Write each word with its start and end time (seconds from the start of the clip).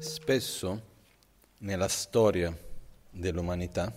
Spesso 0.00 0.82
nella 1.58 1.88
storia 1.88 2.56
dell'umanità 3.10 3.92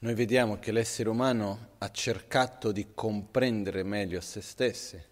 noi 0.00 0.12
vediamo 0.12 0.58
che 0.58 0.72
l'essere 0.72 1.08
umano 1.08 1.70
ha 1.78 1.90
cercato 1.90 2.70
di 2.70 2.88
comprendere 2.92 3.82
meglio 3.82 4.20
se 4.20 4.42
stessi, 4.42 5.02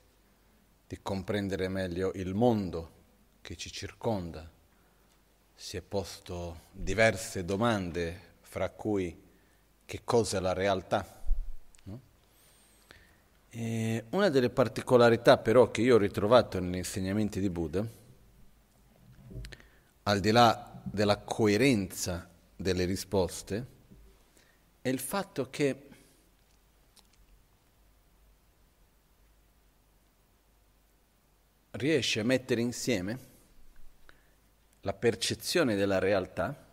di 0.87 0.99
comprendere 1.01 1.69
meglio 1.69 2.13
il 2.17 2.35
mondo 2.35 2.91
che 3.41 3.57
ci 3.57 3.73
circonda. 3.73 4.47
Si 5.55 5.79
è 5.79 5.81
posto 5.81 6.65
diverse 6.71 7.47
domande, 7.47 8.35
fra 8.43 8.69
cui 8.69 9.19
che 9.87 10.01
cosa 10.05 10.37
è 10.37 10.41
la 10.41 10.53
realtà. 10.53 11.25
No? 11.85 12.01
una 14.11 14.29
delle 14.29 14.51
particolarità 14.51 15.39
però 15.39 15.71
che 15.71 15.81
io 15.81 15.95
ho 15.95 15.99
ritrovato 15.99 16.61
negli 16.61 16.77
insegnamenti 16.77 17.41
di 17.41 17.49
Buddha 17.49 18.01
al 20.05 20.21
di 20.21 20.31
là 20.31 20.81
della 20.85 21.19
coerenza 21.19 22.29
delle 22.57 22.85
risposte, 22.85 23.67
è 24.81 24.89
il 24.89 24.99
fatto 24.99 25.49
che 25.49 25.89
riesce 31.73 32.21
a 32.21 32.25
mettere 32.25 32.61
insieme 32.61 33.31
la 34.81 34.93
percezione 34.93 35.77
della 35.77 35.99
realtà, 35.99 36.71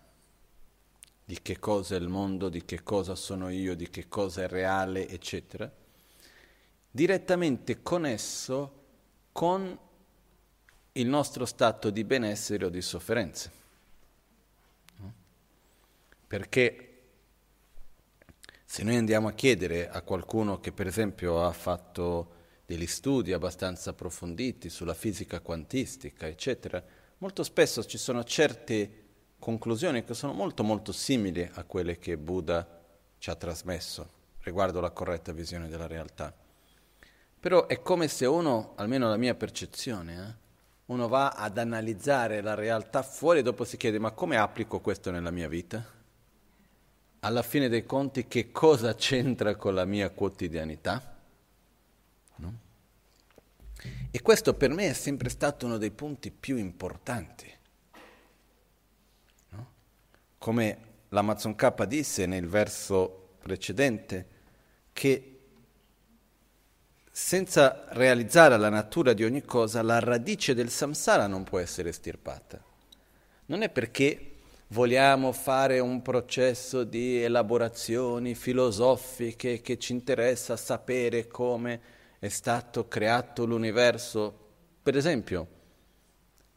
di 1.23 1.39
che 1.43 1.59
cosa 1.59 1.95
è 1.95 1.99
il 1.99 2.07
mondo, 2.07 2.49
di 2.49 2.65
che 2.65 2.81
cosa 2.81 3.13
sono 3.13 3.49
io, 3.49 3.75
di 3.75 3.89
che 3.91 4.07
cosa 4.07 4.41
è 4.43 4.47
reale, 4.47 5.07
eccetera, 5.07 5.71
direttamente 6.89 7.83
connesso 7.83 8.85
con 9.31 9.77
il 10.93 11.07
nostro 11.07 11.45
stato 11.45 11.89
di 11.89 12.03
benessere 12.03 12.65
o 12.65 12.69
di 12.69 12.81
sofferenza. 12.81 13.51
Perché 16.27 16.89
se 18.65 18.83
noi 18.83 18.97
andiamo 18.97 19.27
a 19.27 19.33
chiedere 19.33 19.89
a 19.89 20.01
qualcuno 20.01 20.59
che 20.59 20.71
per 20.71 20.87
esempio 20.87 21.43
ha 21.43 21.51
fatto 21.51 22.37
degli 22.65 22.85
studi 22.85 23.33
abbastanza 23.33 23.89
approfonditi 23.89 24.69
sulla 24.69 24.93
fisica 24.93 25.39
quantistica, 25.39 26.27
eccetera, 26.27 26.83
molto 27.17 27.43
spesso 27.43 27.83
ci 27.83 27.97
sono 27.97 28.23
certe 28.23 29.05
conclusioni 29.39 30.03
che 30.03 30.13
sono 30.13 30.33
molto 30.33 30.63
molto 30.63 30.91
simili 30.91 31.49
a 31.53 31.63
quelle 31.63 31.97
che 31.97 32.17
Buddha 32.17 32.77
ci 33.17 33.29
ha 33.31 33.35
trasmesso 33.35 34.17
riguardo 34.41 34.79
la 34.79 34.91
corretta 34.91 35.31
visione 35.31 35.67
della 35.67 35.87
realtà. 35.87 36.33
Però 37.39 37.67
è 37.67 37.81
come 37.81 38.07
se 38.07 38.25
uno, 38.25 38.73
almeno 38.75 39.09
la 39.09 39.17
mia 39.17 39.33
percezione, 39.33 40.13
eh, 40.13 40.47
uno 40.89 41.07
va 41.07 41.29
ad 41.29 41.57
analizzare 41.57 42.41
la 42.41 42.55
realtà 42.55 43.03
fuori 43.03 43.39
e 43.39 43.43
dopo 43.43 43.63
si 43.63 43.77
chiede 43.77 43.99
ma 43.99 44.11
come 44.11 44.37
applico 44.37 44.79
questo 44.79 45.11
nella 45.11 45.31
mia 45.31 45.47
vita? 45.47 45.85
Alla 47.21 47.43
fine 47.43 47.69
dei 47.69 47.85
conti 47.85 48.27
che 48.27 48.51
cosa 48.51 48.95
c'entra 48.95 49.55
con 49.55 49.75
la 49.75 49.85
mia 49.85 50.09
quotidianità? 50.09 51.17
No? 52.37 52.59
E 54.09 54.21
questo 54.21 54.55
per 54.55 54.71
me 54.71 54.89
è 54.89 54.93
sempre 54.93 55.29
stato 55.29 55.65
uno 55.65 55.77
dei 55.77 55.91
punti 55.91 56.31
più 56.31 56.57
importanti. 56.57 57.53
No? 59.49 59.71
Come 60.39 60.77
l'Amazon 61.09 61.55
K 61.55 61.85
disse 61.85 62.25
nel 62.25 62.47
verso 62.47 63.35
precedente, 63.39 64.27
che 64.91 65.38
senza 67.21 67.83
realizzare 67.89 68.57
la 68.57 68.69
natura 68.69 69.11
di 69.11 69.25
ogni 69.25 69.43
cosa, 69.43 69.83
la 69.83 69.99
radice 69.99 70.55
del 70.55 70.69
samsara 70.69 71.27
non 71.27 71.43
può 71.43 71.59
essere 71.59 71.89
estirpata. 71.89 72.63
Non 73.47 73.61
è 73.61 73.69
perché 73.69 74.35
vogliamo 74.67 75.33
fare 75.33 75.79
un 75.79 76.01
processo 76.01 76.85
di 76.85 77.21
elaborazioni 77.21 78.35
filosofiche 78.35 79.59
che 79.59 79.77
ci 79.77 79.91
interessa 79.91 80.55
sapere 80.55 81.27
come 81.27 81.81
è 82.19 82.29
stato 82.29 82.87
creato 82.87 83.45
l'universo. 83.45 84.47
Per 84.81 84.95
esempio, 84.95 85.47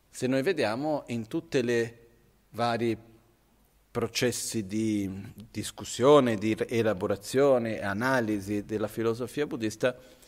se 0.08 0.28
noi 0.28 0.42
vediamo 0.42 1.02
in 1.08 1.26
tutti 1.26 1.58
i 1.58 1.92
vari 2.50 2.96
processi 3.90 4.64
di 4.64 5.10
discussione, 5.50 6.36
di 6.36 6.56
elaborazione, 6.68 7.80
analisi 7.80 8.64
della 8.64 8.88
filosofia 8.88 9.46
buddista, 9.46 10.20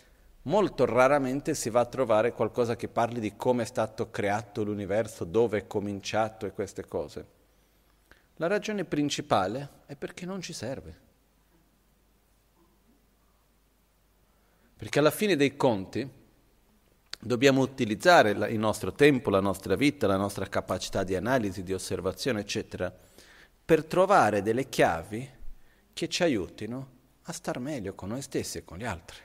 molto 0.44 0.84
raramente 0.84 1.54
si 1.54 1.70
va 1.70 1.80
a 1.80 1.86
trovare 1.86 2.32
qualcosa 2.32 2.76
che 2.76 2.88
parli 2.88 3.20
di 3.20 3.36
come 3.36 3.62
è 3.62 3.66
stato 3.66 4.10
creato 4.10 4.62
l'universo, 4.62 5.24
dove 5.24 5.58
è 5.58 5.66
cominciato 5.66 6.46
e 6.46 6.52
queste 6.52 6.86
cose. 6.86 7.26
La 8.36 8.46
ragione 8.46 8.84
principale 8.84 9.68
è 9.86 9.94
perché 9.94 10.26
non 10.26 10.40
ci 10.40 10.52
serve. 10.52 11.02
Perché 14.76 14.98
alla 14.98 15.12
fine 15.12 15.36
dei 15.36 15.56
conti 15.56 16.06
dobbiamo 17.20 17.62
utilizzare 17.62 18.30
il 18.30 18.58
nostro 18.58 18.92
tempo, 18.92 19.30
la 19.30 19.40
nostra 19.40 19.76
vita, 19.76 20.06
la 20.06 20.16
nostra 20.16 20.46
capacità 20.46 21.04
di 21.04 21.14
analisi, 21.14 21.62
di 21.62 21.72
osservazione, 21.72 22.40
eccetera, 22.40 22.92
per 23.64 23.84
trovare 23.84 24.42
delle 24.42 24.68
chiavi 24.68 25.30
che 25.94 26.08
ci 26.08 26.22
aiutino 26.22 26.90
a 27.22 27.32
star 27.32 27.60
meglio 27.60 27.94
con 27.94 28.10
noi 28.10 28.20
stessi 28.20 28.58
e 28.58 28.64
con 28.64 28.78
gli 28.78 28.84
altri. 28.84 29.23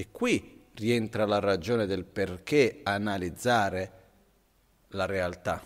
E 0.00 0.10
qui 0.10 0.68
rientra 0.76 1.26
la 1.26 1.40
ragione 1.40 1.84
del 1.84 2.06
perché 2.06 2.80
analizzare 2.84 3.92
la 4.92 5.04
realtà. 5.04 5.62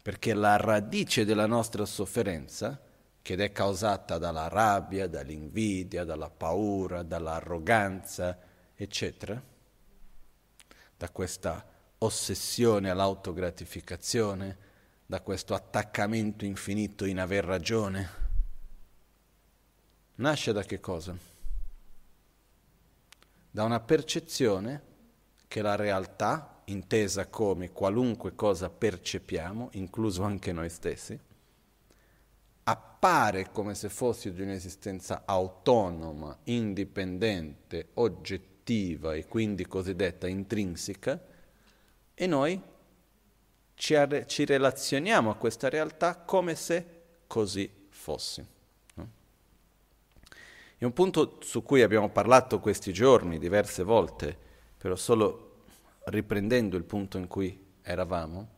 Perché 0.00 0.32
la 0.32 0.56
radice 0.56 1.26
della 1.26 1.44
nostra 1.44 1.84
sofferenza, 1.84 2.80
che 3.20 3.34
è 3.34 3.52
causata 3.52 4.16
dalla 4.16 4.48
rabbia, 4.48 5.06
dall'invidia, 5.06 6.04
dalla 6.04 6.30
paura, 6.30 7.02
dall'arroganza, 7.02 8.38
eccetera, 8.74 9.38
da 10.96 11.10
questa 11.10 11.62
ossessione 11.98 12.88
all'autogratificazione, 12.88 14.56
da 15.04 15.20
questo 15.20 15.52
attaccamento 15.52 16.46
infinito 16.46 17.04
in 17.04 17.20
aver 17.20 17.44
ragione, 17.44 18.10
nasce 20.14 20.54
da 20.54 20.62
che 20.62 20.80
cosa? 20.80 21.27
Da 23.58 23.64
una 23.64 23.80
percezione 23.80 24.82
che 25.48 25.62
la 25.62 25.74
realtà, 25.74 26.62
intesa 26.66 27.26
come 27.26 27.72
qualunque 27.72 28.36
cosa 28.36 28.70
percepiamo, 28.70 29.70
incluso 29.72 30.22
anche 30.22 30.52
noi 30.52 30.68
stessi, 30.68 31.18
appare 32.62 33.50
come 33.50 33.74
se 33.74 33.88
fosse 33.88 34.32
di 34.32 34.42
un'esistenza 34.42 35.22
autonoma, 35.24 36.38
indipendente, 36.44 37.88
oggettiva 37.94 39.16
e 39.16 39.26
quindi 39.26 39.66
cosiddetta 39.66 40.28
intrinseca, 40.28 41.20
e 42.14 42.26
noi 42.28 42.62
ci, 43.74 43.96
ci 44.26 44.44
relazioniamo 44.44 45.30
a 45.30 45.34
questa 45.34 45.68
realtà 45.68 46.18
come 46.18 46.54
se 46.54 46.86
così 47.26 47.68
fosse. 47.88 48.57
È 50.78 50.84
un 50.84 50.92
punto 50.92 51.38
su 51.40 51.64
cui 51.64 51.82
abbiamo 51.82 52.08
parlato 52.08 52.60
questi 52.60 52.92
giorni 52.92 53.40
diverse 53.40 53.82
volte, 53.82 54.36
però 54.78 54.94
solo 54.94 55.64
riprendendo 56.04 56.76
il 56.76 56.84
punto 56.84 57.18
in 57.18 57.26
cui 57.26 57.66
eravamo. 57.82 58.48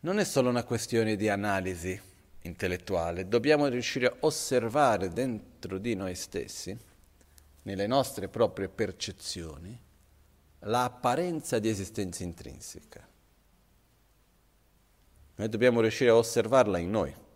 Non 0.00 0.20
è 0.20 0.24
solo 0.24 0.50
una 0.50 0.62
questione 0.62 1.16
di 1.16 1.28
analisi 1.28 2.00
intellettuale, 2.42 3.26
dobbiamo 3.26 3.66
riuscire 3.66 4.06
a 4.06 4.14
osservare 4.20 5.08
dentro 5.08 5.78
di 5.78 5.96
noi 5.96 6.14
stessi, 6.14 6.78
nelle 7.62 7.88
nostre 7.88 8.28
proprie 8.28 8.68
percezioni, 8.68 9.76
l'apparenza 10.60 11.58
di 11.58 11.68
esistenza 11.68 12.22
intrinseca. 12.22 13.04
Noi 15.34 15.48
dobbiamo 15.48 15.80
riuscire 15.80 16.10
a 16.10 16.16
osservarla 16.16 16.78
in 16.78 16.90
noi. 16.90 17.26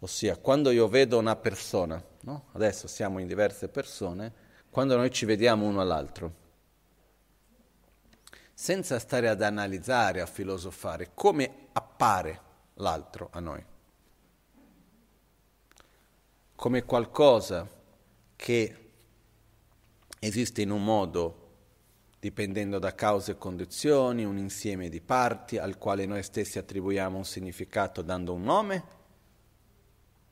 Ossia, 0.00 0.36
quando 0.36 0.70
io 0.70 0.86
vedo 0.86 1.18
una 1.18 1.34
persona, 1.34 2.02
no? 2.20 2.46
adesso 2.52 2.86
siamo 2.86 3.18
in 3.18 3.26
diverse 3.26 3.68
persone, 3.68 4.32
quando 4.70 4.96
noi 4.96 5.10
ci 5.10 5.24
vediamo 5.24 5.66
uno 5.66 5.80
all'altro, 5.80 6.46
senza 8.54 8.98
stare 9.00 9.28
ad 9.28 9.42
analizzare, 9.42 10.20
a 10.20 10.26
filosofare, 10.26 11.10
come 11.14 11.68
appare 11.72 12.40
l'altro 12.74 13.28
a 13.32 13.40
noi? 13.40 13.64
Come 16.54 16.84
qualcosa 16.84 17.68
che 18.36 18.90
esiste 20.20 20.62
in 20.62 20.70
un 20.70 20.84
modo 20.84 21.46
dipendendo 22.20 22.78
da 22.78 22.94
cause 22.94 23.32
e 23.32 23.38
condizioni, 23.38 24.24
un 24.24 24.38
insieme 24.38 24.88
di 24.88 25.00
parti 25.00 25.56
al 25.56 25.78
quale 25.78 26.06
noi 26.06 26.22
stessi 26.22 26.58
attribuiamo 26.58 27.16
un 27.16 27.24
significato 27.24 28.02
dando 28.02 28.34
un 28.34 28.42
nome 28.42 28.97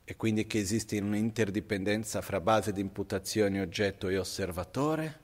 e 0.09 0.15
quindi 0.15 0.47
che 0.47 0.61
esiste 0.61 1.01
un'interdipendenza 1.01 2.23
fra 2.23 2.41
base 2.41 2.73
di 2.73 2.81
imputazione, 2.81 3.61
oggetto 3.61 4.07
e 4.07 4.17
osservatore? 4.17 5.21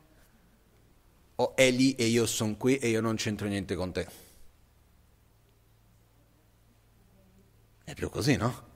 O 1.36 1.54
è 1.54 1.70
lì 1.70 1.94
e 1.94 2.06
io 2.06 2.26
sono 2.26 2.56
qui 2.56 2.78
e 2.78 2.88
io 2.88 3.00
non 3.00 3.14
c'entro 3.14 3.46
niente 3.46 3.76
con 3.76 3.92
te? 3.92 4.08
È 7.84 7.94
più 7.94 8.10
così, 8.10 8.34
no? 8.34 8.70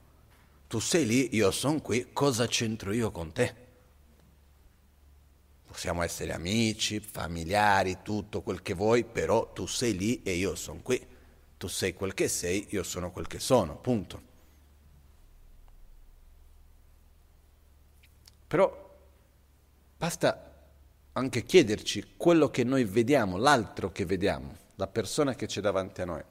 Tu 0.69 0.79
sei 0.79 1.07
lì, 1.07 1.35
io 1.35 1.51
sono 1.51 1.81
qui, 1.81 2.07
cosa 2.13 2.47
c'entro 2.47 2.93
io 2.93 3.11
con 3.11 3.33
te? 3.33 3.55
Possiamo 5.67 6.05
essere 6.05 6.33
amici, 6.33 7.01
familiari, 7.01 7.99
tutto 8.05 8.43
quel 8.43 8.63
che 8.63 8.75
vuoi, 8.75 9.03
però 9.03 9.53
tu 9.53 9.67
sei 9.67 9.97
lì 9.97 10.23
e 10.23 10.35
io 10.35 10.55
sono 10.55 10.79
qui. 10.83 11.05
Tu 11.57 11.67
sei 11.67 11.95
quel 11.95 12.15
che 12.15 12.29
sei, 12.29 12.69
io 12.71 12.85
sono 12.85 13.11
quel 13.11 13.27
che 13.27 13.41
sono, 13.41 13.77
punto. 13.77 14.35
Però 18.47 18.99
basta 19.97 20.55
anche 21.13 21.45
chiederci 21.45 22.15
quello 22.17 22.51
che 22.51 22.63
noi 22.63 22.85
vediamo, 22.85 23.37
l'altro 23.37 23.91
che 23.91 24.05
vediamo, 24.05 24.55
la 24.77 24.87
persona 24.87 25.35
che 25.35 25.47
c'è 25.47 25.61
davanti 25.61 26.03
a 26.03 26.05
noi. 26.05 26.23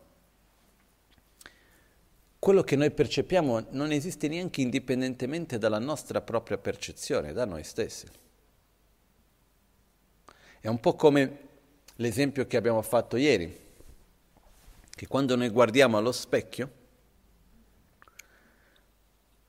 Quello 2.37 2.61
che 2.61 2.75
noi 2.75 2.91
percepiamo 2.91 3.67
non 3.71 3.91
esiste 3.91 4.27
neanche 4.27 4.61
indipendentemente 4.61 5.57
dalla 5.57 5.79
nostra 5.79 6.21
propria 6.21 6.59
percezione, 6.59 7.33
da 7.33 7.45
noi 7.45 7.63
stessi. 7.63 8.05
È 10.59 10.67
un 10.67 10.79
po' 10.79 10.93
come 10.93 11.39
l'esempio 11.95 12.45
che 12.45 12.57
abbiamo 12.57 12.83
fatto 12.83 13.17
ieri, 13.17 13.63
che 14.91 15.07
quando 15.07 15.35
noi 15.35 15.49
guardiamo 15.49 15.97
allo 15.97 16.11
specchio, 16.11 16.83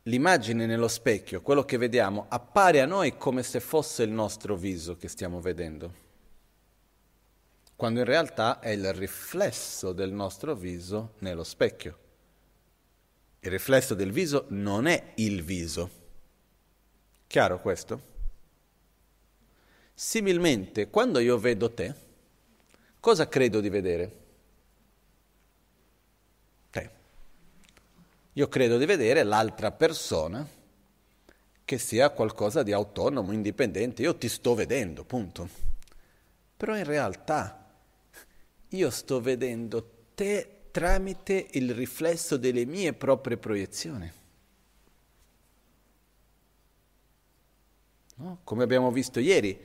l'immagine 0.06 0.66
nello 0.66 0.88
specchio, 0.88 1.42
quello 1.42 1.64
che 1.64 1.78
vediamo, 1.78 2.26
appare 2.28 2.80
a 2.80 2.86
noi 2.86 3.16
come 3.16 3.42
se 3.42 3.60
fosse 3.60 4.02
il 4.02 4.10
nostro 4.10 4.56
viso 4.56 4.96
che 4.96 5.08
stiamo 5.08 5.40
vedendo, 5.40 6.04
quando 7.74 8.00
in 8.00 8.04
realtà 8.04 8.60
è 8.60 8.70
il 8.70 8.92
riflesso 8.92 9.92
del 9.92 10.12
nostro 10.12 10.54
viso 10.54 11.14
nello 11.18 11.44
specchio. 11.44 11.98
Il 13.40 13.50
riflesso 13.50 13.94
del 13.94 14.12
viso 14.12 14.46
non 14.48 14.86
è 14.86 15.12
il 15.16 15.42
viso. 15.42 15.90
Chiaro 17.26 17.60
questo? 17.60 18.14
Similmente, 19.92 20.88
quando 20.88 21.18
io 21.18 21.38
vedo 21.38 21.72
te, 21.72 21.94
cosa 22.98 23.28
credo 23.28 23.60
di 23.60 23.68
vedere? 23.68 24.25
Io 28.36 28.48
credo 28.48 28.76
di 28.76 28.84
vedere 28.84 29.22
l'altra 29.22 29.72
persona 29.72 30.46
che 31.64 31.78
sia 31.78 32.10
qualcosa 32.10 32.62
di 32.62 32.70
autonomo, 32.72 33.32
indipendente. 33.32 34.02
Io 34.02 34.16
ti 34.16 34.28
sto 34.28 34.54
vedendo, 34.54 35.04
punto. 35.04 35.48
Però 36.54 36.76
in 36.76 36.84
realtà 36.84 37.66
io 38.68 38.90
sto 38.90 39.22
vedendo 39.22 40.08
te 40.14 40.68
tramite 40.70 41.46
il 41.52 41.74
riflesso 41.74 42.36
delle 42.36 42.66
mie 42.66 42.92
proprie 42.92 43.38
proiezioni. 43.38 44.12
No? 48.16 48.40
Come 48.44 48.62
abbiamo 48.62 48.90
visto 48.90 49.18
ieri, 49.18 49.58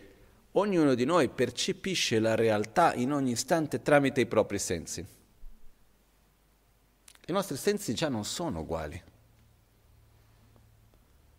ognuno 0.53 0.95
di 0.95 1.03
noi 1.03 1.27
percepisce 1.27 2.19
la 2.19 2.35
realtà 2.35 2.94
in 2.94 3.12
ogni 3.12 3.31
istante 3.31 3.81
tramite 3.81 4.21
i 4.21 4.25
propri 4.27 4.59
sensi. 4.59 5.19
I 7.27 7.31
nostri 7.31 7.56
sensi 7.56 7.94
già 7.94 8.09
non 8.09 8.25
sono 8.25 8.62
uguali. 8.62 9.01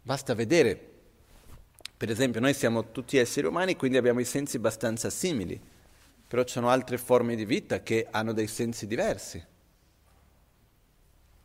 Basta 0.05 0.35
vedere, 0.35 0.91
per 1.97 2.09
esempio, 2.09 2.41
noi 2.41 2.55
siamo 2.55 2.93
tutti 2.93 3.17
esseri 3.17 3.47
umani, 3.47 3.77
quindi 3.77 3.97
abbiamo 3.97 4.21
i 4.21 4.25
sensi 4.25 4.57
abbastanza 4.57 5.11
simili, 5.11 5.61
però 6.27 6.45
ci 6.45 6.53
sono 6.53 6.71
altre 6.71 6.99
forme 6.99 7.35
di 7.35 7.45
vita 7.45 7.83
che 7.83 8.07
hanno 8.11 8.33
dei 8.33 8.47
sensi 8.47 8.87
diversi. 8.87 9.45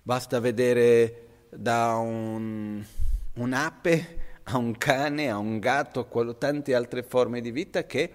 Basta 0.03 0.39
vedere 0.39 1.47
da 1.49 1.95
un, 1.95 2.85
un'ape 3.33 4.25
a 4.43 4.57
un 4.57 4.77
cane, 4.77 5.29
a 5.29 5.37
un 5.37 5.59
gatto, 5.59 6.07
a 6.09 6.33
tante 6.35 6.75
altre 6.75 7.03
forme 7.03 7.41
di 7.41 7.51
vita 7.51 7.85
che, 7.85 8.11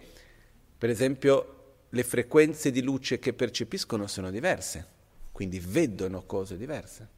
per 0.78 0.88
esempio, 0.88 1.76
le 1.88 2.02
frequenze 2.04 2.70
di 2.70 2.80
luce 2.80 3.18
che 3.18 3.32
percepiscono 3.32 4.06
sono 4.06 4.30
diverse 4.30 4.91
quindi 5.42 5.58
vedono 5.58 6.22
cose 6.24 6.56
diverse. 6.56 7.08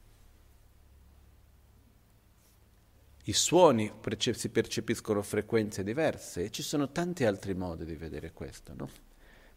I 3.25 3.35
suoni 3.35 3.93
perce- 3.93 4.33
si 4.33 4.49
percepiscono 4.49 5.21
frequenze 5.21 5.83
diverse 5.83 6.45
e 6.45 6.51
ci 6.51 6.63
sono 6.63 6.91
tanti 6.91 7.27
altri 7.27 7.53
modi 7.53 7.85
di 7.85 7.97
vedere 7.97 8.33
questo. 8.33 8.73
No? 8.75 8.89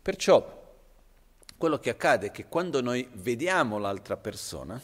Perciò 0.02 0.66
quello 1.58 1.80
che 1.80 1.92
accade 1.92 2.28
è 2.28 2.32
che 2.32 2.48
quando 2.48 2.82
noi 2.82 3.08
vediamo 3.14 3.78
l'altra 3.78 4.18
persona, 4.18 4.80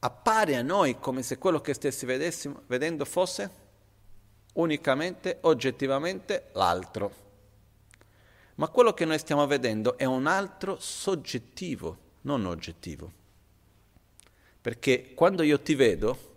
appare 0.00 0.56
a 0.56 0.62
noi 0.62 0.98
come 0.98 1.22
se 1.22 1.38
quello 1.38 1.62
che 1.62 1.72
stessi 1.72 2.04
vedendo 2.04 3.06
fosse 3.06 3.50
unicamente, 4.54 5.38
oggettivamente 5.40 6.50
l'altro. 6.52 7.24
Ma 8.56 8.68
quello 8.68 8.92
che 8.92 9.06
noi 9.06 9.18
stiamo 9.18 9.46
vedendo 9.46 9.96
è 9.96 10.04
un 10.04 10.26
altro 10.26 10.76
soggettivo 10.78 12.04
non 12.26 12.44
oggettivo. 12.44 13.24
Perché 14.60 15.14
quando 15.14 15.42
io 15.42 15.60
ti 15.60 15.74
vedo, 15.74 16.34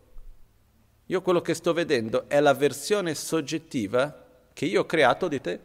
io 1.07 1.21
quello 1.21 1.41
che 1.41 1.55
sto 1.55 1.73
vedendo 1.73 2.29
è 2.29 2.39
la 2.39 2.53
versione 2.53 3.15
soggettiva 3.15 4.27
che 4.53 4.65
io 4.65 4.81
ho 4.81 4.85
creato 4.85 5.27
di 5.27 5.41
te. 5.41 5.59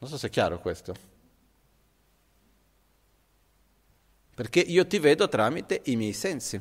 Non 0.00 0.10
so 0.10 0.18
se 0.18 0.26
è 0.26 0.30
chiaro 0.30 0.58
questo. 0.58 1.12
Perché 4.34 4.58
io 4.58 4.84
ti 4.86 4.98
vedo 4.98 5.28
tramite 5.28 5.80
i 5.84 5.94
miei 5.94 6.12
sensi. 6.12 6.60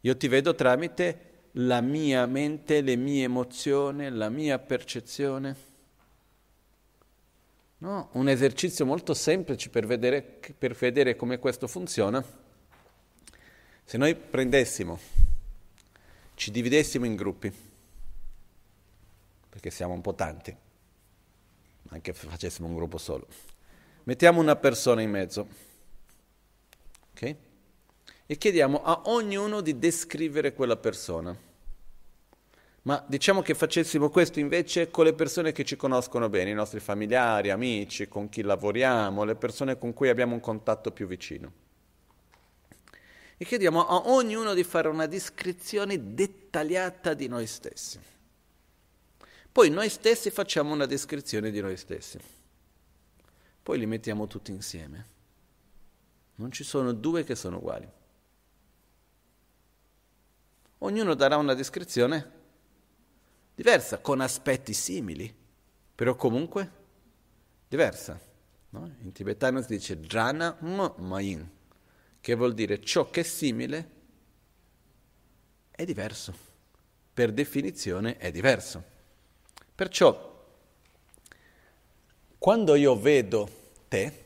Io 0.00 0.16
ti 0.16 0.28
vedo 0.28 0.54
tramite 0.54 1.30
la 1.56 1.82
mia 1.82 2.24
mente, 2.24 2.80
le 2.80 2.96
mie 2.96 3.24
emozioni, 3.24 4.08
la 4.08 4.30
mia 4.30 4.58
percezione. 4.58 5.71
No? 7.82 8.10
Un 8.12 8.28
esercizio 8.28 8.86
molto 8.86 9.12
semplice 9.12 9.68
per 9.68 9.86
vedere, 9.86 10.22
per 10.22 10.72
vedere 10.72 11.16
come 11.16 11.40
questo 11.40 11.66
funziona. 11.66 12.24
Se 13.84 13.98
noi 13.98 14.14
prendessimo, 14.14 15.00
ci 16.34 16.52
dividessimo 16.52 17.06
in 17.06 17.16
gruppi, 17.16 17.52
perché 19.48 19.70
siamo 19.70 19.94
un 19.94 20.00
po' 20.00 20.14
tanti, 20.14 20.56
anche 21.88 22.12
se 22.14 22.28
facessimo 22.28 22.68
un 22.68 22.76
gruppo 22.76 22.98
solo, 22.98 23.26
mettiamo 24.04 24.40
una 24.40 24.54
persona 24.54 25.02
in 25.02 25.10
mezzo, 25.10 25.48
ok? 27.14 27.36
E 28.26 28.38
chiediamo 28.38 28.80
a 28.80 29.02
ognuno 29.06 29.60
di 29.60 29.76
descrivere 29.76 30.54
quella 30.54 30.76
persona. 30.76 31.36
Ma 32.84 33.04
diciamo 33.06 33.42
che 33.42 33.54
facessimo 33.54 34.10
questo 34.10 34.40
invece 34.40 34.90
con 34.90 35.04
le 35.04 35.12
persone 35.12 35.52
che 35.52 35.64
ci 35.64 35.76
conoscono 35.76 36.28
bene, 36.28 36.50
i 36.50 36.54
nostri 36.54 36.80
familiari, 36.80 37.50
amici, 37.50 38.08
con 38.08 38.28
chi 38.28 38.42
lavoriamo, 38.42 39.22
le 39.22 39.36
persone 39.36 39.78
con 39.78 39.92
cui 39.92 40.08
abbiamo 40.08 40.34
un 40.34 40.40
contatto 40.40 40.90
più 40.90 41.06
vicino. 41.06 41.52
E 43.36 43.44
chiediamo 43.44 43.86
a 43.86 44.08
ognuno 44.08 44.52
di 44.52 44.64
fare 44.64 44.88
una 44.88 45.06
descrizione 45.06 46.14
dettagliata 46.14 47.14
di 47.14 47.28
noi 47.28 47.46
stessi. 47.46 48.00
Poi 49.52 49.70
noi 49.70 49.88
stessi 49.88 50.30
facciamo 50.30 50.72
una 50.72 50.86
descrizione 50.86 51.52
di 51.52 51.60
noi 51.60 51.76
stessi. 51.76 52.18
Poi 53.62 53.78
li 53.78 53.86
mettiamo 53.86 54.26
tutti 54.26 54.50
insieme. 54.50 55.06
Non 56.36 56.50
ci 56.50 56.64
sono 56.64 56.92
due 56.92 57.22
che 57.22 57.36
sono 57.36 57.58
uguali. 57.58 57.88
Ognuno 60.78 61.14
darà 61.14 61.36
una 61.36 61.54
descrizione 61.54 62.40
diversa, 63.54 63.98
con 63.98 64.20
aspetti 64.20 64.72
simili, 64.72 65.34
però 65.94 66.14
comunque 66.16 66.70
diversa. 67.68 68.20
No? 68.70 68.94
In 69.02 69.12
tibetano 69.12 69.60
si 69.60 69.68
dice 69.68 69.98
jhana 70.00 70.56
mayin, 70.60 71.48
che 72.20 72.34
vuol 72.34 72.54
dire 72.54 72.80
ciò 72.80 73.10
che 73.10 73.20
è 73.20 73.24
simile 73.24 73.90
è 75.70 75.84
diverso, 75.84 76.34
per 77.12 77.32
definizione 77.32 78.16
è 78.16 78.30
diverso. 78.30 78.82
Perciò, 79.74 80.30
quando 82.38 82.74
io 82.74 82.98
vedo 82.98 83.48
te, 83.88 84.20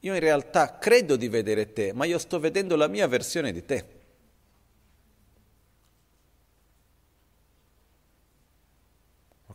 io 0.00 0.14
in 0.14 0.20
realtà 0.20 0.78
credo 0.78 1.16
di 1.16 1.28
vedere 1.28 1.72
te, 1.72 1.92
ma 1.92 2.04
io 2.04 2.18
sto 2.18 2.38
vedendo 2.38 2.76
la 2.76 2.86
mia 2.86 3.06
versione 3.06 3.52
di 3.52 3.64
te. 3.64 3.95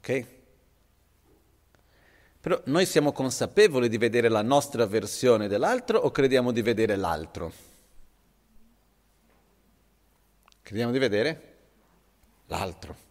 Ok? 0.01 0.25
Però 2.41 2.59
noi 2.65 2.87
siamo 2.87 3.11
consapevoli 3.11 3.87
di 3.87 3.99
vedere 3.99 4.29
la 4.29 4.41
nostra 4.41 4.87
versione 4.87 5.47
dell'altro 5.47 5.99
o 5.99 6.09
crediamo 6.09 6.51
di 6.51 6.63
vedere 6.63 6.95
l'altro? 6.95 7.53
Crediamo 10.63 10.91
di 10.91 10.97
vedere 10.97 11.57
l'altro. 12.47 13.09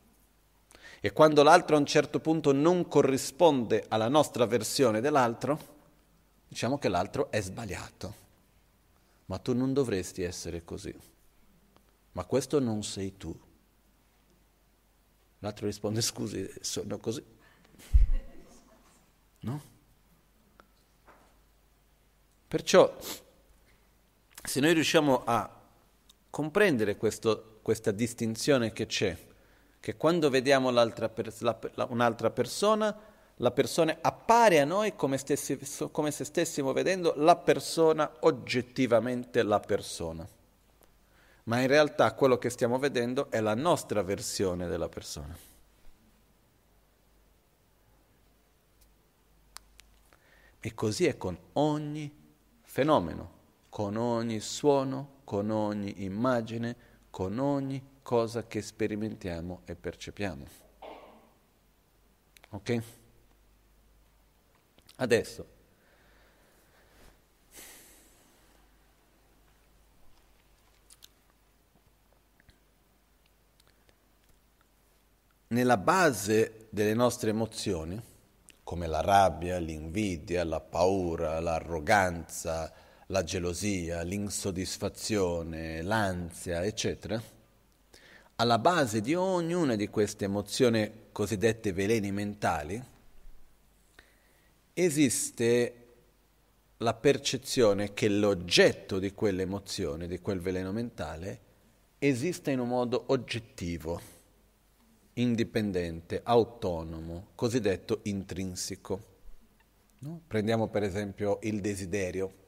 E 1.00 1.12
quando 1.12 1.44
l'altro 1.44 1.76
a 1.76 1.78
un 1.78 1.86
certo 1.86 2.18
punto 2.18 2.50
non 2.50 2.88
corrisponde 2.88 3.84
alla 3.86 4.08
nostra 4.08 4.44
versione 4.46 5.00
dell'altro, 5.00 5.58
diciamo 6.48 6.76
che 6.76 6.88
l'altro 6.88 7.30
è 7.30 7.40
sbagliato. 7.40 8.14
Ma 9.26 9.38
tu 9.38 9.54
non 9.54 9.72
dovresti 9.72 10.22
essere 10.22 10.64
così. 10.64 10.92
Ma 12.12 12.24
questo 12.24 12.58
non 12.58 12.82
sei 12.82 13.16
tu. 13.16 13.32
L'altro 15.40 15.66
risponde, 15.66 16.00
scusi, 16.02 16.50
sono 16.60 16.98
così. 16.98 17.24
No? 19.40 19.62
Perciò, 22.46 22.94
se 24.42 24.60
noi 24.60 24.74
riusciamo 24.74 25.22
a 25.24 25.58
comprendere 26.28 26.96
questo, 26.96 27.58
questa 27.62 27.90
distinzione 27.90 28.72
che 28.72 28.86
c'è, 28.86 29.16
che 29.80 29.96
quando 29.96 30.28
vediamo 30.28 30.70
per, 30.70 31.32
la, 31.38 31.58
la, 31.74 31.86
un'altra 31.88 32.30
persona, 32.30 32.94
la 33.36 33.50
persona 33.50 33.96
appare 34.02 34.60
a 34.60 34.66
noi 34.66 34.94
come, 34.94 35.16
stessi, 35.16 35.58
come 35.90 36.10
se 36.10 36.24
stessimo 36.24 36.74
vedendo 36.74 37.14
la 37.16 37.36
persona 37.36 38.10
oggettivamente 38.20 39.42
la 39.42 39.60
persona. 39.60 40.28
Ma 41.44 41.60
in 41.60 41.66
realtà 41.66 42.12
quello 42.14 42.38
che 42.38 42.50
stiamo 42.50 42.78
vedendo 42.78 43.30
è 43.30 43.40
la 43.40 43.54
nostra 43.54 44.02
versione 44.02 44.68
della 44.68 44.88
persona. 44.88 45.36
E 50.62 50.74
così 50.74 51.06
è 51.06 51.16
con 51.16 51.38
ogni 51.54 52.12
fenomeno, 52.62 53.38
con 53.70 53.96
ogni 53.96 54.40
suono, 54.40 55.20
con 55.24 55.50
ogni 55.50 56.04
immagine, 56.04 56.76
con 57.08 57.38
ogni 57.38 57.98
cosa 58.02 58.46
che 58.46 58.60
sperimentiamo 58.60 59.62
e 59.64 59.74
percepiamo. 59.74 60.46
Ok? 62.50 62.82
Adesso, 64.96 65.46
nella 75.52 75.76
base 75.76 76.66
delle 76.70 76.94
nostre 76.94 77.30
emozioni, 77.30 78.00
come 78.62 78.86
la 78.86 79.00
rabbia, 79.00 79.58
l'invidia, 79.58 80.44
la 80.44 80.60
paura, 80.60 81.40
l'arroganza, 81.40 82.72
la 83.06 83.24
gelosia, 83.24 84.02
l'insoddisfazione, 84.02 85.82
l'ansia, 85.82 86.64
eccetera, 86.64 87.20
alla 88.36 88.58
base 88.58 89.00
di 89.00 89.14
ognuna 89.14 89.74
di 89.74 89.88
queste 89.88 90.26
emozioni 90.26 91.08
cosiddette 91.10 91.72
veleni 91.72 92.12
mentali 92.12 92.82
esiste 94.72 95.74
la 96.76 96.94
percezione 96.94 97.92
che 97.92 98.08
l'oggetto 98.08 99.00
di 99.00 99.12
quell'emozione, 99.12 100.06
di 100.06 100.20
quel 100.20 100.40
veleno 100.40 100.70
mentale, 100.70 101.40
esiste 101.98 102.52
in 102.52 102.60
un 102.60 102.68
modo 102.68 103.06
oggettivo, 103.08 104.19
indipendente, 105.20 106.20
autonomo, 106.24 107.28
cosiddetto 107.34 108.00
intrinseco. 108.04 109.08
No? 109.98 110.22
Prendiamo 110.26 110.68
per 110.68 110.82
esempio 110.82 111.38
il 111.42 111.60
desiderio. 111.60 112.38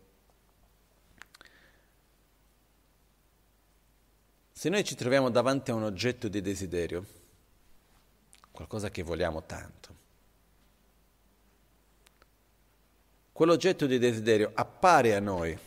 Se 4.52 4.68
noi 4.68 4.84
ci 4.84 4.94
troviamo 4.94 5.28
davanti 5.28 5.70
a 5.70 5.74
un 5.74 5.82
oggetto 5.82 6.28
di 6.28 6.40
desiderio, 6.40 7.04
qualcosa 8.52 8.90
che 8.90 9.02
vogliamo 9.02 9.44
tanto, 9.44 9.96
quell'oggetto 13.32 13.86
di 13.86 13.98
desiderio 13.98 14.52
appare 14.54 15.14
a 15.14 15.20
noi 15.20 15.58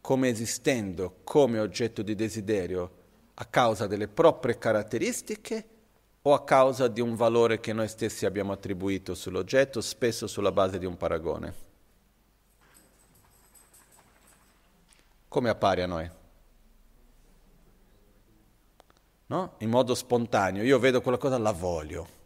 come 0.00 0.28
esistendo 0.28 1.20
come 1.22 1.58
oggetto 1.58 2.02
di 2.02 2.14
desiderio 2.14 2.98
a 3.34 3.44
causa 3.44 3.86
delle 3.86 4.08
proprie 4.08 4.58
caratteristiche 4.58 5.69
o 6.22 6.34
a 6.34 6.44
causa 6.44 6.88
di 6.88 7.00
un 7.00 7.14
valore 7.14 7.60
che 7.60 7.72
noi 7.72 7.88
stessi 7.88 8.26
abbiamo 8.26 8.52
attribuito 8.52 9.14
sull'oggetto, 9.14 9.80
spesso 9.80 10.26
sulla 10.26 10.52
base 10.52 10.78
di 10.78 10.86
un 10.86 10.96
paragone. 10.96 11.68
Come 15.28 15.48
appare 15.48 15.82
a 15.82 15.86
noi? 15.86 16.10
no? 19.30 19.54
in 19.58 19.70
modo 19.70 19.94
spontaneo. 19.94 20.62
Io 20.62 20.78
vedo 20.78 21.00
quella 21.00 21.18
cosa, 21.18 21.38
la 21.38 21.52
voglio. 21.52 22.18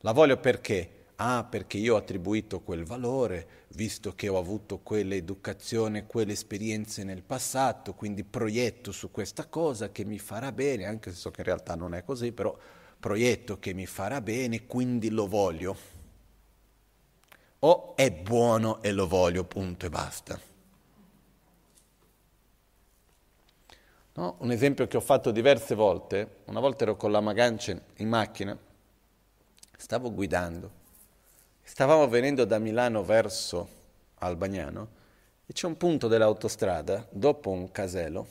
La 0.00 0.12
voglio 0.12 0.36
perché? 0.38 1.02
Ah, 1.16 1.46
perché 1.48 1.78
io 1.78 1.94
ho 1.94 1.98
attribuito 1.98 2.60
quel 2.60 2.84
valore, 2.84 3.46
visto 3.68 4.14
che 4.14 4.28
ho 4.28 4.36
avuto 4.36 4.78
quell'educazione, 4.78 6.06
quelle 6.06 6.32
esperienze 6.32 7.04
nel 7.04 7.22
passato, 7.22 7.94
quindi 7.94 8.24
proietto 8.24 8.92
su 8.92 9.10
questa 9.10 9.46
cosa 9.46 9.90
che 9.90 10.04
mi 10.04 10.18
farà 10.18 10.52
bene, 10.52 10.86
anche 10.86 11.10
se 11.10 11.16
so 11.16 11.30
che 11.30 11.40
in 11.40 11.46
realtà 11.46 11.74
non 11.76 11.94
è 11.94 12.04
così, 12.04 12.32
però 12.32 12.54
proietto 13.04 13.58
che 13.58 13.74
mi 13.74 13.84
farà 13.84 14.22
bene, 14.22 14.64
quindi 14.64 15.10
lo 15.10 15.26
voglio. 15.26 15.76
O 17.58 17.94
è 17.96 18.10
buono 18.10 18.82
e 18.82 18.92
lo 18.92 19.06
voglio, 19.06 19.44
punto 19.44 19.84
e 19.84 19.90
basta. 19.90 20.40
No? 24.14 24.36
Un 24.38 24.50
esempio 24.50 24.86
che 24.86 24.96
ho 24.96 25.02
fatto 25.02 25.32
diverse 25.32 25.74
volte, 25.74 26.36
una 26.46 26.60
volta 26.60 26.84
ero 26.84 26.96
con 26.96 27.10
la 27.12 27.20
Magancia 27.20 27.78
in 27.96 28.08
macchina, 28.08 28.56
stavo 29.76 30.10
guidando, 30.10 30.70
stavamo 31.62 32.08
venendo 32.08 32.46
da 32.46 32.58
Milano 32.58 33.04
verso 33.04 33.68
Albagnano 34.14 34.88
e 35.44 35.52
c'è 35.52 35.66
un 35.66 35.76
punto 35.76 36.08
dell'autostrada, 36.08 37.06
dopo 37.10 37.50
un 37.50 37.70
casello, 37.70 38.26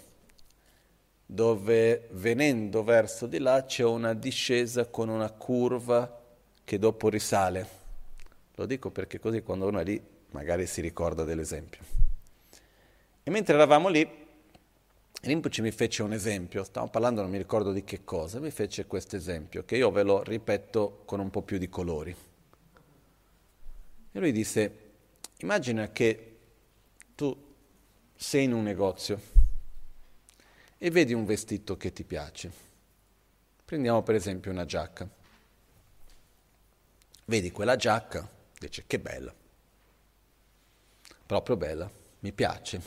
dove 1.26 2.08
venendo 2.12 2.84
verso 2.84 3.26
di 3.28 3.40
là 3.40 3.66
c'è 3.66 3.84
una 3.84 4.14
discesa 4.14 4.86
con 4.88 5.10
una 5.10 5.32
curva 5.32 6.22
che 6.64 6.78
dopo 6.80 7.10
risale. 7.10 7.82
Lo 8.56 8.66
dico 8.66 8.92
perché 8.92 9.20
così 9.20 9.42
quando 9.42 9.68
uno 9.68 9.80
è 9.80 9.84
lì 9.84 10.02
magari 10.32 10.66
si 10.66 10.82
ricorda 10.82 11.24
dell'esempio. 11.24 11.82
E 13.24 13.32
mentre 13.32 13.54
eravamo 13.56 13.88
lì 13.88 14.22
Rinpoche 15.22 15.62
mi 15.62 15.72
fece 15.72 16.04
un 16.04 16.12
esempio, 16.12 16.66
stavo 16.66 16.88
parlando, 16.88 17.22
non 17.22 17.30
mi 17.32 17.38
ricordo 17.38 17.72
di 17.72 17.86
che 17.86 18.04
cosa, 18.04 18.42
mi 18.42 18.52
fece 18.52 18.86
questo 18.88 19.16
esempio, 19.16 19.64
che 19.64 19.78
io 19.78 19.90
ve 19.90 20.04
lo 20.04 20.22
ripeto 20.22 21.04
con 21.06 21.22
un 21.22 21.30
po' 21.30 21.42
più 21.44 21.58
di 21.58 21.70
colori. 21.70 22.14
E 24.12 24.20
lui 24.20 24.34
disse, 24.34 24.80
immagina 25.38 25.90
che 25.94 26.38
tu 27.16 27.34
sei 28.14 28.44
in 28.44 28.52
un 28.52 28.64
negozio 28.64 29.33
e 30.84 30.92
vedi 30.92 31.14
un 31.14 31.24
vestito 31.24 31.78
che 31.78 31.94
ti 31.94 32.04
piace. 32.04 32.52
Prendiamo 33.64 34.04
per 34.04 34.16
esempio 34.16 34.52
una 34.52 34.66
giacca. 34.66 35.08
Vedi 37.24 37.52
quella 37.54 37.78
giacca, 37.78 38.30
dice 38.60 38.84
che 38.86 39.00
bella, 39.00 39.34
proprio 41.26 41.56
bella, 41.56 41.90
mi 42.20 42.34
piace 42.34 42.82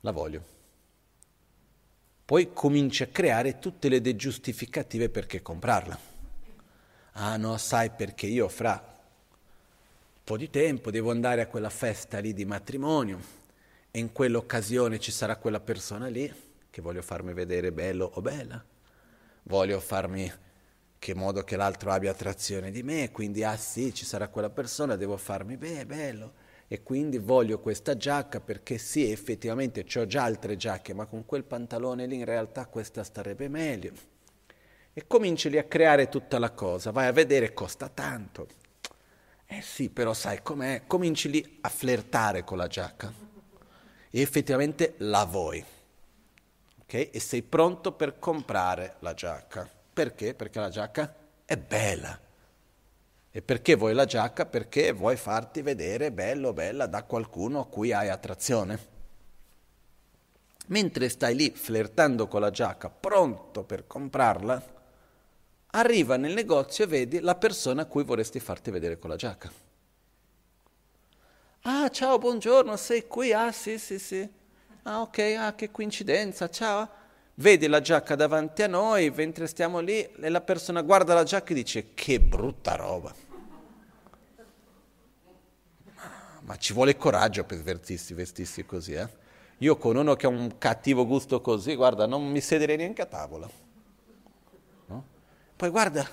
la 0.00 0.10
voglio. 0.10 0.44
Poi 2.26 2.52
cominci 2.52 3.02
a 3.02 3.06
creare 3.06 3.58
tutte 3.58 3.88
le 3.88 4.02
degiustificative 4.02 5.08
perché 5.08 5.40
comprarla. 5.40 5.98
Ah 7.12 7.38
no, 7.38 7.56
sai 7.56 7.88
perché 7.88 8.26
io 8.26 8.50
fra 8.50 8.72
un 8.74 10.20
po' 10.22 10.36
di 10.36 10.50
tempo 10.50 10.90
devo 10.90 11.10
andare 11.10 11.40
a 11.40 11.46
quella 11.46 11.70
festa 11.70 12.18
lì 12.18 12.34
di 12.34 12.44
matrimonio 12.44 13.43
e 13.96 14.00
in 14.00 14.10
quell'occasione 14.10 14.98
ci 14.98 15.12
sarà 15.12 15.36
quella 15.36 15.60
persona 15.60 16.08
lì 16.08 16.28
che 16.68 16.82
voglio 16.82 17.00
farmi 17.00 17.32
vedere 17.32 17.70
bello 17.70 18.10
o 18.14 18.20
bella. 18.20 18.60
Voglio 19.44 19.78
farmi 19.78 20.28
che 20.98 21.14
modo 21.14 21.44
che 21.44 21.54
l'altro 21.54 21.92
abbia 21.92 22.10
attrazione 22.10 22.72
di 22.72 22.82
me, 22.82 23.12
quindi 23.12 23.44
ah 23.44 23.56
sì, 23.56 23.94
ci 23.94 24.04
sarà 24.04 24.26
quella 24.26 24.50
persona, 24.50 24.96
devo 24.96 25.16
farmi 25.16 25.56
beh, 25.56 25.86
bello 25.86 26.32
e 26.66 26.82
quindi 26.82 27.18
voglio 27.18 27.60
questa 27.60 27.96
giacca 27.96 28.40
perché 28.40 28.78
sì, 28.78 29.08
effettivamente 29.12 29.86
ho 29.96 30.06
già 30.06 30.24
altre 30.24 30.56
giacche, 30.56 30.92
ma 30.92 31.06
con 31.06 31.24
quel 31.24 31.44
pantalone 31.44 32.06
lì 32.06 32.16
in 32.16 32.24
realtà 32.24 32.66
questa 32.66 33.04
starebbe 33.04 33.46
meglio. 33.46 33.92
E 34.92 35.06
cominci 35.06 35.48
lì 35.48 35.58
a 35.58 35.64
creare 35.64 36.08
tutta 36.08 36.40
la 36.40 36.50
cosa, 36.50 36.90
vai 36.90 37.06
a 37.06 37.12
vedere, 37.12 37.54
costa 37.54 37.88
tanto. 37.88 38.48
Eh 39.46 39.62
sì, 39.62 39.88
però 39.88 40.12
sai 40.14 40.42
com'è? 40.42 40.82
Cominci 40.84 41.30
lì 41.30 41.58
a 41.60 41.68
flirtare 41.68 42.42
con 42.42 42.58
la 42.58 42.66
giacca 42.66 43.33
e 44.14 44.20
effettivamente 44.20 44.94
la 44.98 45.24
vuoi. 45.24 45.64
Okay? 46.82 47.10
E 47.10 47.18
sei 47.18 47.42
pronto 47.42 47.90
per 47.90 48.20
comprare 48.20 48.94
la 49.00 49.12
giacca. 49.12 49.68
Perché? 49.92 50.34
Perché 50.34 50.60
la 50.60 50.68
giacca 50.68 51.12
è 51.44 51.56
bella 51.56 52.20
e 53.36 53.42
perché 53.42 53.74
vuoi 53.74 53.94
la 53.94 54.04
giacca? 54.04 54.46
Perché 54.46 54.92
vuoi 54.92 55.16
farti 55.16 55.62
vedere 55.62 56.12
bello, 56.12 56.52
bella 56.52 56.86
da 56.86 57.02
qualcuno 57.02 57.58
a 57.58 57.66
cui 57.66 57.92
hai 57.92 58.08
attrazione. 58.08 58.92
mentre 60.66 61.08
stai 61.08 61.34
lì 61.34 61.50
flirtando 61.50 62.28
con 62.28 62.40
la 62.40 62.50
giacca, 62.50 62.88
pronto 62.88 63.64
per 63.64 63.86
comprarla, 63.86 64.62
arriva 65.72 66.16
nel 66.16 66.32
negozio 66.32 66.84
e 66.84 66.86
vedi 66.86 67.20
la 67.20 67.34
persona 67.34 67.82
a 67.82 67.86
cui 67.86 68.04
vorresti 68.04 68.38
farti 68.38 68.70
vedere 68.70 68.98
con 68.98 69.10
la 69.10 69.16
giacca. 69.16 69.63
Ah, 71.66 71.88
ciao, 71.88 72.18
buongiorno, 72.18 72.76
sei 72.76 73.06
qui? 73.06 73.32
Ah, 73.32 73.50
sì, 73.50 73.78
sì, 73.78 73.98
sì. 73.98 74.28
Ah, 74.82 75.00
ok, 75.00 75.18
ah, 75.38 75.54
che 75.54 75.70
coincidenza, 75.70 76.50
ciao. 76.50 76.86
Vedi 77.36 77.68
la 77.68 77.80
giacca 77.80 78.14
davanti 78.14 78.62
a 78.62 78.66
noi, 78.66 79.08
mentre 79.08 79.46
stiamo 79.46 79.80
lì, 79.80 79.98
e 80.02 80.28
la 80.28 80.42
persona 80.42 80.82
guarda 80.82 81.14
la 81.14 81.22
giacca 81.22 81.52
e 81.52 81.54
dice, 81.54 81.94
che 81.94 82.20
brutta 82.20 82.76
roba. 82.76 83.14
Ma 86.40 86.56
ci 86.56 86.74
vuole 86.74 86.98
coraggio 86.98 87.44
per 87.44 87.62
vestirsi, 87.62 88.12
vestirsi 88.12 88.66
così, 88.66 88.92
eh? 88.92 89.08
Io 89.58 89.78
con 89.78 89.96
uno 89.96 90.16
che 90.16 90.26
ha 90.26 90.28
un 90.28 90.58
cattivo 90.58 91.06
gusto 91.06 91.40
così, 91.40 91.74
guarda, 91.76 92.04
non 92.04 92.26
mi 92.28 92.42
sederei 92.42 92.76
neanche 92.76 93.00
a 93.00 93.06
tavola. 93.06 93.48
No? 94.88 95.04
Poi 95.56 95.70
guarda, 95.70 96.06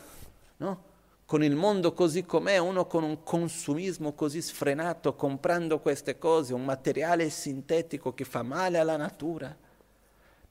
no? 0.58 0.91
Con 1.32 1.46
il 1.46 1.56
mondo 1.56 1.94
così 1.94 2.26
com'è, 2.26 2.58
uno 2.58 2.86
con 2.88 3.04
un 3.04 3.24
consumismo 3.24 4.12
così 4.12 4.42
sfrenato, 4.42 5.16
comprando 5.16 5.80
queste 5.80 6.18
cose, 6.18 6.54
un 6.54 6.66
materiale 6.66 7.30
sintetico 7.30 8.14
che 8.14 8.26
fa 8.26 8.44
male 8.44 8.80
alla 8.80 8.98
natura, 8.98 9.56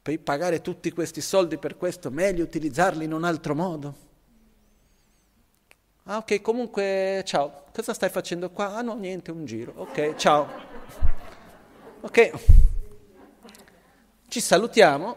poi 0.00 0.16
pagare 0.16 0.62
tutti 0.62 0.90
questi 0.90 1.20
soldi 1.20 1.58
per 1.58 1.76
questo, 1.76 2.10
meglio 2.10 2.44
utilizzarli 2.44 3.04
in 3.04 3.12
un 3.12 3.24
altro 3.24 3.54
modo. 3.54 3.94
Ah 6.04 6.16
ok, 6.16 6.40
comunque 6.40 7.24
ciao, 7.26 7.64
cosa 7.74 7.92
stai 7.92 8.08
facendo 8.08 8.48
qua? 8.48 8.74
Ah 8.74 8.80
no, 8.80 8.94
niente, 8.94 9.30
un 9.30 9.44
giro. 9.44 9.74
Ok, 9.76 10.14
ciao. 10.14 10.48
Ok, 12.00 12.30
ci 14.28 14.40
salutiamo, 14.40 15.16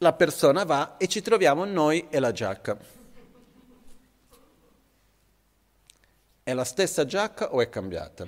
la 0.00 0.12
persona 0.12 0.64
va 0.64 0.98
e 0.98 1.08
ci 1.08 1.22
troviamo 1.22 1.64
noi 1.64 2.08
e 2.10 2.18
la 2.18 2.30
giacca. 2.30 3.00
È 6.44 6.52
la 6.54 6.64
stessa 6.64 7.04
giacca 7.04 7.54
o 7.54 7.60
è 7.60 7.68
cambiata? 7.68 8.26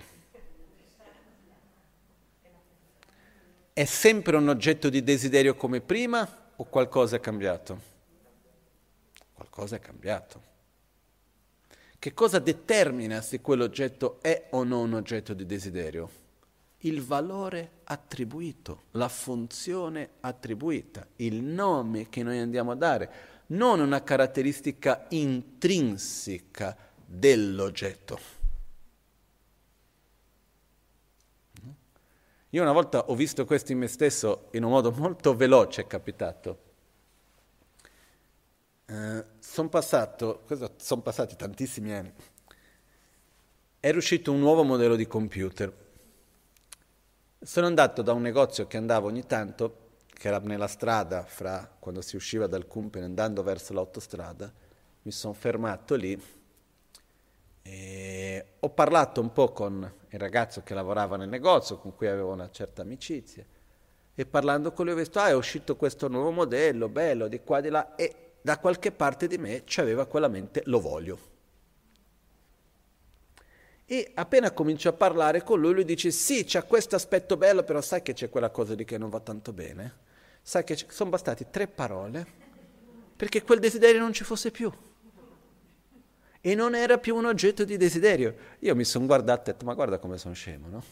È 3.73 3.85
sempre 3.85 4.37
un 4.37 4.49
oggetto 4.49 4.89
di 4.89 5.03
desiderio 5.03 5.57
come 5.57 5.81
prima 5.81 6.53
o 6.55 6.65
qualcosa 6.65 7.17
è 7.17 7.21
cambiato? 7.21 7.81
Qualcosa 9.33 9.75
è 9.75 9.81
cambiato. 9.81 10.41
Che 11.99 12.15
cosa 12.15 12.39
determina 12.39 13.21
se 13.21 13.41
quell'oggetto 13.41 14.19
è 14.21 14.47
o 14.51 14.63
non 14.63 14.91
un 14.91 14.95
oggetto 14.95 15.35
di 15.35 15.45
desiderio? 15.45 16.09
Il 16.79 17.03
valore 17.03 17.71
attribuito, 17.83 18.83
la 18.93 19.09
funzione 19.09 20.11
attribuita, 20.21 21.05
il 21.17 21.43
nome 21.43 22.09
che 22.11 22.23
noi 22.23 22.39
andiamo 22.39 22.71
a 22.71 22.77
dare, 22.77 23.11
non 23.47 23.81
una 23.81 24.05
caratteristica 24.05 25.07
intrinseca 25.09 26.93
dell'oggetto. 27.15 28.43
Io 32.51 32.63
una 32.63 32.73
volta 32.73 33.07
ho 33.07 33.15
visto 33.15 33.45
questo 33.45 33.73
in 33.73 33.79
me 33.79 33.89
stesso 33.89 34.49
in 34.53 34.63
un 34.63 34.71
modo 34.71 34.93
molto 34.93 35.35
veloce, 35.35 35.83
è 35.83 35.87
capitato. 35.87 36.59
Eh, 38.87 39.25
sono 39.41 39.71
son 40.77 41.03
passati 41.03 41.35
tantissimi 41.37 41.93
anni. 41.93 42.13
Era 43.81 43.99
uscito 43.99 44.31
un 44.31 44.39
nuovo 44.39 44.63
modello 44.63 44.95
di 44.95 45.07
computer. 45.07 45.83
Sono 47.41 47.67
andato 47.67 48.03
da 48.03 48.13
un 48.13 48.23
negozio 48.23 48.67
che 48.67 48.77
andavo 48.77 49.09
ogni 49.09 49.27
tanto, 49.27 49.97
che 50.07 50.29
era 50.29 50.39
nella 50.39 50.69
strada, 50.69 51.25
fra 51.25 51.75
quando 51.79 52.03
si 52.03 52.15
usciva 52.15 52.47
dal 52.47 52.67
Kumpen 52.67 53.03
andando 53.03 53.43
verso 53.43 53.73
l'autostrada, 53.73 54.53
mi 55.03 55.11
sono 55.11 55.35
fermato 55.35 55.97
lì 55.97 56.19
e 57.67 58.45
ho 58.61 58.69
parlato 58.69 59.23
un 59.23 59.33
po' 59.33 59.51
con 59.53 59.91
il 60.11 60.19
ragazzo 60.19 60.63
che 60.63 60.75
lavorava 60.75 61.17
nel 61.17 61.31
negozio, 61.31 61.79
con 61.79 61.95
cui 61.95 62.07
avevo 62.07 62.33
una 62.33 62.51
certa 62.51 62.83
amicizia, 62.83 63.45
e 64.15 64.27
parlando 64.27 64.73
con 64.73 64.85
lui 64.85 64.95
ho 64.95 64.99
visto, 64.99 65.19
ah, 65.19 65.29
è 65.29 65.35
uscito 65.35 65.75
questo 65.75 66.09
nuovo 66.09 66.31
modello, 66.31 66.91
bello, 66.91 67.27
di 67.27 67.41
qua, 67.41 67.61
di 67.61 67.71
là, 67.71 67.95
e 67.95 68.33
da 68.43 68.59
qualche 68.59 68.93
parte 68.93 69.27
di 69.27 69.39
me 69.39 69.63
c'aveva 69.65 70.05
quella 70.05 70.29
mente, 70.29 70.63
lo 70.67 70.79
voglio. 70.79 71.33
E 73.87 74.13
appena 74.15 74.53
comincio 74.53 74.91
a 74.91 74.93
parlare 74.93 75.43
con 75.43 75.59
lui, 75.59 75.73
lui 75.73 75.85
dice, 75.85 76.11
sì, 76.11 76.45
c'è 76.45 76.67
questo 76.67 76.97
aspetto 76.97 77.39
bello, 77.39 77.65
però 77.65 77.81
sai 77.81 78.03
che 78.03 78.13
c'è 78.13 78.29
quella 78.29 78.51
cosa 78.51 78.75
lì 78.75 78.85
che 78.85 78.99
non 78.99 79.09
va 79.09 79.21
tanto 79.21 79.53
bene? 79.53 80.03
Sai 80.43 80.65
che 80.65 80.77
sono 80.89 81.11
bastate 81.11 81.49
tre 81.49 81.67
parole 81.67 82.43
perché 83.17 83.43
quel 83.43 83.61
desiderio 83.61 84.01
non 84.01 84.13
ci 84.13 84.25
fosse 84.25 84.51
più 84.51 84.71
e 86.47 86.55
non 86.55 86.75
era 86.75 86.99
più 86.99 87.17
un 87.17 87.25
oggetto 87.25 87.65
di 87.65 87.79
desiderio. 87.79 88.35
Io 88.59 88.77
mi 88.77 88.85
sono 88.85 89.07
guardato 89.07 89.49
e 89.49 89.51
ho 89.51 89.53
detto, 89.55 89.65
ma 89.65 89.73
guarda 89.73 89.97
come 89.97 90.19
sono 90.19 90.35
scemo, 90.35 90.69
no? 90.69 90.85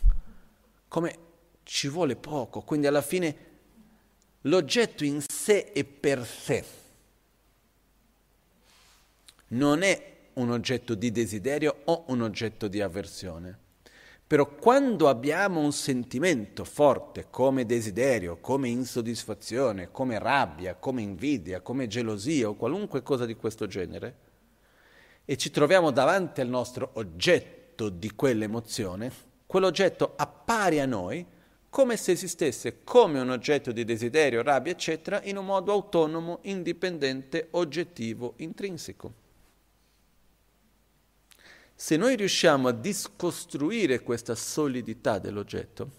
Come 0.88 1.18
ci 1.62 1.88
vuole 1.88 2.16
poco, 2.16 2.62
quindi 2.62 2.86
alla 2.86 3.02
fine 3.02 3.36
l'oggetto 4.42 5.04
in 5.04 5.20
sé 5.20 5.72
e 5.74 5.84
per 5.84 6.24
sé 6.24 6.64
non 9.48 9.82
è 9.82 10.16
un 10.34 10.50
oggetto 10.52 10.94
di 10.94 11.12
desiderio 11.12 11.82
o 11.84 12.04
un 12.06 12.22
oggetto 12.22 12.66
di 12.66 12.80
avversione. 12.80 13.58
Però 14.26 14.54
quando 14.54 15.10
abbiamo 15.10 15.60
un 15.60 15.72
sentimento 15.72 16.64
forte 16.64 17.26
come 17.28 17.66
desiderio, 17.66 18.38
come 18.38 18.70
insoddisfazione, 18.70 19.90
come 19.90 20.18
rabbia, 20.18 20.76
come 20.76 21.02
invidia, 21.02 21.60
come 21.60 21.88
gelosia 21.88 22.48
o 22.48 22.54
qualunque 22.54 23.02
cosa 23.02 23.26
di 23.26 23.34
questo 23.34 23.66
genere, 23.66 24.21
e 25.24 25.36
ci 25.36 25.50
troviamo 25.50 25.90
davanti 25.90 26.40
al 26.40 26.48
nostro 26.48 26.90
oggetto 26.94 27.88
di 27.88 28.10
quell'emozione, 28.14 29.10
quell'oggetto 29.46 30.14
appare 30.16 30.80
a 30.80 30.86
noi 30.86 31.24
come 31.72 31.96
se 31.96 32.12
esistesse 32.12 32.84
come 32.84 33.18
un 33.18 33.30
oggetto 33.30 33.72
di 33.72 33.84
desiderio, 33.84 34.42
rabbia, 34.42 34.72
eccetera, 34.72 35.22
in 35.22 35.38
un 35.38 35.46
modo 35.46 35.72
autonomo, 35.72 36.40
indipendente, 36.42 37.48
oggettivo, 37.52 38.34
intrinseco. 38.36 39.14
Se 41.74 41.96
noi 41.96 42.14
riusciamo 42.14 42.68
a 42.68 42.72
discostruire 42.72 44.02
questa 44.02 44.34
solidità 44.34 45.18
dell'oggetto 45.18 45.90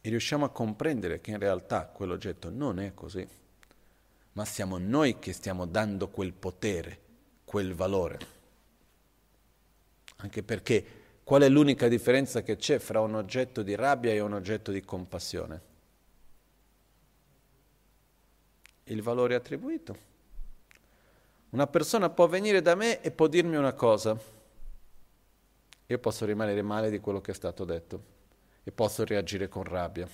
e 0.00 0.08
riusciamo 0.08 0.46
a 0.46 0.50
comprendere 0.50 1.20
che 1.20 1.32
in 1.32 1.38
realtà 1.38 1.84
quell'oggetto 1.84 2.48
non 2.48 2.80
è 2.80 2.94
così, 2.94 3.28
ma 4.32 4.44
siamo 4.46 4.78
noi 4.78 5.18
che 5.18 5.34
stiamo 5.34 5.66
dando 5.66 6.08
quel 6.08 6.32
potere 6.32 7.01
quel 7.52 7.74
valore. 7.74 8.18
Anche 10.16 10.42
perché 10.42 10.84
qual 11.22 11.42
è 11.42 11.50
l'unica 11.50 11.86
differenza 11.86 12.40
che 12.40 12.56
c'è 12.56 12.78
fra 12.78 13.00
un 13.00 13.14
oggetto 13.14 13.62
di 13.62 13.74
rabbia 13.74 14.10
e 14.10 14.20
un 14.20 14.32
oggetto 14.32 14.72
di 14.72 14.80
compassione? 14.80 15.60
Il 18.84 19.02
valore 19.02 19.34
attribuito. 19.34 19.96
Una 21.50 21.66
persona 21.66 22.08
può 22.08 22.26
venire 22.26 22.62
da 22.62 22.74
me 22.74 23.02
e 23.02 23.10
può 23.10 23.26
dirmi 23.26 23.56
una 23.56 23.74
cosa. 23.74 24.18
Io 25.88 25.98
posso 25.98 26.24
rimanere 26.24 26.62
male 26.62 26.88
di 26.88 27.00
quello 27.00 27.20
che 27.20 27.32
è 27.32 27.34
stato 27.34 27.66
detto 27.66 28.02
e 28.64 28.72
posso 28.72 29.04
reagire 29.04 29.48
con 29.48 29.64
rabbia. 29.64 30.08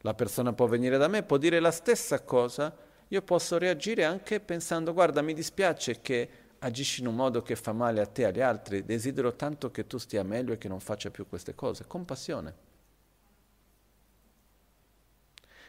La 0.00 0.14
persona 0.14 0.52
può 0.54 0.66
venire 0.66 0.98
da 0.98 1.06
me 1.06 1.18
e 1.18 1.22
può 1.22 1.36
dire 1.36 1.60
la 1.60 1.70
stessa 1.70 2.20
cosa 2.22 2.88
io 3.12 3.22
posso 3.22 3.58
reagire 3.58 4.04
anche 4.04 4.38
pensando, 4.38 4.92
guarda, 4.92 5.20
mi 5.20 5.34
dispiace 5.34 6.00
che 6.00 6.28
agisci 6.60 7.00
in 7.00 7.08
un 7.08 7.16
modo 7.16 7.42
che 7.42 7.56
fa 7.56 7.72
male 7.72 8.00
a 8.00 8.06
te 8.06 8.22
e 8.22 8.24
agli 8.26 8.40
altri, 8.40 8.84
desidero 8.84 9.34
tanto 9.34 9.72
che 9.72 9.88
tu 9.88 9.98
stia 9.98 10.22
meglio 10.22 10.52
e 10.52 10.58
che 10.58 10.68
non 10.68 10.78
faccia 10.78 11.10
più 11.10 11.26
queste 11.26 11.56
cose. 11.56 11.86
Compassione. 11.88 12.68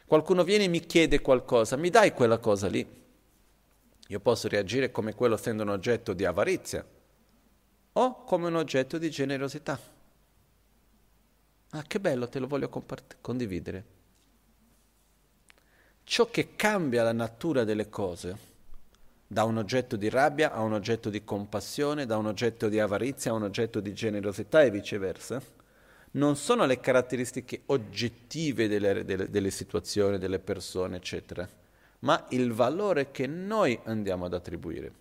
Qualcuno 0.05 0.43
viene 0.43 0.65
e 0.65 0.67
mi 0.67 0.81
chiede 0.81 1.19
qualcosa, 1.21 1.77
mi 1.77 1.89
dai 1.89 2.13
quella 2.13 2.37
cosa 2.37 2.67
lì? 2.67 2.85
Io 4.07 4.19
posso 4.19 4.47
reagire 4.47 4.91
come 4.91 5.15
quello 5.15 5.33
essendo 5.33 5.63
un 5.63 5.69
oggetto 5.69 6.13
di 6.13 6.25
avarizia 6.25 6.85
o 7.93 8.23
come 8.23 8.47
un 8.47 8.55
oggetto 8.55 8.99
di 8.99 9.09
generosità. 9.09 9.79
Ah, 11.71 11.83
che 11.83 11.99
bello, 11.99 12.29
te 12.29 12.37
lo 12.37 12.45
voglio 12.45 12.69
compart- 12.69 13.17
condividere 13.19 13.99
ciò 16.03 16.29
che 16.29 16.55
cambia 16.55 17.03
la 17.03 17.13
natura 17.13 17.63
delle 17.63 17.89
cose, 17.89 18.49
da 19.27 19.43
un 19.45 19.57
oggetto 19.57 19.95
di 19.95 20.09
rabbia 20.09 20.51
a 20.51 20.61
un 20.61 20.73
oggetto 20.73 21.09
di 21.09 21.23
compassione, 21.23 22.05
da 22.05 22.17
un 22.17 22.25
oggetto 22.25 22.67
di 22.67 22.79
avarizia 22.79 23.31
a 23.31 23.35
un 23.35 23.43
oggetto 23.43 23.79
di 23.79 23.93
generosità 23.93 24.61
e 24.61 24.71
viceversa, 24.71 25.41
non 26.11 26.35
sono 26.35 26.65
le 26.65 26.81
caratteristiche 26.81 27.61
oggettive 27.67 28.67
delle, 28.67 29.05
delle, 29.05 29.29
delle 29.29 29.51
situazioni, 29.51 30.17
delle 30.17 30.39
persone, 30.39 30.97
eccetera, 30.97 31.47
ma 31.99 32.25
il 32.31 32.51
valore 32.51 33.11
che 33.11 33.27
noi 33.27 33.79
andiamo 33.85 34.25
ad 34.25 34.33
attribuire. 34.33 34.91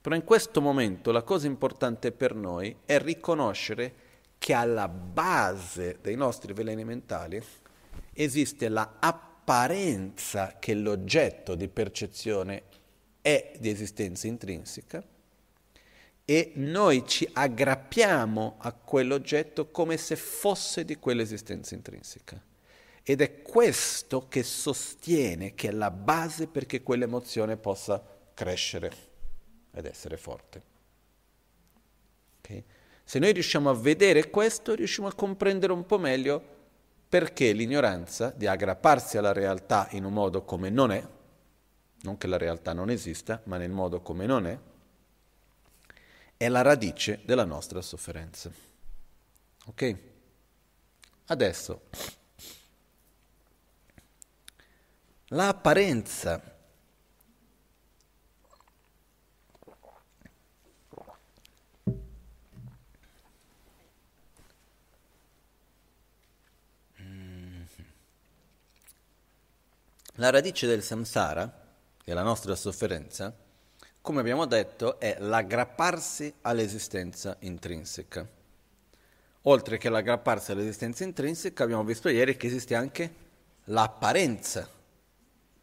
Però 0.00 0.14
in 0.14 0.24
questo 0.24 0.60
momento 0.60 1.10
la 1.10 1.22
cosa 1.22 1.46
importante 1.46 2.12
per 2.12 2.34
noi 2.34 2.76
è 2.84 3.00
riconoscere 3.00 3.94
che 4.38 4.52
alla 4.52 4.88
base 4.88 5.98
dei 6.02 6.16
nostri 6.16 6.52
veleni 6.52 6.84
mentali 6.84 7.42
esiste 8.12 8.68
la 8.68 8.96
apparenza 8.98 10.58
che 10.58 10.74
l'oggetto 10.74 11.54
di 11.54 11.68
percezione 11.68 12.62
è 13.20 13.52
di 13.58 13.68
esistenza 13.68 14.26
intrinseca 14.26 15.02
e 16.24 16.52
noi 16.54 17.06
ci 17.06 17.28
aggrappiamo 17.32 18.56
a 18.58 18.72
quell'oggetto 18.72 19.70
come 19.70 19.96
se 19.96 20.16
fosse 20.16 20.84
di 20.84 20.96
quell'esistenza 20.96 21.74
intrinseca. 21.74 22.40
Ed 23.04 23.20
è 23.20 23.42
questo 23.42 24.28
che 24.28 24.44
sostiene 24.44 25.54
che 25.54 25.68
è 25.68 25.72
la 25.72 25.90
base 25.90 26.46
perché 26.46 26.82
quell'emozione 26.82 27.56
possa 27.56 28.02
crescere 28.32 28.92
ed 29.72 29.86
essere 29.86 30.16
forte. 30.16 30.62
Okay? 32.38 32.64
Se 33.02 33.18
noi 33.18 33.32
riusciamo 33.32 33.68
a 33.68 33.74
vedere 33.74 34.30
questo, 34.30 34.74
riusciamo 34.74 35.08
a 35.08 35.14
comprendere 35.14 35.72
un 35.72 35.84
po' 35.84 35.98
meglio 35.98 36.60
perché 37.12 37.52
l'ignoranza 37.52 38.30
di 38.30 38.46
aggrapparsi 38.46 39.18
alla 39.18 39.34
realtà 39.34 39.86
in 39.90 40.04
un 40.04 40.14
modo 40.14 40.44
come 40.46 40.70
non 40.70 40.90
è, 40.90 41.06
non 42.04 42.16
che 42.16 42.26
la 42.26 42.38
realtà 42.38 42.72
non 42.72 42.88
esista, 42.88 43.42
ma 43.44 43.58
nel 43.58 43.68
modo 43.70 44.00
come 44.00 44.24
non 44.24 44.46
è, 44.46 44.58
è 46.38 46.48
la 46.48 46.62
radice 46.62 47.20
della 47.26 47.44
nostra 47.44 47.82
sofferenza. 47.82 48.50
Ok? 49.66 49.96
Adesso, 51.26 51.82
l'apparenza 55.26 56.51
La 70.22 70.30
radice 70.30 70.68
del 70.68 70.84
samsara, 70.84 71.52
che 72.00 72.12
è 72.12 72.14
la 72.14 72.22
nostra 72.22 72.54
sofferenza, 72.54 73.36
come 74.00 74.20
abbiamo 74.20 74.46
detto, 74.46 75.00
è 75.00 75.16
l'aggrapparsi 75.18 76.32
all'esistenza 76.42 77.34
intrinseca. 77.40 78.24
Oltre 79.40 79.78
che 79.78 79.88
l'aggrapparsi 79.88 80.52
all'esistenza 80.52 81.02
intrinseca, 81.02 81.64
abbiamo 81.64 81.82
visto 81.82 82.08
ieri 82.08 82.36
che 82.36 82.46
esiste 82.46 82.76
anche 82.76 83.14
l'apparenza 83.64 84.68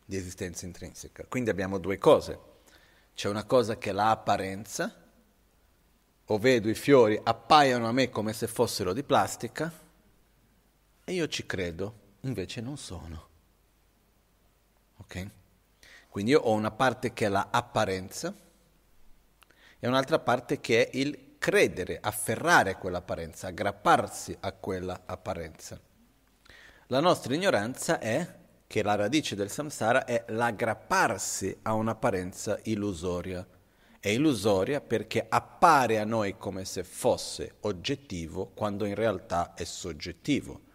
di 0.04 0.18
esistenza 0.18 0.66
intrinseca. 0.66 1.24
Quindi 1.30 1.52
abbiamo 1.52 1.78
due 1.78 1.98
cose. 1.98 2.38
C'è 3.14 3.30
una 3.30 3.46
cosa 3.46 3.78
che 3.78 3.92
è 3.92 3.94
l'apparenza, 3.94 4.94
o 6.26 6.38
vedo 6.38 6.68
i 6.68 6.76
fiori 6.76 7.18
appaiono 7.24 7.88
a 7.88 7.94
me 7.94 8.10
come 8.10 8.34
se 8.34 8.48
fossero 8.48 8.92
di 8.92 9.04
plastica, 9.04 9.72
e 11.06 11.14
io 11.14 11.30
ci 11.30 11.46
credo, 11.46 11.94
invece 12.24 12.60
non 12.60 12.76
sono. 12.76 13.29
Okay? 15.02 15.30
Quindi 16.10 16.32
io 16.32 16.42
ho 16.42 16.54
una 16.54 16.72
parte 16.72 17.14
che 17.14 17.28
è 17.28 17.30
l'apparenza 17.30 18.34
e 19.80 19.88
un'altra 19.88 20.20
parte 20.20 20.60
che 20.60 20.90
è 20.90 20.98
il 20.98 21.36
credere, 21.38 22.00
afferrare 22.02 22.78
quell'apparenza, 22.78 23.48
aggrapparsi 23.48 24.36
a 24.42 24.52
quella 24.52 25.04
apparenza. 25.06 25.80
La 26.88 27.00
nostra 27.00 27.34
ignoranza 27.34 28.00
è 28.00 28.38
che 28.68 28.84
la 28.84 28.96
radice 28.96 29.36
del 29.36 29.50
samsara 29.50 30.06
è 30.06 30.26
l'aggrapparsi 30.28 31.60
a 31.64 31.74
un'apparenza 31.74 32.60
illusoria. 32.64 33.48
È 34.00 34.10
illusoria 34.10 34.82
perché 34.82 35.26
appare 35.28 36.00
a 36.00 36.06
noi 36.06 36.38
come 36.38 36.66
se 36.66 36.84
fosse 36.84 37.56
oggettivo 37.62 38.52
quando 38.54 38.86
in 38.86 38.96
realtà 38.96 39.54
è 39.54 39.64
soggettivo 39.64 40.68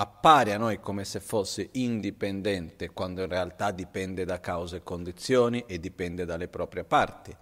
appare 0.00 0.54
a 0.54 0.58
noi 0.58 0.80
come 0.80 1.04
se 1.04 1.20
fosse 1.20 1.68
indipendente 1.72 2.88
quando 2.88 3.20
in 3.20 3.28
realtà 3.28 3.70
dipende 3.70 4.24
da 4.24 4.40
cause 4.40 4.76
e 4.76 4.82
condizioni 4.82 5.64
e 5.66 5.78
dipende 5.78 6.24
dalle 6.24 6.48
proprie 6.48 6.84
parti. 6.84 7.36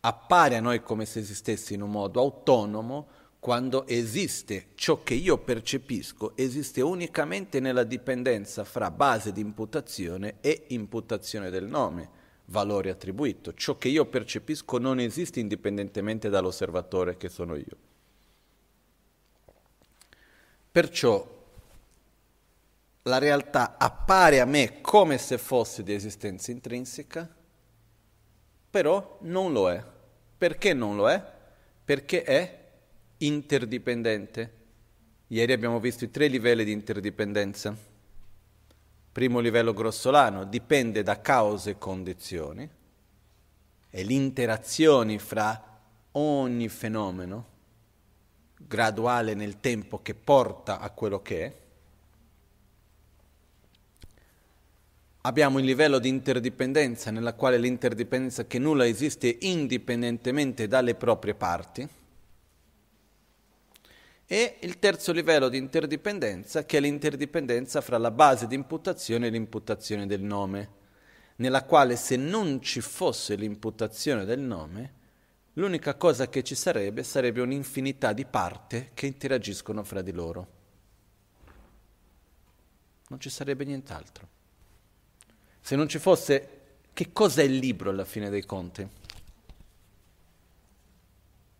Appare 0.00 0.56
a 0.56 0.60
noi 0.60 0.82
come 0.82 1.06
se 1.06 1.20
esistesse 1.20 1.72
in 1.74 1.82
un 1.82 1.90
modo 1.92 2.18
autonomo 2.18 3.06
quando 3.38 3.86
esiste 3.86 4.70
ciò 4.74 5.04
che 5.04 5.14
io 5.14 5.38
percepisco, 5.38 6.32
esiste 6.36 6.80
unicamente 6.80 7.60
nella 7.60 7.84
dipendenza 7.84 8.64
fra 8.64 8.90
base 8.90 9.32
di 9.32 9.40
imputazione 9.40 10.38
e 10.40 10.64
imputazione 10.68 11.48
del 11.48 11.66
nome, 11.66 12.08
valore 12.46 12.90
attribuito. 12.90 13.54
Ciò 13.54 13.78
che 13.78 13.86
io 13.86 14.04
percepisco 14.06 14.78
non 14.78 14.98
esiste 14.98 15.38
indipendentemente 15.38 16.28
dall'osservatore 16.28 17.16
che 17.16 17.28
sono 17.28 17.54
io. 17.54 17.76
Perciò 20.72 21.38
la 23.02 23.18
realtà 23.18 23.76
appare 23.78 24.40
a 24.40 24.44
me 24.44 24.80
come 24.80 25.16
se 25.18 25.38
fosse 25.38 25.82
di 25.82 25.94
esistenza 25.94 26.50
intrinseca, 26.50 27.28
però 28.70 29.18
non 29.22 29.52
lo 29.52 29.70
è. 29.70 29.82
Perché 30.36 30.72
non 30.72 30.96
lo 30.96 31.10
è? 31.10 31.22
Perché 31.84 32.22
è 32.22 32.70
interdipendente. 33.18 34.58
Ieri 35.28 35.52
abbiamo 35.52 35.80
visto 35.80 36.04
i 36.04 36.10
tre 36.10 36.28
livelli 36.28 36.64
di 36.64 36.72
interdipendenza. 36.72 37.76
Primo 39.12 39.40
livello 39.40 39.72
grossolano 39.72 40.44
dipende 40.44 41.02
da 41.02 41.20
cause 41.20 41.70
e 41.70 41.78
condizioni, 41.78 42.68
e 43.90 44.04
le 44.04 44.12
interazioni 44.12 45.18
fra 45.18 45.80
ogni 46.12 46.68
fenomeno 46.68 47.48
graduale 48.56 49.34
nel 49.34 49.58
tempo 49.58 50.00
che 50.00 50.14
porta 50.14 50.78
a 50.78 50.90
quello 50.90 51.20
che 51.22 51.44
è. 51.44 51.59
Abbiamo 55.22 55.58
il 55.58 55.64
livello 55.64 55.98
di 55.98 56.08
interdipendenza 56.08 57.10
nella 57.10 57.34
quale 57.34 57.58
l'interdipendenza 57.58 58.46
che 58.46 58.58
nulla 58.58 58.86
esiste 58.86 59.38
indipendentemente 59.40 60.66
dalle 60.66 60.94
proprie 60.94 61.34
parti 61.34 61.86
e 64.26 64.58
il 64.60 64.78
terzo 64.78 65.12
livello 65.12 65.48
di 65.48 65.58
interdipendenza 65.58 66.64
che 66.64 66.78
è 66.78 66.80
l'interdipendenza 66.80 67.80
fra 67.80 67.98
la 67.98 68.12
base 68.12 68.46
di 68.46 68.54
imputazione 68.54 69.26
e 69.26 69.30
l'imputazione 69.30 70.06
del 70.06 70.22
nome, 70.22 70.78
nella 71.36 71.64
quale 71.64 71.96
se 71.96 72.16
non 72.16 72.62
ci 72.62 72.80
fosse 72.80 73.34
l'imputazione 73.34 74.24
del 74.24 74.38
nome, 74.38 74.94
l'unica 75.54 75.96
cosa 75.96 76.28
che 76.28 76.44
ci 76.44 76.54
sarebbe 76.54 77.02
sarebbe 77.02 77.40
un'infinità 77.40 78.12
di 78.12 78.24
parti 78.24 78.90
che 78.94 79.06
interagiscono 79.06 79.82
fra 79.82 80.00
di 80.00 80.12
loro. 80.12 80.48
Non 83.08 83.18
ci 83.18 83.30
sarebbe 83.30 83.64
nient'altro. 83.64 84.39
Se 85.60 85.76
non 85.76 85.88
ci 85.88 85.98
fosse, 85.98 86.60
che 86.92 87.12
cos'è 87.12 87.42
il 87.42 87.56
libro 87.56 87.90
alla 87.90 88.04
fine 88.04 88.30
dei 88.30 88.44
conti? 88.44 88.88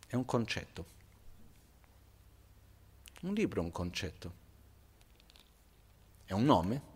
È 0.07 0.17
un 0.17 0.25
concetto. 0.25 0.85
Un 3.23 3.35
libro 3.35 3.61
è 3.61 3.65
un 3.65 3.71
concetto. 3.71 4.33
È 6.25 6.33
un 6.33 6.45
nome 6.45 6.89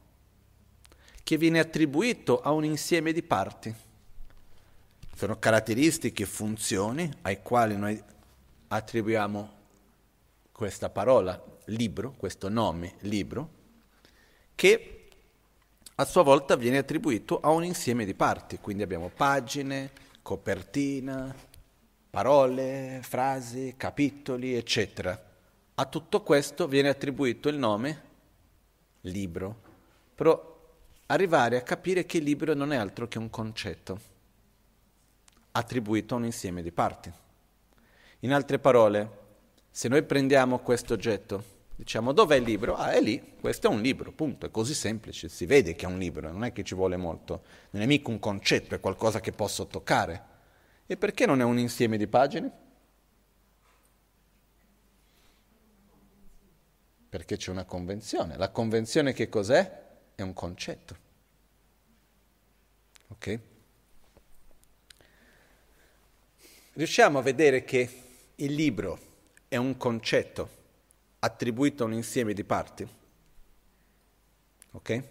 che 1.22 1.38
viene 1.38 1.58
attribuito 1.58 2.40
a 2.40 2.50
un 2.50 2.64
insieme 2.64 3.12
di 3.12 3.22
parti. 3.22 3.74
Sono 5.14 5.38
caratteristiche 5.38 6.24
e 6.24 6.26
funzioni 6.26 7.10
ai 7.22 7.40
quali 7.40 7.76
noi 7.76 8.02
attribuiamo 8.68 9.52
questa 10.52 10.90
parola 10.90 11.42
libro, 11.66 12.12
questo 12.12 12.48
nome 12.48 12.96
libro, 13.00 13.50
che 14.54 14.93
a 15.96 16.04
sua 16.04 16.22
volta 16.22 16.56
viene 16.56 16.78
attribuito 16.78 17.38
a 17.40 17.50
un 17.50 17.64
insieme 17.64 18.04
di 18.04 18.14
parti, 18.14 18.58
quindi 18.58 18.82
abbiamo 18.82 19.10
pagine, 19.14 19.90
copertina, 20.22 21.34
parole, 22.10 22.98
frasi, 23.02 23.74
capitoli, 23.76 24.54
eccetera. 24.54 25.32
A 25.76 25.84
tutto 25.86 26.22
questo 26.22 26.66
viene 26.66 26.88
attribuito 26.88 27.48
il 27.48 27.58
nome 27.58 28.02
libro, 29.02 29.60
però 30.14 30.52
arrivare 31.06 31.58
a 31.58 31.62
capire 31.62 32.06
che 32.06 32.16
il 32.16 32.24
libro 32.24 32.54
non 32.54 32.72
è 32.72 32.76
altro 32.76 33.06
che 33.06 33.18
un 33.18 33.30
concetto 33.30 34.12
attribuito 35.52 36.14
a 36.14 36.18
un 36.18 36.24
insieme 36.24 36.62
di 36.62 36.72
parti. 36.72 37.12
In 38.20 38.32
altre 38.32 38.58
parole, 38.58 39.22
se 39.70 39.86
noi 39.86 40.02
prendiamo 40.02 40.58
questo 40.58 40.94
oggetto 40.94 41.53
Diciamo, 41.76 42.12
dov'è 42.12 42.36
il 42.36 42.44
libro? 42.44 42.76
Ah, 42.76 42.92
è 42.92 43.00
lì, 43.00 43.34
questo 43.40 43.66
è 43.66 43.70
un 43.70 43.80
libro, 43.80 44.12
punto, 44.12 44.46
è 44.46 44.50
così 44.50 44.74
semplice, 44.74 45.28
si 45.28 45.44
vede 45.44 45.74
che 45.74 45.86
è 45.86 45.88
un 45.88 45.98
libro, 45.98 46.30
non 46.30 46.44
è 46.44 46.52
che 46.52 46.62
ci 46.62 46.74
vuole 46.74 46.96
molto, 46.96 47.42
non 47.70 47.82
è 47.82 47.86
mica 47.86 48.10
un 48.10 48.20
concetto, 48.20 48.76
è 48.76 48.80
qualcosa 48.80 49.18
che 49.18 49.32
posso 49.32 49.66
toccare. 49.66 50.32
E 50.86 50.96
perché 50.96 51.26
non 51.26 51.40
è 51.40 51.44
un 51.44 51.58
insieme 51.58 51.96
di 51.96 52.06
pagine? 52.06 52.52
Perché 57.08 57.36
c'è 57.36 57.50
una 57.50 57.64
convenzione. 57.64 58.36
La 58.36 58.50
convenzione 58.50 59.12
che 59.12 59.28
cos'è? 59.28 59.82
È 60.14 60.22
un 60.22 60.32
concetto. 60.32 60.96
Ok? 63.08 63.38
Riusciamo 66.74 67.18
a 67.18 67.22
vedere 67.22 67.64
che 67.64 68.02
il 68.36 68.52
libro 68.52 68.98
è 69.48 69.56
un 69.56 69.76
concetto 69.76 70.53
attribuito 71.24 71.82
a 71.82 71.86
un 71.86 71.94
insieme 71.94 72.32
di 72.34 72.44
parti? 72.44 72.88
Ok? 74.72 75.02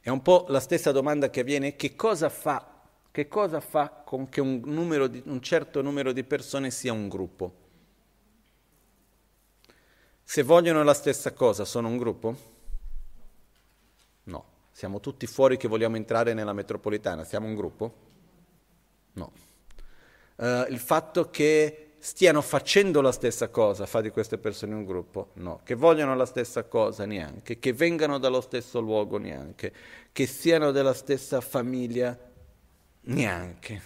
È 0.00 0.08
un 0.10 0.22
po' 0.22 0.46
la 0.48 0.60
stessa 0.60 0.92
domanda 0.92 1.30
che 1.30 1.40
avviene, 1.40 1.76
che 1.76 1.94
cosa 1.94 2.28
fa, 2.28 2.82
che 3.10 3.28
cosa 3.28 3.60
fa 3.60 3.88
con 4.04 4.28
che 4.28 4.40
un, 4.40 4.60
di, 5.10 5.22
un 5.26 5.40
certo 5.40 5.80
numero 5.82 6.12
di 6.12 6.24
persone 6.24 6.70
sia 6.70 6.92
un 6.92 7.08
gruppo? 7.08 7.62
Se 10.22 10.42
vogliono 10.42 10.82
la 10.82 10.94
stessa 10.94 11.32
cosa, 11.32 11.64
sono 11.64 11.88
un 11.88 11.96
gruppo? 11.96 12.36
No. 14.24 14.44
Siamo 14.72 15.00
tutti 15.00 15.26
fuori 15.26 15.56
che 15.56 15.68
vogliamo 15.68 15.96
entrare 15.96 16.34
nella 16.34 16.52
metropolitana, 16.52 17.24
siamo 17.24 17.46
un 17.46 17.54
gruppo? 17.54 17.94
No. 19.12 19.32
Uh, 20.36 20.64
il 20.68 20.80
fatto 20.80 21.30
che 21.30 21.83
stiano 22.04 22.42
facendo 22.42 23.00
la 23.00 23.12
stessa 23.12 23.48
cosa 23.48 23.86
fa 23.86 24.02
di 24.02 24.10
queste 24.10 24.36
persone 24.36 24.74
un 24.74 24.84
gruppo? 24.84 25.30
No. 25.36 25.60
Che 25.64 25.74
vogliono 25.74 26.14
la 26.14 26.26
stessa 26.26 26.64
cosa? 26.64 27.06
Neanche. 27.06 27.58
Che 27.58 27.72
vengano 27.72 28.18
dallo 28.18 28.42
stesso 28.42 28.78
luogo? 28.78 29.16
Neanche. 29.16 29.72
Che 30.12 30.26
siano 30.26 30.70
della 30.70 30.92
stessa 30.92 31.40
famiglia? 31.40 32.14
Neanche. 33.04 33.82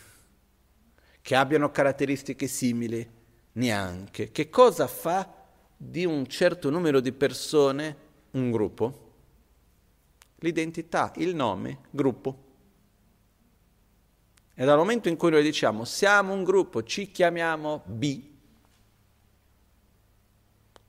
Che 1.23 1.35
abbiano 1.37 1.71
caratteristiche 1.71 2.49
simili? 2.49 3.09
Neanche. 3.53 4.33
Che 4.33 4.49
cosa 4.49 4.89
fa 4.89 5.33
di 5.77 6.05
un 6.05 6.27
certo 6.27 6.71
numero 6.71 6.99
di 6.99 7.13
persone 7.13 7.97
un 8.33 8.51
gruppo? 8.51 9.13
L'identità, 10.39 11.13
il 11.19 11.37
nome, 11.37 11.83
gruppo. 11.91 12.47
E 14.61 14.65
dal 14.65 14.77
momento 14.77 15.09
in 15.09 15.17
cui 15.17 15.31
noi 15.31 15.45
diciamo 15.45 15.85
siamo 15.85 16.33
un 16.33 16.43
gruppo, 16.43 16.83
ci 16.83 17.13
chiamiamo 17.13 17.85
B, 17.87 18.21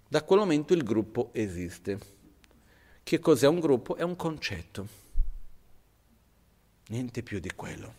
da 0.08 0.24
quel 0.24 0.40
momento 0.40 0.74
il 0.74 0.84
gruppo 0.84 1.30
esiste. 1.34 2.00
Che 3.04 3.20
cos'è 3.20 3.46
un 3.46 3.60
gruppo? 3.60 3.96
È 3.96 4.02
un 4.02 4.16
concetto. 4.16 4.88
Niente 6.88 7.22
più 7.22 7.38
di 7.38 7.52
quello. 7.54 7.94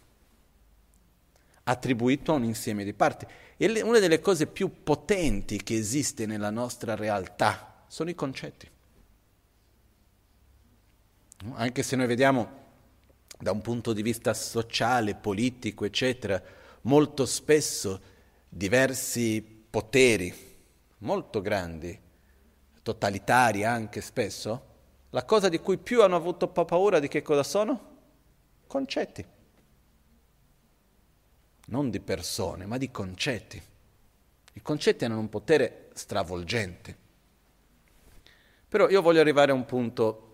Attribuito 1.63 2.33
a 2.33 2.35
un 2.35 2.43
insieme 2.43 2.83
di 2.83 2.93
parti. 2.93 3.25
E 3.57 3.83
una 3.83 4.01
delle 4.01 4.21
cose 4.21 4.49
più 4.49 4.83
potenti 4.83 5.63
che 5.63 5.77
esiste 5.77 6.27
nella 6.27 6.51
nostra 6.51 6.97
realtà 6.97 7.85
sono 7.87 8.11
i 8.11 8.17
concetti. 8.17 8.69
Anche 11.53 11.83
se 11.85 11.95
noi 11.95 12.09
vediamo 12.09 12.60
da 13.41 13.53
un 13.53 13.63
punto 13.63 13.93
di 13.95 14.03
vista 14.03 14.35
sociale, 14.35 15.15
politico, 15.15 15.87
eccetera, 15.87 16.41
molto 16.83 17.25
spesso 17.25 18.01
diversi 18.49 19.41
poteri, 19.71 20.33
molto 20.99 21.41
grandi, 21.41 21.99
totalitari 22.83 23.65
anche 23.65 24.03
spesso, 24.03 24.67
la 25.11 25.25
cosa 25.25 25.49
di 25.49 25.59
cui 25.59 25.79
più 25.79 26.03
hanno 26.03 26.17
avuto 26.17 26.49
paura 26.49 26.99
di 27.01 27.09
che 27.09 27.23
cosa 27.23 27.43
sono? 27.43 27.89
Concetti. 28.67 29.25
Non 31.67 31.89
di 31.89 32.01
persone, 32.01 32.67
ma 32.67 32.77
di 32.77 32.91
concetti. 32.91 33.63
I 34.53 34.63
concetti 34.63 35.05
hanno 35.05 35.19
un 35.19 35.29
potere 35.29 35.89
stravolgente. 35.95 36.97
Però 38.69 38.89
io 38.89 39.01
voglio 39.01 39.21
arrivare 39.21 39.51
a 39.51 39.55
un 39.55 39.65
punto 39.65 40.27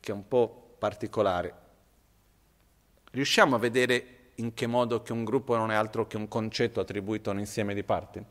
che 0.00 0.12
è 0.12 0.14
un 0.14 0.28
po' 0.28 0.74
particolare 0.78 1.66
riusciamo 3.10 3.56
a 3.56 3.58
vedere 3.58 4.30
in 4.36 4.54
che 4.54 4.66
modo 4.66 5.02
che 5.02 5.12
un 5.12 5.24
gruppo 5.24 5.56
non 5.56 5.70
è 5.70 5.74
altro 5.74 6.06
che 6.06 6.16
un 6.16 6.28
concetto 6.28 6.80
attribuito 6.80 7.30
a 7.30 7.32
un 7.32 7.40
insieme 7.40 7.74
di 7.74 7.82
parti? 7.82 8.24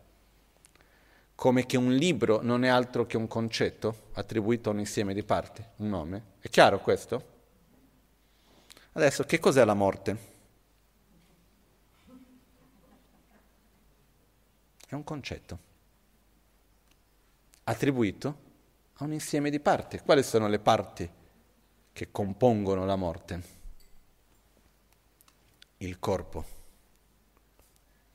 Come 1.35 1.65
che 1.65 1.77
un 1.77 1.93
libro 1.93 2.41
non 2.41 2.63
è 2.63 2.67
altro 2.67 3.05
che 3.05 3.17
un 3.17 3.27
concetto 3.27 4.09
attribuito 4.13 4.69
a 4.69 4.73
un 4.73 4.79
insieme 4.79 5.13
di 5.13 5.23
parti, 5.23 5.63
un 5.77 5.89
nome? 5.89 6.23
È 6.39 6.49
chiaro 6.49 6.79
questo? 6.79 7.35
Adesso, 8.93 9.23
che 9.25 9.37
cos'è 9.37 9.63
la 9.63 9.75
morte? 9.75 10.35
È 14.87 14.95
un 14.95 15.03
concetto 15.03 15.59
attribuito 17.65 18.37
a 18.93 19.03
un 19.03 19.13
insieme 19.13 19.49
di 19.49 19.59
parti. 19.59 19.99
Quali 19.99 20.23
sono 20.23 20.47
le 20.47 20.59
parti 20.59 21.07
che 21.93 22.11
compongono 22.11 22.85
la 22.85 22.95
morte? 22.95 23.56
Il 25.77 25.99
corpo 25.99 26.45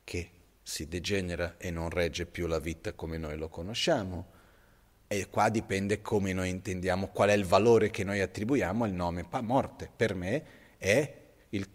che 0.03 0.29
si 0.61 0.87
degenera 0.87 1.55
e 1.57 1.71
non 1.71 1.89
regge 1.89 2.25
più 2.25 2.47
la 2.47 2.59
vita 2.59 2.93
come 2.93 3.17
noi 3.17 3.37
lo 3.37 3.49
conosciamo. 3.49 4.31
E 5.07 5.27
qua 5.29 5.49
dipende 5.49 6.01
come 6.01 6.33
noi 6.33 6.49
intendiamo, 6.49 7.09
qual 7.09 7.29
è 7.29 7.33
il 7.33 7.45
valore 7.45 7.91
che 7.91 8.03
noi 8.03 8.21
attribuiamo 8.21 8.83
al 8.83 8.91
nome 8.91 9.27
morte. 9.41 9.89
Per 9.95 10.15
me 10.15 10.45
è 10.77 11.21
il, 11.49 11.67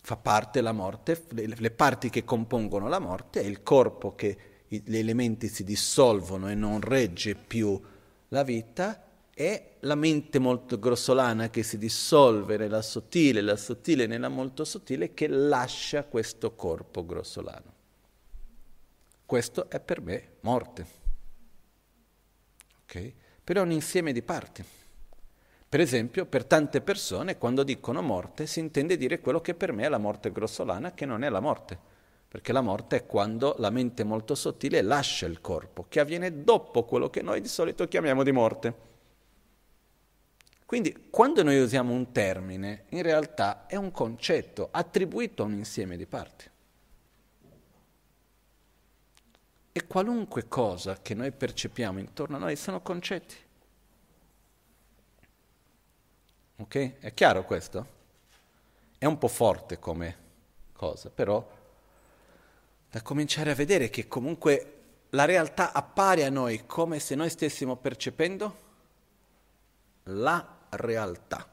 fa 0.00 0.16
parte 0.16 0.60
la 0.60 0.72
morte, 0.72 1.24
le, 1.30 1.46
le, 1.46 1.70
parti 1.70 2.10
che 2.10 2.24
compongono 2.24 2.88
la 2.88 2.98
morte, 2.98 3.40
è 3.40 3.44
il 3.44 3.62
corpo 3.62 4.14
che 4.14 4.36
gli 4.66 4.96
elementi 4.96 5.48
si 5.48 5.62
dissolvono 5.64 6.50
e 6.50 6.54
non 6.54 6.80
regge 6.80 7.34
più 7.34 7.80
la 8.28 8.42
vita 8.42 9.11
è 9.34 9.76
la 9.80 9.94
mente 9.94 10.38
molto 10.38 10.78
grossolana 10.78 11.48
che 11.48 11.62
si 11.62 11.78
dissolve 11.78 12.56
nella 12.58 12.82
sottile, 12.82 13.40
la 13.40 13.56
sottile 13.56 14.06
nella 14.06 14.28
molto 14.28 14.64
sottile 14.64 15.14
che 15.14 15.26
lascia 15.26 16.04
questo 16.04 16.54
corpo 16.54 17.04
grossolano. 17.06 17.72
Questo 19.24 19.70
è 19.70 19.80
per 19.80 20.02
me 20.02 20.28
morte. 20.40 20.86
Okay? 22.84 23.14
Però 23.42 23.60
è 23.60 23.64
un 23.64 23.72
insieme 23.72 24.12
di 24.12 24.22
parti. 24.22 24.62
Per 25.66 25.80
esempio, 25.80 26.26
per 26.26 26.44
tante 26.44 26.82
persone 26.82 27.38
quando 27.38 27.62
dicono 27.62 28.02
morte 28.02 28.46
si 28.46 28.60
intende 28.60 28.98
dire 28.98 29.20
quello 29.20 29.40
che 29.40 29.54
per 29.54 29.72
me 29.72 29.84
è 29.84 29.88
la 29.88 29.96
morte 29.96 30.30
grossolana, 30.30 30.92
che 30.92 31.06
non 31.06 31.24
è 31.24 31.30
la 31.30 31.40
morte, 31.40 31.78
perché 32.28 32.52
la 32.52 32.60
morte 32.60 32.96
è 32.96 33.06
quando 33.06 33.54
la 33.56 33.70
mente 33.70 34.04
molto 34.04 34.34
sottile 34.34 34.82
lascia 34.82 35.24
il 35.24 35.40
corpo, 35.40 35.86
che 35.88 36.00
avviene 36.00 36.44
dopo 36.44 36.84
quello 36.84 37.08
che 37.08 37.22
noi 37.22 37.40
di 37.40 37.48
solito 37.48 37.88
chiamiamo 37.88 38.22
di 38.22 38.32
morte. 38.32 38.90
Quindi 40.72 41.08
quando 41.10 41.42
noi 41.42 41.60
usiamo 41.60 41.92
un 41.92 42.12
termine, 42.12 42.84
in 42.88 43.02
realtà 43.02 43.66
è 43.66 43.76
un 43.76 43.90
concetto 43.90 44.68
attribuito 44.70 45.42
a 45.42 45.44
un 45.44 45.52
insieme 45.52 45.98
di 45.98 46.06
parti. 46.06 46.48
E 49.70 49.86
qualunque 49.86 50.48
cosa 50.48 50.96
che 51.02 51.12
noi 51.12 51.30
percepiamo 51.30 51.98
intorno 51.98 52.36
a 52.36 52.38
noi 52.38 52.56
sono 52.56 52.80
concetti. 52.80 53.34
Ok? 56.56 57.00
È 57.00 57.12
chiaro 57.12 57.44
questo? 57.44 57.86
È 58.96 59.04
un 59.04 59.18
po' 59.18 59.28
forte 59.28 59.78
come 59.78 60.16
cosa, 60.72 61.10
però 61.10 61.46
da 62.90 63.02
cominciare 63.02 63.50
a 63.50 63.54
vedere 63.54 63.90
che 63.90 64.08
comunque 64.08 64.80
la 65.10 65.26
realtà 65.26 65.74
appare 65.74 66.24
a 66.24 66.30
noi 66.30 66.64
come 66.64 66.98
se 66.98 67.14
noi 67.14 67.28
stessimo 67.28 67.76
percependo 67.76 68.70
la 70.04 70.60
realtà. 70.72 71.48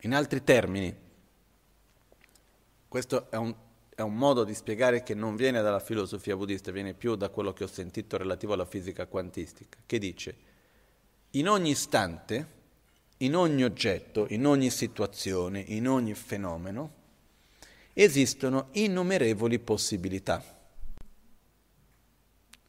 In 0.00 0.14
altri 0.14 0.42
termini, 0.44 0.94
questo 2.88 3.30
è 3.30 3.36
un, 3.36 3.54
è 3.94 4.00
un, 4.02 4.14
modo 4.14 4.44
di 4.44 4.54
spiegare 4.54 5.02
che 5.02 5.14
non 5.14 5.36
viene 5.36 5.62
dalla 5.62 5.80
filosofia 5.80 6.36
buddista, 6.36 6.70
viene 6.70 6.94
più 6.94 7.14
da 7.16 7.28
quello 7.28 7.52
che 7.52 7.64
ho 7.64 7.68
sentito 7.68 8.16
relativo 8.16 8.52
alla 8.52 8.66
fisica 8.66 9.06
quantistica, 9.06 9.78
che 9.86 9.98
dice 9.98 10.48
in 11.30 11.48
ogni 11.48 11.70
istante, 11.70 12.58
in 13.18 13.36
ogni 13.36 13.62
oggetto, 13.62 14.26
in 14.30 14.46
ogni 14.46 14.70
situazione, 14.70 15.60
in 15.60 15.88
ogni 15.88 16.14
fenomeno, 16.14 16.98
esistono 17.92 18.68
innumerevoli 18.72 19.58
possibilità. 19.58 20.42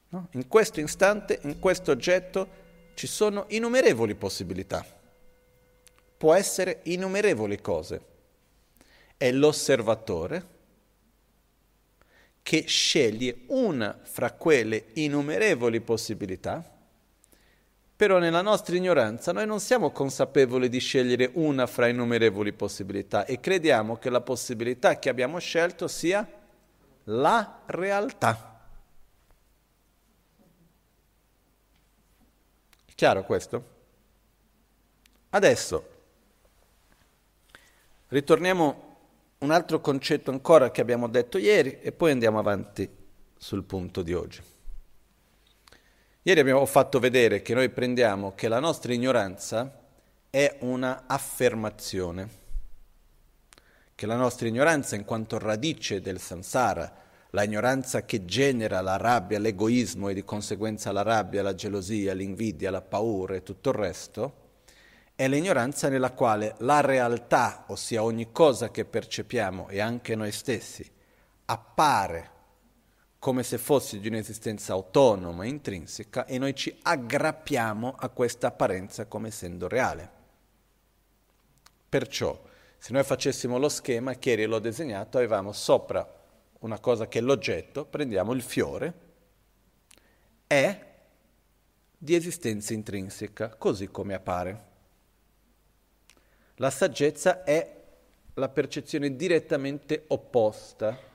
No? 0.09 0.27
In 0.31 0.47
questo 0.47 0.79
istante, 0.79 1.39
in 1.43 1.59
questo 1.59 1.91
oggetto, 1.91 2.59
ci 2.93 3.07
sono 3.07 3.45
innumerevoli 3.49 4.15
possibilità. 4.15 4.85
Può 6.17 6.33
essere 6.33 6.81
innumerevoli 6.83 7.59
cose. 7.59 8.01
È 9.17 9.31
l'osservatore 9.31 10.59
che 12.43 12.65
sceglie 12.67 13.41
una 13.47 13.99
fra 14.01 14.31
quelle 14.31 14.85
innumerevoli 14.93 15.79
possibilità, 15.81 16.63
però 17.95 18.17
nella 18.17 18.41
nostra 18.41 18.75
ignoranza 18.75 19.31
noi 19.31 19.45
non 19.45 19.59
siamo 19.59 19.91
consapevoli 19.91 20.69
di 20.69 20.79
scegliere 20.79 21.29
una 21.33 21.67
fra 21.67 21.87
innumerevoli 21.87 22.51
possibilità 22.51 23.25
e 23.25 23.39
crediamo 23.39 23.97
che 23.97 24.09
la 24.09 24.21
possibilità 24.21 24.97
che 24.97 25.09
abbiamo 25.09 25.37
scelto 25.37 25.87
sia 25.87 26.27
la 27.05 27.61
realtà. 27.67 28.50
Chiaro 33.01 33.23
questo? 33.23 33.63
Adesso 35.29 35.89
ritorniamo 38.09 38.97
un 39.39 39.49
altro 39.49 39.81
concetto 39.81 40.29
ancora 40.29 40.69
che 40.69 40.81
abbiamo 40.81 41.07
detto 41.07 41.39
ieri 41.39 41.79
e 41.81 41.93
poi 41.93 42.11
andiamo 42.11 42.37
avanti 42.37 42.87
sul 43.35 43.63
punto 43.63 44.03
di 44.03 44.13
oggi. 44.13 44.39
Ieri 46.21 46.39
abbiamo 46.41 46.63
fatto 46.67 46.99
vedere 46.99 47.41
che 47.41 47.55
noi 47.55 47.69
prendiamo 47.69 48.35
che 48.35 48.47
la 48.47 48.59
nostra 48.59 48.93
ignoranza 48.93 49.79
è 50.29 50.57
una 50.59 51.05
affermazione, 51.07 52.29
che 53.95 54.05
la 54.05 54.15
nostra 54.15 54.47
ignoranza 54.47 54.95
in 54.95 55.05
quanto 55.05 55.39
radice 55.39 56.01
del 56.01 56.19
samsara, 56.19 56.95
la 57.31 57.43
ignoranza 57.43 58.03
che 58.03 58.25
genera 58.25 58.81
la 58.81 58.97
rabbia, 58.97 59.39
l'egoismo 59.39 60.09
e 60.09 60.13
di 60.13 60.23
conseguenza 60.23 60.91
la 60.91 61.01
rabbia, 61.01 61.41
la 61.41 61.55
gelosia, 61.55 62.13
l'invidia, 62.13 62.71
la 62.71 62.81
paura 62.81 63.35
e 63.35 63.43
tutto 63.43 63.69
il 63.69 63.75
resto, 63.75 64.35
è 65.15 65.27
l'ignoranza 65.27 65.87
nella 65.87 66.11
quale 66.11 66.55
la 66.59 66.81
realtà, 66.81 67.65
ossia 67.67 68.03
ogni 68.03 68.31
cosa 68.31 68.69
che 68.69 68.85
percepiamo 68.85 69.69
e 69.69 69.79
anche 69.79 70.15
noi 70.15 70.31
stessi, 70.31 70.89
appare 71.45 72.29
come 73.17 73.43
se 73.43 73.57
fosse 73.57 73.99
di 73.99 74.07
un'esistenza 74.07 74.73
autonoma, 74.73 75.45
intrinseca, 75.45 76.25
e 76.25 76.37
noi 76.37 76.55
ci 76.55 76.75
aggrappiamo 76.81 77.95
a 77.97 78.09
questa 78.09 78.47
apparenza 78.47 79.05
come 79.05 79.27
essendo 79.27 79.67
reale. 79.67 80.09
Perciò, 81.87 82.41
se 82.77 82.91
noi 82.91 83.03
facessimo 83.03 83.57
lo 83.59 83.69
schema, 83.69 84.15
che 84.15 84.31
ieri 84.31 84.45
l'ho 84.45 84.59
disegnato, 84.59 85.17
avevamo 85.17 85.51
sopra 85.51 86.19
una 86.61 86.79
cosa 86.79 87.07
che 87.07 87.19
è 87.19 87.21
l'oggetto, 87.21 87.85
prendiamo 87.85 88.33
il 88.33 88.41
fiore, 88.41 88.93
è 90.47 90.89
di 91.95 92.15
esistenza 92.15 92.73
intrinseca, 92.73 93.55
così 93.55 93.87
come 93.87 94.15
appare. 94.15 94.69
La 96.55 96.71
saggezza 96.71 97.43
è 97.43 97.79
la 98.33 98.49
percezione 98.49 99.15
direttamente 99.15 100.05
opposta 100.07 101.09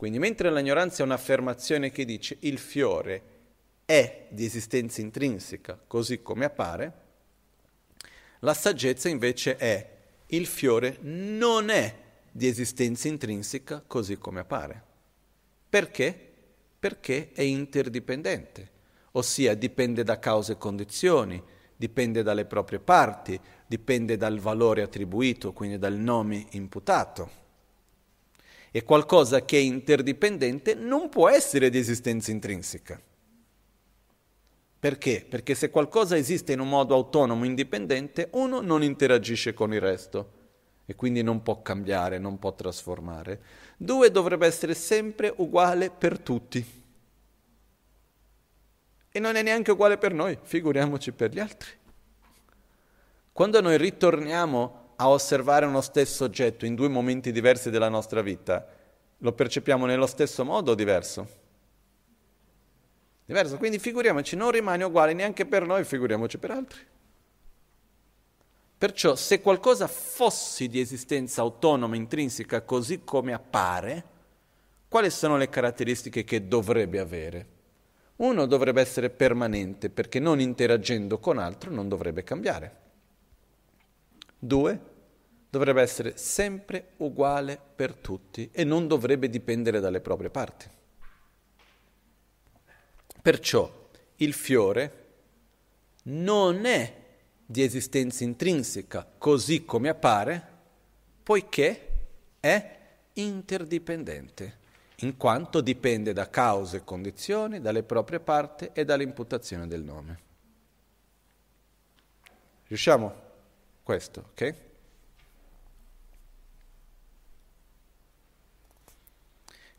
quindi 0.00 0.18
mentre 0.18 0.50
l'ignoranza 0.50 1.02
è 1.02 1.04
un'affermazione 1.04 1.90
che 1.90 2.06
dice 2.06 2.38
il 2.40 2.56
fiore 2.56 3.22
è 3.84 4.28
di 4.30 4.46
esistenza 4.46 5.02
intrinseca, 5.02 5.78
così 5.86 6.22
come 6.22 6.46
appare, 6.46 6.92
la 8.38 8.54
saggezza 8.54 9.10
invece 9.10 9.58
è 9.58 9.98
il 10.28 10.46
fiore 10.46 10.96
non 11.00 11.68
è 11.68 11.94
di 12.30 12.46
esistenza 12.46 13.08
intrinseca, 13.08 13.82
così 13.86 14.16
come 14.16 14.40
appare. 14.40 14.82
Perché? 15.68 16.28
Perché 16.78 17.30
è 17.32 17.42
interdipendente, 17.42 18.70
ossia 19.12 19.54
dipende 19.54 20.02
da 20.02 20.18
cause 20.18 20.52
e 20.52 20.58
condizioni, 20.58 21.42
dipende 21.76 22.22
dalle 22.22 22.44
proprie 22.44 22.78
parti, 22.78 23.38
dipende 23.66 24.16
dal 24.16 24.38
valore 24.38 24.82
attribuito, 24.82 25.52
quindi 25.52 25.78
dal 25.78 25.94
nome 25.94 26.46
imputato 26.50 27.40
e 28.70 28.84
qualcosa 28.84 29.44
che 29.44 29.58
è 29.58 29.60
interdipendente 29.60 30.74
non 30.74 31.08
può 31.08 31.28
essere 31.28 31.70
di 31.70 31.78
esistenza 31.78 32.30
intrinseca. 32.30 33.00
Perché? 34.78 35.26
Perché 35.28 35.54
se 35.54 35.70
qualcosa 35.70 36.16
esiste 36.16 36.52
in 36.52 36.60
un 36.60 36.68
modo 36.68 36.94
autonomo, 36.94 37.44
indipendente, 37.44 38.28
uno 38.32 38.60
non 38.60 38.82
interagisce 38.82 39.52
con 39.52 39.74
il 39.74 39.80
resto 39.80 40.38
e 40.90 40.96
quindi 40.96 41.22
non 41.22 41.40
può 41.44 41.62
cambiare, 41.62 42.18
non 42.18 42.40
può 42.40 42.52
trasformare. 42.52 43.40
Due 43.76 44.10
dovrebbe 44.10 44.44
essere 44.44 44.74
sempre 44.74 45.32
uguale 45.36 45.88
per 45.88 46.18
tutti. 46.18 46.82
E 49.08 49.18
non 49.20 49.36
è 49.36 49.42
neanche 49.42 49.70
uguale 49.70 49.98
per 49.98 50.12
noi, 50.12 50.36
figuriamoci 50.42 51.12
per 51.12 51.30
gli 51.30 51.38
altri. 51.38 51.70
Quando 53.30 53.60
noi 53.60 53.78
ritorniamo 53.78 54.94
a 54.96 55.08
osservare 55.08 55.64
uno 55.64 55.80
stesso 55.80 56.24
oggetto 56.24 56.66
in 56.66 56.74
due 56.74 56.88
momenti 56.88 57.30
diversi 57.30 57.70
della 57.70 57.88
nostra 57.88 58.20
vita, 58.20 58.66
lo 59.18 59.32
percepiamo 59.32 59.86
nello 59.86 60.08
stesso 60.08 60.44
modo 60.44 60.72
o 60.72 60.74
diverso? 60.74 61.28
Diverso, 63.24 63.58
quindi 63.58 63.78
figuriamoci, 63.78 64.34
non 64.34 64.50
rimane 64.50 64.82
uguale 64.82 65.12
neanche 65.12 65.46
per 65.46 65.64
noi, 65.64 65.84
figuriamoci 65.84 66.36
per 66.38 66.50
altri. 66.50 66.80
Perciò 68.80 69.14
se 69.14 69.42
qualcosa 69.42 69.86
fosse 69.86 70.66
di 70.66 70.80
esistenza 70.80 71.42
autonoma, 71.42 71.96
intrinseca, 71.96 72.62
così 72.62 73.04
come 73.04 73.34
appare, 73.34 74.04
quali 74.88 75.10
sono 75.10 75.36
le 75.36 75.50
caratteristiche 75.50 76.24
che 76.24 76.48
dovrebbe 76.48 76.98
avere? 76.98 77.46
Uno 78.16 78.46
dovrebbe 78.46 78.80
essere 78.80 79.10
permanente, 79.10 79.90
perché 79.90 80.18
non 80.18 80.40
interagendo 80.40 81.18
con 81.18 81.36
altro 81.36 81.70
non 81.70 81.88
dovrebbe 81.88 82.24
cambiare. 82.24 82.76
Due, 84.38 84.80
dovrebbe 85.50 85.82
essere 85.82 86.16
sempre 86.16 86.92
uguale 86.96 87.60
per 87.76 87.92
tutti 87.92 88.48
e 88.50 88.64
non 88.64 88.86
dovrebbe 88.86 89.28
dipendere 89.28 89.80
dalle 89.80 90.00
proprie 90.00 90.30
parti. 90.30 90.66
Perciò 93.20 93.88
il 94.16 94.32
fiore 94.32 95.08
non 96.04 96.64
è 96.64 96.99
di 97.50 97.64
esistenza 97.64 98.22
intrinseca 98.22 99.04
così 99.18 99.64
come 99.64 99.88
appare, 99.88 100.46
poiché 101.20 101.88
è 102.38 102.78
interdipendente, 103.14 104.58
in 104.98 105.16
quanto 105.16 105.60
dipende 105.60 106.12
da 106.12 106.30
cause 106.30 106.76
e 106.76 106.84
condizioni, 106.84 107.60
dalle 107.60 107.82
proprie 107.82 108.20
parti 108.20 108.70
e 108.72 108.84
dall'imputazione 108.84 109.66
del 109.66 109.82
nome. 109.82 110.18
Riusciamo? 112.68 113.14
Questo, 113.82 114.26
ok? 114.30 114.54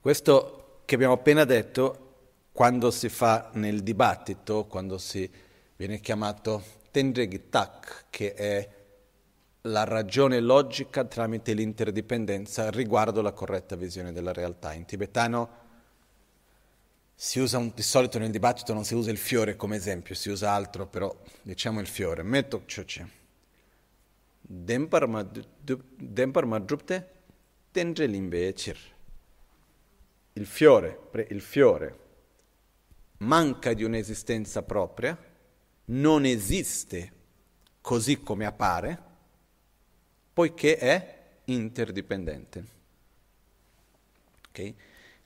Questo 0.01 0.81
che 0.83 0.95
abbiamo 0.95 1.13
appena 1.13 1.45
detto, 1.45 2.15
quando 2.51 2.91
si 2.91 3.07
fa 3.07 3.49
nel 3.53 3.81
dibattito, 3.81 4.65
quando 4.65 4.97
si 4.97 5.31
viene 5.77 6.01
chiamato 6.01 6.79
Tendregitak, 6.91 8.05
che 8.09 8.33
è 8.33 8.69
la 9.61 9.83
ragione 9.83 10.39
logica 10.39 11.05
tramite 11.05 11.53
l'interdipendenza 11.53 12.69
riguardo 12.69 13.21
la 13.21 13.31
corretta 13.31 13.75
visione 13.75 14.11
della 14.11 14.33
realtà. 14.33 14.73
In 14.73 14.85
tibetano 14.85 15.59
si 17.15 17.39
usa 17.39 17.57
un, 17.57 17.71
di 17.73 17.81
solito 17.81 18.19
nel 18.19 18.31
dibattito 18.31 18.73
non 18.73 18.83
si 18.83 18.93
usa 18.93 19.11
il 19.11 19.17
fiore 19.17 19.55
come 19.55 19.77
esempio, 19.77 20.15
si 20.15 20.29
usa 20.29 20.51
altro, 20.51 20.87
però 20.87 21.15
diciamo 21.41 21.79
il 21.79 21.87
fiore. 21.87 22.23
Metto 22.23 22.63
choche. 22.67 23.19
Dempar 24.41 25.07
madrupte 26.45 27.09
tendre 27.71 28.05
limbe 28.05 28.51
chir 28.53 28.77
il 30.33 30.45
fiore, 30.45 31.09
il 31.29 31.41
fiore 31.41 31.99
manca 33.17 33.73
di 33.73 33.83
un'esistenza 33.83 34.63
propria, 34.63 35.17
non 35.91 36.25
esiste 36.25 37.11
così 37.81 38.21
come 38.21 38.45
appare, 38.45 38.99
poiché 40.33 40.77
è 40.77 41.19
interdipendente. 41.45 42.65
Okay? 44.49 44.75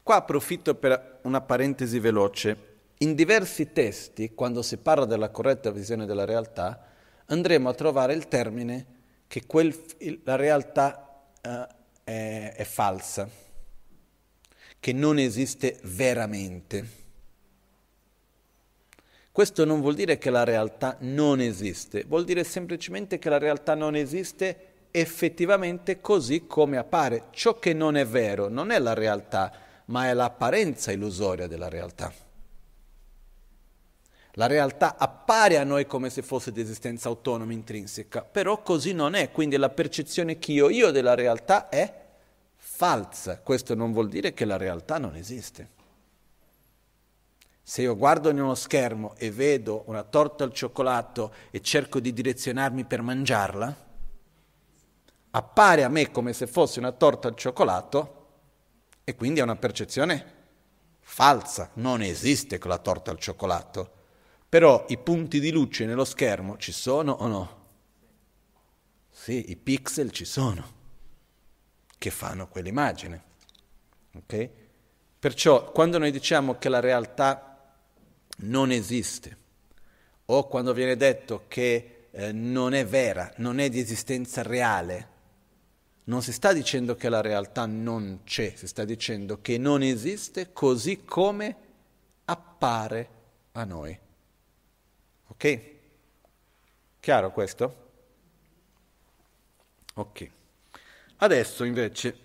Qua 0.02 0.18
approfitto 0.18 0.76
per 0.76 1.20
una 1.24 1.42
parentesi 1.42 2.00
veloce. 2.00 2.74
In 3.00 3.16
diversi 3.16 3.74
testi, 3.74 4.34
quando 4.34 4.62
si 4.62 4.78
parla 4.78 5.06
della 5.06 5.30
corretta 5.30 5.72
visione 5.72 6.06
della 6.06 6.26
realtà, 6.26 6.88
andremo 7.26 7.70
a 7.70 7.74
trovare 7.74 8.14
il 8.14 8.28
termine 8.28 8.86
che 9.28 9.46
quel, 9.46 9.76
la 10.24 10.36
realtà 10.36 11.24
uh, 11.42 11.50
è, 12.04 12.54
è 12.56 12.64
falsa 12.64 13.44
che 14.86 14.94
non 14.94 15.18
esiste 15.18 15.80
veramente. 15.82 17.05
Questo 19.36 19.66
non 19.66 19.82
vuol 19.82 19.96
dire 19.96 20.18
che 20.18 20.30
la 20.30 20.46
realtà 20.46 20.96
non 21.02 21.42
esiste, 21.42 22.06
vuol 22.08 22.24
dire 22.24 22.46
semplicemente 22.46 23.20
che 23.20 23.28
la 23.28 23.38
realtà 23.38 23.76
non 23.76 23.94
esiste 23.94 24.86
effettivamente 24.92 26.00
così 26.00 26.48
come 26.48 26.78
appare. 26.78 27.26
Ciò 27.32 27.60
che 27.60 27.74
non 27.74 27.98
è 27.98 28.06
vero 28.06 28.48
non 28.48 28.72
è 28.72 28.80
la 28.80 28.94
realtà, 28.94 29.52
ma 29.88 30.08
è 30.08 30.14
l'apparenza 30.14 30.94
illusoria 30.94 31.48
della 31.48 31.68
realtà. 31.68 32.14
La 34.36 34.48
realtà 34.48 34.96
appare 34.98 35.58
a 35.58 35.66
noi 35.66 35.86
come 35.86 36.10
se 36.10 36.22
fosse 36.22 36.54
di 36.54 36.62
esistenza 36.62 37.10
autonoma, 37.10 37.52
intrinseca, 37.52 38.22
però 38.24 38.62
così 38.62 38.94
non 38.94 39.16
è, 39.16 39.32
quindi 39.32 39.58
la 39.58 39.70
percezione 39.70 40.40
che 40.40 40.54
io 40.54 40.88
ho 40.88 40.92
della 40.92 41.14
realtà 41.14 41.68
è 41.68 41.94
falsa. 42.56 43.42
Questo 43.42 43.76
non 43.76 43.92
vuol 43.92 44.08
dire 44.08 44.34
che 44.34 44.46
la 44.46 44.56
realtà 44.56 44.98
non 44.98 45.18
esiste. 45.18 45.75
Se 47.68 47.82
io 47.82 47.98
guardo 47.98 48.30
in 48.30 48.40
uno 48.40 48.54
schermo 48.54 49.16
e 49.18 49.32
vedo 49.32 49.86
una 49.88 50.04
torta 50.04 50.44
al 50.44 50.54
cioccolato 50.54 51.34
e 51.50 51.62
cerco 51.62 52.00
di 52.00 52.14
direzionarmi 52.14 52.86
per 52.86 53.02
mangiarla, 53.02 53.76
appare 55.32 55.84
a 55.84 55.90
me 55.90 56.12
come 56.12 56.32
se 56.34 56.46
fosse 56.46 56.78
una 56.78 56.92
torta 56.92 57.28
al 57.28 57.36
cioccolato 57.36 58.28
e 59.04 59.16
quindi 59.16 59.40
è 59.40 59.44
una 59.44 59.56
percezione 59.56 60.34
falsa, 61.00 61.72
non 61.74 62.04
esiste 62.04 62.60
quella 62.60 62.78
torta 62.78 63.10
al 63.10 63.18
cioccolato. 63.18 63.94
Però 64.48 64.86
i 64.90 65.00
punti 65.00 65.40
di 65.40 65.50
luce 65.50 65.86
nello 65.86 66.06
schermo 66.06 66.58
ci 66.58 66.72
sono 66.72 67.14
o 67.14 67.26
no? 67.26 67.64
Sì, 69.10 69.50
i 69.50 69.56
pixel 69.56 70.12
ci 70.12 70.26
sono 70.26 70.64
che 71.98 72.12
fanno 72.12 72.48
quell'immagine. 72.48 73.24
Okay? 74.18 74.52
Perciò 75.18 75.72
quando 75.72 75.98
noi 75.98 76.12
diciamo 76.12 76.60
che 76.60 76.70
la 76.70 76.80
realtà 76.80 77.50
non 78.38 78.72
esiste, 78.72 79.38
o 80.26 80.48
quando 80.48 80.74
viene 80.74 80.96
detto 80.96 81.46
che 81.48 82.08
eh, 82.12 82.32
non 82.32 82.74
è 82.74 82.86
vera, 82.86 83.32
non 83.38 83.60
è 83.60 83.70
di 83.70 83.80
esistenza 83.80 84.42
reale, 84.42 85.14
non 86.06 86.22
si 86.22 86.32
sta 86.32 86.54
dicendo 86.54 86.96
che 86.96 87.10
la 87.10 87.22
realtà 87.22 87.66
non 87.66 88.22
c'è, 88.24 88.54
si 88.56 88.68
sta 88.68 88.86
dicendo 88.86 89.42
che 89.42 89.58
non 89.58 89.82
esiste 89.82 90.54
così 90.54 91.04
come 91.04 91.56
appare 92.26 93.10
a 93.54 93.64
noi. 93.64 93.98
Ok? 95.28 95.60
Chiaro 97.00 97.32
questo? 97.32 97.84
Ok. 99.96 100.30
Adesso 101.18 101.64
invece 101.64 102.18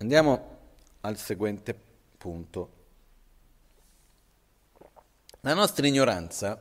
andiamo 0.00 0.58
al 1.02 1.18
seguente 1.18 1.78
punto. 2.16 2.78
La 5.40 5.52
nostra 5.54 5.86
ignoranza, 5.86 6.58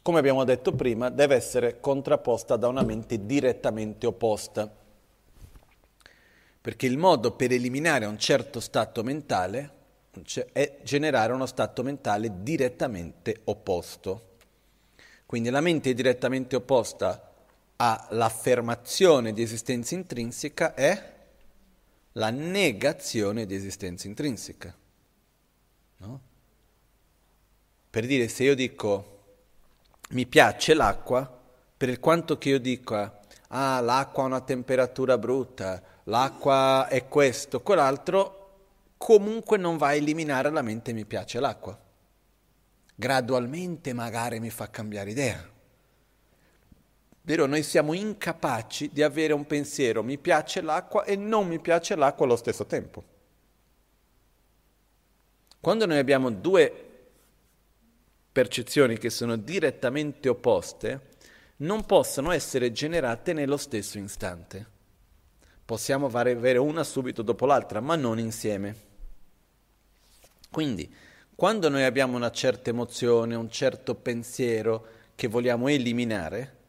come 0.00 0.18
abbiamo 0.18 0.44
detto 0.44 0.72
prima, 0.72 1.08
deve 1.08 1.34
essere 1.34 1.80
contrapposta 1.80 2.56
da 2.56 2.68
una 2.68 2.82
mente 2.82 3.26
direttamente 3.26 4.06
opposta, 4.06 4.70
perché 6.60 6.86
il 6.86 6.98
modo 6.98 7.32
per 7.32 7.52
eliminare 7.52 8.06
un 8.06 8.18
certo 8.18 8.60
stato 8.60 9.02
mentale 9.02 9.80
è 10.52 10.78
generare 10.82 11.32
uno 11.32 11.46
stato 11.46 11.82
mentale 11.82 12.42
direttamente 12.42 13.40
opposto. 13.44 14.30
Quindi 15.26 15.50
la 15.50 15.60
mente 15.60 15.94
direttamente 15.94 16.54
opposta 16.54 17.32
all'affermazione 17.76 19.32
di 19.32 19.42
esistenza 19.42 19.94
intrinseca 19.94 20.74
è 20.74 21.21
la 22.12 22.30
negazione 22.30 23.46
di 23.46 23.54
esistenza 23.54 24.06
intrinseca. 24.06 24.74
No? 25.98 26.20
Per 27.88 28.06
dire, 28.06 28.28
se 28.28 28.44
io 28.44 28.54
dico 28.54 29.08
mi 30.10 30.26
piace 30.26 30.74
l'acqua, 30.74 31.40
per 31.76 31.98
quanto 32.00 32.38
che 32.38 32.50
io 32.50 32.58
dica 32.58 33.20
ah, 33.48 33.80
l'acqua 33.80 34.22
ha 34.22 34.26
una 34.26 34.40
temperatura 34.40 35.18
brutta, 35.18 35.82
l'acqua 36.04 36.88
è 36.88 37.08
questo, 37.08 37.60
quell'altro, 37.60 38.40
comunque 38.96 39.56
non 39.58 39.76
va 39.76 39.88
a 39.88 39.94
eliminare 39.94 40.50
la 40.50 40.62
mente 40.62 40.92
mi 40.92 41.04
piace 41.04 41.40
l'acqua. 41.40 41.78
Gradualmente 42.94 43.92
magari 43.92 44.38
mi 44.38 44.50
fa 44.50 44.70
cambiare 44.70 45.10
idea. 45.10 45.51
Vero, 47.22 47.46
noi 47.46 47.62
siamo 47.62 47.92
incapaci 47.92 48.90
di 48.92 49.02
avere 49.02 49.32
un 49.32 49.46
pensiero 49.46 50.02
mi 50.02 50.18
piace 50.18 50.60
l'acqua 50.60 51.04
e 51.04 51.14
non 51.14 51.46
mi 51.46 51.60
piace 51.60 51.94
l'acqua 51.94 52.26
allo 52.26 52.36
stesso 52.36 52.66
tempo. 52.66 53.04
Quando 55.60 55.86
noi 55.86 55.98
abbiamo 55.98 56.30
due 56.30 56.90
percezioni 58.32 58.98
che 58.98 59.10
sono 59.10 59.36
direttamente 59.36 60.28
opposte 60.28 61.10
non 61.58 61.86
possono 61.86 62.32
essere 62.32 62.72
generate 62.72 63.32
nello 63.32 63.56
stesso 63.56 63.98
istante. 63.98 64.66
Possiamo 65.64 66.06
avere 66.06 66.58
una 66.58 66.82
subito 66.82 67.22
dopo 67.22 67.46
l'altra, 67.46 67.80
ma 67.80 67.94
non 67.94 68.18
insieme. 68.18 68.90
Quindi, 70.50 70.92
quando 71.36 71.68
noi 71.68 71.84
abbiamo 71.84 72.16
una 72.16 72.32
certa 72.32 72.70
emozione, 72.70 73.36
un 73.36 73.48
certo 73.48 73.94
pensiero 73.94 74.86
che 75.14 75.28
vogliamo 75.28 75.68
eliminare, 75.68 76.61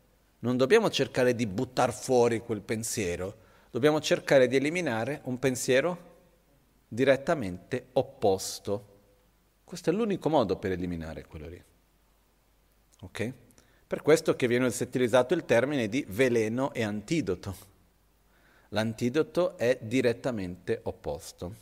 non 0.44 0.58
dobbiamo 0.58 0.90
cercare 0.90 1.36
di 1.36 1.48
buttare 1.48 1.94
fuori 1.94 2.40
quel 2.40 2.62
pensiero, 2.62 3.36
dobbiamo 3.72 4.02
cercare 4.02 4.48
di 4.48 4.58
eliminare 4.58 5.22
un 5.24 5.40
pensiero 5.40 6.12
direttamente 6.88 7.88
opposto. 7.94 8.92
Questo 9.64 9.90
è 9.90 9.94
l'unico 9.94 10.30
modo 10.30 10.58
per 10.58 10.72
eliminare 10.72 11.26
quello 11.26 11.48
lì. 11.48 11.64
Ok? 13.02 13.34
Per 13.88 14.02
questo 14.02 14.36
che 14.36 14.48
viene 14.48 14.66
utilizzato 14.66 15.34
il 15.34 15.46
termine 15.46 15.88
di 15.88 16.06
veleno 16.10 16.74
e 16.74 16.84
antidoto. 16.84 17.56
L'antidoto 18.70 19.58
è 19.58 19.78
direttamente 19.82 20.82
opposto. 20.84 21.56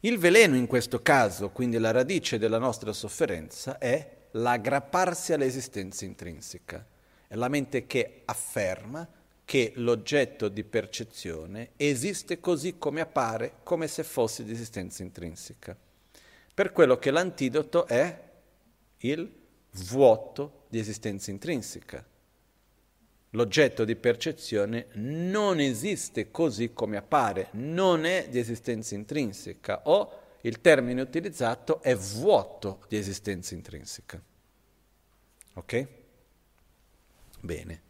Il 0.00 0.18
veleno 0.18 0.56
in 0.56 0.66
questo 0.66 1.02
caso, 1.02 1.50
quindi 1.50 1.76
la 1.76 1.90
radice 1.90 2.38
della 2.38 2.58
nostra 2.58 2.94
sofferenza, 2.94 3.76
è 3.76 4.28
l'aggrapparsi 4.30 5.34
all'esistenza 5.34 6.06
intrinseca. 6.06 6.89
È 7.30 7.36
la 7.36 7.46
mente 7.46 7.86
che 7.86 8.22
afferma 8.24 9.08
che 9.44 9.70
l'oggetto 9.76 10.48
di 10.48 10.64
percezione 10.64 11.70
esiste 11.76 12.40
così 12.40 12.76
come 12.76 13.00
appare, 13.00 13.58
come 13.62 13.86
se 13.86 14.02
fosse 14.02 14.42
di 14.42 14.50
esistenza 14.50 15.04
intrinseca. 15.04 15.76
Per 16.52 16.72
quello 16.72 16.98
che 16.98 17.12
l'antidoto 17.12 17.86
è 17.86 18.20
il 18.98 19.32
vuoto 19.70 20.64
di 20.70 20.80
esistenza 20.80 21.30
intrinseca. 21.30 22.04
L'oggetto 23.30 23.84
di 23.84 23.94
percezione 23.94 24.88
non 24.94 25.60
esiste 25.60 26.32
così 26.32 26.72
come 26.72 26.96
appare, 26.96 27.50
non 27.52 28.06
è 28.06 28.26
di 28.28 28.40
esistenza 28.40 28.96
intrinseca 28.96 29.82
o 29.84 30.38
il 30.40 30.60
termine 30.60 31.00
utilizzato 31.00 31.80
è 31.80 31.94
vuoto 31.94 32.84
di 32.88 32.96
esistenza 32.96 33.54
intrinseca. 33.54 34.20
Ok? 35.54 35.99
Bene. 37.40 37.88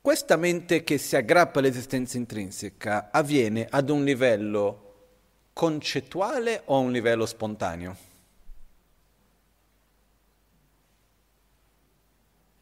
Questa 0.00 0.36
mente 0.36 0.84
che 0.84 0.98
si 0.98 1.16
aggrappa 1.16 1.58
all'esistenza 1.58 2.16
intrinseca 2.16 3.10
avviene 3.10 3.66
ad 3.68 3.90
un 3.90 4.04
livello 4.04 4.84
concettuale 5.52 6.62
o 6.66 6.76
a 6.76 6.78
un 6.78 6.92
livello 6.92 7.26
spontaneo? 7.26 7.96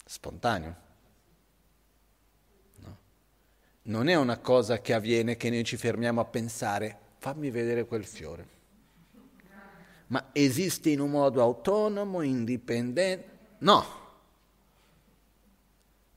Spontaneo. 0.05 0.77
No. 2.77 2.99
Non 3.83 4.09
è 4.09 4.15
una 4.15 4.39
cosa 4.39 4.81
che 4.81 4.93
avviene 4.93 5.37
che 5.37 5.51
noi 5.51 5.65
ci 5.65 5.77
fermiamo 5.77 6.21
a 6.21 6.25
pensare, 6.25 6.99
fammi 7.19 7.51
vedere 7.51 7.87
quel 7.87 8.05
fiore. 8.05 8.55
Ma 10.09 10.31
esiste 10.33 10.91
in 10.91 11.01
un 11.01 11.11
modo 11.11 11.43
autonomo, 11.43 12.23
indipendente? 12.23 13.29
No. 13.59 14.06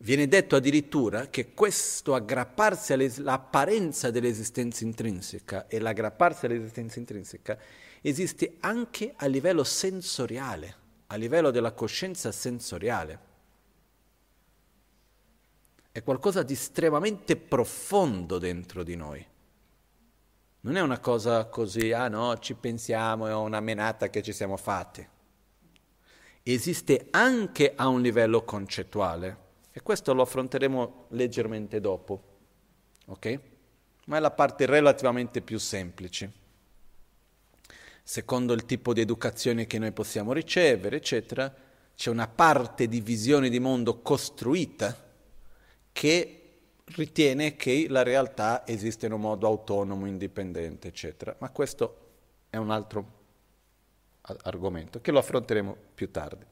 Viene 0.02 0.28
detto 0.28 0.56
addirittura 0.56 1.28
che 1.28 1.54
questo 1.54 2.16
aggrapparsi 2.16 2.94
all'apparenza 2.94 4.12
dell'esistenza 4.12 4.86
intrinseca 4.86 5.68
e 5.68 5.80
l'aggrapparsi 5.80 6.46
all'esistenza 6.46 7.00
intrinseca 7.00 7.60
esiste 8.02 8.56
anche 8.62 9.14
a 9.16 9.26
livello 9.26 9.66
sensoriale, 9.66 10.76
a 11.08 11.16
livello 11.16 11.52
della 11.52 11.74
coscienza 11.74 12.32
sensoriale 12.32 13.28
è 15.92 16.04
qualcosa 16.04 16.44
di 16.44 16.54
estremamente 16.54 17.36
profondo 17.36 18.38
dentro 18.38 18.84
di 18.84 18.96
noi. 18.96 19.26
Non 20.62 20.78
è 20.78 20.82
una 20.82 21.00
cosa 21.00 21.46
così, 21.46 21.92
ah 21.92 22.08
no, 22.08 22.38
ci 22.38 22.54
pensiamo, 22.54 23.28
è 23.28 23.34
una 23.34 23.60
menata 23.60 24.10
che 24.10 24.22
ci 24.22 24.32
siamo 24.32 24.56
fatti. 24.56 25.06
Esiste 26.42 27.08
anche 27.12 27.74
a 27.76 27.88
un 27.88 28.02
livello 28.02 28.44
concettuale 28.44 29.48
e 29.72 29.82
questo 29.82 30.14
lo 30.14 30.24
affronteremo 30.24 31.06
leggermente 31.10 31.80
dopo, 31.80 32.24
ok? 33.06 33.40
Ma 34.06 34.18
è 34.18 34.20
la 34.20 34.32
parte 34.32 34.66
relativamente 34.66 35.42
più 35.42 35.60
semplice. 35.60 36.32
Secondo 38.04 38.54
il 38.54 38.66
tipo 38.66 38.94
di 38.94 39.02
educazione 39.02 39.68
che 39.68 39.78
noi 39.78 39.92
possiamo 39.92 40.34
ricevere, 40.34 40.96
eccetera, 40.96 41.54
c'è 41.96 42.10
una 42.10 42.28
parte 42.28 42.88
di 42.88 43.02
visione 43.02 43.50
di 43.50 43.60
mondo 43.60 44.02
costruita 44.02 45.08
che 45.92 46.40
ritiene 46.86 47.56
che 47.56 47.86
la 47.90 48.04
realtà 48.04 48.66
esiste 48.66 49.06
in 49.06 49.12
un 49.12 49.22
modo 49.22 49.46
autonomo, 49.46 50.08
indipendente, 50.08 50.88
eccetera. 50.88 51.36
Ma 51.40 51.50
questo 51.52 52.08
è 52.50 52.58
un 52.58 52.72
altro 52.72 53.18
argomento 54.22 55.02
che 55.02 55.12
lo 55.12 55.20
affronteremo 55.20 55.76
più 55.94 56.10
tardi. 56.10 56.46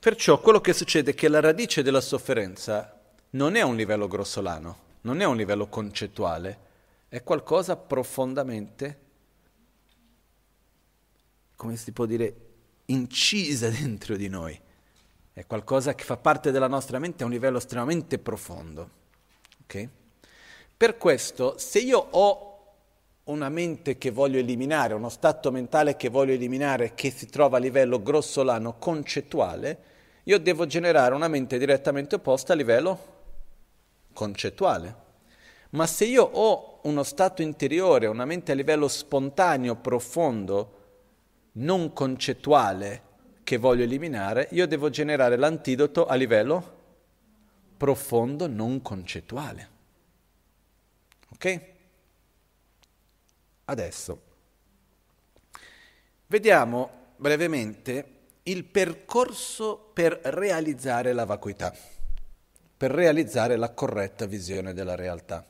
Perciò 0.00 0.40
quello 0.40 0.60
che 0.60 0.72
succede 0.72 1.12
è 1.12 1.14
che 1.14 1.28
la 1.28 1.40
radice 1.40 1.82
della 1.82 2.00
sofferenza 2.00 3.00
non 3.30 3.54
è 3.54 3.62
un 3.62 3.76
livello 3.76 4.08
grossolano, 4.08 4.78
non 5.02 5.20
è 5.20 5.24
un 5.24 5.36
livello 5.36 5.68
concettuale, 5.68 6.58
è 7.08 7.22
qualcosa 7.22 7.76
profondamente, 7.76 8.98
come 11.54 11.76
si 11.76 11.92
può 11.92 12.06
dire, 12.06 12.34
incisa 12.86 13.68
dentro 13.70 14.16
di 14.16 14.28
noi 14.28 14.60
è 15.32 15.46
qualcosa 15.46 15.94
che 15.94 16.04
fa 16.04 16.16
parte 16.16 16.50
della 16.50 16.66
nostra 16.66 16.98
mente 16.98 17.22
a 17.22 17.26
un 17.26 17.32
livello 17.32 17.58
estremamente 17.58 18.18
profondo. 18.18 18.90
Okay? 19.62 19.88
Per 20.76 20.98
questo, 20.98 21.56
se 21.56 21.78
io 21.78 21.98
ho 21.98 22.49
una 23.24 23.48
mente 23.48 23.98
che 23.98 24.10
voglio 24.10 24.38
eliminare, 24.38 24.94
uno 24.94 25.08
stato 25.08 25.50
mentale 25.50 25.96
che 25.96 26.08
voglio 26.08 26.32
eliminare, 26.32 26.94
che 26.94 27.10
si 27.10 27.26
trova 27.26 27.58
a 27.58 27.60
livello 27.60 28.02
grossolano, 28.02 28.78
concettuale, 28.78 29.78
io 30.24 30.38
devo 30.38 30.66
generare 30.66 31.14
una 31.14 31.28
mente 31.28 31.58
direttamente 31.58 32.16
opposta 32.16 32.52
a 32.52 32.56
livello 32.56 32.98
concettuale. 34.12 35.08
Ma 35.70 35.86
se 35.86 36.04
io 36.04 36.24
ho 36.24 36.80
uno 36.82 37.02
stato 37.02 37.42
interiore, 37.42 38.06
una 38.06 38.24
mente 38.24 38.52
a 38.52 38.54
livello 38.54 38.88
spontaneo, 38.88 39.76
profondo, 39.76 40.78
non 41.52 41.92
concettuale, 41.92 43.08
che 43.44 43.56
voglio 43.56 43.84
eliminare, 43.84 44.48
io 44.52 44.66
devo 44.66 44.90
generare 44.90 45.36
l'antidoto 45.36 46.06
a 46.06 46.14
livello 46.14 46.78
profondo, 47.76 48.46
non 48.46 48.82
concettuale. 48.82 49.68
Ok? 51.32 51.69
Adesso 53.70 54.20
vediamo 56.26 57.12
brevemente 57.16 58.18
il 58.42 58.64
percorso 58.64 59.92
per 59.94 60.18
realizzare 60.24 61.12
la 61.12 61.24
vacuità, 61.24 61.72
per 62.76 62.90
realizzare 62.90 63.54
la 63.54 63.70
corretta 63.70 64.26
visione 64.26 64.74
della 64.74 64.96
realtà. 64.96 65.46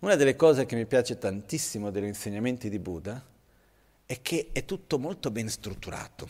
Una 0.00 0.14
delle 0.14 0.36
cose 0.36 0.66
che 0.66 0.76
mi 0.76 0.84
piace 0.84 1.16
tantissimo 1.16 1.90
degli 1.90 2.04
insegnamenti 2.04 2.68
di 2.68 2.78
Buddha 2.78 3.24
è 4.04 4.20
che 4.20 4.50
è 4.52 4.66
tutto 4.66 4.98
molto 4.98 5.30
ben 5.30 5.48
strutturato. 5.48 6.28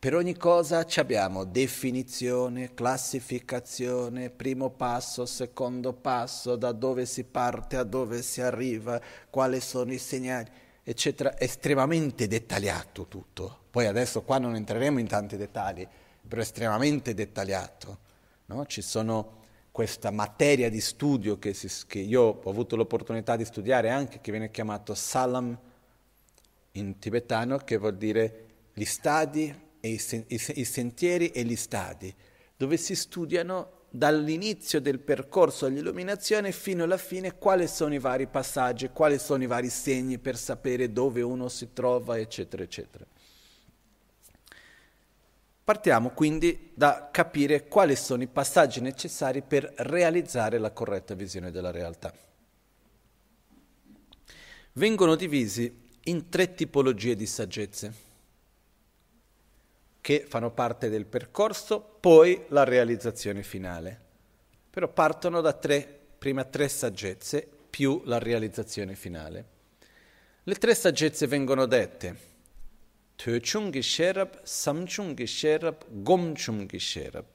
Per 0.00 0.14
ogni 0.14 0.36
cosa 0.36 0.86
abbiamo 0.98 1.42
definizione, 1.42 2.72
classificazione, 2.72 4.30
primo 4.30 4.70
passo, 4.70 5.26
secondo 5.26 5.92
passo, 5.92 6.54
da 6.54 6.70
dove 6.70 7.04
si 7.04 7.24
parte, 7.24 7.74
a 7.76 7.82
dove 7.82 8.22
si 8.22 8.40
arriva, 8.40 9.00
quali 9.28 9.58
sono 9.58 9.92
i 9.92 9.98
segnali, 9.98 10.48
eccetera. 10.84 11.36
Estremamente 11.36 12.28
dettagliato 12.28 13.08
tutto. 13.08 13.62
Poi 13.70 13.86
adesso 13.86 14.22
qua 14.22 14.38
non 14.38 14.54
entreremo 14.54 15.00
in 15.00 15.08
tanti 15.08 15.36
dettagli, 15.36 15.84
però 16.28 16.42
estremamente 16.42 17.12
dettagliato. 17.12 17.98
No? 18.46 18.66
Ci 18.66 18.82
sono 18.82 19.38
questa 19.72 20.12
materia 20.12 20.70
di 20.70 20.80
studio 20.80 21.40
che, 21.40 21.52
si, 21.54 21.68
che, 21.88 21.98
io 21.98 22.22
ho 22.40 22.50
avuto 22.50 22.76
l'opportunità 22.76 23.34
di 23.34 23.44
studiare 23.44 23.90
anche, 23.90 24.20
che 24.20 24.30
viene 24.30 24.52
chiamato 24.52 24.94
Salam 24.94 25.58
in 26.72 26.98
tibetano, 27.00 27.56
che 27.56 27.78
vuol 27.78 27.96
dire 27.96 28.46
gli 28.72 28.84
stadi, 28.84 29.66
e 29.80 29.88
i, 29.90 29.98
sen- 29.98 30.24
i 30.28 30.64
sentieri 30.64 31.30
e 31.30 31.44
gli 31.44 31.56
stadi, 31.56 32.14
dove 32.56 32.76
si 32.76 32.94
studiano 32.94 33.76
dall'inizio 33.90 34.80
del 34.80 35.00
percorso 35.00 35.66
all'illuminazione 35.66 36.52
fino 36.52 36.84
alla 36.84 36.98
fine 36.98 37.36
quali 37.36 37.66
sono 37.66 37.94
i 37.94 37.98
vari 37.98 38.26
passaggi, 38.26 38.90
quali 38.90 39.18
sono 39.18 39.42
i 39.42 39.46
vari 39.46 39.70
segni 39.70 40.18
per 40.18 40.36
sapere 40.36 40.92
dove 40.92 41.22
uno 41.22 41.48
si 41.48 41.72
trova, 41.72 42.18
eccetera, 42.18 42.62
eccetera. 42.62 43.06
Partiamo 45.64 46.10
quindi 46.10 46.70
da 46.74 47.10
capire 47.12 47.68
quali 47.68 47.94
sono 47.94 48.22
i 48.22 48.26
passaggi 48.26 48.80
necessari 48.80 49.42
per 49.42 49.70
realizzare 49.76 50.58
la 50.58 50.70
corretta 50.70 51.14
visione 51.14 51.50
della 51.50 51.70
realtà. 51.70 52.12
Vengono 54.72 55.14
divisi 55.14 55.86
in 56.04 56.28
tre 56.30 56.54
tipologie 56.54 57.16
di 57.16 57.26
saggezze 57.26 58.06
che 60.08 60.24
fanno 60.26 60.50
parte 60.50 60.88
del 60.88 61.04
percorso, 61.04 61.80
poi 62.00 62.46
la 62.48 62.64
realizzazione 62.64 63.42
finale. 63.42 64.00
Però 64.70 64.88
partono 64.88 65.42
da 65.42 65.52
tre, 65.52 65.86
prima 66.16 66.44
tre 66.44 66.66
saggezze 66.70 67.46
più 67.68 68.00
la 68.06 68.18
realizzazione 68.18 68.94
finale. 68.94 69.44
Le 70.44 70.54
tre 70.54 70.74
saggezze 70.74 71.26
vengono 71.26 71.66
dette 71.66 72.16
Töchung 73.16 73.70
Gesherab, 73.70 74.40
Samchung 74.44 75.12
Gesherab, 75.12 75.84
Gomchung 75.90 76.64
Gesherab. 76.64 77.26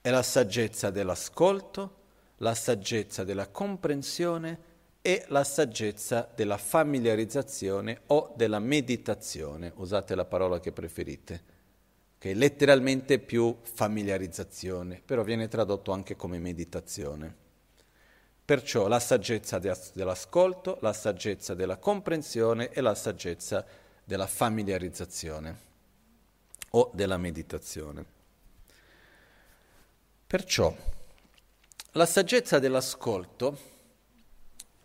È 0.00 0.08
la 0.08 0.22
saggezza 0.22 0.88
dell'ascolto, 0.88 1.96
la 2.36 2.54
saggezza 2.54 3.22
della 3.22 3.48
comprensione 3.48 4.58
e 5.02 5.26
la 5.28 5.44
saggezza 5.44 6.26
della 6.34 6.56
familiarizzazione 6.56 8.00
o 8.06 8.32
della 8.34 8.60
meditazione, 8.60 9.72
usate 9.76 10.14
la 10.14 10.24
parola 10.24 10.58
che 10.58 10.72
preferite, 10.72 11.56
che 12.18 12.32
è 12.32 12.34
letteralmente 12.34 13.20
più 13.20 13.56
familiarizzazione, 13.62 15.00
però 15.04 15.22
viene 15.22 15.46
tradotto 15.48 15.92
anche 15.92 16.16
come 16.16 16.38
meditazione. 16.38 17.46
Perciò 18.44 18.88
la 18.88 18.98
saggezza 18.98 19.58
dell'ascolto, 19.58 20.78
la 20.80 20.92
saggezza 20.92 21.54
della 21.54 21.76
comprensione 21.76 22.70
e 22.70 22.80
la 22.80 22.94
saggezza 22.94 23.64
della 24.04 24.26
familiarizzazione 24.26 25.66
o 26.70 26.90
della 26.94 27.18
meditazione. 27.18 28.04
Perciò 30.26 30.74
la 31.92 32.06
saggezza 32.06 32.58
dell'ascolto 32.58 33.58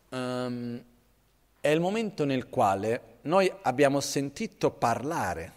um, 0.09 0.83
è 1.59 1.67
il 1.69 1.79
momento 1.79 2.25
nel 2.25 2.49
quale 2.49 3.19
noi 3.21 3.51
abbiamo 3.61 4.01
sentito 4.01 4.71
parlare, 4.71 5.53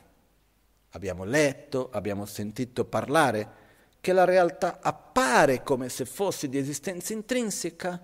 abbiamo 0.97 1.24
letto, 1.24 1.88
abbiamo 1.92 2.26
sentito 2.26 2.84
parlare 2.84 3.64
che 4.01 4.12
la 4.12 4.24
realtà 4.24 4.80
appare 4.80 5.62
come 5.62 5.88
se 5.88 6.05
fosse 6.05 6.49
di 6.49 6.59
esistenza 6.59 7.12
intrinseca, 7.12 8.01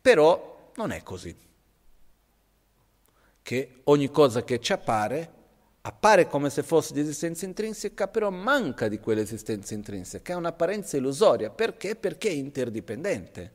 però 0.00 0.70
non 0.76 0.90
è 0.90 1.02
così 1.02 1.34
che 3.40 3.80
ogni 3.84 4.10
cosa 4.10 4.42
che 4.42 4.58
ci 4.58 4.72
appare 4.72 5.42
appare 5.86 6.26
come 6.28 6.48
se 6.48 6.62
fosse 6.62 6.94
di 6.94 7.00
esistenza 7.00 7.44
intrinseca, 7.44 8.08
però 8.08 8.30
manca 8.30 8.88
di 8.88 8.98
quell'esistenza 8.98 9.74
intrinseca, 9.74 10.32
è 10.32 10.36
un'apparenza 10.36 10.96
illusoria. 10.96 11.50
Perché? 11.50 11.94
Perché 11.94 12.30
è 12.30 12.32
interdipendente. 12.32 13.52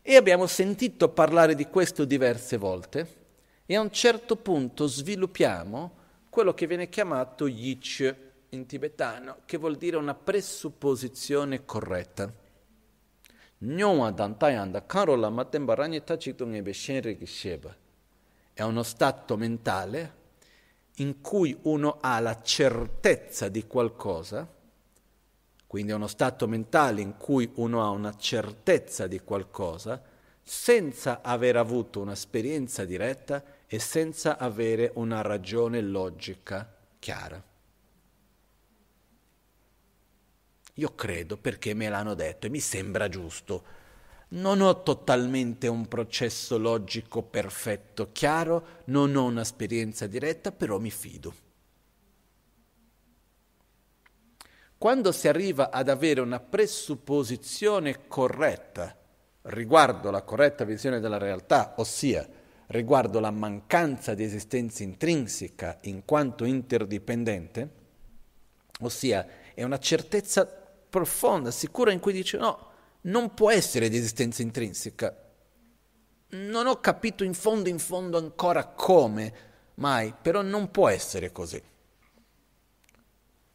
E 0.00 0.14
abbiamo 0.14 0.46
sentito 0.46 1.08
parlare 1.08 1.56
di 1.56 1.66
questo 1.66 2.04
diverse 2.04 2.56
volte 2.56 3.22
e 3.66 3.74
a 3.74 3.80
un 3.80 3.90
certo 3.90 4.36
punto 4.36 4.86
sviluppiamo 4.86 6.02
quello 6.34 6.52
che 6.52 6.66
viene 6.66 6.88
chiamato 6.88 7.46
yich 7.46 8.12
in 8.48 8.66
tibetano, 8.66 9.42
che 9.44 9.56
vuol 9.56 9.76
dire 9.76 9.96
una 9.96 10.16
presupposizione 10.16 11.64
corretta. 11.64 12.28
È 18.52 18.62
uno 18.62 18.82
stato 18.82 19.36
mentale 19.36 20.14
in 20.96 21.20
cui 21.20 21.56
uno 21.62 21.98
ha 22.00 22.18
la 22.18 22.42
certezza 22.42 23.48
di 23.48 23.64
qualcosa, 23.68 24.52
quindi 25.68 25.92
è 25.92 25.94
uno 25.94 26.08
stato 26.08 26.48
mentale 26.48 27.00
in 27.00 27.16
cui 27.16 27.48
uno 27.54 27.84
ha 27.84 27.90
una 27.90 28.12
certezza 28.16 29.06
di 29.06 29.20
qualcosa, 29.20 30.02
senza 30.42 31.22
aver 31.22 31.54
avuto 31.58 32.00
un'esperienza 32.00 32.84
diretta 32.84 33.53
e 33.74 33.80
senza 33.80 34.38
avere 34.38 34.92
una 34.94 35.20
ragione 35.20 35.80
logica 35.80 36.76
chiara. 37.00 37.42
Io 40.74 40.94
credo 40.94 41.36
perché 41.36 41.74
me 41.74 41.88
l'hanno 41.88 42.14
detto 42.14 42.46
e 42.46 42.50
mi 42.50 42.60
sembra 42.60 43.08
giusto 43.08 43.82
non 44.34 44.60
ho 44.60 44.82
totalmente 44.82 45.68
un 45.68 45.86
processo 45.86 46.58
logico 46.58 47.22
perfetto, 47.22 48.10
chiaro, 48.10 48.66
non 48.86 49.14
ho 49.14 49.26
un'esperienza 49.26 50.06
diretta, 50.08 50.50
però 50.50 50.78
mi 50.78 50.90
fido. 50.90 51.34
Quando 54.76 55.12
si 55.12 55.28
arriva 55.28 55.70
ad 55.70 55.88
avere 55.88 56.20
una 56.20 56.40
presupposizione 56.40 58.08
corretta 58.08 58.96
riguardo 59.42 60.10
la 60.10 60.22
corretta 60.22 60.64
visione 60.64 60.98
della 60.98 61.18
realtà, 61.18 61.74
ossia 61.76 62.28
riguardo 62.68 63.20
la 63.20 63.30
mancanza 63.30 64.14
di 64.14 64.24
esistenza 64.24 64.82
intrinseca 64.82 65.78
in 65.82 66.04
quanto 66.04 66.44
interdipendente, 66.44 67.70
ossia 68.80 69.26
è 69.54 69.62
una 69.62 69.78
certezza 69.78 70.46
profonda, 70.46 71.50
sicura 71.50 71.92
in 71.92 72.00
cui 72.00 72.12
dice 72.12 72.36
no, 72.38 72.70
non 73.02 73.34
può 73.34 73.50
essere 73.50 73.88
di 73.88 73.96
esistenza 73.96 74.42
intrinseca. 74.42 75.22
Non 76.30 76.66
ho 76.66 76.80
capito 76.80 77.22
in 77.22 77.34
fondo 77.34 77.68
in 77.68 77.78
fondo 77.78 78.18
ancora 78.18 78.66
come, 78.66 79.32
mai, 79.74 80.14
però 80.20 80.42
non 80.42 80.70
può 80.70 80.88
essere 80.88 81.30
così. 81.30 81.62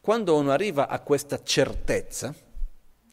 Quando 0.00 0.36
uno 0.36 0.50
arriva 0.50 0.88
a 0.88 1.00
questa 1.00 1.42
certezza, 1.42 2.34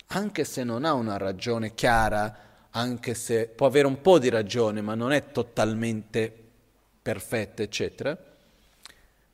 anche 0.07 0.45
se 0.45 0.63
non 0.63 0.85
ha 0.85 0.93
una 0.93 1.17
ragione 1.17 1.73
chiara, 1.73 2.46
anche 2.78 3.15
se 3.15 3.47
può 3.47 3.65
avere 3.65 3.88
un 3.88 4.01
po' 4.01 4.19
di 4.19 4.30
ragione, 4.30 4.82
ma 4.82 4.93
non 4.93 5.11
è 5.11 5.32
totalmente 5.32 6.32
perfetta, 7.01 7.63
eccetera, 7.63 8.15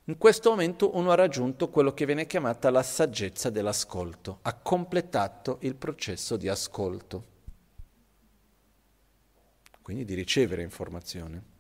in 0.06 0.18
questo 0.18 0.50
momento 0.50 0.96
uno 0.96 1.12
ha 1.12 1.16
raggiunto 1.16 1.70
quello 1.70 1.94
che 1.94 2.06
viene 2.06 2.26
chiamata 2.26 2.70
la 2.70 2.84
saggezza 2.84 3.50
dell'ascolto, 3.50 4.40
ha 4.44 4.54
completato 4.54 5.58
il 5.62 5.76
processo 5.76 6.38
di 6.38 6.48
ascolto, 6.48 7.26
quindi 9.82 10.06
di 10.06 10.14
ricevere 10.14 10.62
informazione. 10.62 11.52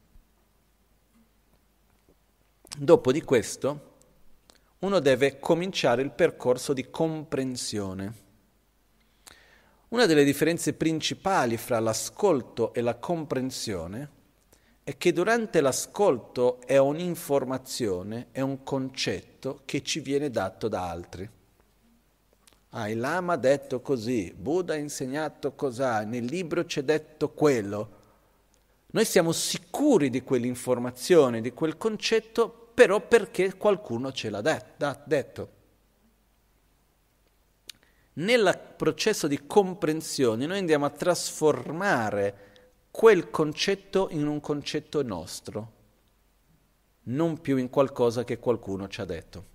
Dopo 2.77 3.11
di 3.11 3.21
questo 3.21 3.91
uno 4.79 4.99
deve 4.99 5.37
cominciare 5.37 6.01
il 6.01 6.11
percorso 6.11 6.71
di 6.71 6.89
comprensione. 6.89 8.21
Una 9.93 10.07
delle 10.07 10.23
differenze 10.23 10.73
principali 10.73 11.55
fra 11.55 11.79
l'ascolto 11.79 12.73
e 12.73 12.81
la 12.81 12.95
comprensione 12.95 14.09
è 14.83 14.97
che 14.97 15.13
durante 15.13 15.61
l'ascolto 15.61 16.61
è 16.61 16.77
un'informazione, 16.77 18.29
è 18.31 18.41
un 18.41 18.63
concetto 18.63 19.61
che 19.65 19.83
ci 19.83 19.99
viene 19.99 20.31
dato 20.31 20.67
da 20.67 20.89
altri. 20.89 21.29
Ah, 22.69 22.89
il 22.89 22.97
Lama 22.97 23.33
ha 23.33 23.37
detto 23.37 23.81
così, 23.81 24.33
Buddha 24.35 24.73
ha 24.73 24.77
insegnato 24.77 25.53
cos'ha, 25.53 26.03
nel 26.05 26.25
libro 26.25 26.65
c'è 26.65 26.81
detto 26.81 27.29
quello. 27.29 27.89
Noi 28.87 29.05
siamo 29.05 29.31
sicuri 29.31 30.09
di 30.09 30.23
quell'informazione, 30.23 31.39
di 31.39 31.53
quel 31.53 31.77
concetto, 31.77 32.71
però 32.73 32.99
perché 32.99 33.57
qualcuno 33.57 34.11
ce 34.11 34.31
l'ha 34.31 34.41
detto. 35.05 35.61
Nel 38.15 38.73
processo 38.75 39.27
di 39.27 39.47
comprensione 39.47 40.45
noi 40.45 40.59
andiamo 40.59 40.85
a 40.85 40.91
trasformare 40.91 42.51
quel 42.91 43.31
concetto 43.31 44.09
in 44.11 44.27
un 44.27 44.39
concetto 44.39 45.01
nostro, 45.01 45.71
non 47.05 47.41
più 47.41 47.57
in 47.57 47.69
qualcosa 47.69 48.23
che 48.23 48.37
qualcuno 48.37 48.87
ci 48.87 49.01
ha 49.01 49.05
detto. 49.05 49.45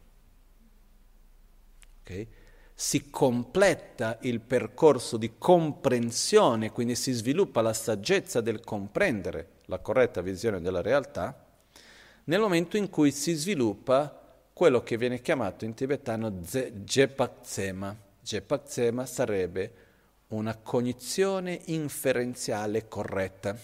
Okay? 2.01 2.27
Si 2.75 3.11
completa 3.11 4.19
il 4.23 4.41
percorso 4.41 5.17
di 5.17 5.35
comprensione, 5.39 6.73
quindi 6.73 6.97
si 6.97 7.13
sviluppa 7.13 7.61
la 7.61 7.73
saggezza 7.73 8.41
del 8.41 8.61
comprendere 8.61 9.51
la 9.67 9.79
corretta 9.79 10.21
visione 10.21 10.61
della 10.61 10.83
realtà, 10.83 11.47
nel 12.25 12.41
momento 12.41 12.77
in 12.77 12.91
cui 12.91 13.13
si 13.13 13.35
sviluppa 13.35 14.21
quello 14.53 14.83
che 14.83 14.97
viene 14.97 15.21
chiamato 15.21 15.65
in 15.65 15.75
tibetano 15.75 16.31
Jepaksema 16.31 18.07
Jepaksema 18.29 19.07
sarebbe 19.07 19.72
una 20.29 20.55
cognizione 20.57 21.62
inferenziale 21.66 22.87
corretta. 22.87 23.57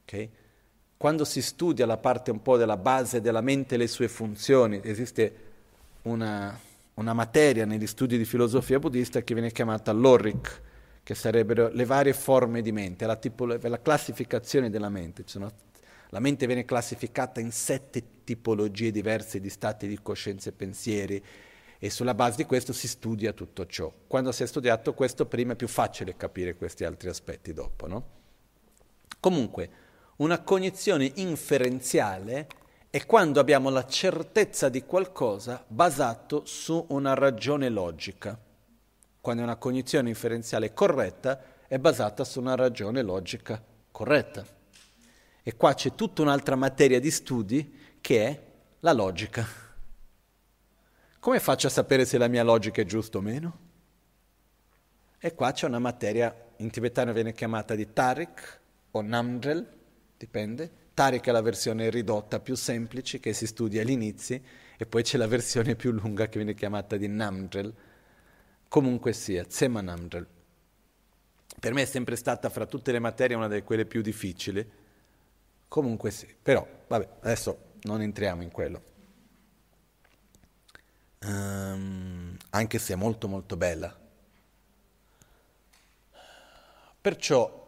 Okay? 0.00 0.30
Quando 0.96 1.26
si 1.26 1.42
studia 1.42 1.84
la 1.84 1.98
parte 1.98 2.30
un 2.30 2.40
po' 2.40 2.56
della 2.56 2.78
base 2.78 3.20
della 3.20 3.42
mente 3.42 3.74
e 3.74 3.78
le 3.78 3.86
sue 3.86 4.08
funzioni, 4.08 4.80
esiste 4.82 5.34
una, 6.02 6.58
una 6.94 7.12
materia 7.12 7.66
negli 7.66 7.86
studi 7.86 8.16
di 8.16 8.24
filosofia 8.24 8.78
buddista 8.78 9.20
che 9.20 9.34
viene 9.34 9.52
chiamata 9.52 9.92
lorik, 9.92 10.62
che 11.02 11.14
sarebbero 11.14 11.68
le 11.68 11.84
varie 11.84 12.14
forme 12.14 12.62
di 12.62 12.72
mente, 12.72 13.04
la, 13.04 13.16
tipolo- 13.16 13.58
la 13.60 13.82
classificazione 13.82 14.70
della 14.70 14.88
mente. 14.88 15.22
Sono, 15.26 15.52
la 16.08 16.20
mente 16.20 16.46
viene 16.46 16.64
classificata 16.64 17.40
in 17.40 17.52
sette 17.52 18.02
tipologie 18.24 18.90
diverse 18.90 19.38
di 19.38 19.50
stati 19.50 19.86
di 19.86 19.98
coscienza 20.00 20.48
e 20.48 20.52
pensieri 20.52 21.22
e 21.78 21.90
sulla 21.90 22.14
base 22.14 22.36
di 22.36 22.44
questo 22.44 22.72
si 22.72 22.88
studia 22.88 23.32
tutto 23.32 23.66
ciò. 23.66 23.92
Quando 24.06 24.32
si 24.32 24.42
è 24.42 24.46
studiato 24.46 24.94
questo 24.94 25.26
prima 25.26 25.52
è 25.52 25.56
più 25.56 25.68
facile 25.68 26.16
capire 26.16 26.56
questi 26.56 26.84
altri 26.84 27.08
aspetti 27.08 27.52
dopo. 27.52 27.86
No? 27.86 28.06
Comunque, 29.20 29.70
una 30.16 30.40
cognizione 30.42 31.10
inferenziale 31.16 32.46
è 32.88 33.04
quando 33.04 33.40
abbiamo 33.40 33.68
la 33.68 33.86
certezza 33.86 34.68
di 34.68 34.84
qualcosa 34.84 35.64
basato 35.66 36.44
su 36.46 36.86
una 36.88 37.14
ragione 37.14 37.68
logica. 37.68 38.38
Quando 39.20 39.42
una 39.42 39.56
cognizione 39.56 40.08
inferenziale 40.08 40.72
corretta 40.72 41.42
è 41.66 41.78
basata 41.78 42.24
su 42.24 42.40
una 42.40 42.54
ragione 42.54 43.02
logica 43.02 43.62
corretta. 43.90 44.46
E 45.42 45.56
qua 45.56 45.74
c'è 45.74 45.94
tutta 45.94 46.22
un'altra 46.22 46.54
materia 46.54 47.00
di 47.00 47.10
studi 47.10 47.96
che 48.00 48.26
è 48.26 48.42
la 48.80 48.92
logica. 48.92 49.65
Come 51.26 51.40
faccio 51.40 51.66
a 51.66 51.70
sapere 51.70 52.04
se 52.04 52.18
la 52.18 52.28
mia 52.28 52.44
logica 52.44 52.82
è 52.82 52.84
giusta 52.84 53.18
o 53.18 53.20
meno? 53.20 53.58
E 55.18 55.34
qua 55.34 55.50
c'è 55.50 55.66
una 55.66 55.80
materia, 55.80 56.32
in 56.58 56.70
tibetano 56.70 57.12
viene 57.12 57.32
chiamata 57.32 57.74
di 57.74 57.92
Tarik 57.92 58.60
o 58.92 59.00
Namdrel, 59.00 59.68
dipende. 60.16 60.70
Tarik 60.94 61.26
è 61.26 61.32
la 61.32 61.40
versione 61.40 61.90
ridotta, 61.90 62.38
più 62.38 62.54
semplice, 62.54 63.18
che 63.18 63.32
si 63.32 63.48
studia 63.48 63.82
all'inizio, 63.82 64.40
e 64.76 64.86
poi 64.86 65.02
c'è 65.02 65.18
la 65.18 65.26
versione 65.26 65.74
più 65.74 65.90
lunga 65.90 66.28
che 66.28 66.38
viene 66.38 66.54
chiamata 66.54 66.96
di 66.96 67.08
Namdrel. 67.08 67.74
Comunque 68.68 69.12
sia, 69.12 69.44
Tsema 69.44 69.80
Namdrel. 69.80 70.28
Per 71.58 71.72
me 71.72 71.82
è 71.82 71.86
sempre 71.86 72.14
stata, 72.14 72.48
fra 72.50 72.66
tutte 72.66 72.92
le 72.92 73.00
materie, 73.00 73.34
una 73.34 73.48
delle 73.48 73.64
quelle 73.64 73.84
più 73.84 74.00
difficili. 74.00 74.64
Comunque 75.66 76.12
sì, 76.12 76.32
però, 76.40 76.64
vabbè, 76.86 77.08
adesso 77.22 77.72
non 77.82 78.00
entriamo 78.00 78.44
in 78.44 78.52
quello 78.52 78.94
um, 81.24 82.36
anche 82.50 82.78
se 82.78 82.92
è 82.92 82.96
molto 82.96 83.28
molto 83.28 83.56
bella. 83.56 83.96
Perciò 87.00 87.64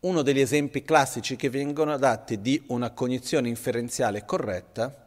uno 0.00 0.22
degli 0.22 0.40
esempi 0.40 0.82
classici 0.82 1.36
che 1.36 1.50
vengono 1.50 1.96
dati 1.98 2.40
di 2.40 2.62
una 2.68 2.92
cognizione 2.92 3.48
inferenziale 3.48 4.24
corretta 4.24 5.04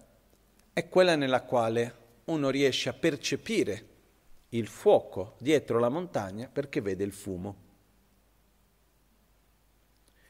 è 0.71 0.87
quella 0.89 1.15
nella 1.15 1.41
quale 1.43 2.01
uno 2.25 2.49
riesce 2.49 2.89
a 2.89 2.93
percepire 2.93 3.87
il 4.49 4.67
fuoco 4.67 5.35
dietro 5.39 5.79
la 5.79 5.89
montagna 5.89 6.47
perché 6.47 6.81
vede 6.81 7.03
il 7.03 7.11
fumo. 7.11 7.55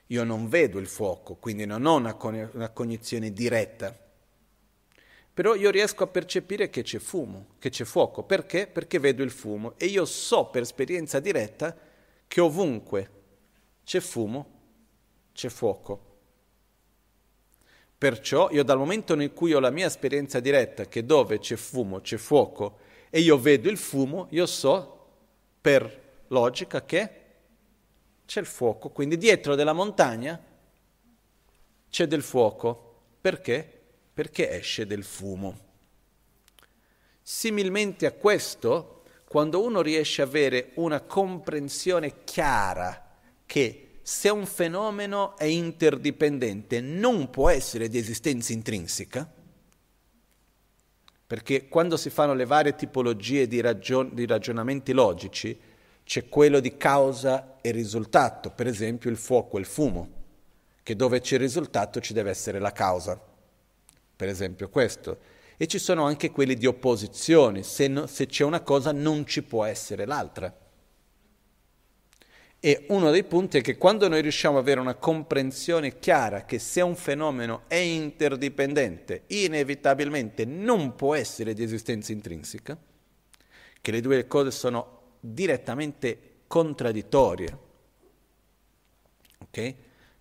Io 0.08 0.24
non 0.24 0.48
vedo 0.48 0.80
il 0.80 0.88
fuoco, 0.88 1.36
quindi 1.36 1.66
non 1.66 1.86
ho 1.86 1.96
una, 1.96 2.70
cognizione 2.72 3.32
diretta, 3.32 3.98
però 5.34 5.56
io 5.56 5.72
riesco 5.72 6.04
a 6.04 6.08
percepire 6.08 6.70
che 6.70 6.84
c'è 6.84 7.00
fumo, 7.00 7.56
che 7.58 7.70
c'è 7.70 7.86
fuoco. 7.86 8.24
Perché? 8.24 8.68
Perché 8.68 9.00
vedo 9.00 9.24
il 9.24 9.32
fumo 9.32 9.74
e 9.78 9.88
io 9.88 10.06
so 10.06 10.46
per 10.46 10.62
esperienza 10.62 11.20
diretta 11.20 11.76
che 12.28 12.42
ovunque 12.42 13.10
c'è 13.84 14.00
fumo, 14.00 14.52
c'è 15.34 15.50
fuoco. 15.50 16.12
Perciò 17.98 18.50
io 18.52 18.64
dal 18.64 18.78
momento 18.78 19.20
in 19.20 19.34
cui 19.34 19.54
ho 19.54 19.60
la 19.60 19.72
mia 19.72 19.88
esperienza 19.88 20.40
diretta 20.40 20.88
che 20.88 21.04
dove 21.04 21.40
c'è 21.40 21.56
fumo, 21.56 22.02
c'è 22.02 22.18
fuoco 22.18 22.78
e 23.10 23.20
io 23.20 23.40
vedo 23.40 23.70
il 23.70 23.78
fumo, 23.78 24.28
io 24.32 24.46
so 24.46 25.08
per 25.60 26.02
logica 26.28 26.84
che 26.86 27.22
c'è 28.26 28.40
il 28.40 28.46
fuoco. 28.46 28.90
Quindi 28.90 29.18
dietro 29.18 29.56
della 29.56 29.74
montagna 29.74 30.40
c'è 31.90 32.06
del 32.06 32.22
fuoco. 32.22 32.92
Perché? 33.20 33.83
Perché 34.14 34.52
esce 34.52 34.86
del 34.86 35.04
fumo. 35.04 35.72
Similmente 37.22 38.06
a 38.06 38.12
questo, 38.12 39.04
quando 39.28 39.64
uno 39.64 39.82
riesce 39.82 40.22
ad 40.22 40.28
avere 40.28 40.72
una 40.76 41.02
comprensione 41.02 42.24
chiara 42.24 43.18
che 43.46 44.00
se 44.04 44.30
un 44.30 44.46
fenomeno 44.46 45.36
è 45.38 45.46
interdipendente 45.46 46.82
non 46.82 47.30
può 47.30 47.50
essere 47.50 47.88
di 47.88 47.98
esistenza 47.98 48.54
intrinseca, 48.54 49.32
perché 51.26 51.68
quando 51.68 51.98
si 51.98 52.10
fanno 52.10 52.34
le 52.34 52.46
varie 52.46 52.76
tipologie 52.76 53.48
di, 53.48 53.62
ragion- 53.62 54.14
di 54.14 54.28
ragionamenti 54.28 54.92
logici, 54.92 55.58
c'è 56.04 56.28
quello 56.28 56.60
di 56.60 56.76
causa 56.78 57.58
e 57.62 57.72
risultato, 57.72 58.52
per 58.52 58.68
esempio 58.68 59.10
il 59.10 59.18
fuoco 59.18 59.58
e 59.58 59.62
il 59.62 59.66
fumo, 59.66 60.10
che 60.84 60.96
dove 60.96 61.22
c'è 61.22 61.36
il 61.36 61.42
risultato 61.42 62.02
ci 62.02 62.14
deve 62.14 62.30
essere 62.30 62.60
la 62.60 62.74
causa 62.74 63.32
per 64.24 64.32
esempio 64.32 64.70
questo. 64.70 65.18
E 65.58 65.68
ci 65.68 65.78
sono 65.78 66.06
anche 66.06 66.32
quelli 66.32 66.56
di 66.56 66.66
opposizione, 66.66 67.62
se, 67.62 67.90
no, 67.90 68.08
se 68.08 68.26
c'è 68.26 68.46
una 68.46 68.62
cosa 68.62 68.94
non 68.94 69.26
ci 69.26 69.44
può 69.44 69.66
essere 69.66 70.06
l'altra. 70.06 70.58
E 72.58 72.86
uno 72.88 73.12
dei 73.12 73.26
punti 73.26 73.58
è 73.58 73.62
che 73.62 73.78
quando 73.78 74.08
noi 74.08 74.22
riusciamo 74.22 74.58
ad 74.58 74.64
avere 74.64 74.80
una 74.80 74.96
comprensione 74.96 76.00
chiara 76.00 76.46
che 76.46 76.58
se 76.58 76.80
un 76.80 76.96
fenomeno 76.96 77.64
è 77.68 77.76
interdipendente, 77.76 79.24
inevitabilmente 79.28 80.46
non 80.46 80.96
può 80.96 81.14
essere 81.14 81.54
di 81.54 81.62
esistenza 81.62 82.14
intrinseca, 82.14 82.78
che 83.82 83.92
le 83.92 84.00
due 84.00 84.26
cose 84.26 84.52
sono 84.52 85.02
direttamente 85.20 86.36
contraddittorie. 86.48 87.58
Okay? 89.40 89.76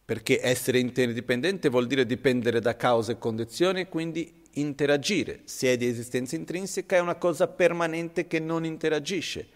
Perché 0.05 0.41
essere 0.43 0.79
interdipendente 0.79 1.69
vuol 1.69 1.87
dire 1.87 2.05
dipendere 2.05 2.61
da 2.61 2.77
cause 2.77 3.13
e 3.13 3.19
condizioni, 3.19 3.89
quindi 3.89 4.43
interagire. 4.55 5.41
Se 5.45 5.73
è 5.73 5.77
di 5.77 5.87
esistenza 5.87 6.37
intrinseca 6.37 6.97
è 6.97 7.01
una 7.01 7.15
cosa 7.15 7.47
permanente 7.49 8.27
che 8.27 8.39
non 8.39 8.65
interagisce. 8.65 9.47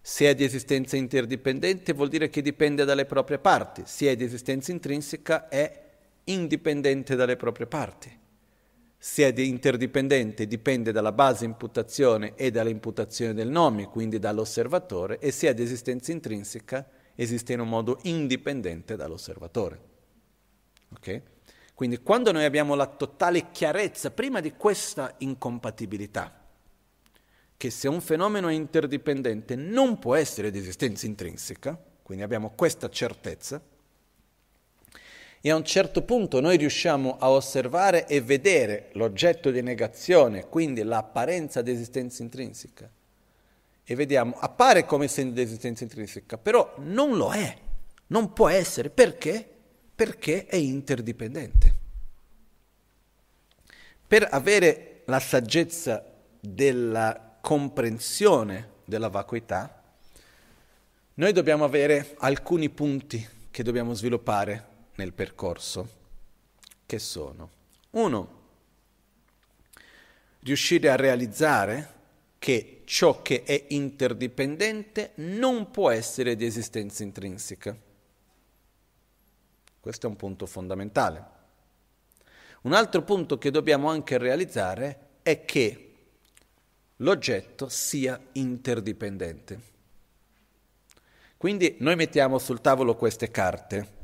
Se 0.00 0.26
è 0.26 0.34
di 0.34 0.44
esistenza 0.44 0.96
interdipendente 0.96 1.92
vuol 1.92 2.08
dire 2.08 2.30
che 2.30 2.40
dipende 2.40 2.84
dalle 2.84 3.04
proprie 3.04 3.38
parti. 3.38 3.82
Se 3.84 4.10
è 4.10 4.16
di 4.16 4.24
esistenza 4.24 4.70
intrinseca 4.70 5.48
è 5.48 5.86
indipendente 6.24 7.16
dalle 7.16 7.36
proprie 7.36 7.66
parti. 7.66 8.16
Se 8.96 9.26
è 9.26 9.32
di 9.32 9.48
interdipendente 9.48 10.46
dipende 10.46 10.92
dalla 10.92 11.12
base 11.12 11.44
imputazione 11.44 12.32
e 12.36 12.50
dall'imputazione 12.50 13.34
del 13.34 13.48
nome, 13.48 13.88
quindi 13.88 14.18
dall'osservatore, 14.18 15.18
e 15.18 15.30
se 15.30 15.48
è 15.48 15.54
di 15.54 15.62
esistenza 15.62 16.10
intrinseca 16.10 16.88
esiste 17.20 17.52
in 17.52 17.60
un 17.60 17.68
modo 17.68 17.98
indipendente 18.02 18.94
dall'osservatore. 18.94 19.80
Okay? 20.94 21.20
Quindi 21.74 21.98
quando 21.98 22.30
noi 22.30 22.44
abbiamo 22.44 22.76
la 22.76 22.86
totale 22.86 23.50
chiarezza 23.50 24.12
prima 24.12 24.40
di 24.40 24.52
questa 24.52 25.14
incompatibilità, 25.18 26.46
che 27.56 27.70
se 27.70 27.88
un 27.88 28.00
fenomeno 28.00 28.46
è 28.46 28.52
interdipendente 28.52 29.56
non 29.56 29.98
può 29.98 30.14
essere 30.14 30.52
di 30.52 30.58
esistenza 30.58 31.06
intrinseca, 31.06 31.76
quindi 32.02 32.22
abbiamo 32.22 32.52
questa 32.54 32.88
certezza, 32.88 33.60
e 35.40 35.50
a 35.50 35.56
un 35.56 35.64
certo 35.64 36.02
punto 36.02 36.40
noi 36.40 36.56
riusciamo 36.56 37.16
a 37.18 37.30
osservare 37.30 38.06
e 38.06 38.20
vedere 38.20 38.90
l'oggetto 38.92 39.50
di 39.50 39.62
negazione, 39.62 40.46
quindi 40.48 40.84
l'apparenza 40.84 41.62
di 41.62 41.72
esistenza 41.72 42.22
intrinseca, 42.22 42.88
e 43.90 43.94
vediamo, 43.94 44.36
appare 44.38 44.84
come 44.84 45.06
essendo 45.06 45.32
di 45.32 45.40
esistenza 45.40 45.82
intrinseca, 45.82 46.36
però 46.36 46.74
non 46.80 47.16
lo 47.16 47.32
è, 47.32 47.56
non 48.08 48.34
può 48.34 48.50
essere, 48.50 48.90
perché? 48.90 49.48
Perché 49.94 50.44
è 50.44 50.56
interdipendente. 50.56 51.74
Per 54.06 54.28
avere 54.30 55.04
la 55.06 55.18
saggezza 55.18 56.04
della 56.38 57.38
comprensione 57.40 58.72
della 58.84 59.08
vacuità, 59.08 59.82
noi 61.14 61.32
dobbiamo 61.32 61.64
avere 61.64 62.14
alcuni 62.18 62.68
punti 62.68 63.26
che 63.50 63.62
dobbiamo 63.62 63.94
sviluppare 63.94 64.66
nel 64.96 65.14
percorso, 65.14 65.88
che 66.84 66.98
sono, 66.98 67.50
uno, 67.92 68.40
riuscire 70.40 70.90
a 70.90 70.96
realizzare 70.96 71.96
che 72.38 72.82
ciò 72.84 73.22
che 73.22 73.42
è 73.42 73.66
interdipendente 73.68 75.12
non 75.16 75.70
può 75.70 75.90
essere 75.90 76.36
di 76.36 76.44
esistenza 76.44 77.02
intrinseca. 77.02 77.76
Questo 79.80 80.06
è 80.06 80.08
un 80.08 80.16
punto 80.16 80.46
fondamentale. 80.46 81.36
Un 82.62 82.72
altro 82.72 83.02
punto 83.02 83.38
che 83.38 83.50
dobbiamo 83.50 83.88
anche 83.88 84.18
realizzare 84.18 84.98
è 85.22 85.44
che 85.44 85.94
l'oggetto 86.96 87.68
sia 87.68 88.20
interdipendente. 88.32 89.60
Quindi 91.36 91.76
noi 91.80 91.96
mettiamo 91.96 92.38
sul 92.38 92.60
tavolo 92.60 92.96
queste 92.96 93.30
carte 93.30 93.96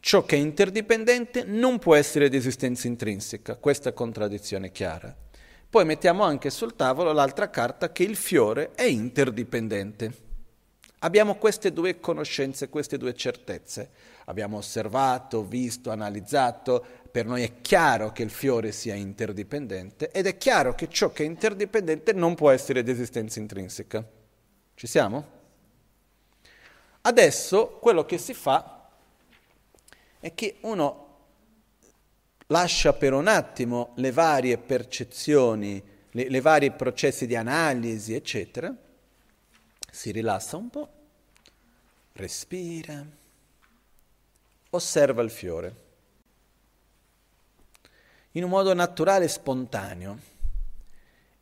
Ciò 0.00 0.24
che 0.24 0.36
è 0.36 0.38
interdipendente 0.38 1.44
non 1.44 1.78
può 1.78 1.94
essere 1.94 2.28
di 2.28 2.36
esistenza 2.36 2.86
intrinseca, 2.86 3.56
questa 3.56 3.92
contraddizione 3.92 4.70
chiara. 4.70 5.14
Poi 5.70 5.84
mettiamo 5.84 6.22
anche 6.22 6.48
sul 6.48 6.74
tavolo 6.76 7.12
l'altra 7.12 7.50
carta 7.50 7.92
che 7.92 8.02
il 8.02 8.16
fiore 8.16 8.70
è 8.74 8.84
interdipendente. 8.84 10.26
Abbiamo 11.00 11.36
queste 11.36 11.74
due 11.74 12.00
conoscenze, 12.00 12.70
queste 12.70 12.96
due 12.96 13.14
certezze. 13.14 13.90
Abbiamo 14.24 14.56
osservato, 14.56 15.44
visto, 15.44 15.90
analizzato, 15.90 16.82
per 17.10 17.26
noi 17.26 17.42
è 17.42 17.60
chiaro 17.60 18.12
che 18.12 18.22
il 18.22 18.30
fiore 18.30 18.72
sia 18.72 18.94
interdipendente 18.94 20.10
ed 20.10 20.26
è 20.26 20.38
chiaro 20.38 20.74
che 20.74 20.88
ciò 20.88 21.12
che 21.12 21.22
è 21.22 21.26
interdipendente 21.26 22.14
non 22.14 22.34
può 22.34 22.50
essere 22.50 22.82
di 22.82 22.90
esistenza 22.90 23.38
intrinseca. 23.38 24.02
Ci 24.74 24.86
siamo? 24.86 25.36
Adesso 27.02 27.78
quello 27.78 28.06
che 28.06 28.16
si 28.16 28.32
fa 28.32 28.88
è 30.18 30.32
che 30.34 30.56
uno 30.62 31.07
lascia 32.48 32.92
per 32.92 33.12
un 33.12 33.26
attimo 33.26 33.92
le 33.96 34.12
varie 34.12 34.58
percezioni, 34.58 35.82
le, 36.10 36.28
le 36.28 36.40
vari 36.40 36.70
processi 36.72 37.26
di 37.26 37.36
analisi, 37.36 38.14
eccetera, 38.14 38.74
si 39.90 40.10
rilassa 40.10 40.56
un 40.56 40.70
po', 40.70 40.88
respira, 42.12 43.04
osserva 44.70 45.22
il 45.22 45.30
fiore 45.30 45.86
in 48.32 48.44
un 48.44 48.50
modo 48.50 48.72
naturale 48.74 49.24
e 49.24 49.28
spontaneo 49.28 50.18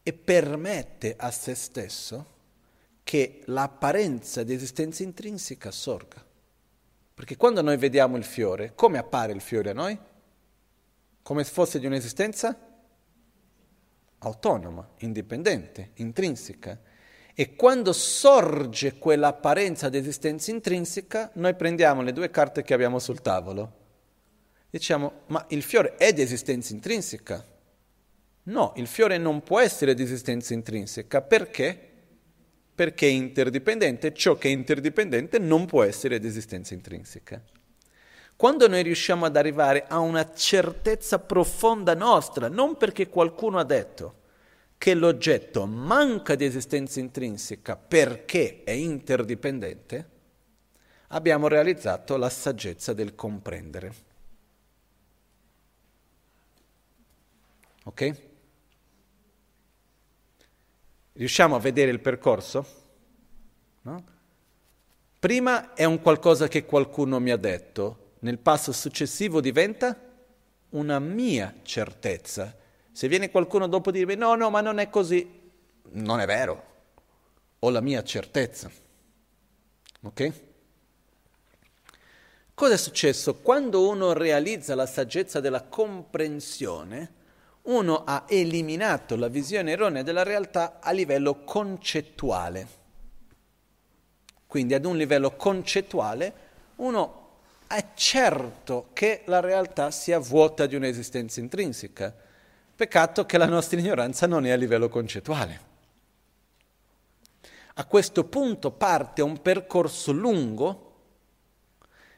e 0.03 0.13
permette 0.13 1.15
a 1.19 1.31
se 1.31 1.55
stesso 1.55 2.35
che 3.03 3.43
l'apparenza 3.47 4.43
di 4.45 4.55
esistenza 4.55 5.03
intrinseca 5.03 5.71
sorga. 5.71 6.25
Perché 7.15 7.37
quando 7.37 7.61
noi 7.63 7.77
vediamo 7.77 8.17
il 8.17 8.25
fiore, 8.25 8.73
come 8.75 8.99
appare 8.99 9.33
il 9.33 9.41
fiore 9.41 9.71
a 9.71 9.75
noi? 9.75 9.99
Come 11.27 11.43
se 11.43 11.51
fosse 11.51 11.81
di 11.81 11.87
un'esistenza 11.87 12.57
autonoma, 14.18 14.89
indipendente, 14.99 15.91
intrinseca. 15.95 16.79
E 17.35 17.57
quando 17.57 17.93
sorge 17.93 18.97
quell'apparenza 18.97 19.89
di 19.89 19.99
esistenza 19.99 20.53
intrinseca, 20.53 21.33
noi 21.35 21.57
prendiamo 21.57 22.03
le 22.03 22.12
due 22.12 22.31
carte 22.31 22.62
che 22.62 22.74
abbiamo 22.74 23.01
sul 23.01 23.22
tavolo. 23.22 23.72
Diciamo, 24.70 25.22
ma 25.27 25.45
il 25.49 25.64
fiore 25.64 25.97
è 25.97 26.12
di 26.12 26.22
esistenza 26.22 26.72
intrinseca? 26.72 27.45
No, 28.45 28.72
il 28.77 28.87
fiore 28.87 29.18
non 29.18 29.43
può 29.43 29.59
essere 29.59 29.95
di 29.95 30.05
esistenza 30.05 30.55
intrinseca. 30.55 31.22
Perché? 31.22 31.95
perché 32.72 33.09
è 33.09 33.11
interdipendente, 33.11 34.14
ciò 34.14 34.37
che 34.37 34.47
è 34.47 34.53
interdipendente 34.53 35.41
non 35.41 35.66
può 35.66 35.83
essere 35.83 36.20
di 36.20 36.29
esistenza 36.29 36.72
intrinseca. 36.74 37.43
Quando 38.37 38.68
noi 38.68 38.82
riusciamo 38.82 39.24
ad 39.24 39.34
arrivare 39.34 39.87
a 39.89 39.99
una 39.99 40.34
certezza 40.34 41.18
profonda 41.18 41.95
nostra, 41.95 42.49
non 42.49 42.76
perché 42.76 43.09
qualcuno 43.09 43.59
ha 43.59 43.64
detto 43.64 44.24
che 44.76 44.93
l'oggetto 44.93 45.64
manca 45.64 46.34
di 46.34 46.45
esistenza 46.45 47.01
intrinseca 47.01 47.76
perché 47.76 48.62
è 48.62 48.72
interdipendente, 48.72 50.11
abbiamo 51.09 51.49
realizzato 51.49 52.18
la 52.18 52.28
saggezza 52.28 52.93
del 52.93 53.14
comprendere. 53.14 53.95
Ok? 57.84 58.22
Riusciamo 61.12 61.57
a 61.57 61.61
vedere 61.61 61.91
il 61.91 62.01
percorso? 62.01 62.66
No? 63.82 64.05
Prima 65.18 65.72
è 65.72 65.84
un 65.84 66.03
qualcosa 66.03 66.49
che 66.49 66.66
qualcuno 66.66 67.18
mi 67.18 67.30
ha 67.30 67.39
detto, 67.39 68.06
nel 68.21 68.39
passo 68.39 68.73
successivo 68.73 69.41
diventa 69.41 69.99
una 70.71 70.99
mia 70.99 71.55
certezza. 71.62 72.55
Se 72.91 73.09
viene 73.09 73.31
qualcuno 73.31 73.69
dopo 73.69 73.91
a 73.91 73.93
dirmi 73.93 74.14
no, 74.14 74.35
no, 74.35 74.51
ma 74.51 74.61
non 74.61 74.79
è 74.79 74.89
così, 74.89 75.29
non 75.91 76.21
è 76.21 76.27
vero, 76.27 76.64
ho 77.59 77.71
la 77.71 77.81
mia 77.81 78.03
certezza. 78.03 78.71
Ok? 80.03 80.33
Cosa 82.55 82.75
è 82.75 82.79
successo? 82.79 83.37
Quando 83.37 83.87
uno 83.87 84.14
realizza 84.14 84.75
la 84.75 84.87
saggezza 84.87 85.41
della 85.41 85.64
comprensione, 85.64 87.12
uno 87.62 88.05
ha 88.05 88.25
eliminato 88.29 89.17
la 89.17 89.29
visione 89.29 89.73
erronea 89.73 90.03
della 90.03 90.23
realtà 90.23 90.79
a 90.81 90.91
livello 90.93 91.45
concettuale. 91.45 92.85
Quindi 94.47 94.73
ad 94.73 94.87
un 94.87 94.97
livello 94.97 95.37
concettuale 95.37 96.33
uno 96.77 97.26
è 97.67 97.89
certo 97.95 98.91
che 98.93 99.23
la 99.27 99.41
realtà 99.41 99.91
sia 99.91 100.19
vuota 100.19 100.67
di 100.67 100.77
un'esistenza 100.77 101.41
intrinseca. 101.41 102.14
Peccato 102.77 103.27
che 103.27 103.39
la 103.39 103.47
nostra 103.47 103.79
ignoranza 103.81 104.27
non 104.27 104.47
è 104.47 104.51
a 104.51 104.57
livello 104.57 104.89
concettuale. 104.89 105.61
A 107.75 107.85
questo 107.87 108.25
punto 108.25 108.71
parte 108.71 109.23
un 109.23 109.43
percorso 109.43 110.12
lungo 110.12 110.83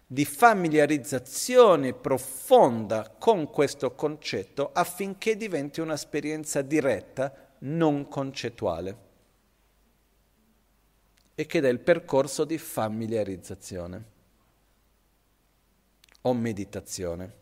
di 0.06 0.24
familiarizzazione 0.24 1.92
profonda 1.92 3.14
con 3.18 3.50
questo 3.50 3.94
concetto 3.94 4.70
affinché 4.72 5.36
diventi 5.36 5.80
un'esperienza 5.80 6.62
diretta, 6.62 7.52
non 7.60 8.08
concettuale, 8.08 8.96
e 11.34 11.46
che 11.46 11.60
è 11.60 11.68
il 11.68 11.80
percorso 11.80 12.44
di 12.44 12.58
familiarizzazione 12.58 14.16
o 16.22 16.32
meditazione. 16.34 17.32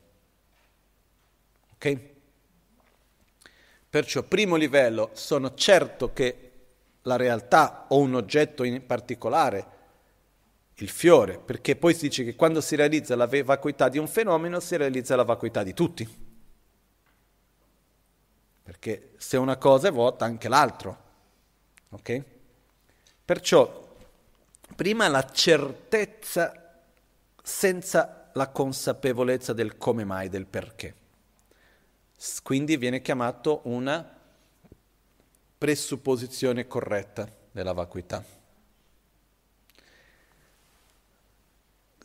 Ok? 1.74 1.98
Perciò, 3.88 4.22
primo 4.22 4.56
livello, 4.56 5.10
sono 5.14 5.54
certo 5.54 6.12
che 6.12 6.50
la 7.02 7.16
realtà 7.16 7.86
o 7.88 7.98
un 7.98 8.14
oggetto 8.14 8.64
in 8.64 8.84
particolare 8.84 9.74
il 10.74 10.88
fiore, 10.90 11.38
perché 11.38 11.76
poi 11.76 11.94
si 11.94 12.08
dice 12.08 12.24
che 12.24 12.34
quando 12.34 12.60
si 12.60 12.76
realizza 12.76 13.16
la 13.16 13.28
vacuità 13.44 13.88
di 13.88 13.98
un 13.98 14.08
fenomeno 14.08 14.60
si 14.60 14.76
realizza 14.76 15.16
la 15.16 15.22
vacuità 15.22 15.62
di 15.62 15.72
tutti. 15.72 16.24
Perché 18.62 19.12
se 19.16 19.36
una 19.36 19.56
cosa 19.56 19.88
è 19.88 19.92
vuota, 19.92 20.24
anche 20.24 20.48
l'altro. 20.48 21.04
Ok? 21.90 22.22
Perciò, 23.24 23.94
prima 24.74 25.08
la 25.08 25.24
certezza 25.30 26.82
senza 27.42 28.15
la 28.36 28.48
consapevolezza 28.48 29.52
del 29.52 29.76
come 29.78 30.04
mai, 30.04 30.28
del 30.28 30.46
perché. 30.46 30.94
Quindi 32.42 32.76
viene 32.76 33.02
chiamato 33.02 33.60
una 33.64 34.14
presupposizione 35.58 36.66
corretta 36.66 37.28
della 37.50 37.72
vacuità. 37.72 38.36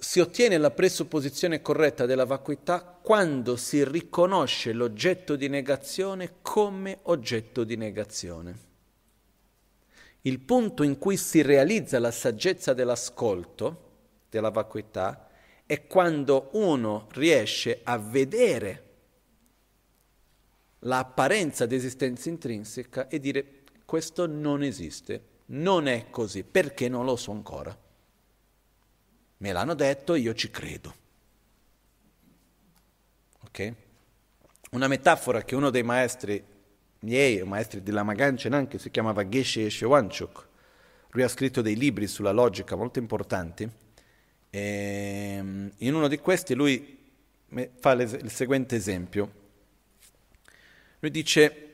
si 0.02 0.20
ottiene 0.20 0.58
la 0.58 0.72
presupposizione 0.72 1.62
corretta 1.62 2.08
della 2.08 2.26
vacuità 2.26 2.82
quando 2.82 3.56
si 3.56 3.86
riconosce 3.86 4.74
l'oggetto 4.74 5.36
di 5.36 5.48
negazione 5.48 6.38
come 6.42 7.00
oggetto 7.04 7.64
di 7.64 7.78
negazione. 7.78 8.58
Il 10.22 10.40
punto 10.40 10.82
in 10.82 10.98
cui 10.98 11.18
si 11.18 11.44
realizza 11.44 12.00
la 12.00 12.10
saggezza 12.10 12.74
dell'ascolto, 12.74 13.90
della 14.30 14.50
vacuità, 14.50 15.30
è 15.72 15.88
quando 15.88 16.50
uno 16.52 17.08
riesce 17.14 17.80
a 17.82 17.98
vedere 17.98 18.90
l'apparenza 20.80 21.66
di 21.66 21.76
esistenza 21.76 22.28
intrinseca 22.28 23.08
e 23.08 23.22
dire 23.22 23.62
questo 23.86 24.26
non 24.28 24.64
esiste, 24.64 25.24
non 25.46 25.88
è 25.88 26.10
così, 26.10 26.44
perché 26.44 26.90
non 26.90 27.06
lo 27.06 27.16
so 27.16 27.32
ancora. 27.32 27.74
Me 29.38 29.52
l'hanno 29.54 29.74
detto, 29.74 30.16
io 30.16 30.34
ci 30.34 30.52
credo. 30.52 30.94
Ok? 33.46 33.74
Una 34.72 34.90
metafora 34.90 35.42
che 35.44 35.56
uno 35.56 35.70
dei 35.70 35.84
maestri 35.84 36.44
miei, 37.00 37.42
maestri 37.44 37.82
della 37.82 38.04
Maganchen 38.04 38.68
che 38.68 38.78
si 38.78 38.92
chiamava 38.92 39.26
Geshe 39.26 39.70
Shewanchuk, 39.70 40.48
lui 41.12 41.24
ha 41.24 41.30
scritto 41.30 41.62
dei 41.62 41.78
libri 41.78 42.08
sulla 42.08 42.32
logica 42.32 42.76
molto 42.76 43.00
importanti, 43.00 43.80
e 44.52 45.36
ehm, 45.38 45.72
in 45.78 45.96
uno 45.96 46.08
di 46.08 46.20
questi 46.20 46.54
lui 46.54 47.00
fa 47.80 47.92
il 47.94 48.30
seguente 48.30 48.76
esempio. 48.76 49.40
Lui 51.00 51.10
dice, 51.10 51.68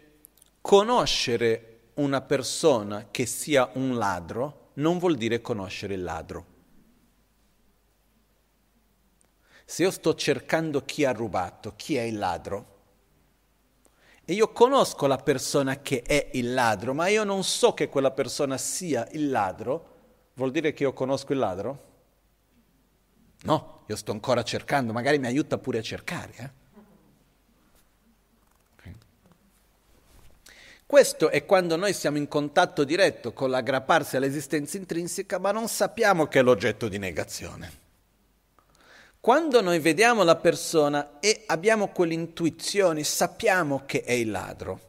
conoscere 0.61 1.80
una 1.95 2.21
persona 2.21 3.07
che 3.11 3.25
sia 3.25 3.69
un 3.73 3.97
ladro 3.97 4.69
non 4.75 4.99
vuol 4.99 5.15
dire 5.15 5.41
conoscere 5.41 5.95
il 5.95 6.03
ladro. 6.03 6.55
Se 9.65 9.84
io 9.84 9.91
sto 9.91 10.15
cercando 10.15 10.86
chi 10.86 11.03
ha 11.03 11.11
rubato, 11.11 11.73
chi 11.75 11.97
è 11.97 12.03
il 12.03 12.17
ladro, 12.17 12.75
e 14.23 14.34
io 14.34 14.51
conosco 14.51 15.07
la 15.07 15.17
persona 15.17 15.82
che 15.82 16.03
è 16.03 16.30
il 16.34 16.53
ladro, 16.53 16.93
ma 16.93 17.07
io 17.07 17.23
non 17.23 17.43
so 17.43 17.73
che 17.73 17.89
quella 17.89 18.11
persona 18.11 18.57
sia 18.57 19.07
il 19.11 19.30
ladro, 19.30 19.95
vuol 20.36 20.51
dire 20.51 20.73
che 20.73 20.84
io 20.84 20.93
conosco 20.93 21.34
il 21.34 21.39
ladro? 21.39 21.86
No, 23.43 23.83
io 23.85 23.95
sto 23.95 24.11
ancora 24.11 24.43
cercando, 24.43 24.93
magari 24.93 25.19
mi 25.19 25.27
aiuta 25.27 25.57
pure 25.57 25.79
a 25.79 25.81
cercare. 25.81 26.33
Eh? 26.35 26.65
Questo 30.88 31.29
è 31.29 31.45
quando 31.45 31.75
noi 31.75 31.93
siamo 31.93 32.15
in 32.15 32.29
contatto 32.29 32.85
diretto 32.85 33.33
con 33.33 33.49
l'aggrapparsi 33.49 34.15
all'esistenza 34.15 34.77
intrinseca, 34.77 35.38
ma 35.38 35.51
non 35.51 35.67
sappiamo 35.67 36.27
che 36.27 36.39
è 36.39 36.41
l'oggetto 36.41 36.88
di 36.88 36.97
negazione. 36.97 37.71
Quando 39.19 39.61
noi 39.61 39.79
vediamo 39.79 40.23
la 40.23 40.38
persona 40.38 41.19
e 41.19 41.43
abbiamo 41.47 41.89
quell'intuizione, 41.89 43.03
sappiamo 43.03 43.83
che 43.85 44.03
è 44.03 44.13
il 44.13 44.31
ladro, 44.31 44.79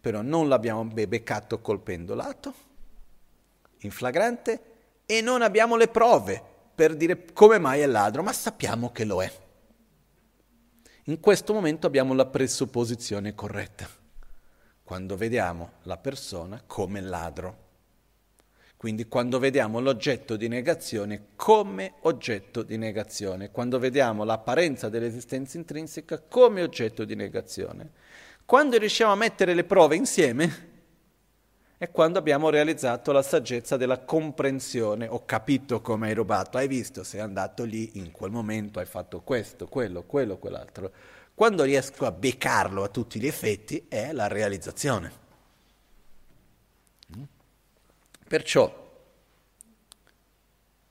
però 0.00 0.22
non 0.22 0.48
l'abbiamo 0.48 0.84
beccato 0.84 1.58
col 1.60 1.80
pendolato, 1.80 2.54
in 3.78 3.90
flagrante, 3.90 4.62
e 5.04 5.20
non 5.20 5.42
abbiamo 5.42 5.74
le 5.74 5.88
prove 5.88 6.49
per 6.80 6.96
dire 6.96 7.26
come 7.34 7.58
mai 7.58 7.80
è 7.80 7.86
ladro, 7.86 8.22
ma 8.22 8.32
sappiamo 8.32 8.90
che 8.90 9.04
lo 9.04 9.22
è. 9.22 9.30
In 11.04 11.20
questo 11.20 11.52
momento 11.52 11.86
abbiamo 11.86 12.14
la 12.14 12.24
presupposizione 12.24 13.34
corretta 13.34 13.86
quando 14.82 15.14
vediamo 15.14 15.72
la 15.82 15.98
persona 15.98 16.62
come 16.66 17.02
ladro. 17.02 17.68
Quindi 18.78 19.08
quando 19.08 19.38
vediamo 19.38 19.78
l'oggetto 19.80 20.36
di 20.36 20.48
negazione 20.48 21.26
come 21.36 21.96
oggetto 22.00 22.62
di 22.62 22.78
negazione, 22.78 23.50
quando 23.50 23.78
vediamo 23.78 24.24
l'apparenza 24.24 24.88
dell'esistenza 24.88 25.58
intrinseca 25.58 26.18
come 26.18 26.62
oggetto 26.62 27.04
di 27.04 27.14
negazione. 27.14 27.90
Quando 28.46 28.78
riusciamo 28.78 29.12
a 29.12 29.16
mettere 29.16 29.52
le 29.52 29.64
prove 29.64 29.96
insieme 29.96 30.69
è 31.80 31.90
quando 31.90 32.18
abbiamo 32.18 32.50
realizzato 32.50 33.10
la 33.10 33.22
saggezza 33.22 33.78
della 33.78 34.00
comprensione. 34.00 35.06
Ho 35.08 35.24
capito 35.24 35.80
come 35.80 36.08
hai 36.08 36.14
rubato, 36.14 36.58
hai 36.58 36.68
visto, 36.68 37.04
sei 37.04 37.20
andato 37.20 37.64
lì, 37.64 37.98
in 37.98 38.10
quel 38.10 38.30
momento 38.30 38.80
hai 38.80 38.84
fatto 38.84 39.22
questo, 39.22 39.66
quello, 39.66 40.02
quello, 40.02 40.36
quell'altro 40.36 40.92
quando 41.40 41.62
riesco 41.62 42.04
a 42.04 42.12
beccarlo 42.12 42.82
a 42.82 42.88
tutti 42.88 43.18
gli 43.18 43.26
effetti 43.26 43.86
è 43.88 44.12
la 44.12 44.26
realizzazione. 44.26 45.10
Perciò 48.28 48.70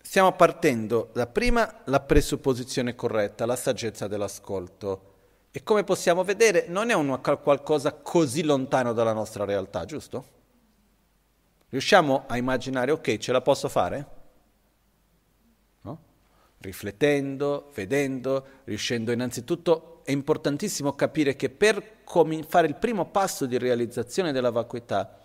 stiamo 0.02 0.32
partendo 0.32 1.12
da 1.14 1.28
prima 1.28 1.82
la 1.86 2.00
presupposizione 2.00 2.96
corretta, 2.96 3.46
la 3.46 3.56
saggezza 3.56 4.08
dell'ascolto. 4.08 5.06
E 5.52 5.62
come 5.62 5.84
possiamo 5.84 6.24
vedere 6.24 6.66
non 6.68 6.90
è 6.90 6.96
una 6.96 7.20
qualcosa 7.20 7.94
così 7.94 8.42
lontano 8.42 8.92
dalla 8.94 9.14
nostra 9.14 9.46
realtà, 9.46 9.86
giusto? 9.86 10.39
Riusciamo 11.70 12.24
a 12.28 12.38
immaginare, 12.38 12.92
ok, 12.92 13.18
ce 13.18 13.32
la 13.32 13.42
posso 13.42 13.70
fare? 13.70 14.08
No? 15.82 16.00
Riflettendo, 16.58 17.72
vedendo, 17.74 18.46
riuscendo 18.64 19.12
innanzitutto 19.12 20.02
è 20.04 20.12
importantissimo 20.12 20.94
capire 20.94 21.36
che 21.36 21.52
per 21.52 21.98
fare 22.48 22.66
il 22.66 22.76
primo 22.76 23.06
passo 23.06 23.46
di 23.46 23.60
realizzazione 23.60 24.32
della 24.32 24.50
vacuità, 24.50 25.20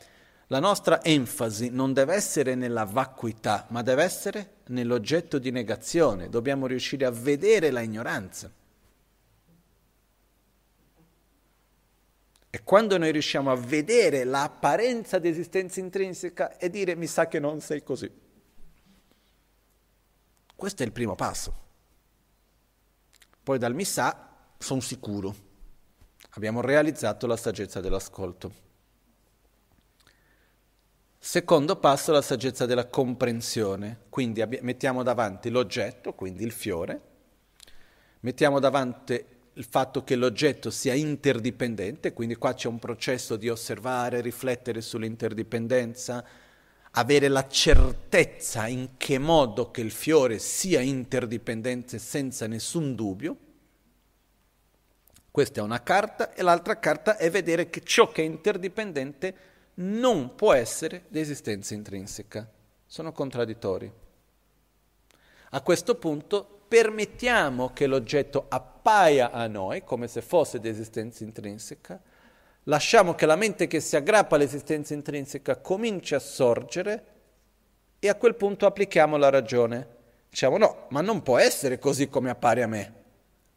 la 0.49 0.61
nostra 0.61 1.03
enfasi 1.03 1.71
non 1.71 1.95
deve 1.95 2.15
essere 2.15 2.55
nella 2.55 2.85
vacuità, 2.85 3.65
ma 3.71 3.81
deve 3.81 4.03
essere 4.03 4.57
nell'oggetto 4.67 5.39
di 5.39 5.51
negazione. 5.51 6.29
Dobbiamo 6.29 6.67
riuscire 6.67 7.07
a 7.07 7.11
vedere 7.11 7.71
la 7.71 7.81
ignoranza. 7.81 8.53
Quando 12.65 12.97
noi 12.97 13.13
riusciamo 13.13 13.51
a 13.51 13.57
vedere 13.57 14.25
l'apparenza 14.25 15.19
di 15.19 15.29
esistenza 15.29 15.81
intrinseca 15.81 16.57
e 16.57 16.71
dire 16.71 16.97
mi 16.97 17.07
sa 17.07 17.29
che 17.29 17.39
non 17.39 17.61
sei 17.61 17.83
così. 17.83 18.11
Questo 20.57 20.83
è 20.83 20.87
il 20.87 20.93
primo 20.93 21.15
passo. 21.15 21.63
Poi 23.43 23.59
dal 23.59 23.75
mi 23.75 23.85
sa 23.85 24.31
sono 24.59 24.81
sicuro. 24.81 25.53
Abbiamo 26.31 26.63
realizzato 26.63 27.27
la 27.27 27.37
saggezza 27.37 27.81
dell'ascolto. 27.81 28.63
Secondo 31.19 31.77
passo, 31.77 32.13
la 32.13 32.23
saggezza 32.23 32.65
della 32.65 32.87
comprensione. 32.87 34.05
Quindi 34.09 34.41
abbi- 34.41 34.61
mettiamo 34.63 35.03
davanti 35.03 35.51
l'oggetto, 35.51 36.15
quindi 36.15 36.45
il 36.45 36.53
fiore, 36.53 37.01
mettiamo 38.21 38.59
davanti 38.59 39.25
il 39.55 39.65
fatto 39.65 40.03
che 40.03 40.17
l'oggetto 40.17 40.71
sia 40.71 40.95
interdipendente, 40.95 42.13
quindi 42.13 42.35
qua 42.35 42.55
c'è 42.55 42.69
un 42.69 42.79
processo 42.79 43.37
di 43.37 43.49
osservare, 43.49 44.21
riflettere 44.21 44.81
sull'interdipendenza, 44.81 46.25
avere 46.93 47.29
la 47.29 47.47
certezza 47.49 48.67
in 48.67 48.97
che 48.97 49.19
modo 49.19 49.71
che 49.71 49.81
il 49.81 49.93
fiore 49.93 50.39
sia 50.39 50.81
interdipendente 50.81 51.99
senza 51.99 52.47
nessun 52.47 52.95
dubbio. 52.95 53.37
Questa 55.31 55.61
è 55.61 55.63
una 55.63 55.83
carta 55.83 56.33
e 56.33 56.43
l'altra 56.43 56.79
carta 56.79 57.17
è 57.17 57.31
vedere 57.31 57.71
che 57.71 57.83
ciò 57.83 58.09
che 58.09 58.23
è 58.23 58.25
interdipendente 58.25 59.37
non 59.75 60.35
può 60.35 60.53
essere 60.53 61.05
di 61.09 61.21
esistenza 61.21 61.75
intrinseca. 61.75 62.49
Sono 62.87 63.13
contraddittori. 63.13 63.91
A 65.51 65.61
questo 65.61 65.95
punto 65.97 66.54
permettiamo 66.67 67.73
che 67.73 67.87
l'oggetto 67.87 68.47
appaia 68.49 69.31
a 69.31 69.47
noi 69.47 69.85
come 69.85 70.09
se 70.09 70.21
fosse 70.23 70.61
di 70.61 70.69
esistenza 70.69 71.25
intrinseca, 71.25 72.01
lasciamo 72.65 73.15
che 73.15 73.27
la 73.27 73.37
mente 73.37 73.67
che 73.67 73.81
si 73.81 73.97
aggrappa 73.97 74.37
all'esistenza 74.37 74.95
intrinseca 74.95 75.57
cominci 75.57 76.15
a 76.15 76.19
sorgere 76.19 77.05
e 77.99 78.09
a 78.09 78.15
quel 78.15 78.35
punto 78.35 78.67
applichiamo 78.67 79.17
la 79.17 79.31
ragione. 79.31 79.89
Diciamo 80.29 80.59
no, 80.59 80.87
ma 80.91 81.01
non 81.01 81.23
può 81.23 81.39
essere 81.39 81.79
così 81.79 82.09
come 82.09 82.31
appare 82.31 82.63
a 82.63 82.67
me 82.67 83.03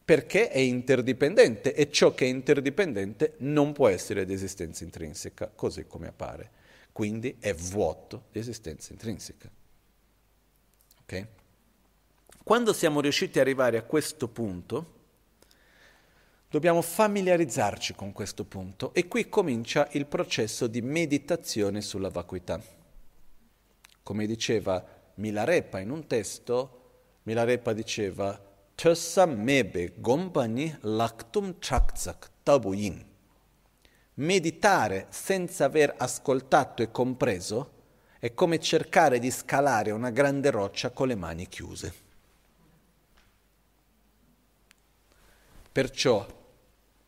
perché 0.07 0.47
è 0.47 0.59
interdipendente 0.59 1.73
e 1.73 1.91
ciò 1.91 2.13
che 2.13 2.23
è 2.23 2.29
interdipendente 2.29 3.33
non 3.39 3.73
può 3.73 3.89
essere 3.89 4.23
di 4.23 4.31
esistenza 4.31 4.85
intrinseca, 4.85 5.51
così 5.53 5.85
come 5.85 6.07
appare. 6.07 6.49
Quindi 6.93 7.35
è 7.41 7.53
vuoto 7.53 8.27
di 8.31 8.39
esistenza 8.39 8.93
intrinseca. 8.93 9.51
Okay? 11.01 11.27
Quando 12.47 12.71
siamo 12.71 13.01
riusciti 13.01 13.39
ad 13.39 13.45
arrivare 13.45 13.75
a 13.75 13.83
questo 13.83 14.29
punto, 14.29 14.93
dobbiamo 16.49 16.81
familiarizzarci 16.81 17.93
con 17.93 18.13
questo 18.13 18.45
punto 18.45 18.93
e 18.93 19.09
qui 19.09 19.27
comincia 19.27 19.89
il 19.91 20.05
processo 20.05 20.67
di 20.67 20.81
meditazione 20.81 21.81
sulla 21.81 22.07
vacuità. 22.07 22.57
Come 24.01 24.25
diceva 24.25 24.81
Milarepa 25.15 25.79
in 25.79 25.89
un 25.89 26.07
testo, 26.07 27.19
Milarepa 27.23 27.73
diceva 27.73 28.41
Tösa 28.75 29.25
mebe 29.25 29.95
gompani 29.97 30.73
lactum 30.83 31.57
chakzak 31.59 32.29
tabuin. 32.43 33.05
Meditare 34.13 35.07
senza 35.09 35.65
aver 35.65 35.95
ascoltato 35.97 36.81
e 36.81 36.91
compreso 36.91 37.73
è 38.19 38.33
come 38.33 38.57
cercare 38.61 39.19
di 39.19 39.31
scalare 39.31 39.91
una 39.91 40.11
grande 40.11 40.49
roccia 40.49 40.91
con 40.91 41.09
le 41.09 41.15
mani 41.15 41.49
chiuse. 41.49 42.05
Perciò, 45.77 46.25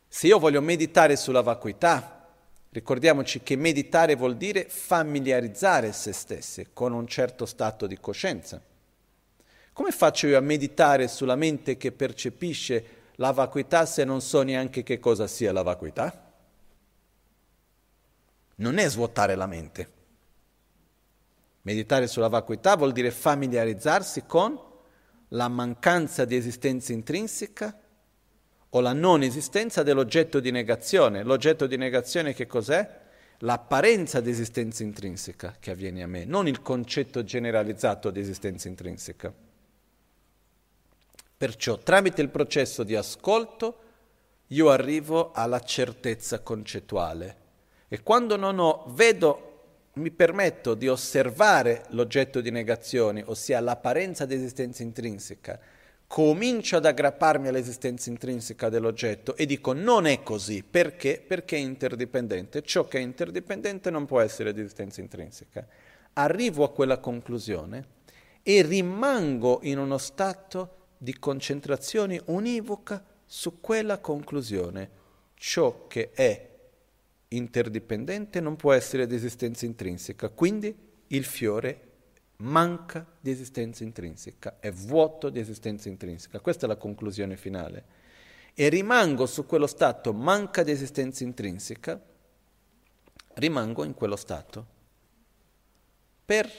se 0.08 0.28
io 0.28 0.38
voglio 0.38 0.62
meditare 0.62 1.16
sulla 1.16 1.42
vacuità, 1.42 2.30
ricordiamoci 2.70 3.42
che 3.42 3.56
meditare 3.56 4.14
vuol 4.14 4.38
dire 4.38 4.66
familiarizzare 4.70 5.92
se 5.92 6.14
stessi 6.14 6.68
con 6.72 6.94
un 6.94 7.08
certo 7.08 7.48
stato 7.48 7.88
di 7.88 7.98
coscienza. 8.00 8.62
Come 9.74 9.90
faccio 9.90 10.28
io 10.28 10.38
a 10.38 10.42
meditare 10.42 11.08
sulla 11.08 11.36
mente 11.36 11.78
che 11.78 11.92
percepisce 11.92 12.86
la 13.16 13.32
vacuità 13.32 13.88
se 13.88 14.04
non 14.04 14.22
so 14.22 14.44
neanche 14.44 14.84
che 14.84 15.00
cosa 15.00 15.26
sia 15.26 15.52
la 15.52 15.64
vacuità? 15.64 16.32
Non 18.58 18.78
è 18.78 18.88
svuotare 18.88 19.34
la 19.34 19.48
mente. 19.48 19.92
Meditare 21.64 22.06
sulla 22.06 22.28
vacuità 22.28 22.76
vuol 22.76 22.92
dire 22.92 23.10
familiarizzarsi 23.10 24.28
con 24.28 24.62
la 25.30 25.48
mancanza 25.48 26.24
di 26.24 26.36
esistenza 26.36 26.94
intrinseca 26.94 27.76
o 28.72 28.80
la 28.82 28.94
non 28.94 29.24
esistenza 29.24 29.84
dell'oggetto 29.84 30.40
di 30.40 30.52
negazione. 30.52 31.24
L'oggetto 31.24 31.66
di 31.66 31.78
negazione 31.78 32.34
che 32.34 32.46
cos'è? 32.46 32.98
L'apparenza 33.40 34.20
di 34.20 34.30
esistenza 34.30 34.84
intrinseca 34.84 35.56
che 35.60 35.72
avviene 35.72 36.04
a 36.04 36.08
me, 36.08 36.26
non 36.26 36.48
il 36.48 36.62
concetto 36.62 37.24
generalizzato 37.24 38.12
di 38.12 38.20
esistenza 38.20 38.68
intrinseca. 38.68 39.34
Perciò 41.38 41.78
tramite 41.78 42.22
il 42.22 42.30
processo 42.30 42.84
di 42.84 42.96
ascolto 42.96 43.84
io 44.48 44.70
arrivo 44.70 45.32
alla 45.32 45.62
certezza 45.62 46.42
concettuale 46.42 47.38
e 47.88 48.04
quando 48.04 48.36
non 48.36 48.60
ho, 48.60 48.86
vedo 48.90 49.46
mi 49.94 50.12
permetto 50.12 50.76
di 50.76 50.88
osservare 50.88 51.86
l'oggetto 51.90 52.42
di 52.42 52.52
negazione, 52.52 53.24
ossia 53.26 53.60
l'apparenza 53.60 54.26
di 54.26 54.36
esistenza 54.36 54.84
intrinseca, 54.84 55.60
comincio 56.10 56.78
ad 56.78 56.88
aggrapparmi 56.88 57.50
all'esistenza 57.50 58.10
intrinseca 58.10 58.68
dell'oggetto 58.68 59.36
e 59.36 59.46
dico 59.46 59.74
non 59.74 60.08
è 60.08 60.24
così, 60.24 60.64
perché? 60.64 61.24
Perché 61.26 61.56
è 61.56 61.60
interdipendente, 61.60 62.64
ciò 62.64 62.88
che 62.88 62.98
è 62.98 63.02
interdipendente 63.02 63.92
non 63.92 64.08
può 64.08 64.20
essere 64.20 64.52
di 64.52 64.62
esistenza 64.62 65.02
intrinseca. 65.02 65.68
Arrivo 66.14 66.64
a 66.64 66.72
quella 66.72 66.98
conclusione 66.98 67.98
e 68.42 68.64
rimango 68.64 69.60
in 69.62 69.78
uno 69.78 70.00
stato 70.00 70.88
di 70.98 71.14
concentrazione 71.20 72.20
univoca 72.26 73.06
su 73.24 73.60
quella 73.62 74.00
conclusione. 74.00 74.90
Ciò 75.36 75.86
che 75.86 76.10
è 76.14 76.50
interdipendente 77.28 78.40
non 78.40 78.56
può 78.56 78.74
essere 78.74 79.06
di 79.06 79.14
esistenza 79.14 79.68
intrinseca, 79.68 80.30
quindi 80.30 80.76
il 81.06 81.24
fiore 81.24 81.89
manca 82.42 83.06
di 83.20 83.32
esistenza 83.32 83.84
intrinseca, 83.84 84.58
è 84.60 84.72
vuoto 84.72 85.30
di 85.30 85.40
esistenza 85.40 85.90
intrinseca. 85.90 86.40
Questa 86.40 86.66
è 86.66 86.70
la 86.70 86.78
conclusione 86.78 87.36
finale. 87.36 87.98
E 88.54 88.70
rimango 88.70 89.26
su 89.26 89.46
quello 89.46 89.68
stato, 89.68 90.14
manca 90.14 90.64
di 90.64 90.72
esistenza 90.72 91.24
intrinseca, 91.24 92.02
rimango 93.36 93.84
in 93.84 93.94
quello 93.94 94.16
stato 94.16 94.78
per 96.26 96.50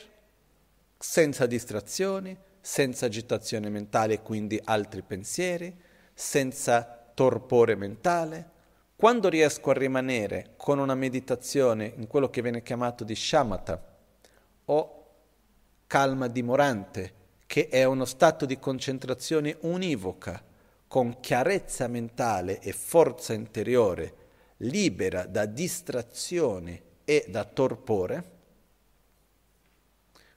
senza 0.99 1.47
distrazioni, 1.47 2.37
senza 2.61 3.07
agitazione 3.07 3.69
mentale, 3.69 4.21
quindi 4.21 4.61
altri 4.63 5.03
pensieri, 5.03 5.75
senza 6.13 7.11
torpore 7.15 7.75
mentale, 7.75 8.51
quando 8.97 9.29
riesco 9.29 9.71
a 9.71 9.75
rimanere 9.75 10.55
con 10.57 10.79
una 10.79 10.95
meditazione 10.95 11.93
in 11.97 12.07
quello 12.07 12.29
che 12.29 12.43
viene 12.43 12.63
chiamato 12.63 13.05
di 13.05 13.15
shamatha 13.15 13.83
o 14.67 15.00
calma 15.91 16.29
dimorante, 16.29 17.13
che 17.47 17.67
è 17.67 17.83
uno 17.83 18.05
stato 18.05 18.47
di 18.47 18.61
concentrazione 18.61 19.57
univoca, 19.63 20.41
con 20.87 21.19
chiarezza 21.19 21.89
mentale 21.89 22.61
e 22.61 22.71
forza 22.71 23.33
interiore, 23.33 24.15
libera 24.59 25.27
da 25.27 25.47
distrazione 25.47 26.83
e 27.05 27.25
da 27.27 27.43
torpore, 27.43 28.25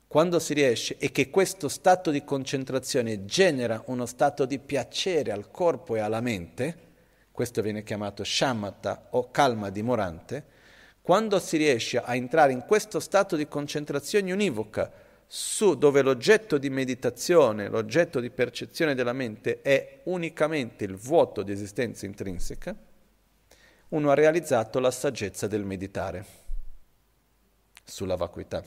quando 0.07 0.39
si 0.39 0.55
riesce 0.55 0.97
e 0.97 1.11
che 1.11 1.29
questo 1.29 1.69
stato 1.69 2.09
di 2.09 2.23
concentrazione 2.23 3.25
genera 3.25 3.83
uno 3.85 4.07
stato 4.07 4.45
di 4.45 4.57
piacere 4.57 5.31
al 5.31 5.51
corpo 5.51 5.95
e 5.95 5.99
alla 5.99 6.19
mente, 6.19 6.77
questo 7.31 7.61
viene 7.61 7.83
chiamato 7.83 8.23
shamatha 8.23 9.09
o 9.11 9.29
calma 9.29 9.69
dimorante, 9.69 10.45
quando 10.99 11.37
si 11.37 11.57
riesce 11.57 11.99
a 11.99 12.15
entrare 12.15 12.53
in 12.53 12.65
questo 12.65 12.99
stato 12.99 13.35
di 13.35 13.47
concentrazione 13.47 14.31
univoca 14.31 15.02
su 15.35 15.73
dove 15.73 16.03
l'oggetto 16.03 16.59
di 16.59 16.69
meditazione, 16.69 17.67
l'oggetto 17.67 18.19
di 18.19 18.29
percezione 18.29 18.93
della 18.93 19.13
mente 19.13 19.63
è 19.63 20.01
unicamente 20.03 20.83
il 20.83 20.95
vuoto 20.95 21.41
di 21.41 21.51
esistenza 21.51 22.05
intrinseca, 22.05 22.75
uno 23.89 24.11
ha 24.11 24.13
realizzato 24.13 24.77
la 24.77 24.91
saggezza 24.91 25.47
del 25.47 25.65
meditare 25.65 26.23
sulla 27.83 28.15
vacuità. 28.15 28.63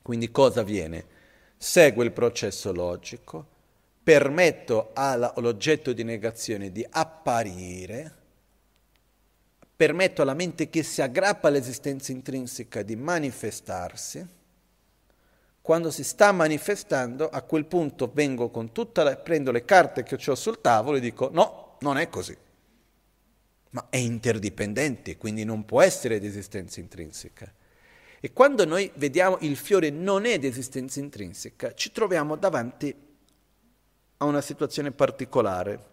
Quindi 0.00 0.30
cosa 0.30 0.62
avviene? 0.62 1.04
Segue 1.58 2.06
il 2.06 2.12
processo 2.12 2.72
logico, 2.72 3.46
permetto 4.02 4.92
all'oggetto 4.94 5.92
di 5.92 6.04
negazione 6.04 6.72
di 6.72 6.86
apparire, 6.88 8.16
permetto 9.76 10.22
alla 10.22 10.32
mente 10.32 10.70
che 10.70 10.82
si 10.82 11.02
aggrappa 11.02 11.48
all'esistenza 11.48 12.12
intrinseca 12.12 12.80
di 12.80 12.96
manifestarsi, 12.96 14.36
quando 15.68 15.90
si 15.90 16.02
sta 16.02 16.32
manifestando, 16.32 17.28
a 17.28 17.42
quel 17.42 17.66
punto 17.66 18.10
vengo 18.10 18.48
con 18.48 18.72
tutta 18.72 19.02
la, 19.02 19.16
prendo 19.16 19.52
le 19.52 19.66
carte 19.66 20.02
che 20.02 20.14
ho 20.14 20.34
sul 20.34 20.62
tavolo 20.62 20.96
e 20.96 21.00
dico 21.00 21.28
no, 21.30 21.76
non 21.80 21.98
è 21.98 22.08
così. 22.08 22.34
Ma 23.72 23.88
è 23.90 23.98
interdipendente, 23.98 25.18
quindi 25.18 25.44
non 25.44 25.66
può 25.66 25.82
essere 25.82 26.20
di 26.20 26.26
esistenza 26.26 26.80
intrinseca. 26.80 27.52
E 28.18 28.32
quando 28.32 28.64
noi 28.64 28.90
vediamo 28.94 29.36
il 29.40 29.58
fiore 29.58 29.90
non 29.90 30.24
è 30.24 30.38
di 30.38 30.46
esistenza 30.46 31.00
intrinseca, 31.00 31.74
ci 31.74 31.92
troviamo 31.92 32.36
davanti 32.36 32.96
a 34.16 34.24
una 34.24 34.40
situazione 34.40 34.90
particolare. 34.90 35.84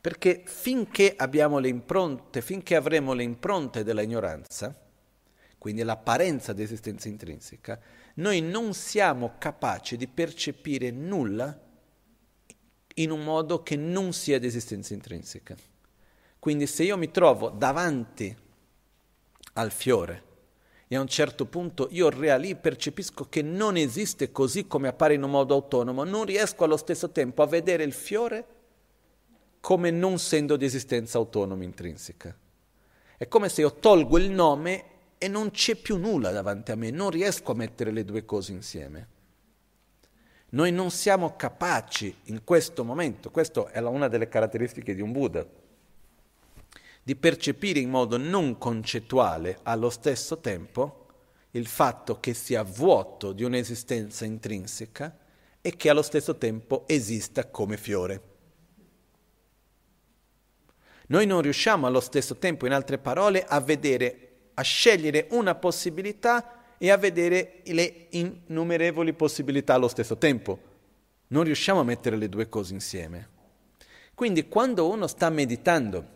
Perché 0.00 0.40
finché 0.46 1.12
abbiamo 1.14 1.58
le 1.58 1.68
impronte, 1.68 2.40
finché 2.40 2.76
avremo 2.76 3.12
le 3.12 3.24
impronte 3.24 3.84
della 3.84 4.00
ignoranza, 4.00 4.74
quindi 5.58 5.82
l'apparenza 5.82 6.52
di 6.52 6.62
esistenza 6.62 7.08
intrinseca, 7.08 7.78
noi 8.16 8.40
non 8.40 8.74
siamo 8.74 9.34
capaci 9.38 9.96
di 9.96 10.06
percepire 10.06 10.90
nulla 10.90 11.58
in 12.94 13.10
un 13.10 13.22
modo 13.22 13.62
che 13.62 13.76
non 13.76 14.12
sia 14.12 14.38
di 14.38 14.46
esistenza 14.46 14.94
intrinseca. 14.94 15.54
Quindi 16.38 16.66
se 16.66 16.84
io 16.84 16.96
mi 16.96 17.10
trovo 17.10 17.50
davanti 17.50 18.34
al 19.54 19.70
fiore 19.70 20.24
e 20.88 20.96
a 20.96 21.00
un 21.00 21.08
certo 21.08 21.46
punto 21.46 21.88
io 21.90 22.08
reali 22.08 22.54
percepisco 22.54 23.28
che 23.28 23.42
non 23.42 23.76
esiste 23.76 24.30
così 24.30 24.66
come 24.66 24.88
appare 24.88 25.14
in 25.14 25.22
un 25.22 25.30
modo 25.30 25.54
autonomo, 25.54 26.04
non 26.04 26.24
riesco 26.24 26.64
allo 26.64 26.76
stesso 26.76 27.10
tempo 27.10 27.42
a 27.42 27.46
vedere 27.46 27.82
il 27.82 27.92
fiore 27.92 28.46
come 29.60 29.90
non 29.90 30.14
essendo 30.14 30.56
di 30.56 30.64
esistenza 30.64 31.18
autonoma 31.18 31.64
intrinseca. 31.64 32.34
È 33.18 33.28
come 33.28 33.48
se 33.48 33.62
io 33.62 33.74
tolgo 33.74 34.16
il 34.16 34.30
nome 34.30 34.84
e 35.18 35.28
non 35.28 35.50
c'è 35.50 35.74
più 35.74 35.96
nulla 35.96 36.30
davanti 36.30 36.72
a 36.72 36.76
me, 36.76 36.90
non 36.90 37.10
riesco 37.10 37.52
a 37.52 37.54
mettere 37.56 37.90
le 37.90 38.04
due 38.04 38.24
cose 38.24 38.52
insieme. 38.52 39.08
Noi 40.50 40.70
non 40.72 40.90
siamo 40.90 41.36
capaci 41.36 42.14
in 42.24 42.44
questo 42.44 42.84
momento, 42.84 43.30
questa 43.30 43.68
è 43.70 43.78
una 43.80 44.08
delle 44.08 44.28
caratteristiche 44.28 44.94
di 44.94 45.00
un 45.00 45.12
Buddha, 45.12 45.46
di 47.02 47.16
percepire 47.16 47.80
in 47.80 47.90
modo 47.90 48.16
non 48.16 48.58
concettuale 48.58 49.58
allo 49.62 49.90
stesso 49.90 50.38
tempo 50.38 51.06
il 51.52 51.66
fatto 51.66 52.20
che 52.20 52.34
sia 52.34 52.62
vuoto 52.62 53.32
di 53.32 53.42
un'esistenza 53.42 54.24
intrinseca 54.24 55.16
e 55.60 55.76
che 55.76 55.88
allo 55.88 56.02
stesso 56.02 56.36
tempo 56.36 56.84
esista 56.86 57.46
come 57.48 57.76
fiore. 57.76 58.34
Noi 61.08 61.26
non 61.26 61.40
riusciamo 61.40 61.86
allo 61.86 62.00
stesso 62.00 62.36
tempo, 62.36 62.66
in 62.66 62.72
altre 62.72 62.98
parole, 62.98 63.44
a 63.44 63.60
vedere, 63.60 64.25
a 64.58 64.62
scegliere 64.62 65.28
una 65.30 65.54
possibilità 65.54 66.76
e 66.78 66.90
a 66.90 66.96
vedere 66.96 67.60
le 67.64 68.06
innumerevoli 68.10 69.12
possibilità 69.12 69.74
allo 69.74 69.88
stesso 69.88 70.16
tempo. 70.16 70.58
Non 71.28 71.44
riusciamo 71.44 71.80
a 71.80 71.84
mettere 71.84 72.16
le 72.16 72.28
due 72.28 72.48
cose 72.48 72.72
insieme. 72.72 73.28
Quindi 74.14 74.48
quando 74.48 74.88
uno 74.88 75.06
sta 75.06 75.28
meditando 75.28 76.14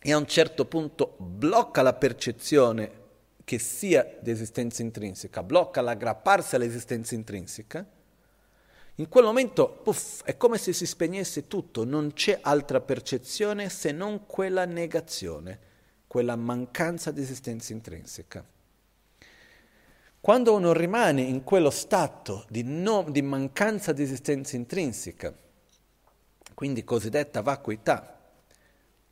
e 0.00 0.12
a 0.12 0.16
un 0.16 0.26
certo 0.26 0.64
punto 0.64 1.16
blocca 1.18 1.82
la 1.82 1.92
percezione 1.92 2.98
che 3.44 3.58
sia 3.58 4.18
di 4.20 4.30
esistenza 4.30 4.80
intrinseca, 4.80 5.42
blocca 5.42 5.82
l'aggrapparsi 5.82 6.54
all'esistenza 6.54 7.14
intrinseca, 7.14 7.86
in 8.94 9.08
quel 9.08 9.24
momento 9.24 9.68
puff, 9.82 10.22
è 10.24 10.36
come 10.36 10.56
se 10.56 10.72
si 10.72 10.86
spegnesse 10.86 11.46
tutto, 11.46 11.84
non 11.84 12.12
c'è 12.12 12.38
altra 12.42 12.80
percezione 12.80 13.68
se 13.68 13.92
non 13.92 14.26
quella 14.26 14.64
negazione, 14.66 15.58
quella 16.10 16.34
mancanza 16.34 17.12
di 17.12 17.20
esistenza 17.20 17.72
intrinseca. 17.72 18.44
Quando 20.20 20.54
uno 20.56 20.72
rimane 20.72 21.22
in 21.22 21.44
quello 21.44 21.70
stato 21.70 22.46
di, 22.48 22.64
no, 22.64 23.06
di 23.08 23.22
mancanza 23.22 23.92
di 23.92 24.02
esistenza 24.02 24.56
intrinseca, 24.56 25.32
quindi 26.52 26.82
cosiddetta 26.82 27.42
vacuità, 27.42 28.18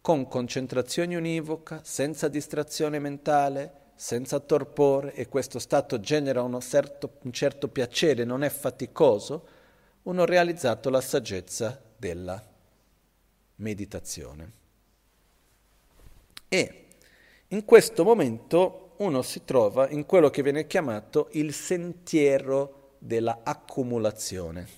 con 0.01 0.27
concentrazione 0.27 1.15
univoca, 1.15 1.83
senza 1.85 2.27
distrazione 2.27 2.99
mentale, 2.99 3.93
senza 3.95 4.41
torpore, 4.41 5.15
e 5.15 5.29
questo 5.29 5.61
stato 5.61 6.01
genera 6.01 6.45
certo, 6.59 7.19
un 7.23 7.33
certo 7.33 7.69
piacere, 7.69 8.25
non 8.25 8.43
è 8.43 8.49
faticoso, 8.49 9.47
uno 10.03 10.23
ha 10.23 10.27
realizzato 10.27 10.91
la 10.91 11.01
saggezza 11.01 11.81
della 11.97 12.45
meditazione. 13.55 14.53
E 16.49 16.83
in 17.49 17.65
questo 17.65 18.05
momento 18.05 18.95
uno 18.99 19.23
si 19.23 19.45
trova 19.45 19.89
in 19.89 20.05
quello 20.05 20.29
che 20.29 20.43
viene 20.43 20.67
chiamato 20.67 21.29
il 21.33 21.53
sentiero 21.53 22.97
della 22.99 23.41
accumulazione. 23.43 24.69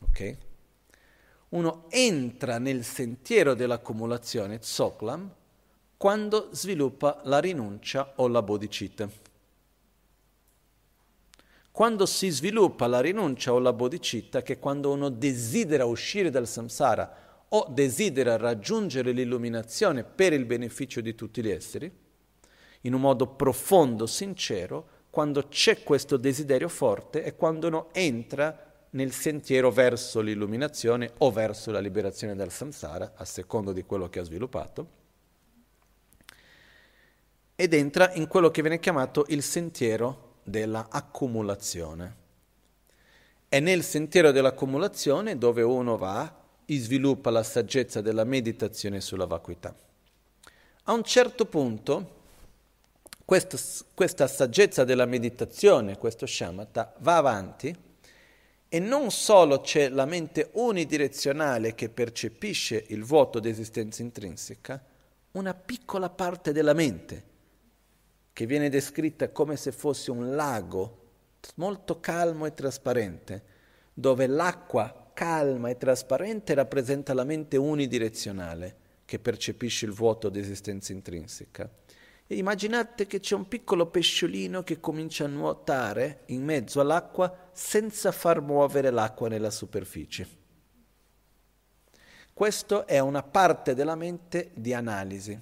Ok? 0.00 0.36
Uno 1.50 1.84
entra 1.88 2.58
nel 2.58 2.84
sentiero 2.84 3.54
dell'accumulazione, 3.54 4.58
Tsoklam, 4.58 5.34
quando 5.96 6.48
sviluppa 6.52 7.20
la 7.24 7.38
rinuncia 7.38 8.12
o 8.16 8.28
la 8.28 8.42
bodhicitta. 8.42 9.08
Quando 11.70 12.06
si 12.06 12.28
sviluppa 12.28 12.86
la 12.86 13.00
rinuncia 13.00 13.52
o 13.52 13.58
la 13.58 13.72
bodhicitta, 13.72 14.42
che 14.42 14.54
è 14.54 14.58
quando 14.58 14.90
uno 14.92 15.08
desidera 15.08 15.84
uscire 15.86 16.30
dal 16.30 16.46
samsara 16.46 17.29
o 17.52 17.66
desidera 17.68 18.36
raggiungere 18.36 19.12
l'illuminazione 19.12 20.04
per 20.04 20.32
il 20.32 20.44
beneficio 20.44 21.00
di 21.00 21.14
tutti 21.14 21.42
gli 21.42 21.50
esseri, 21.50 21.90
in 22.82 22.94
un 22.94 23.00
modo 23.00 23.26
profondo, 23.26 24.06
sincero, 24.06 24.98
quando 25.10 25.48
c'è 25.48 25.82
questo 25.82 26.16
desiderio 26.16 26.68
forte 26.68 27.22
è 27.22 27.34
quando 27.34 27.66
uno 27.66 27.88
entra 27.92 28.68
nel 28.90 29.12
sentiero 29.12 29.70
verso 29.70 30.20
l'illuminazione 30.20 31.12
o 31.18 31.30
verso 31.30 31.70
la 31.70 31.80
liberazione 31.80 32.34
dal 32.34 32.52
samsara, 32.52 33.12
a 33.16 33.24
secondo 33.24 33.72
di 33.72 33.82
quello 33.84 34.08
che 34.08 34.20
ha 34.20 34.24
sviluppato, 34.24 34.98
ed 37.56 37.74
entra 37.74 38.12
in 38.14 38.26
quello 38.28 38.50
che 38.50 38.62
viene 38.62 38.78
chiamato 38.78 39.24
il 39.28 39.42
sentiero 39.42 40.38
della 40.44 40.86
accumulazione. 40.88 42.16
È 43.48 43.58
nel 43.58 43.82
sentiero 43.82 44.30
dell'accumulazione 44.30 45.36
dove 45.36 45.62
uno 45.62 45.96
va 45.96 46.39
sviluppa 46.78 47.30
la 47.30 47.42
saggezza 47.42 48.00
della 48.00 48.24
meditazione 48.24 49.00
sulla 49.00 49.26
vacuità. 49.26 49.74
A 50.84 50.92
un 50.92 51.02
certo 51.02 51.46
punto, 51.46 52.18
questa, 53.24 53.58
questa 53.94 54.26
saggezza 54.26 54.84
della 54.84 55.06
meditazione, 55.06 55.98
questo 55.98 56.26
shamatha, 56.26 56.94
va 56.98 57.16
avanti 57.16 57.76
e 58.68 58.78
non 58.78 59.10
solo 59.10 59.60
c'è 59.60 59.88
la 59.88 60.04
mente 60.04 60.50
unidirezionale 60.52 61.74
che 61.74 61.88
percepisce 61.88 62.84
il 62.88 63.04
vuoto 63.04 63.40
di 63.40 63.48
esistenza 63.48 64.02
intrinseca, 64.02 64.80
una 65.32 65.54
piccola 65.54 66.08
parte 66.08 66.52
della 66.52 66.72
mente, 66.72 67.24
che 68.32 68.46
viene 68.46 68.68
descritta 68.68 69.30
come 69.30 69.56
se 69.56 69.72
fosse 69.72 70.10
un 70.10 70.34
lago 70.34 70.98
molto 71.56 72.00
calmo 72.00 72.46
e 72.46 72.54
trasparente, 72.54 73.42
dove 73.92 74.26
l'acqua 74.26 74.99
calma 75.20 75.68
e 75.68 75.76
trasparente 75.76 76.54
rappresenta 76.54 77.12
la 77.12 77.24
mente 77.24 77.58
unidirezionale 77.58 78.74
che 79.04 79.18
percepisce 79.18 79.84
il 79.84 79.92
vuoto 79.92 80.30
di 80.30 80.38
esistenza 80.38 80.92
intrinseca. 80.92 81.70
E 82.26 82.36
immaginate 82.36 83.06
che 83.06 83.20
c'è 83.20 83.34
un 83.34 83.46
piccolo 83.46 83.88
pesciolino 83.88 84.62
che 84.62 84.80
comincia 84.80 85.26
a 85.26 85.28
nuotare 85.28 86.22
in 86.28 86.42
mezzo 86.42 86.80
all'acqua 86.80 87.50
senza 87.52 88.12
far 88.12 88.40
muovere 88.40 88.88
l'acqua 88.88 89.28
nella 89.28 89.50
superficie. 89.50 90.26
Questa 92.32 92.86
è 92.86 92.98
una 92.98 93.22
parte 93.22 93.74
della 93.74 93.96
mente 93.96 94.52
di 94.54 94.72
analisi. 94.72 95.38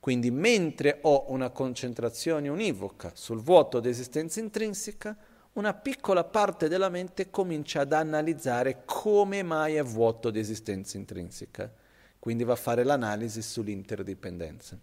Quindi 0.00 0.32
mentre 0.32 0.98
ho 1.02 1.26
una 1.28 1.50
concentrazione 1.50 2.48
univoca 2.48 3.12
sul 3.14 3.40
vuoto 3.40 3.78
di 3.78 3.88
esistenza 3.88 4.40
intrinseca, 4.40 5.16
una 5.56 5.72
piccola 5.72 6.22
parte 6.22 6.68
della 6.68 6.90
mente 6.90 7.30
comincia 7.30 7.80
ad 7.80 7.92
analizzare 7.92 8.82
come 8.84 9.42
mai 9.42 9.76
è 9.76 9.82
vuoto 9.82 10.30
di 10.30 10.38
esistenza 10.38 10.98
intrinseca. 10.98 11.72
Quindi 12.18 12.44
va 12.44 12.52
a 12.52 12.56
fare 12.56 12.84
l'analisi 12.84 13.40
sull'interdipendenza. 13.40 14.78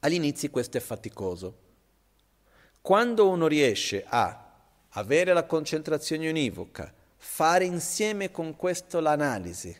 All'inizio 0.00 0.50
questo 0.50 0.76
è 0.76 0.80
faticoso. 0.80 1.64
Quando 2.80 3.28
uno 3.28 3.48
riesce 3.48 4.04
a 4.06 4.52
avere 4.90 5.32
la 5.32 5.44
concentrazione 5.44 6.28
univoca, 6.28 6.92
fare 7.16 7.64
insieme 7.64 8.30
con 8.30 8.54
questo 8.54 9.00
l'analisi, 9.00 9.76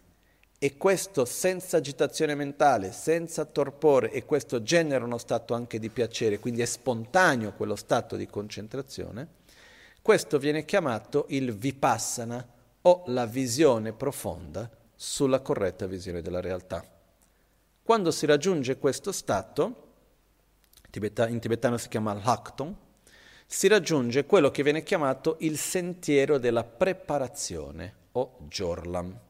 e 0.59 0.77
questo 0.77 1.25
senza 1.25 1.77
agitazione 1.77 2.35
mentale, 2.35 2.93
senza 2.93 3.45
torpore, 3.45 4.11
e 4.11 4.25
questo 4.25 4.63
genera 4.63 5.05
uno 5.05 5.19
stato 5.19 5.55
anche 5.55 5.79
di 5.79 5.91
piacere, 5.91 6.39
quindi 6.39 6.63
è 6.63 6.67
spontaneo 6.67 7.53
quello 7.53 7.77
stato 7.77 8.17
di 8.17 8.27
concentrazione, 8.27 9.29
questo 10.01 10.39
viene 10.39 10.65
chiamato 10.65 11.27
il 11.29 11.53
vipassana 11.53 12.47
o 12.83 13.03
la 13.07 13.27
visione 13.27 13.93
profonda 13.93 14.71
sulla 14.95 15.41
corretta 15.41 15.87
visione 15.87 16.23
della 16.23 16.41
realtà. 16.41 16.85
Quando 17.83 18.11
si 18.11 18.25
raggiunge 18.25 18.79
questo 18.79 19.13
stato, 19.13 19.85
in 20.93 21.39
tibetano 21.41 21.77
si 21.77 21.89
chiama 21.89 22.15
l'hakton, 22.15 22.75
si 23.47 23.69
raggiunge 23.69 24.25
quello 24.25 24.51
che 24.51 24.63
viene 24.63 24.83
chiamato 24.83 25.37
il 25.41 25.59
sentiero 25.59 26.39
della 26.39 26.65
preparazione 26.65 27.95
o 28.13 28.39
jorlam. 28.49 29.26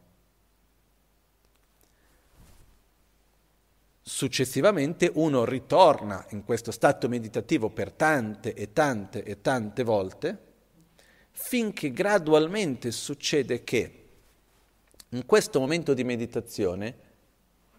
Successivamente 4.09 5.11
uno 5.14 5.44
ritorna 5.44 6.24
in 6.30 6.44
questo 6.44 6.70
stato 6.70 7.09
meditativo 7.09 7.70
per 7.70 7.90
tante 7.90 8.54
e 8.54 8.72
tante 8.72 9.24
e 9.24 9.40
tante 9.40 9.82
volte, 9.82 10.38
finché 11.32 11.90
gradualmente 11.90 12.92
succede 12.92 13.64
che 13.64 14.07
in 15.09 15.26
questo 15.26 15.59
momento 15.59 15.92
di 15.92 16.04
meditazione 16.04 16.98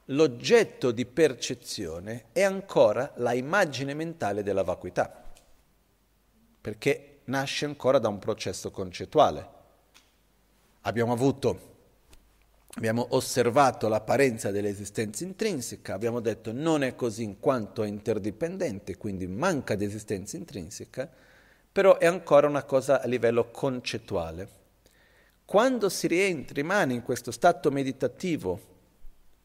l'oggetto 0.07 0.91
di 0.91 1.05
percezione 1.05 2.25
è 2.33 2.43
ancora 2.43 3.13
la 3.15 3.31
immagine 3.31 3.93
mentale 3.93 4.43
della 4.43 4.63
vacuità, 4.63 5.31
perché 6.59 7.19
nasce 7.23 7.63
ancora 7.63 7.99
da 7.99 8.09
un 8.09 8.19
processo 8.19 8.69
concettuale. 8.69 9.49
Abbiamo 10.81 11.13
avuto 11.13 11.76
Abbiamo 12.77 13.07
osservato 13.15 13.87
l'apparenza 13.87 14.51
dell'esistenza 14.51 15.23
intrinseca, 15.23 15.95
abbiamo 15.95 16.19
detto 16.19 16.51
non 16.53 16.83
è 16.83 16.93
così 16.93 17.23
in 17.23 17.39
quanto 17.39 17.81
è 17.81 17.87
interdipendente, 17.87 18.97
quindi 18.97 19.25
manca 19.25 19.73
di 19.73 19.83
esistenza 19.83 20.37
intrinseca, 20.37 21.09
però 21.71 21.97
è 21.97 22.05
ancora 22.05 22.47
una 22.47 22.61
cosa 22.65 23.01
a 23.01 23.07
livello 23.07 23.49
concettuale. 23.49 24.47
Quando 25.43 25.89
si 25.89 26.05
rientra, 26.05 26.53
rimane 26.53 26.93
in 26.93 27.01
questo 27.01 27.31
stato 27.31 27.71
meditativo 27.71 28.59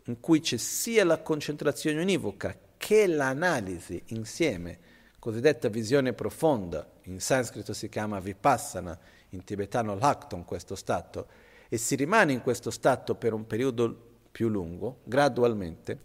in 0.04 0.20
cui 0.20 0.40
c'è 0.40 0.58
sia 0.58 1.02
la 1.02 1.20
concentrazione 1.20 2.02
univoca 2.02 2.54
che 2.76 3.06
l'analisi 3.06 4.02
insieme, 4.08 4.78
cosiddetta 5.18 5.70
visione 5.70 6.12
profonda, 6.12 6.86
in 7.04 7.18
sanscrito 7.18 7.72
si 7.72 7.88
chiama 7.88 8.20
vipassana, 8.20 8.98
in 9.30 9.42
tibetano 9.42 9.94
l'akton 9.94 10.44
questo 10.44 10.74
stato, 10.74 11.26
e 11.72 11.78
si 11.78 11.94
rimane 11.94 12.34
in 12.34 12.42
questo 12.42 12.70
stato 12.70 13.14
per 13.14 13.32
un 13.32 13.46
periodo 13.46 13.96
più 14.30 14.50
lungo, 14.50 14.98
gradualmente, 15.04 16.00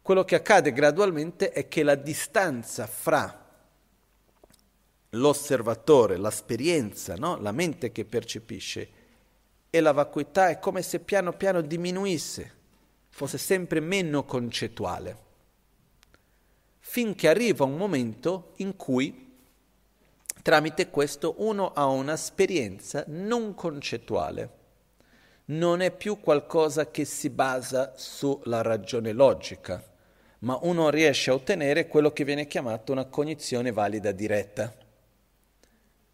quello 0.00 0.24
che 0.24 0.36
accade 0.36 0.72
gradualmente 0.72 1.52
è 1.52 1.68
che 1.68 1.82
la 1.82 1.96
distanza 1.96 2.86
fra 2.86 3.46
l'osservatore, 5.10 6.16
l'esperienza, 6.16 7.14
no? 7.16 7.36
la 7.42 7.52
mente 7.52 7.92
che 7.92 8.06
percepisce 8.06 8.88
e 9.68 9.80
la 9.80 9.92
vacuità 9.92 10.48
è 10.48 10.58
come 10.58 10.80
se 10.80 11.00
piano 11.00 11.34
piano 11.34 11.60
diminuisse, 11.60 12.50
fosse 13.10 13.36
sempre 13.36 13.80
meno 13.80 14.24
concettuale, 14.24 15.16
finché 16.78 17.28
arriva 17.28 17.66
un 17.66 17.76
momento 17.76 18.54
in 18.56 18.74
cui 18.76 19.30
tramite 20.40 20.88
questo 20.88 21.34
uno 21.36 21.70
ha 21.74 21.84
un'esperienza 21.84 23.04
non 23.08 23.54
concettuale 23.54 24.56
non 25.50 25.80
è 25.80 25.90
più 25.90 26.20
qualcosa 26.20 26.90
che 26.90 27.04
si 27.04 27.30
basa 27.30 27.94
sulla 27.96 28.62
ragione 28.62 29.12
logica, 29.12 29.82
ma 30.40 30.58
uno 30.62 30.90
riesce 30.90 31.30
a 31.30 31.34
ottenere 31.34 31.88
quello 31.88 32.12
che 32.12 32.24
viene 32.24 32.46
chiamato 32.46 32.92
una 32.92 33.06
cognizione 33.06 33.72
valida 33.72 34.12
diretta. 34.12 34.72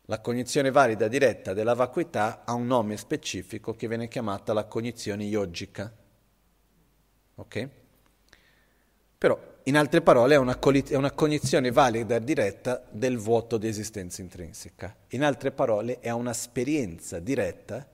La 0.08 0.20
cognizione 0.20 0.70
valida 0.70 1.08
diretta 1.08 1.52
della 1.52 1.74
vacuità 1.74 2.44
ha 2.44 2.52
un 2.52 2.66
nome 2.66 2.96
specifico 2.96 3.74
che 3.74 3.88
viene 3.88 4.08
chiamata 4.08 4.52
la 4.52 4.64
cognizione 4.64 5.24
yogica. 5.24 5.92
Ok? 7.34 7.68
Però, 9.18 9.38
in 9.64 9.76
altre 9.76 10.00
parole, 10.00 10.34
è 10.34 10.38
una, 10.38 10.58
è 10.58 10.94
una 10.94 11.10
cognizione 11.10 11.72
valida 11.72 12.18
diretta 12.20 12.84
del 12.90 13.18
vuoto 13.18 13.58
di 13.58 13.66
esistenza 13.66 14.22
intrinseca. 14.22 14.96
In 15.08 15.24
altre 15.24 15.50
parole, 15.50 15.98
è 15.98 16.10
un'esperienza 16.10 17.18
diretta 17.18 17.86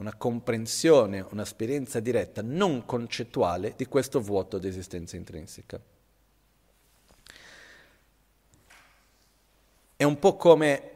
una 0.00 0.14
comprensione, 0.16 1.24
un'esperienza 1.30 2.00
diretta, 2.00 2.40
non 2.42 2.86
concettuale, 2.86 3.74
di 3.76 3.84
questo 3.84 4.20
vuoto 4.20 4.56
di 4.56 4.66
esistenza 4.66 5.16
intrinseca. 5.16 5.78
È 9.94 10.02
un 10.02 10.18
po' 10.18 10.36
come 10.36 10.90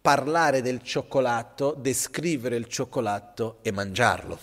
parlare 0.00 0.62
del 0.62 0.80
cioccolato, 0.80 1.74
descrivere 1.74 2.56
il 2.56 2.66
cioccolato 2.66 3.58
e 3.60 3.70
mangiarlo. 3.72 4.38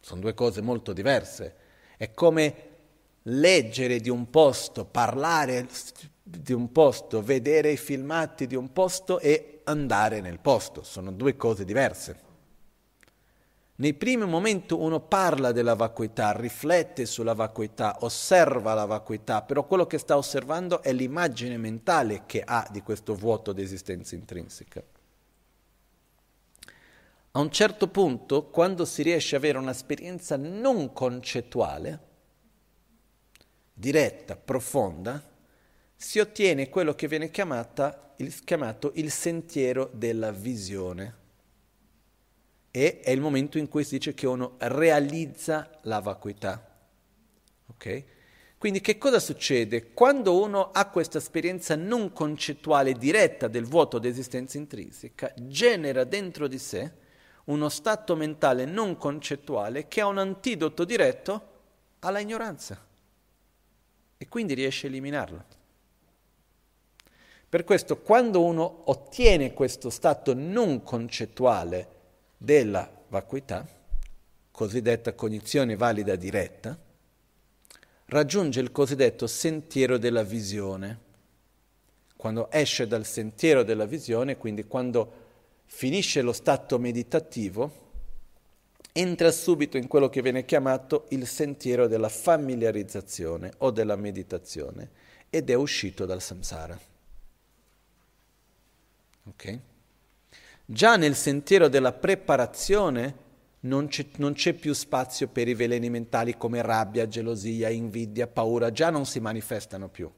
Sono 0.00 0.20
due 0.22 0.32
cose 0.32 0.62
molto 0.62 0.94
diverse. 0.94 1.56
È 1.98 2.12
come 2.14 2.70
leggere 3.24 4.00
di 4.00 4.08
un 4.08 4.30
posto, 4.30 4.86
parlare 4.86 5.68
di 6.22 6.54
un 6.54 6.72
posto, 6.72 7.22
vedere 7.22 7.72
i 7.72 7.76
filmati 7.76 8.46
di 8.46 8.54
un 8.56 8.72
posto 8.72 9.18
e 9.20 9.51
andare 9.64 10.20
nel 10.20 10.38
posto. 10.38 10.82
Sono 10.82 11.12
due 11.12 11.36
cose 11.36 11.64
diverse. 11.64 12.30
Nei 13.76 13.94
primi 13.94 14.26
momenti 14.26 14.74
uno 14.74 15.00
parla 15.00 15.50
della 15.50 15.74
vacuità, 15.74 16.30
riflette 16.32 17.06
sulla 17.06 17.34
vacuità, 17.34 17.96
osserva 18.00 18.74
la 18.74 18.84
vacuità, 18.84 19.42
però 19.42 19.66
quello 19.66 19.86
che 19.86 19.98
sta 19.98 20.16
osservando 20.16 20.82
è 20.82 20.92
l'immagine 20.92 21.56
mentale 21.56 22.22
che 22.26 22.42
ha 22.44 22.68
di 22.70 22.82
questo 22.82 23.14
vuoto 23.14 23.52
di 23.52 23.62
esistenza 23.62 24.14
intrinseca. 24.14 24.82
A 27.32 27.40
un 27.40 27.50
certo 27.50 27.88
punto, 27.88 28.50
quando 28.50 28.84
si 28.84 29.02
riesce 29.02 29.36
ad 29.36 29.42
avere 29.42 29.58
un'esperienza 29.58 30.36
non 30.36 30.92
concettuale, 30.92 32.00
diretta, 33.72 34.36
profonda, 34.36 35.30
si 36.02 36.18
ottiene 36.18 36.68
quello 36.68 36.94
che 36.94 37.06
viene 37.06 37.30
chiamata, 37.30 38.14
il, 38.16 38.42
chiamato 38.42 38.90
il 38.96 39.10
sentiero 39.12 39.88
della 39.92 40.32
visione. 40.32 41.20
E 42.72 43.00
è 43.00 43.10
il 43.10 43.20
momento 43.20 43.56
in 43.56 43.68
cui 43.68 43.84
si 43.84 43.98
dice 43.98 44.12
che 44.12 44.26
uno 44.26 44.56
realizza 44.58 45.78
la 45.82 46.00
vacuità. 46.00 46.76
Okay? 47.68 48.04
Quindi 48.58 48.80
che 48.80 48.98
cosa 48.98 49.20
succede? 49.20 49.92
Quando 49.92 50.42
uno 50.42 50.72
ha 50.72 50.88
questa 50.90 51.18
esperienza 51.18 51.76
non 51.76 52.12
concettuale 52.12 52.94
diretta 52.94 53.46
del 53.46 53.64
vuoto 53.64 54.00
d'esistenza 54.00 54.58
intrinseca, 54.58 55.32
genera 55.36 56.02
dentro 56.02 56.48
di 56.48 56.58
sé 56.58 56.92
uno 57.44 57.68
stato 57.68 58.16
mentale 58.16 58.64
non 58.64 58.96
concettuale 58.96 59.86
che 59.86 60.00
ha 60.00 60.06
un 60.06 60.18
antidoto 60.18 60.84
diretto 60.84 61.50
alla 62.00 62.18
ignoranza 62.18 62.84
e 64.16 64.28
quindi 64.28 64.54
riesce 64.54 64.86
a 64.86 64.90
eliminarla. 64.90 65.60
Per 67.52 67.64
questo 67.64 67.98
quando 67.98 68.42
uno 68.42 68.84
ottiene 68.86 69.52
questo 69.52 69.90
stato 69.90 70.32
non 70.32 70.82
concettuale 70.82 71.86
della 72.38 72.90
vacuità, 73.08 73.68
cosiddetta 74.50 75.12
cognizione 75.12 75.76
valida 75.76 76.16
diretta, 76.16 76.74
raggiunge 78.06 78.58
il 78.58 78.72
cosiddetto 78.72 79.26
sentiero 79.26 79.98
della 79.98 80.22
visione. 80.22 80.98
Quando 82.16 82.50
esce 82.50 82.86
dal 82.86 83.04
sentiero 83.04 83.64
della 83.64 83.84
visione, 83.84 84.38
quindi 84.38 84.64
quando 84.64 85.12
finisce 85.66 86.22
lo 86.22 86.32
stato 86.32 86.78
meditativo, 86.78 87.70
entra 88.92 89.30
subito 89.30 89.76
in 89.76 89.88
quello 89.88 90.08
che 90.08 90.22
viene 90.22 90.46
chiamato 90.46 91.04
il 91.10 91.26
sentiero 91.26 91.86
della 91.86 92.08
familiarizzazione 92.08 93.52
o 93.58 93.70
della 93.70 93.96
meditazione 93.96 94.88
ed 95.28 95.50
è 95.50 95.54
uscito 95.54 96.06
dal 96.06 96.22
samsara. 96.22 96.91
Okay? 99.28 99.60
Già 100.64 100.96
nel 100.96 101.14
sentiero 101.14 101.68
della 101.68 101.92
preparazione 101.92 103.30
non 103.60 103.86
c'è, 103.88 104.06
non 104.16 104.32
c'è, 104.32 104.54
più 104.54 104.72
spazio 104.72 105.28
per 105.28 105.48
i 105.48 105.54
veleni 105.54 105.90
mentali 105.90 106.36
come 106.36 106.62
rabbia, 106.62 107.06
gelosia, 107.06 107.68
invidia, 107.68 108.26
paura, 108.26 108.72
già 108.72 108.90
non 108.90 109.06
si 109.06 109.20
manifestano 109.20 109.88
più, 109.88 110.10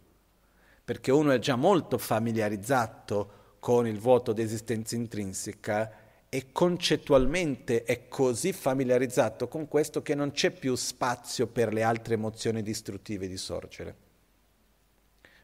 perché 0.84 1.10
uno 1.10 1.32
è 1.32 1.38
già 1.38 1.56
molto 1.56 1.98
familiarizzato 1.98 3.56
con 3.58 3.86
il 3.86 3.98
vuoto 3.98 4.32
di 4.32 4.42
esistenza 4.42 4.94
intrinseca 4.94 6.02
e 6.28 6.52
concettualmente 6.52 7.84
è 7.84 8.08
così 8.08 8.52
familiarizzato 8.52 9.48
con 9.48 9.68
questo 9.68 10.02
che 10.02 10.14
non 10.14 10.32
c'è 10.32 10.50
più 10.50 10.74
spazio 10.74 11.46
per 11.46 11.72
le 11.72 11.82
altre 11.82 12.14
emozioni 12.14 12.62
distruttive 12.62 13.28
di 13.28 13.36
sorgere. 13.36 13.94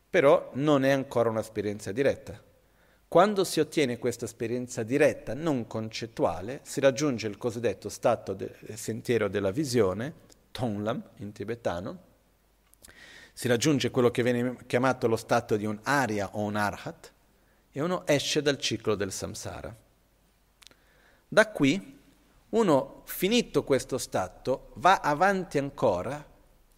Però 0.09 0.51
non 0.55 0.85
è 0.85 0.91
ancora 0.91 1.31
un'esperienza 1.31 1.93
diretta. 1.93 2.50
Quando 3.11 3.43
si 3.43 3.59
ottiene 3.59 3.99
questa 3.99 4.25
esperienza 4.25 4.85
diretta, 4.85 5.35
non 5.35 5.67
concettuale, 5.67 6.61
si 6.63 6.79
raggiunge 6.79 7.27
il 7.27 7.39
cosiddetto 7.39 7.89
stato 7.89 8.35
del 8.35 8.55
sentiero 8.75 9.27
della 9.27 9.51
visione, 9.51 10.15
Tonglam 10.53 11.03
in 11.17 11.33
tibetano, 11.33 11.99
si 13.33 13.49
raggiunge 13.49 13.91
quello 13.91 14.13
che 14.13 14.23
viene 14.23 14.59
chiamato 14.65 15.09
lo 15.09 15.17
stato 15.17 15.57
di 15.57 15.67
un 15.67 15.77
aria 15.83 16.37
o 16.37 16.43
un 16.43 16.55
arhat, 16.55 17.13
e 17.73 17.83
uno 17.83 18.07
esce 18.07 18.43
dal 18.43 18.59
ciclo 18.59 18.95
del 18.95 19.11
samsara. 19.11 19.75
Da 21.27 21.51
qui 21.51 21.99
uno, 22.51 23.03
finito 23.07 23.65
questo 23.65 23.99
stato, 23.99 24.71
va 24.75 25.01
avanti 25.01 25.59
ancora 25.59 26.25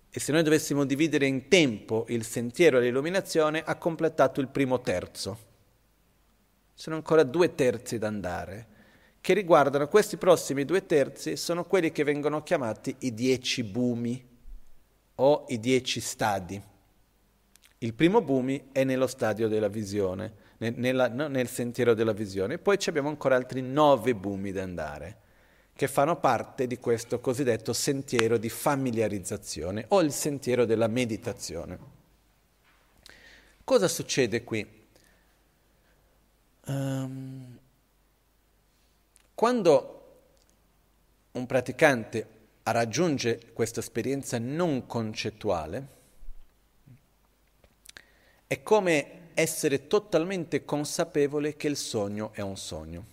e 0.08 0.18
se 0.18 0.32
noi 0.32 0.42
dovessimo 0.42 0.86
dividere 0.86 1.26
in 1.26 1.48
tempo 1.48 2.06
il 2.08 2.24
sentiero 2.24 2.78
dell'illuminazione, 2.78 3.62
ha 3.62 3.76
completato 3.76 4.40
il 4.40 4.48
primo 4.48 4.80
terzo. 4.80 5.50
Sono 6.74 6.96
ancora 6.96 7.22
due 7.22 7.54
terzi 7.54 7.98
da 7.98 8.08
andare, 8.08 8.66
che 9.20 9.34
riguardano 9.34 9.86
questi 9.86 10.16
prossimi 10.16 10.64
due 10.64 10.84
terzi, 10.84 11.36
sono 11.36 11.64
quelli 11.64 11.92
che 11.92 12.02
vengono 12.02 12.42
chiamati 12.42 12.94
i 13.00 13.14
dieci 13.14 13.62
bumi 13.62 14.28
o 15.16 15.44
i 15.48 15.60
dieci 15.60 16.00
stadi. 16.00 16.60
Il 17.78 17.94
primo 17.94 18.20
bumi 18.20 18.70
è 18.72 18.84
nello 18.84 19.06
stadio 19.06 19.48
della 19.48 19.68
visione, 19.68 20.34
nella, 20.58 21.08
no, 21.08 21.28
nel 21.28 21.48
sentiero 21.48 21.94
della 21.94 22.12
visione. 22.12 22.58
Poi 22.58 22.78
abbiamo 22.86 23.08
ancora 23.08 23.36
altri 23.36 23.60
nove 23.60 24.14
bumi 24.14 24.50
da 24.50 24.62
andare, 24.62 25.18
che 25.74 25.88
fanno 25.88 26.18
parte 26.18 26.66
di 26.66 26.78
questo 26.78 27.20
cosiddetto 27.20 27.72
sentiero 27.72 28.38
di 28.38 28.48
familiarizzazione 28.48 29.84
o 29.88 30.00
il 30.00 30.12
sentiero 30.12 30.64
della 30.64 30.88
meditazione. 30.88 31.78
Cosa 33.64 33.86
succede 33.86 34.42
qui? 34.42 34.81
Um, 36.66 37.58
quando 39.34 40.02
un 41.32 41.46
praticante 41.46 42.26
raggiunge 42.64 43.52
questa 43.52 43.80
esperienza 43.80 44.38
non 44.38 44.86
concettuale, 44.86 46.00
è 48.46 48.62
come 48.62 49.30
essere 49.34 49.86
totalmente 49.86 50.64
consapevole 50.64 51.56
che 51.56 51.68
il 51.68 51.76
sogno 51.76 52.32
è 52.32 52.40
un 52.40 52.56
sogno. 52.56 53.06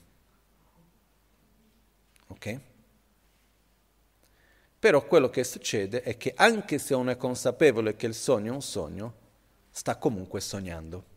Ok? 2.28 2.60
Però 4.78 5.06
quello 5.06 5.30
che 5.30 5.44
succede 5.44 6.04
è 6.04 6.16
che 6.18 6.34
anche 6.36 6.78
se 6.78 6.94
uno 6.94 7.12
è 7.12 7.18
consapevole 7.18 7.96
che 7.96 8.06
il 8.06 8.14
sogno 8.14 8.52
è 8.52 8.56
un 8.56 8.62
sogno, 8.62 9.14
sta 9.72 9.98
comunque 9.98 10.40
sognando. 10.40 11.09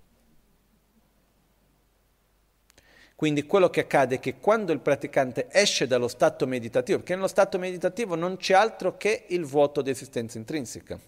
Quindi 3.23 3.45
quello 3.45 3.71
che 3.71 3.83
accade 3.83 4.17
è 4.17 4.19
che 4.19 4.41
quando 4.41 4.73
il 4.73 4.81
praticante 4.81 5.47
esce 5.49 5.87
dallo 5.87 6.09
stato 6.09 6.45
meditativo, 6.45 6.99
perché 6.99 7.15
nello 7.15 7.29
stato 7.29 7.57
meditativo 7.57 8.17
non 8.17 8.37
c'è 8.37 8.53
altro 8.53 8.97
che 8.97 9.27
il 9.29 9.45
vuoto 9.45 9.81
di 9.81 9.91
esistenza 9.91 10.39
intrinseca. 10.39 10.99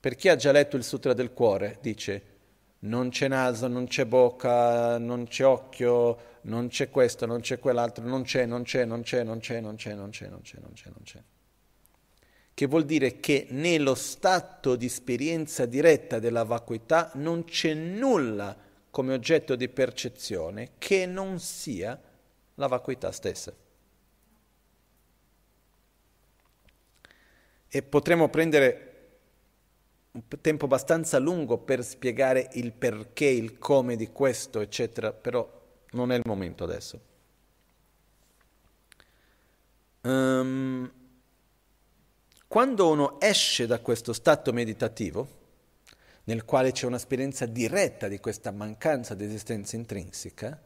Per 0.00 0.14
chi 0.14 0.30
ha 0.30 0.36
già 0.36 0.50
letto 0.50 0.76
il 0.76 0.84
Sutra 0.84 1.12
del 1.12 1.34
Cuore, 1.34 1.76
dice 1.82 2.22
non 2.78 3.10
c'è 3.10 3.28
naso, 3.28 3.68
non 3.68 3.86
c'è 3.86 4.06
bocca, 4.06 4.96
non 4.96 5.26
c'è 5.26 5.44
occhio, 5.44 6.18
non 6.44 6.68
c'è 6.68 6.88
questo, 6.88 7.26
non 7.26 7.40
c'è 7.40 7.58
quell'altro, 7.58 8.02
non 8.06 8.22
c'è, 8.22 8.46
non 8.46 8.62
c'è, 8.62 8.86
non 8.86 9.02
c'è, 9.02 9.24
non 9.24 9.40
c'è, 9.40 9.60
non 9.60 9.76
c'è, 9.76 9.94
non 9.94 10.08
c'è, 10.08 10.26
non 10.28 10.40
c'è, 10.40 10.58
non 10.58 10.72
c'è, 10.72 10.86
non 10.86 11.02
c'è. 11.04 11.22
Che 12.54 12.66
vuol 12.66 12.86
dire 12.86 13.20
che 13.20 13.46
nello 13.50 13.94
stato 13.94 14.74
di 14.74 14.86
esperienza 14.86 15.66
diretta 15.66 16.18
della 16.18 16.44
vacuità 16.44 17.10
non 17.16 17.44
c'è 17.44 17.74
nulla 17.74 18.67
come 18.90 19.12
oggetto 19.12 19.54
di 19.54 19.68
percezione 19.68 20.72
che 20.78 21.06
non 21.06 21.38
sia 21.38 22.00
la 22.54 22.66
vacuità 22.66 23.12
stessa. 23.12 23.54
E 27.70 27.82
potremmo 27.82 28.28
prendere 28.28 28.88
un 30.12 30.22
tempo 30.40 30.64
abbastanza 30.64 31.18
lungo 31.18 31.58
per 31.58 31.84
spiegare 31.84 32.48
il 32.54 32.72
perché, 32.72 33.26
il 33.26 33.58
come 33.58 33.94
di 33.94 34.08
questo, 34.08 34.60
eccetera, 34.60 35.12
però 35.12 35.48
non 35.90 36.10
è 36.10 36.16
il 36.16 36.22
momento 36.24 36.64
adesso. 36.64 37.00
Um, 40.00 40.90
quando 42.48 42.88
uno 42.88 43.20
esce 43.20 43.66
da 43.66 43.78
questo 43.80 44.14
stato 44.14 44.52
meditativo, 44.52 45.37
nel 46.28 46.44
quale 46.44 46.72
c'è 46.72 46.84
un'esperienza 46.84 47.46
diretta 47.46 48.06
di 48.06 48.20
questa 48.20 48.50
mancanza 48.50 49.14
di 49.14 49.24
esistenza 49.24 49.76
intrinseca, 49.76 50.60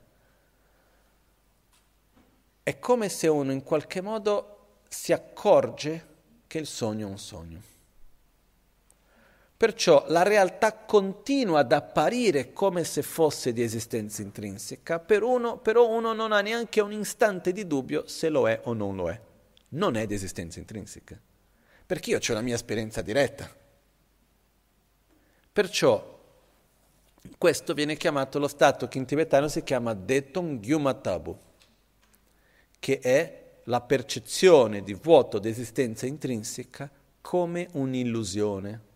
è 2.64 2.78
come 2.80 3.09
se 3.09 3.28
uno 3.28 3.52
in 3.52 3.62
qualche 3.62 4.01
modo 4.01 4.80
si 4.89 5.12
accorge 5.12 6.06
che 6.48 6.59
il 6.59 6.66
sogno 6.66 7.06
è 7.06 7.10
un 7.10 7.18
sogno. 7.18 7.62
Perciò 9.56 10.05
la 10.09 10.24
realtà 10.24 10.74
continua 10.74 11.60
ad 11.60 11.70
apparire 11.70 12.52
come 12.52 12.82
se 12.82 13.02
fosse 13.02 13.52
di 13.52 13.62
esistenza 13.62 14.20
intrinseca, 14.20 14.98
per 14.98 15.22
uno, 15.22 15.59
però 15.59 15.89
uno 15.89 16.12
non 16.12 16.32
ha 16.32 16.40
neanche 16.40 16.80
un 16.80 16.93
istante 16.93 17.52
di 17.52 17.68
dubbio 17.68 18.09
se 18.09 18.28
lo 18.30 18.48
è 18.48 18.60
o 18.64 18.72
non 18.72 18.97
lo 18.97 19.09
è. 19.09 19.20
Non 19.68 19.94
è 19.94 20.06
di 20.06 20.14
esistenza 20.14 20.59
intrinseca, 20.59 21.16
perché 21.86 22.10
io 22.10 22.18
ho 22.18 22.32
la 22.32 22.40
mia 22.40 22.56
esperienza 22.56 23.01
diretta. 23.01 23.61
Perciò 25.53 26.11
questo 27.39 27.74
viene 27.74 27.97
chiamato 27.97 28.39
lo 28.39 28.49
stato 28.49 28.89
che 28.89 28.99
in 28.99 29.05
tibetano 29.05 29.49
si 29.49 29.62
chiama 29.62 29.95
Detong 29.95 30.61
Gyumatabu, 30.61 31.39
che 32.79 32.99
è 32.99 33.41
la 33.65 33.81
percezione 33.81 34.83
di 34.83 34.95
vuoto 34.95 35.39
d'esistenza 35.39 36.07
intrinseca 36.07 36.91
come 37.20 37.69
un'illusione 37.73 38.91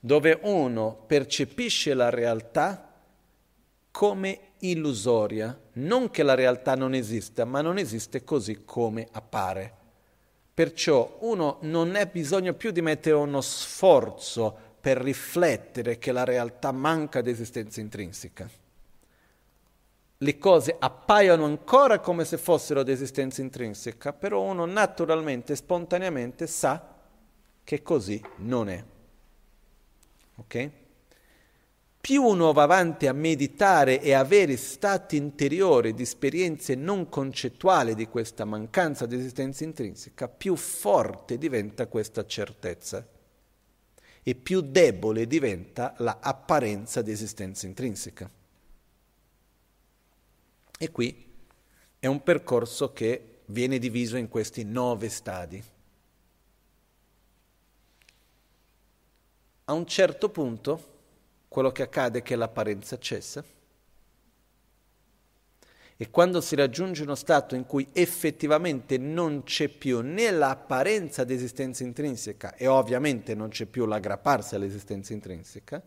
dove 0.00 0.38
uno 0.42 1.04
percepisce 1.06 1.92
la 1.92 2.08
realtà 2.08 2.86
come 3.90 4.40
illusoria, 4.60 5.58
non 5.74 6.10
che 6.10 6.22
la 6.22 6.34
realtà 6.34 6.74
non 6.74 6.94
esista, 6.94 7.44
ma 7.44 7.60
non 7.60 7.76
esiste 7.76 8.24
così 8.24 8.62
come 8.64 9.06
appare. 9.12 9.74
Perciò 10.54 11.18
uno 11.20 11.58
non 11.62 11.94
ha 11.96 12.06
bisogno 12.06 12.54
più 12.54 12.70
di 12.70 12.80
mettere 12.80 13.16
uno 13.16 13.40
sforzo 13.40 14.68
per 14.80 14.96
riflettere 14.96 15.98
che 15.98 16.10
la 16.10 16.24
realtà 16.24 16.72
manca 16.72 17.20
di 17.20 17.30
esistenza 17.30 17.80
intrinseca. 17.80 18.48
Le 20.22 20.38
cose 20.38 20.76
appaiono 20.78 21.44
ancora 21.44 21.98
come 21.98 22.24
se 22.24 22.38
fossero 22.38 22.82
di 22.82 22.92
esistenza 22.92 23.42
intrinseca, 23.42 24.12
però 24.12 24.42
uno 24.42 24.64
naturalmente, 24.64 25.56
spontaneamente 25.56 26.46
sa 26.46 26.96
che 27.62 27.82
così 27.82 28.22
non 28.36 28.68
è. 28.68 28.84
Ok? 30.36 30.70
Più 32.00 32.22
uno 32.22 32.52
va 32.52 32.62
avanti 32.62 33.06
a 33.06 33.12
meditare 33.12 34.00
e 34.00 34.14
avere 34.14 34.56
stati 34.56 35.16
interiori 35.16 35.92
di 35.92 36.02
esperienze 36.02 36.74
non 36.74 37.10
concettuali 37.10 37.94
di 37.94 38.08
questa 38.08 38.46
mancanza 38.46 39.04
di 39.04 39.16
esistenza 39.16 39.64
intrinseca, 39.64 40.28
più 40.28 40.56
forte 40.56 41.36
diventa 41.36 41.86
questa 41.86 42.24
certezza 42.24 43.06
e 44.22 44.34
più 44.34 44.60
debole 44.60 45.26
diventa 45.26 45.94
l'apparenza 45.98 47.02
di 47.02 47.10
esistenza 47.10 47.66
intrinseca. 47.66 48.30
E 50.78 50.90
qui 50.90 51.28
è 51.98 52.06
un 52.06 52.22
percorso 52.22 52.92
che 52.92 53.40
viene 53.46 53.78
diviso 53.78 54.16
in 54.16 54.28
questi 54.28 54.64
nove 54.64 55.08
stadi. 55.08 55.62
A 59.64 59.72
un 59.72 59.86
certo 59.86 60.30
punto 60.30 60.88
quello 61.48 61.70
che 61.70 61.82
accade 61.82 62.20
è 62.20 62.22
che 62.22 62.36
l'apparenza 62.36 62.98
cessa 62.98 63.44
e 66.02 66.08
quando 66.08 66.40
si 66.40 66.54
raggiunge 66.54 67.02
uno 67.02 67.14
stato 67.14 67.54
in 67.54 67.66
cui 67.66 67.86
effettivamente 67.92 68.96
non 68.96 69.42
c'è 69.42 69.68
più 69.68 70.00
né 70.00 70.30
l'apparenza 70.30 71.24
di 71.24 71.34
esistenza 71.34 71.82
intrinseca 71.82 72.54
e 72.54 72.66
ovviamente 72.66 73.34
non 73.34 73.50
c'è 73.50 73.66
più 73.66 73.84
l'aggrapparsi 73.84 74.54
all'esistenza 74.54 75.12
intrinseca, 75.12 75.82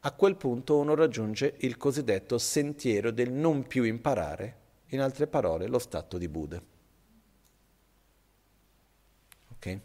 a 0.00 0.12
quel 0.12 0.36
punto 0.36 0.76
uno 0.76 0.94
raggiunge 0.94 1.54
il 1.60 1.78
cosiddetto 1.78 2.36
sentiero 2.36 3.10
del 3.10 3.32
non 3.32 3.66
più 3.66 3.84
imparare, 3.84 4.56
in 4.88 5.00
altre 5.00 5.26
parole 5.26 5.66
lo 5.66 5.78
stato 5.78 6.18
di 6.18 6.28
Buddha. 6.28 6.62
Okay? 9.52 9.80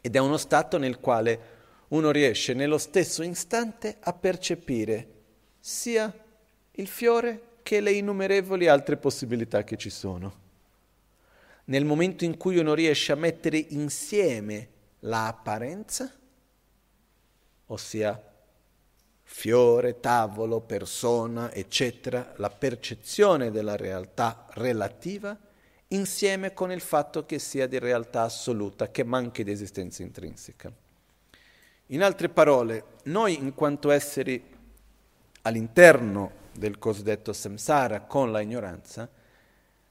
Ed 0.00 0.16
è 0.16 0.18
uno 0.18 0.38
stato 0.38 0.78
nel 0.78 0.98
quale 0.98 1.40
uno 1.88 2.10
riesce 2.10 2.54
nello 2.54 2.78
stesso 2.78 3.22
istante 3.22 3.98
a 4.00 4.14
percepire 4.14 5.08
sia 5.60 6.10
il 6.70 6.86
fiore 6.86 7.50
che 7.62 7.80
le 7.80 7.92
innumerevoli 7.92 8.68
altre 8.68 8.96
possibilità 8.96 9.64
che 9.64 9.76
ci 9.76 9.90
sono. 9.90 10.40
Nel 11.64 11.84
momento 11.84 12.24
in 12.24 12.36
cui 12.36 12.58
uno 12.58 12.74
riesce 12.74 13.12
a 13.12 13.16
mettere 13.16 13.56
insieme 13.56 14.68
l'apparenza, 15.00 16.12
ossia 17.66 18.30
fiore, 19.22 20.00
tavolo, 20.00 20.60
persona, 20.60 21.52
eccetera, 21.52 22.34
la 22.36 22.50
percezione 22.50 23.50
della 23.50 23.76
realtà 23.76 24.46
relativa, 24.50 25.36
insieme 25.88 26.52
con 26.52 26.70
il 26.70 26.80
fatto 26.80 27.24
che 27.24 27.38
sia 27.38 27.66
di 27.66 27.78
realtà 27.78 28.22
assoluta, 28.22 28.90
che 28.90 29.04
manchi 29.04 29.44
di 29.44 29.50
esistenza 29.50 30.02
intrinseca. 30.02 30.70
In 31.86 32.02
altre 32.02 32.28
parole, 32.28 32.84
noi 33.04 33.38
in 33.38 33.54
quanto 33.54 33.90
esseri 33.90 34.42
all'interno 35.42 36.40
del 36.52 36.78
cosiddetto 36.78 37.32
samsara 37.32 38.02
con 38.02 38.30
la 38.30 38.40
ignoranza, 38.40 39.08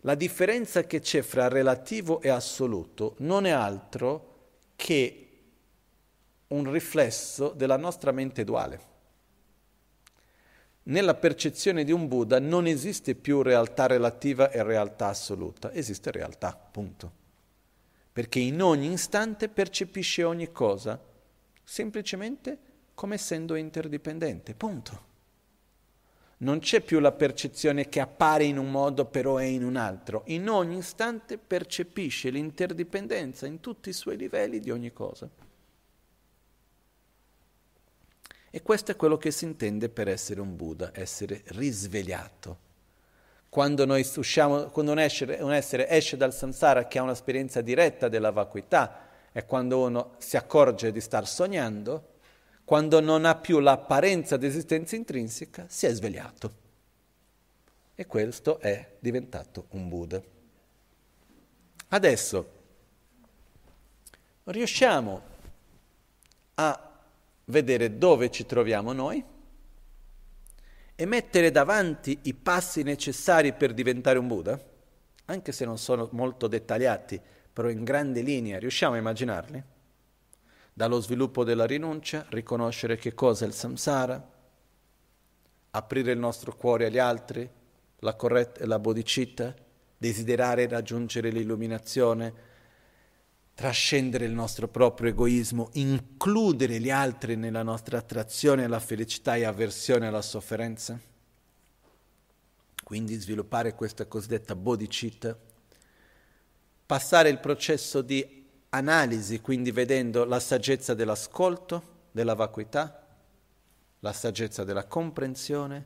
la 0.02 0.16
differenza 0.16 0.84
che 0.84 1.00
c'è 1.00 1.22
fra 1.22 1.48
relativo 1.48 2.22
e 2.22 2.30
assoluto 2.30 3.16
non 3.20 3.46
è 3.46 3.52
altro 3.52 4.30
che 4.76 5.28
un 6.48 6.72
riflesso 6.72 7.50
della 7.50 7.78
nostra 7.78 8.12
mente 8.12 8.44
duale. 8.44 8.90
Nella 10.84 11.14
percezione 11.14 11.84
di 11.84 11.92
un 11.92 12.08
Buddha 12.08 12.40
non 12.40 12.66
esiste 12.66 13.14
più 13.14 13.44
realtà 13.44 13.86
relativa 13.86 14.50
e 14.50 14.64
realtà 14.64 15.08
assoluta, 15.08 15.72
esiste 15.72 16.12
realtà, 16.12 16.56
punto. 16.56 17.20
Perché 18.12 18.40
in 18.40 18.62
ogni 18.62 18.92
istante 18.92 19.48
percepisce 19.48 20.24
ogni 20.24 20.52
cosa 20.52 21.00
semplicemente 21.64 22.58
come 22.96 23.16
essendo 23.16 23.56
interdipendente, 23.56 24.56
punto. 24.56 25.10
Non 26.42 26.60
c'è 26.60 26.82
più 26.82 27.00
la 27.00 27.12
percezione 27.12 27.88
che 27.88 28.00
appare 28.00 28.46
in 28.46 28.58
un 28.58 28.72
modo 28.72 29.06
però 29.06 29.38
è 29.38 29.44
in 29.44 29.64
un 29.64 29.76
altro. 29.76 30.24
In 30.26 30.50
ogni 30.50 30.78
istante 30.78 31.38
percepisce 31.38 32.32
l'interdipendenza 32.32 33.46
in 33.46 33.60
tutti 33.60 33.90
i 33.90 33.94
suoi 33.94 34.18
livelli 34.18 34.60
di 34.60 34.72
ogni 34.72 34.92
cosa. 34.92 35.30
E 38.54 38.62
questo 38.64 38.92
è 38.92 38.96
quello 38.96 39.18
che 39.18 39.30
si 39.30 39.46
intende 39.46 39.88
per 39.88 40.08
essere 40.08 40.42
un 40.42 40.56
Buddha, 40.56 40.92
essere 40.94 41.44
risvegliato. 41.48 42.70
Quando, 43.48 43.86
usciamo, 44.16 44.66
quando 44.66 44.94
un, 44.94 45.00
essere, 45.00 45.42
un 45.42 45.54
essere 45.54 45.88
esce 45.90 46.18
dal 46.18 46.34
samsara 46.34 46.88
che 46.88 46.98
ha 46.98 47.04
un'esperienza 47.04 47.62
diretta 47.62 48.10
della 48.10 48.32
vacuità, 48.32 49.10
è 49.32 49.46
quando 49.46 49.82
uno 49.82 50.16
si 50.18 50.38
accorge 50.38 50.92
di 50.92 51.00
star 51.02 51.28
sognando, 51.28 52.11
quando 52.72 53.02
non 53.02 53.26
ha 53.26 53.36
più 53.36 53.60
l'apparenza 53.60 54.38
di 54.38 54.46
esistenza 54.46 54.96
intrinseca, 54.96 55.66
si 55.68 55.88
è 55.88 55.94
svegliato. 55.94 56.54
E 57.94 58.08
questo 58.08 58.62
è 58.62 58.96
diventato 58.98 59.66
un 59.72 59.90
Buddha. 59.90 60.22
Adesso 61.90 62.52
riusciamo 64.46 65.22
a 66.54 66.92
vedere 67.44 67.98
dove 67.98 68.32
ci 68.32 68.46
troviamo 68.46 68.94
noi 68.94 69.22
e 70.96 71.06
mettere 71.06 71.52
davanti 71.52 72.20
i 72.22 72.34
passi 72.34 72.84
necessari 72.84 73.52
per 73.52 73.74
diventare 73.74 74.18
un 74.18 74.28
Buddha, 74.28 74.58
anche 75.26 75.52
se 75.52 75.66
non 75.66 75.78
sono 75.78 76.08
molto 76.14 76.48
dettagliati, 76.48 77.20
però 77.52 77.68
in 77.68 77.84
grande 77.84 78.22
linea 78.22 78.60
riusciamo 78.60 78.96
a 78.96 78.98
immaginarli? 78.98 79.64
Dallo 80.74 81.02
sviluppo 81.02 81.44
della 81.44 81.66
rinuncia, 81.66 82.26
riconoscere 82.30 82.98
che 82.98 83.14
cosa 83.14 83.46
è 83.46 83.48
il 83.48 83.54
samsara, 83.54 84.30
aprire 85.72 86.12
il 86.12 86.18
nostro 86.18 86.56
cuore 86.56 86.86
agli 86.86 86.98
altri, 86.98 87.50
la, 88.00 88.16
corretta, 88.16 88.66
la 88.66 88.80
bodhicitta, 88.80 89.54
desiderare 89.98 90.68
raggiungere 90.68 91.30
l'illuminazione, 91.30 92.34
trascendere 93.54 94.26
il 94.26 94.32
nostro 94.32 94.68
proprio 94.68 95.10
egoismo, 95.10 95.70
includere 95.74 96.80
gli 96.80 96.90
altri 96.90 97.36
nella 97.36 97.64
nostra 97.64 97.98
attrazione 97.98 98.64
alla 98.64 98.80
felicità 98.80 99.36
e 99.36 99.44
avversione 99.44 100.08
alla 100.08 100.22
sofferenza. 100.22 101.00
Quindi 102.84 103.16
sviluppare 103.16 103.76
questa 103.76 104.06
cosiddetta 104.06 104.56
bodhicitta 104.56 105.38
passare 106.92 107.30
il 107.30 107.40
processo 107.40 108.02
di 108.02 108.41
analisi, 108.74 109.42
quindi 109.42 109.72
vedendo 109.72 110.24
la 110.26 110.40
saggezza 110.40 110.94
dell'ascolto, 110.94 112.00
della 112.12 112.36
vacuità, 112.36 113.06
la 114.00 114.14
saggezza 114.14 114.64
della 114.64 114.86
comprensione, 114.86 115.86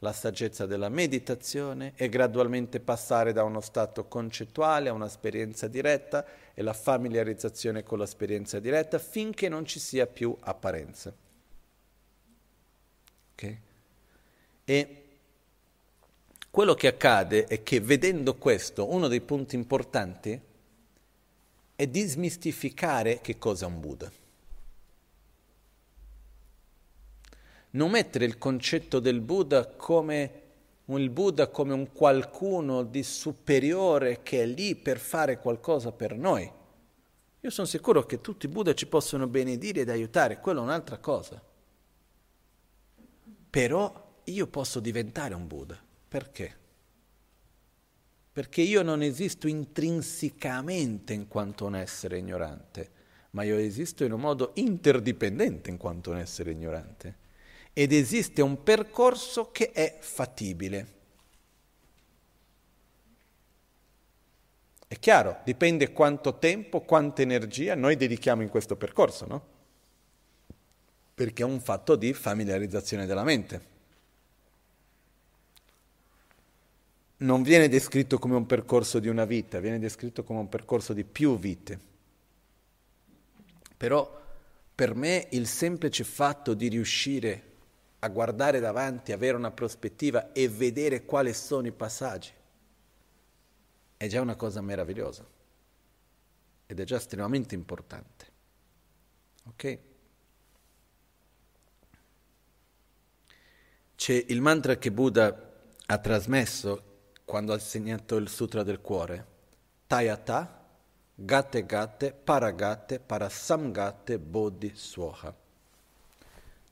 la 0.00 0.12
saggezza 0.12 0.66
della 0.66 0.88
meditazione 0.88 1.92
e 1.96 2.08
gradualmente 2.08 2.80
passare 2.80 3.32
da 3.32 3.42
uno 3.42 3.60
stato 3.60 4.06
concettuale 4.06 4.88
a 4.88 4.92
un'esperienza 4.92 5.66
diretta 5.68 6.24
e 6.54 6.62
la 6.62 6.72
familiarizzazione 6.72 7.82
con 7.82 7.98
l'esperienza 7.98 8.60
diretta 8.60 8.98
finché 8.98 9.48
non 9.48 9.66
ci 9.66 9.78
sia 9.78 10.06
più 10.06 10.34
apparenza. 10.40 11.12
Okay? 13.32 13.60
E 14.64 15.04
quello 16.50 16.74
che 16.74 16.86
accade 16.86 17.44
è 17.44 17.62
che 17.62 17.80
vedendo 17.80 18.36
questo, 18.36 18.92
uno 18.92 19.08
dei 19.08 19.20
punti 19.20 19.54
importanti 19.54 20.48
è 21.80 21.86
dismistificare 21.86 23.22
che 23.22 23.38
cosa 23.38 23.64
è 23.64 23.68
un 23.68 23.80
Buddha. 23.80 24.12
Non 27.70 27.90
mettere 27.90 28.26
il 28.26 28.36
concetto 28.36 29.00
del 29.00 29.22
Buddha 29.22 29.66
come 29.66 30.42
il 30.84 31.08
Buddha 31.08 31.48
come 31.48 31.72
un 31.72 31.90
qualcuno 31.90 32.82
di 32.82 33.02
superiore 33.02 34.22
che 34.22 34.42
è 34.42 34.46
lì 34.46 34.76
per 34.76 34.98
fare 34.98 35.38
qualcosa 35.38 35.90
per 35.90 36.14
noi. 36.18 36.52
Io 37.40 37.50
sono 37.50 37.66
sicuro 37.66 38.04
che 38.04 38.20
tutti 38.20 38.44
i 38.44 38.50
Buddha 38.50 38.74
ci 38.74 38.86
possono 38.86 39.26
benedire 39.26 39.80
ed 39.80 39.88
aiutare, 39.88 40.38
quello 40.38 40.60
è 40.60 40.64
un'altra 40.64 40.98
cosa. 40.98 41.42
Però 43.48 44.18
io 44.24 44.46
posso 44.48 44.80
diventare 44.80 45.32
un 45.32 45.46
Buddha. 45.46 45.82
Perché? 46.08 46.59
Perché 48.40 48.62
io 48.62 48.80
non 48.80 49.02
esisto 49.02 49.48
intrinsecamente 49.48 51.12
in 51.12 51.28
quanto 51.28 51.66
un 51.66 51.76
essere 51.76 52.16
ignorante, 52.16 52.90
ma 53.32 53.42
io 53.42 53.58
esisto 53.58 54.02
in 54.02 54.12
un 54.12 54.20
modo 54.20 54.52
interdipendente 54.54 55.68
in 55.68 55.76
quanto 55.76 56.08
un 56.08 56.16
essere 56.16 56.50
ignorante. 56.50 57.16
Ed 57.74 57.92
esiste 57.92 58.40
un 58.40 58.62
percorso 58.62 59.50
che 59.50 59.72
è 59.72 59.98
fattibile. 60.00 60.86
È 64.88 64.98
chiaro, 64.98 65.40
dipende 65.44 65.92
quanto 65.92 66.38
tempo, 66.38 66.80
quanta 66.80 67.20
energia 67.20 67.74
noi 67.74 67.94
dedichiamo 67.96 68.40
in 68.40 68.48
questo 68.48 68.74
percorso, 68.74 69.26
no? 69.26 69.46
Perché 71.14 71.42
è 71.42 71.44
un 71.46 71.60
fatto 71.60 71.94
di 71.94 72.14
familiarizzazione 72.14 73.04
della 73.04 73.22
mente. 73.22 73.79
Non 77.20 77.42
viene 77.42 77.68
descritto 77.68 78.18
come 78.18 78.36
un 78.36 78.46
percorso 78.46 78.98
di 78.98 79.08
una 79.08 79.24
vita, 79.24 79.60
viene 79.60 79.78
descritto 79.78 80.22
come 80.24 80.40
un 80.40 80.48
percorso 80.48 80.92
di 80.92 81.04
più 81.04 81.38
vite. 81.38 81.88
Però 83.76 84.18
per 84.74 84.94
me 84.94 85.26
il 85.30 85.46
semplice 85.46 86.04
fatto 86.04 86.54
di 86.54 86.68
riuscire 86.68 87.48
a 87.98 88.08
guardare 88.08 88.60
davanti, 88.60 89.12
avere 89.12 89.36
una 89.36 89.50
prospettiva 89.50 90.32
e 90.32 90.48
vedere 90.48 91.04
quali 91.04 91.34
sono 91.34 91.66
i 91.66 91.72
passaggi 91.72 92.32
è 93.96 94.06
già 94.06 94.22
una 94.22 94.36
cosa 94.36 94.62
meravigliosa 94.62 95.26
ed 96.66 96.80
è 96.80 96.84
già 96.84 96.96
estremamente 96.96 97.54
importante. 97.54 98.26
Ok? 99.44 99.78
C'è 103.96 104.24
il 104.28 104.40
mantra 104.40 104.78
che 104.78 104.90
Buddha 104.90 105.52
ha 105.84 105.98
trasmesso 105.98 106.89
quando 107.30 107.52
ha 107.52 107.54
insegnato 107.54 108.16
il 108.16 108.28
Sutra 108.28 108.64
del 108.64 108.80
Cuore. 108.80 109.24
Tayata, 109.86 110.66
Gatte 111.14 111.64
Gatte, 111.64 112.12
Paragatte, 112.12 112.98
Parasamgatte, 112.98 114.18
Bodhi 114.18 114.72
Suoha. 114.74 115.32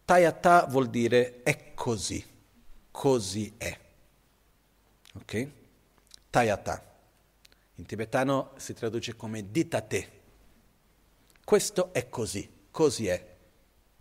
Tayata 0.05 0.67
vuol 0.67 0.89
dire 0.89 1.45
è 1.45 1.75
così, 1.75 2.27
così 2.91 3.55
è. 3.57 3.79
Ok? 5.15 5.49
Tayata. 6.29 6.97
In 7.77 7.87
tibetano 7.87 8.51
si 8.57 8.75
traduce 8.75 9.15
come 9.15 9.53
ditate. 9.53 10.11
Questo 11.45 11.93
è 11.93 12.09
così, 12.09 12.67
così 12.73 13.07
è. 13.07 13.37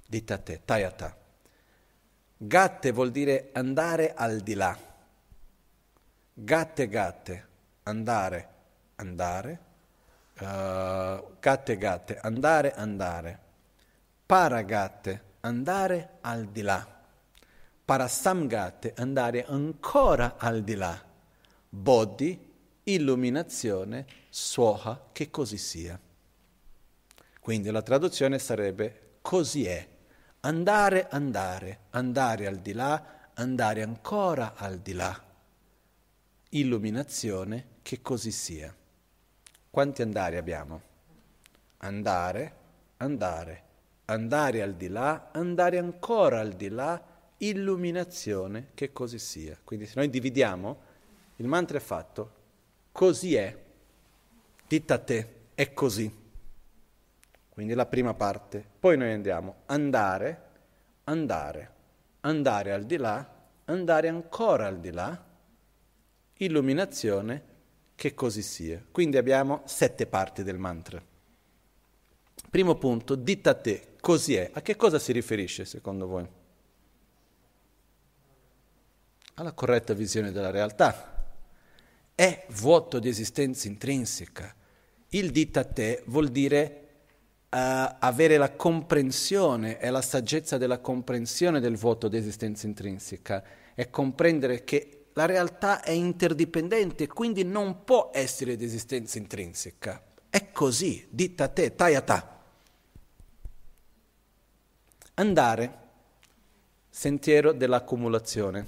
Ditate, 0.08 0.62
Tayata. 0.66 1.16
Gatte 2.36 2.92
vuol 2.92 3.12
dire 3.12 3.50
andare 3.54 4.16
al 4.16 4.40
di 4.40 4.56
là 4.56 4.87
gatte 6.40 6.88
gatte, 6.88 7.48
andare, 7.84 8.48
andare, 8.98 9.60
uh, 10.40 11.36
gatte 11.40 11.78
gatte, 11.78 12.20
andare, 12.20 12.74
andare, 12.76 13.40
paragatte, 14.24 15.24
andare 15.40 16.18
al 16.22 16.46
di 16.46 16.62
là, 16.62 16.86
parasamgatte, 17.84 18.94
andare 18.98 19.46
ancora 19.46 20.36
al 20.38 20.62
di 20.62 20.76
là, 20.76 21.04
bodhi, 21.68 22.54
illuminazione, 22.84 24.06
suoha, 24.30 25.10
che 25.14 25.32
così 25.32 25.58
sia. 25.58 26.00
Quindi 27.40 27.72
la 27.72 27.82
traduzione 27.82 28.38
sarebbe 28.38 29.16
così 29.22 29.66
è, 29.66 29.88
andare, 30.42 31.08
andare, 31.10 31.80
andare 31.90 32.46
al 32.46 32.58
di 32.58 32.74
là, 32.74 33.32
andare 33.34 33.82
ancora 33.82 34.54
al 34.56 34.78
di 34.78 34.94
là 34.94 35.26
illuminazione, 36.50 37.66
che 37.82 38.02
così 38.02 38.32
sia. 38.32 38.74
Quanti 39.70 40.02
andari 40.02 40.38
abbiamo? 40.38 40.82
Andare, 41.78 42.56
andare, 42.98 43.64
andare 44.06 44.62
al 44.62 44.76
di 44.76 44.88
là, 44.88 45.30
andare 45.32 45.78
ancora 45.78 46.40
al 46.40 46.54
di 46.54 46.70
là, 46.70 47.02
illuminazione, 47.38 48.70
che 48.74 48.92
così 48.92 49.20
sia. 49.20 49.58
Quindi 49.64 49.86
se 49.86 49.94
noi 49.96 50.10
dividiamo, 50.10 50.78
il 51.38 51.48
mantra 51.48 51.78
è 51.78 51.82
fatto, 51.82 52.32
così 52.92 53.36
è, 53.36 53.56
dita 54.68 54.96
a 54.96 55.00
te, 55.00 55.34
è 55.54 55.74
così. 55.74 56.26
Quindi 57.50 57.74
la 57.74 57.86
prima 57.86 58.14
parte. 58.14 58.66
Poi 58.80 58.98
noi 58.98 59.12
andiamo 59.12 59.56
andare, 59.66 60.42
andare, 61.06 61.72
andare 62.22 62.72
al 62.72 62.84
di 62.84 62.98
là, 62.98 63.36
andare 63.66 64.08
ancora 64.08 64.68
al 64.68 64.80
di 64.80 64.92
là, 64.92 65.26
illuminazione, 66.38 67.56
che 67.96 68.14
così 68.14 68.42
sia. 68.42 68.84
Quindi 68.92 69.18
abbiamo 69.18 69.64
sette 69.66 70.06
parti 70.06 70.44
del 70.44 70.58
mantra. 70.58 71.04
Primo 72.50 72.76
punto, 72.76 73.16
dita 73.16 73.50
a 73.50 73.56
te, 73.56 73.96
così 74.00 74.36
è. 74.36 74.50
A 74.54 74.62
che 74.62 74.76
cosa 74.76 75.00
si 75.00 75.12
riferisce 75.12 75.66
secondo 75.66 76.08
voi? 76.08 76.28
Alla 79.34 79.52
corretta 79.52 79.94
visione 79.94 80.32
della 80.32 80.52
realtà. 80.52 81.26
È 82.14 82.46
vuoto 82.50 83.00
di 83.00 83.10
esistenza 83.10 83.68
intrinseca. 83.68 84.56
Il 85.10 85.32
dita 85.32 85.62
a 85.62 85.66
te 85.66 86.04
vuol 86.08 86.30
dire 86.30 86.88
uh, 87.50 87.96
avere 88.00 88.38
la 88.38 88.52
comprensione 88.52 89.80
e 89.80 89.90
la 89.90 90.02
saggezza 90.02 90.58
della 90.58 90.80
comprensione 90.80 91.60
del 91.60 91.78
vuoto 91.78 92.08
di 92.08 92.18
esistenza 92.18 92.68
intrinseca. 92.68 93.44
È 93.74 93.90
comprendere 93.90 94.64
che 94.64 94.97
la 95.18 95.26
realtà 95.26 95.82
è 95.82 95.90
interdipendente, 95.90 97.08
quindi 97.08 97.44
non 97.44 97.84
può 97.84 98.12
essere 98.14 98.56
di 98.56 98.66
esistenza 98.66 99.18
intrinseca. 99.18 100.00
È 100.30 100.52
così, 100.52 101.08
ditta 101.10 101.48
te, 101.48 101.74
tai 101.74 101.96
a 101.96 102.02
ta. 102.02 102.40
Andare, 105.16 105.78
sentiero 106.88 107.52
dell'accumulazione. 107.52 108.68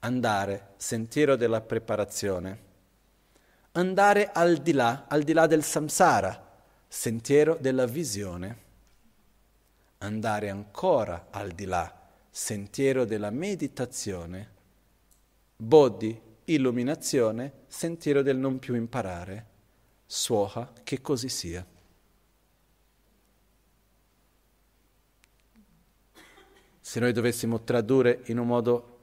Andare, 0.00 0.72
sentiero 0.78 1.36
della 1.36 1.60
preparazione. 1.60 2.58
Andare 3.70 4.32
al 4.32 4.56
di 4.56 4.72
là, 4.72 5.04
al 5.06 5.22
di 5.22 5.32
là 5.32 5.46
del 5.46 5.62
samsara, 5.62 6.60
sentiero 6.88 7.56
della 7.60 7.86
visione. 7.86 8.58
Andare 9.98 10.50
ancora 10.50 11.28
al 11.30 11.52
di 11.52 11.66
là, 11.66 12.03
sentiero 12.36 13.04
della 13.04 13.30
meditazione, 13.30 14.50
bodhi, 15.54 16.20
illuminazione, 16.46 17.52
sentiero 17.68 18.22
del 18.22 18.36
non 18.36 18.58
più 18.58 18.74
imparare, 18.74 19.46
suoha, 20.04 20.72
che 20.82 21.00
così 21.00 21.28
sia. 21.28 21.64
Se 26.80 26.98
noi 26.98 27.12
dovessimo 27.12 27.62
tradurre 27.62 28.22
in 28.24 28.38
un 28.40 28.48
modo 28.48 28.98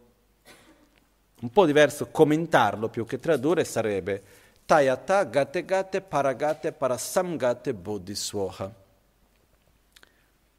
un 1.39 1.49
po' 1.51 1.65
diverso, 1.65 2.07
commentarlo 2.07 2.89
più 2.89 3.05
che 3.05 3.17
tradurre, 3.17 3.63
sarebbe 3.63 4.23
Tayata 4.65 5.23
Gate 5.23 5.63
Gate 5.63 6.01
Paragate 6.01 6.73
Parasamgate 6.73 7.73
Bodhi 7.73 8.13
Suoha. 8.13 8.75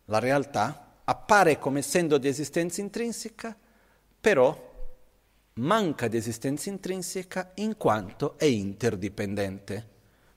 La 0.06 0.18
realtà 0.18 0.86
appare 1.04 1.58
come 1.58 1.80
essendo 1.80 2.18
di 2.18 2.28
esistenza 2.28 2.80
intrinseca, 2.80 3.56
però 4.20 4.70
manca 5.54 6.08
di 6.08 6.16
esistenza 6.16 6.70
intrinseca 6.70 7.52
in 7.56 7.76
quanto 7.76 8.38
è 8.38 8.44
interdipendente, 8.44 9.88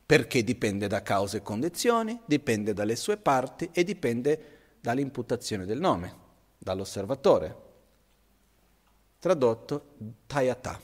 perché 0.05 0.43
dipende 0.43 0.87
da 0.87 1.01
cause 1.01 1.37
e 1.37 1.41
condizioni, 1.41 2.19
dipende 2.25 2.73
dalle 2.73 2.95
sue 2.95 3.17
parti 3.17 3.69
e 3.71 3.83
dipende 3.83 4.77
dall'imputazione 4.81 5.65
del 5.65 5.79
nome, 5.79 6.15
dall'osservatore. 6.57 7.63
Tradotto 9.19 9.95
Tayata. 10.27 10.79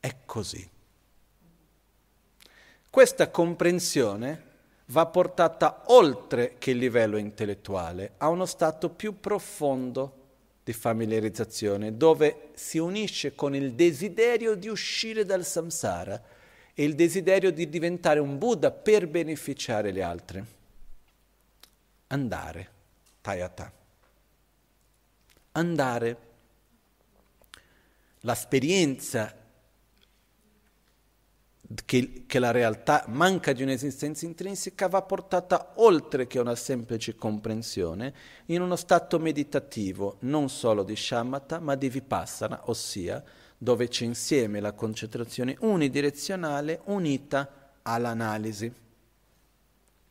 È 0.00 0.16
così. 0.24 0.68
Questa 2.90 3.30
comprensione 3.30 4.45
va 4.86 5.06
portata 5.06 5.82
oltre 5.86 6.56
che 6.58 6.70
il 6.70 6.78
livello 6.78 7.16
intellettuale, 7.16 8.12
a 8.18 8.28
uno 8.28 8.46
stato 8.46 8.90
più 8.90 9.18
profondo 9.18 10.24
di 10.62 10.72
familiarizzazione, 10.72 11.96
dove 11.96 12.50
si 12.54 12.78
unisce 12.78 13.34
con 13.34 13.54
il 13.54 13.74
desiderio 13.74 14.54
di 14.54 14.68
uscire 14.68 15.24
dal 15.24 15.44
samsara 15.44 16.20
e 16.74 16.84
il 16.84 16.94
desiderio 16.94 17.52
di 17.52 17.68
diventare 17.68 18.20
un 18.20 18.36
Buddha 18.36 18.70
per 18.70 19.06
beneficiare 19.08 19.92
gli 19.92 20.00
altri. 20.00 20.44
Andare, 22.08 22.70
tayata. 23.20 23.72
Andare. 25.52 26.16
L'esperienza 28.20 29.34
che, 31.84 32.24
che, 32.26 32.38
la 32.38 32.52
realtà 32.52 33.04
manca 33.08 33.52
di 33.52 33.62
un'esistenza 33.62 34.24
intrinseca 34.24 34.88
va 34.88 35.02
portata 35.02 35.72
oltre 35.76 36.26
che 36.26 36.38
una 36.38 36.54
semplice 36.54 37.16
comprensione 37.16 38.14
in 38.46 38.60
uno 38.60 38.76
stato 38.76 39.18
meditativo 39.18 40.16
non 40.20 40.48
solo 40.48 40.84
di 40.84 40.94
shamatha 40.94 41.58
ma 41.58 41.74
di 41.74 41.88
vipassana, 41.88 42.62
ossia 42.66 43.22
dove 43.58 43.88
c'è 43.88 44.04
insieme 44.04 44.60
la 44.60 44.72
concentrazione 44.72 45.56
unidirezionale 45.60 46.80
unita 46.84 47.72
all'analisi. 47.82 48.72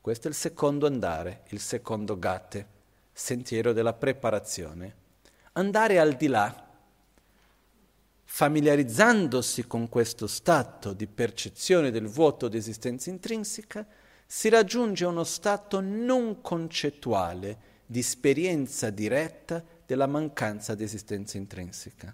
Questo 0.02 0.28
è 0.28 0.30
il 0.30 0.36
secondo 0.36 0.88
andare, 0.88 1.44
il 1.50 1.60
secondo 1.60 2.20
gatte, 2.20 2.68
sentiero 3.12 3.72
della 3.72 3.94
preparazione. 3.94 5.04
Andare 5.54 6.00
al 6.00 6.14
di 6.14 6.28
là 6.28 6.65
familiarizzandosi 8.36 9.66
con 9.66 9.88
questo 9.88 10.28
stato 10.28 10.92
di 10.92 11.08
percezione 11.08 11.90
del 11.90 12.08
vuoto 12.08 12.50
di 12.50 12.58
esistenza 12.58 13.10
intrinseca, 13.10 13.88
si 14.26 14.50
raggiunge 14.50 15.06
uno 15.06 15.24
stato 15.24 15.80
non 15.80 16.42
concettuale 16.42 17.58
di 17.86 18.00
esperienza 18.00 18.90
diretta 18.90 19.64
della 19.86 20.06
mancanza 20.06 20.76
di 20.76 20.84
esistenza 20.84 21.38
intrinseca. 21.38 22.14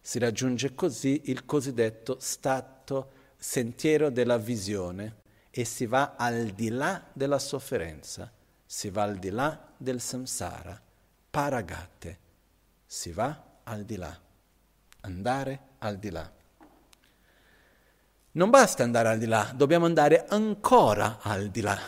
Si 0.00 0.18
raggiunge 0.18 0.74
così 0.74 1.22
il 1.26 1.44
cosiddetto 1.44 2.16
stato 2.18 3.12
sentiero 3.36 4.10
della 4.10 4.38
visione 4.38 5.18
e 5.50 5.64
si 5.64 5.86
va 5.86 6.16
al 6.18 6.46
di 6.46 6.70
là 6.70 7.08
della 7.12 7.38
sofferenza, 7.38 8.28
si 8.66 8.90
va 8.90 9.04
al 9.04 9.18
di 9.18 9.30
là 9.30 9.72
del 9.76 10.00
samsara, 10.00 10.82
paragate, 11.30 12.18
si 12.84 13.12
va 13.12 13.60
al 13.62 13.84
di 13.84 13.94
là 13.94 14.26
andare 15.08 15.60
al 15.78 15.98
di 15.98 16.10
là. 16.10 16.30
Non 18.32 18.50
basta 18.50 18.84
andare 18.84 19.08
al 19.08 19.18
di 19.18 19.26
là, 19.26 19.50
dobbiamo 19.54 19.86
andare 19.86 20.26
ancora 20.28 21.18
al 21.22 21.48
di 21.48 21.60
là, 21.60 21.78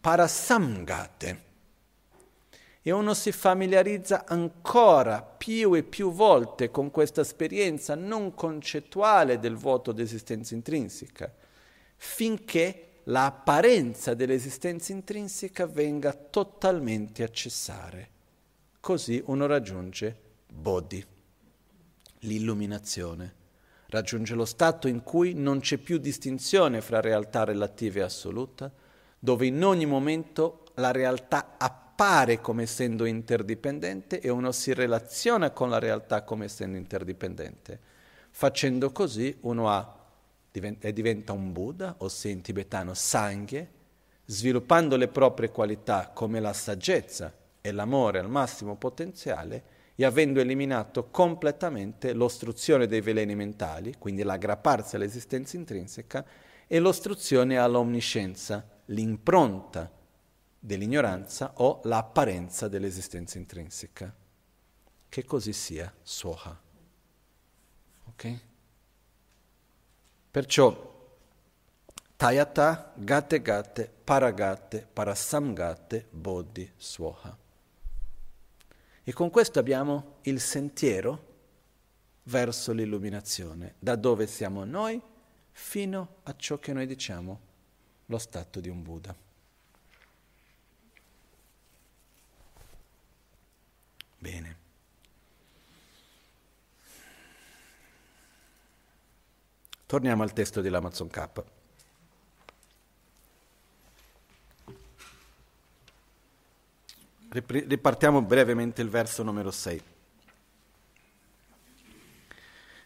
parasamgate. 0.00 1.50
E 2.84 2.90
uno 2.90 3.14
si 3.14 3.30
familiarizza 3.30 4.24
ancora 4.26 5.22
più 5.22 5.74
e 5.74 5.82
più 5.82 6.12
volte 6.12 6.70
con 6.70 6.90
questa 6.90 7.20
esperienza 7.20 7.94
non 7.94 8.34
concettuale 8.34 9.38
del 9.38 9.56
vuoto 9.56 9.92
d'esistenza 9.92 10.54
intrinseca, 10.54 11.32
finché 11.96 13.00
l'apparenza 13.04 14.14
dell'esistenza 14.14 14.92
intrinseca 14.92 15.66
venga 15.66 16.12
totalmente 16.12 17.22
a 17.22 17.28
cessare. 17.28 18.10
Così 18.80 19.22
uno 19.26 19.46
raggiunge 19.46 20.16
Bodhi 20.48 21.11
l'illuminazione. 22.22 23.40
Raggiunge 23.86 24.34
lo 24.34 24.44
stato 24.44 24.88
in 24.88 25.02
cui 25.02 25.34
non 25.34 25.60
c'è 25.60 25.76
più 25.76 25.98
distinzione 25.98 26.80
fra 26.80 27.00
realtà 27.00 27.44
relativa 27.44 28.00
e 28.00 28.02
assoluta, 28.02 28.72
dove 29.18 29.46
in 29.46 29.62
ogni 29.62 29.86
momento 29.86 30.64
la 30.76 30.90
realtà 30.90 31.54
appare 31.58 32.40
come 32.40 32.62
essendo 32.62 33.04
interdipendente 33.04 34.20
e 34.20 34.30
uno 34.30 34.50
si 34.50 34.72
relaziona 34.72 35.50
con 35.50 35.68
la 35.68 35.78
realtà 35.78 36.22
come 36.22 36.46
essendo 36.46 36.76
interdipendente. 36.76 37.78
Facendo 38.30 38.90
così 38.92 39.36
uno 39.42 39.68
ha, 39.68 40.00
diventa 40.50 41.32
un 41.32 41.52
Buddha, 41.52 41.96
ossia 41.98 42.30
in 42.30 42.40
tibetano 42.40 42.94
Sangye, 42.94 43.70
sviluppando 44.24 44.96
le 44.96 45.08
proprie 45.08 45.50
qualità 45.50 46.10
come 46.14 46.40
la 46.40 46.54
saggezza 46.54 47.32
e 47.60 47.72
l'amore 47.72 48.18
al 48.18 48.30
massimo 48.30 48.76
potenziale, 48.76 49.80
e 49.94 50.04
avendo 50.04 50.40
eliminato 50.40 51.08
completamente 51.10 52.12
l'ostruzione 52.12 52.86
dei 52.86 53.00
veleni 53.00 53.34
mentali, 53.34 53.94
quindi 53.98 54.22
l'aggrapparsi 54.22 54.96
all'esistenza 54.96 55.56
intrinseca, 55.56 56.24
e 56.66 56.78
l'ostruzione 56.78 57.58
all'omniscienza, 57.58 58.66
l'impronta 58.86 59.90
dell'ignoranza 60.58 61.52
o 61.56 61.80
l'apparenza 61.84 62.68
dell'esistenza 62.68 63.36
intrinseca. 63.38 64.14
Che 65.08 65.24
così 65.24 65.52
sia, 65.52 65.92
Soha. 66.02 66.58
Ok? 68.06 68.40
Perciò 70.30 70.90
Tayata, 72.16 72.92
Gate 72.96 73.42
Gate, 73.42 73.92
Paragate, 74.04 74.86
Parasamgate, 74.90 76.06
Bodhi, 76.08 76.70
Swaha. 76.76 77.41
E 79.04 79.12
con 79.12 79.30
questo 79.30 79.58
abbiamo 79.58 80.18
il 80.22 80.40
sentiero 80.40 81.30
verso 82.24 82.72
l'illuminazione, 82.72 83.74
da 83.78 83.96
dove 83.96 84.26
siamo 84.26 84.64
noi 84.64 85.00
fino 85.50 86.16
a 86.22 86.36
ciò 86.36 86.58
che 86.58 86.72
noi 86.72 86.86
diciamo 86.86 87.40
lo 88.06 88.18
stato 88.18 88.60
di 88.60 88.68
un 88.68 88.82
Buddha. 88.82 89.14
Bene. 94.18 94.60
Torniamo 99.86 100.22
al 100.22 100.32
testo 100.32 100.60
dell'Amazon 100.60 101.08
K. 101.08 101.61
Ripartiamo 107.32 108.20
brevemente 108.20 108.82
il 108.82 108.90
verso 108.90 109.22
numero 109.22 109.50
6. 109.50 109.82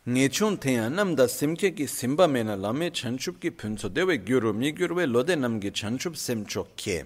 Ngechun 0.05 0.59
tenya 0.59 0.89
namda 0.89 1.27
semke 1.27 1.73
ki 1.73 1.89
simba 1.89 2.29
mena 2.29 2.55
lame 2.55 2.93
chanchup 2.93 3.41
ki 3.41 3.51
punzo 3.51 3.89
dewe 3.89 4.23
gyuru 4.23 4.55
mi 4.55 4.73
gyurwe 4.73 5.05
lode 5.05 5.35
namgi 5.35 5.73
chanchup 5.73 6.15
semcho 6.15 6.69
kye. 6.77 7.05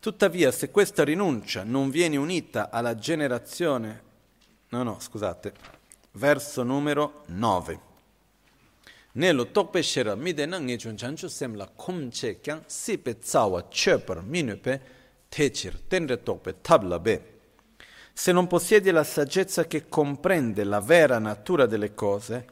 Tuttavia, 0.00 0.50
se 0.50 0.72
questa 0.72 1.04
rinuncia 1.04 1.62
non 1.62 1.88
viene 1.88 2.16
unita 2.16 2.70
alla 2.70 2.96
generazione... 2.96 4.02
No, 4.70 4.82
no, 4.82 4.98
scusate. 4.98 5.52
Verso 6.12 6.64
numero 6.64 7.22
9. 7.26 7.80
Nello 9.12 9.52
tokpe 9.52 9.82
shera 9.82 10.16
midena 10.16 10.58
ngechun 10.58 10.96
chanchu 10.96 11.28
semla 11.28 11.70
komche 11.76 12.40
kyang 12.40 12.62
sipe 12.66 13.18
tsawa 13.18 13.68
chöper 13.68 14.22
minupe 14.22 14.98
tecir, 15.30 15.80
tenre 15.86 16.22
tope, 16.22 16.60
tabla 16.60 16.98
be. 16.98 17.38
Se 18.12 18.32
non 18.32 18.46
possiedi 18.48 18.90
la 18.90 19.04
saggezza 19.04 19.66
che 19.66 19.88
comprende 19.88 20.64
la 20.64 20.80
vera 20.80 21.18
natura 21.18 21.64
delle 21.64 21.94
cose, 21.94 22.44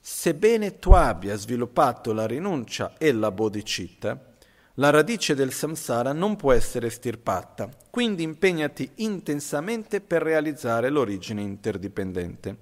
sebbene 0.00 0.80
tu 0.80 0.90
abbia 0.90 1.36
sviluppato 1.36 2.12
la 2.12 2.26
rinuncia 2.26 2.94
e 2.98 3.12
la 3.12 3.30
bodhicitta, 3.30 4.30
la 4.76 4.90
radice 4.90 5.34
del 5.34 5.52
samsara 5.52 6.12
non 6.12 6.34
può 6.34 6.52
essere 6.52 6.86
estirpata, 6.86 7.68
quindi 7.90 8.22
impegnati 8.22 8.90
intensamente 8.96 10.00
per 10.00 10.22
realizzare 10.22 10.88
l'origine 10.88 11.42
interdipendente. 11.42 12.56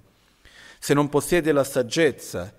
Se 0.77 0.93
non 0.93 1.07
possiedi 1.07 1.51
la 1.51 1.63
saggezza, 1.63 2.53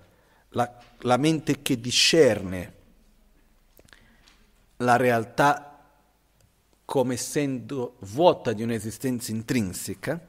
la, 0.49 0.77
la 1.01 1.17
mente 1.17 1.61
che 1.61 1.79
discerne 1.79 2.73
la 4.77 4.95
realtà 4.97 5.72
come 6.85 7.13
essendo 7.13 7.95
vuota 7.99 8.53
di 8.53 8.63
un'esistenza 8.63 9.31
intrinseca, 9.31 10.19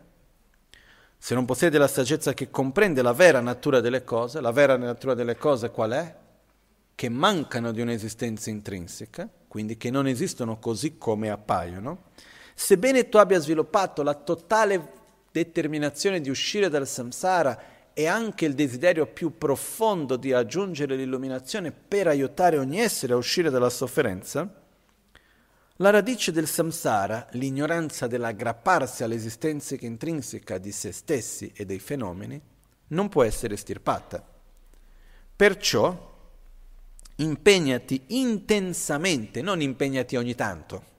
se 1.17 1.35
non 1.35 1.47
possiede 1.47 1.79
la 1.79 1.89
saggezza 1.89 2.35
che 2.35 2.51
comprende 2.51 3.01
la 3.01 3.15
vera 3.15 3.41
natura 3.41 3.81
delle 3.81 4.05
cose, 4.05 4.41
la 4.41 4.51
vera 4.51 4.77
natura 4.77 5.15
delle 5.15 5.37
cose 5.37 5.71
qual 5.71 5.93
è? 5.93 6.15
Che 6.95 7.09
mancano 7.09 7.73
di 7.73 7.81
un'esistenza 7.81 8.51
intrinseca, 8.51 9.29
quindi 9.49 9.77
che 9.77 9.91
non 9.91 10.07
esistono 10.07 10.59
così 10.59 10.99
come 10.99 11.31
appaiono, 11.31 12.11
sebbene 12.55 13.09
tu 13.09 13.17
abbia 13.17 13.39
sviluppato 13.39 14.03
la 14.03 14.15
totale 14.15 14.93
determinazione 15.33 16.21
di 16.21 16.29
uscire 16.29 16.69
dal 16.69 16.87
samsara 16.87 17.59
e 17.95 18.07
anche 18.07 18.45
il 18.45 18.55
desiderio 18.55 19.07
più 19.07 19.39
profondo 19.39 20.17
di 20.17 20.33
aggiungere 20.33 20.95
l'illuminazione 20.95 21.73
per 21.73 22.07
aiutare 22.07 22.59
ogni 22.59 22.81
essere 22.81 23.15
a 23.15 23.17
uscire 23.17 23.51
dalla 23.51 23.71
sofferenza, 23.71 24.63
la 25.79 25.91
radice 25.91 26.31
del 26.31 26.47
samsara, 26.47 27.27
l'ignoranza 27.33 28.07
dell'aggrapparsi 28.07 29.03
all'esistenza 29.03 29.75
intrinseca 29.81 30.59
di 30.59 30.71
se 30.71 30.93
stessi 30.93 31.51
e 31.53 31.65
dei 31.65 31.81
fenomeni, 31.81 32.41
non 32.89 33.09
può 33.09 33.25
essere 33.25 33.55
estirpata. 33.55 34.25
Perciò 35.35 36.13
impegnati 37.17 38.05
intensamente, 38.09 39.43
non 39.43 39.61
impegnati 39.61 40.17
ogni 40.17 40.35
tanto. 40.35 40.93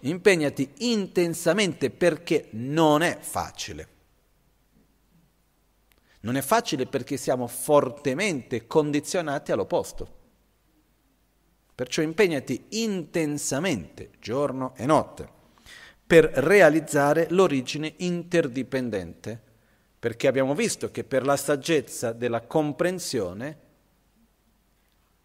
impegnati 0.00 0.70
intensamente 0.78 1.88
perché 1.88 2.48
non 2.50 3.00
è 3.00 3.18
facile. 3.18 3.88
Non 6.20 6.36
è 6.36 6.42
facile 6.42 6.84
perché 6.84 7.16
siamo 7.16 7.46
fortemente 7.46 8.66
condizionati 8.66 9.52
all'opposto. 9.52 10.23
Perciò 11.74 12.02
impegnati 12.02 12.66
intensamente, 12.70 14.10
giorno 14.20 14.74
e 14.76 14.86
notte, 14.86 15.28
per 16.06 16.26
realizzare 16.26 17.26
l'origine 17.30 17.94
interdipendente, 17.96 19.40
perché 19.98 20.28
abbiamo 20.28 20.54
visto 20.54 20.90
che 20.90 21.02
per 21.02 21.24
la 21.24 21.36
saggezza 21.36 22.12
della 22.12 22.42
comprensione 22.42 23.58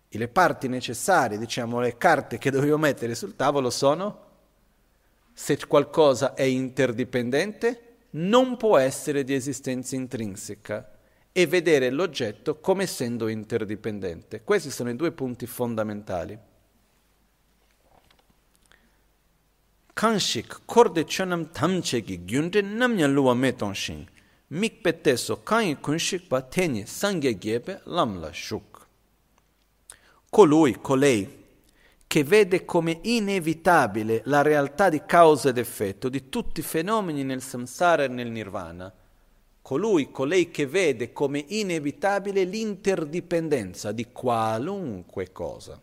le 0.07 0.27
parti 0.27 0.67
necessarie, 0.67 1.37
diciamo 1.37 1.79
le 1.79 1.97
carte 1.97 2.39
che 2.39 2.49
dobbiamo 2.49 2.77
mettere 2.77 3.13
sul 3.13 3.35
tavolo 3.35 3.69
sono 3.69 4.27
se 5.33 5.57
qualcosa 5.67 6.33
è 6.33 6.43
interdipendente, 6.43 7.97
non 8.11 8.57
può 8.57 8.77
essere 8.77 9.23
di 9.23 9.33
esistenza 9.33 9.95
intrinseca 9.95 10.98
e 11.41 11.47
vedere 11.47 11.89
l'oggetto 11.89 12.59
come 12.59 12.83
essendo 12.83 13.27
interdipendente. 13.27 14.43
Questi 14.43 14.69
sono 14.69 14.89
i 14.89 14.95
due 14.95 15.11
punti 15.11 15.45
fondamentali. 15.45 16.37
Kanshik 19.93 20.61
korde 20.65 21.05
chonam 21.05 21.51
tamchegi 21.51 22.25
gyunde 22.25 22.61
namnya 22.61 23.07
luwa 23.07 23.33
metonshin 23.33 24.05
mikpete 24.49 25.17
so 25.17 25.37
kanyi 25.43 25.75
kunshik 25.75 26.27
pa 26.27 26.41
teni 26.41 26.85
sangye 26.85 27.37
gebe 27.37 27.81
lamla 27.85 28.33
shuk. 28.33 28.87
Colui, 30.29 30.79
colei, 30.81 31.27
che 32.07 32.23
vede 32.23 32.65
come 32.65 32.99
inevitabile 33.03 34.21
la 34.25 34.41
realtà 34.41 34.89
di 34.89 35.03
causa 35.05 35.49
ed 35.49 35.57
effetto 35.57 36.09
di 36.09 36.29
tutti 36.29 36.59
i 36.59 36.63
fenomeni 36.63 37.23
nel 37.23 37.41
samsara 37.41 38.03
e 38.03 38.07
nel 38.07 38.29
nirvana, 38.29 38.91
colui, 39.69 40.09
colei 40.09 40.49
che 40.49 40.65
vede 40.65 41.13
come 41.13 41.45
inevitabile 41.47 42.43
l'interdipendenza 42.43 43.91
di 43.91 44.07
qualunque 44.11 45.31
cosa. 45.31 45.79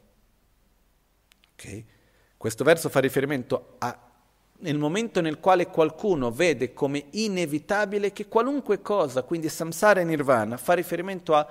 Okay? 1.53 1.87
Questo 2.37 2.65
verso 2.65 2.89
fa 2.89 2.99
riferimento 2.99 3.77
a 3.79 3.97
nel 4.59 4.77
momento 4.77 5.21
nel 5.21 5.39
quale 5.39 5.69
qualcuno 5.69 6.33
vede 6.33 6.73
come 6.73 7.05
inevitabile 7.11 8.13
che 8.13 8.27
qualunque 8.27 8.83
cosa, 8.83 9.23
quindi 9.23 9.49
samsara 9.49 10.01
e 10.01 10.05
nirvana, 10.05 10.57
fa 10.57 10.73
riferimento 10.73 11.37
a 11.37 11.47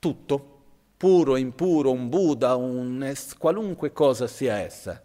tutto, 0.00 0.62
puro, 0.96 1.36
impuro, 1.36 1.92
un 1.92 2.08
Buddha, 2.08 2.56
un 2.56 3.00
es, 3.04 3.36
qualunque 3.36 3.92
cosa 3.92 4.26
sia 4.26 4.56
essa. 4.56 5.00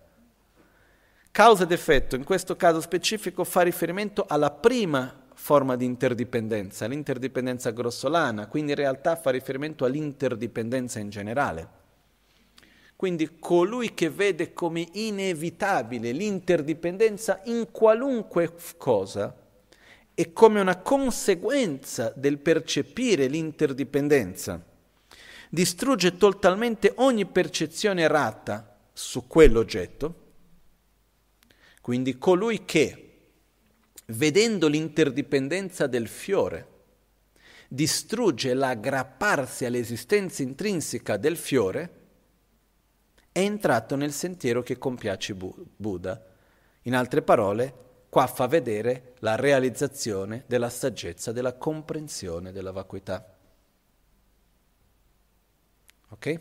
Causa 1.29 1.63
ed 1.63 1.71
effetto, 1.71 2.15
in 2.15 2.23
questo 2.23 2.55
caso 2.55 2.81
specifico, 2.81 3.43
fa 3.43 3.61
riferimento 3.61 4.25
alla 4.27 4.49
prima 4.49 5.24
forma 5.35 5.75
di 5.75 5.85
interdipendenza, 5.85 6.87
l'interdipendenza 6.87 7.71
grossolana, 7.71 8.47
quindi 8.47 8.71
in 8.71 8.77
realtà 8.77 9.15
fa 9.15 9.29
riferimento 9.29 9.85
all'interdipendenza 9.85 10.99
in 10.99 11.09
generale. 11.09 11.83
Quindi 12.95 13.37
colui 13.39 13.93
che 13.93 14.09
vede 14.09 14.53
come 14.53 14.87
inevitabile 14.93 16.11
l'interdipendenza 16.11 17.41
in 17.45 17.67
qualunque 17.69 18.53
cosa 18.77 19.35
e 20.13 20.31
come 20.31 20.61
una 20.61 20.77
conseguenza 20.77 22.13
del 22.15 22.39
percepire 22.39 23.27
l'interdipendenza, 23.27 24.63
distrugge 25.49 26.15
totalmente 26.15 26.93
ogni 26.95 27.25
percezione 27.25 28.03
errata 28.03 28.77
su 28.93 29.27
quell'oggetto. 29.27 30.23
Quindi 31.81 32.17
colui 32.17 32.63
che 32.63 33.04
vedendo 34.07 34.67
l'interdipendenza 34.67 35.87
del 35.87 36.07
fiore, 36.07 36.73
distrugge 37.67 38.53
l'aggrapparsi 38.53 39.65
all'esistenza 39.65 40.43
intrinseca 40.43 41.17
del 41.17 41.37
fiore, 41.37 42.03
è 43.31 43.39
entrato 43.39 43.95
nel 43.95 44.13
sentiero 44.13 44.61
che 44.61 44.77
compiace 44.77 45.35
Buddha. 45.35 46.23
In 46.83 46.95
altre 46.95 47.21
parole, 47.21 47.73
qua 48.09 48.27
fa 48.27 48.47
vedere 48.47 49.15
la 49.19 49.35
realizzazione 49.35 50.45
della 50.47 50.69
saggezza, 50.69 51.33
della 51.33 51.55
comprensione 51.55 52.53
della 52.53 52.71
vacuità. 52.71 53.35
Ok? 56.09 56.39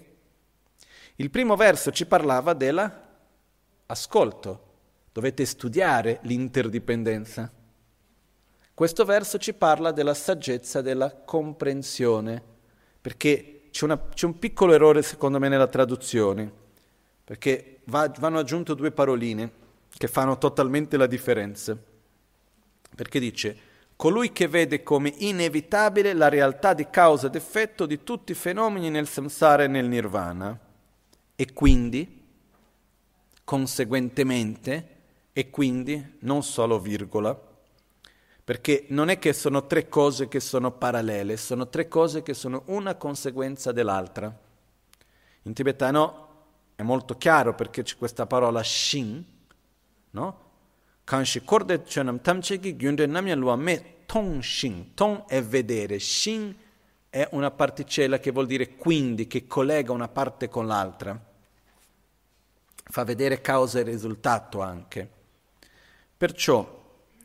Il 1.16 1.30
primo 1.30 1.56
verso 1.56 1.90
ci 1.90 2.04
parlava 2.06 2.52
dell'ascolto, 2.52 4.73
Dovete 5.14 5.44
studiare 5.44 6.18
l'interdipendenza. 6.22 7.48
Questo 8.74 9.04
verso 9.04 9.38
ci 9.38 9.54
parla 9.54 9.92
della 9.92 10.12
saggezza 10.12 10.82
della 10.82 11.14
comprensione, 11.14 12.42
perché 13.00 13.68
c'è, 13.70 13.84
una, 13.84 14.08
c'è 14.08 14.26
un 14.26 14.40
piccolo 14.40 14.72
errore 14.72 15.02
secondo 15.02 15.38
me 15.38 15.46
nella 15.46 15.68
traduzione, 15.68 16.50
perché 17.22 17.78
va, 17.84 18.12
vanno 18.18 18.40
aggiunte 18.40 18.74
due 18.74 18.90
paroline 18.90 19.52
che 19.96 20.08
fanno 20.08 20.36
totalmente 20.36 20.96
la 20.96 21.06
differenza. 21.06 21.78
Perché 22.96 23.20
dice, 23.20 23.56
colui 23.94 24.32
che 24.32 24.48
vede 24.48 24.82
come 24.82 25.14
inevitabile 25.18 26.12
la 26.12 26.28
realtà 26.28 26.74
di 26.74 26.90
causa 26.90 27.28
ed 27.28 27.36
effetto 27.36 27.86
di 27.86 28.02
tutti 28.02 28.32
i 28.32 28.34
fenomeni 28.34 28.90
nel 28.90 29.06
samsara 29.06 29.62
e 29.62 29.68
nel 29.68 29.86
nirvana, 29.86 30.58
e 31.36 31.52
quindi, 31.52 32.20
conseguentemente, 33.44 34.88
e 35.36 35.50
quindi 35.50 36.16
non 36.20 36.44
solo 36.44 36.78
virgola, 36.78 37.38
perché 38.44 38.86
non 38.90 39.08
è 39.08 39.18
che 39.18 39.32
sono 39.32 39.66
tre 39.66 39.88
cose 39.88 40.28
che 40.28 40.38
sono 40.38 40.70
parallele, 40.70 41.36
sono 41.36 41.68
tre 41.68 41.88
cose 41.88 42.22
che 42.22 42.34
sono 42.34 42.62
una 42.66 42.94
conseguenza 42.94 43.72
dell'altra. 43.72 44.32
In 45.42 45.52
tibetano 45.52 46.28
è 46.76 46.82
molto 46.82 47.16
chiaro 47.16 47.54
perché 47.54 47.82
c'è 47.82 47.96
questa 47.96 48.26
parola 48.26 48.62
shin, 48.62 49.24
no? 50.10 50.42
Kanshi 51.02 51.42
korde 51.42 51.82
chönam 51.82 52.20
tamchegi 52.20 52.76
gyunde 52.76 53.06
namya 53.06 53.34
lua 53.34 53.56
me 53.56 54.04
tong 54.06 54.40
shin. 54.40 54.94
Tong 54.94 55.26
è 55.26 55.42
vedere, 55.42 55.98
shin 55.98 56.54
è 57.10 57.28
una 57.32 57.50
particella 57.50 58.18
che 58.18 58.30
vuol 58.30 58.46
dire 58.46 58.76
quindi, 58.76 59.26
che 59.26 59.46
collega 59.46 59.92
una 59.92 60.08
parte 60.08 60.48
con 60.48 60.66
l'altra. 60.66 61.18
Fa 62.86 63.04
vedere 63.04 63.40
causa 63.40 63.80
e 63.80 63.82
risultato 63.82 64.60
anche. 64.60 65.10
Perciò, 66.24 66.82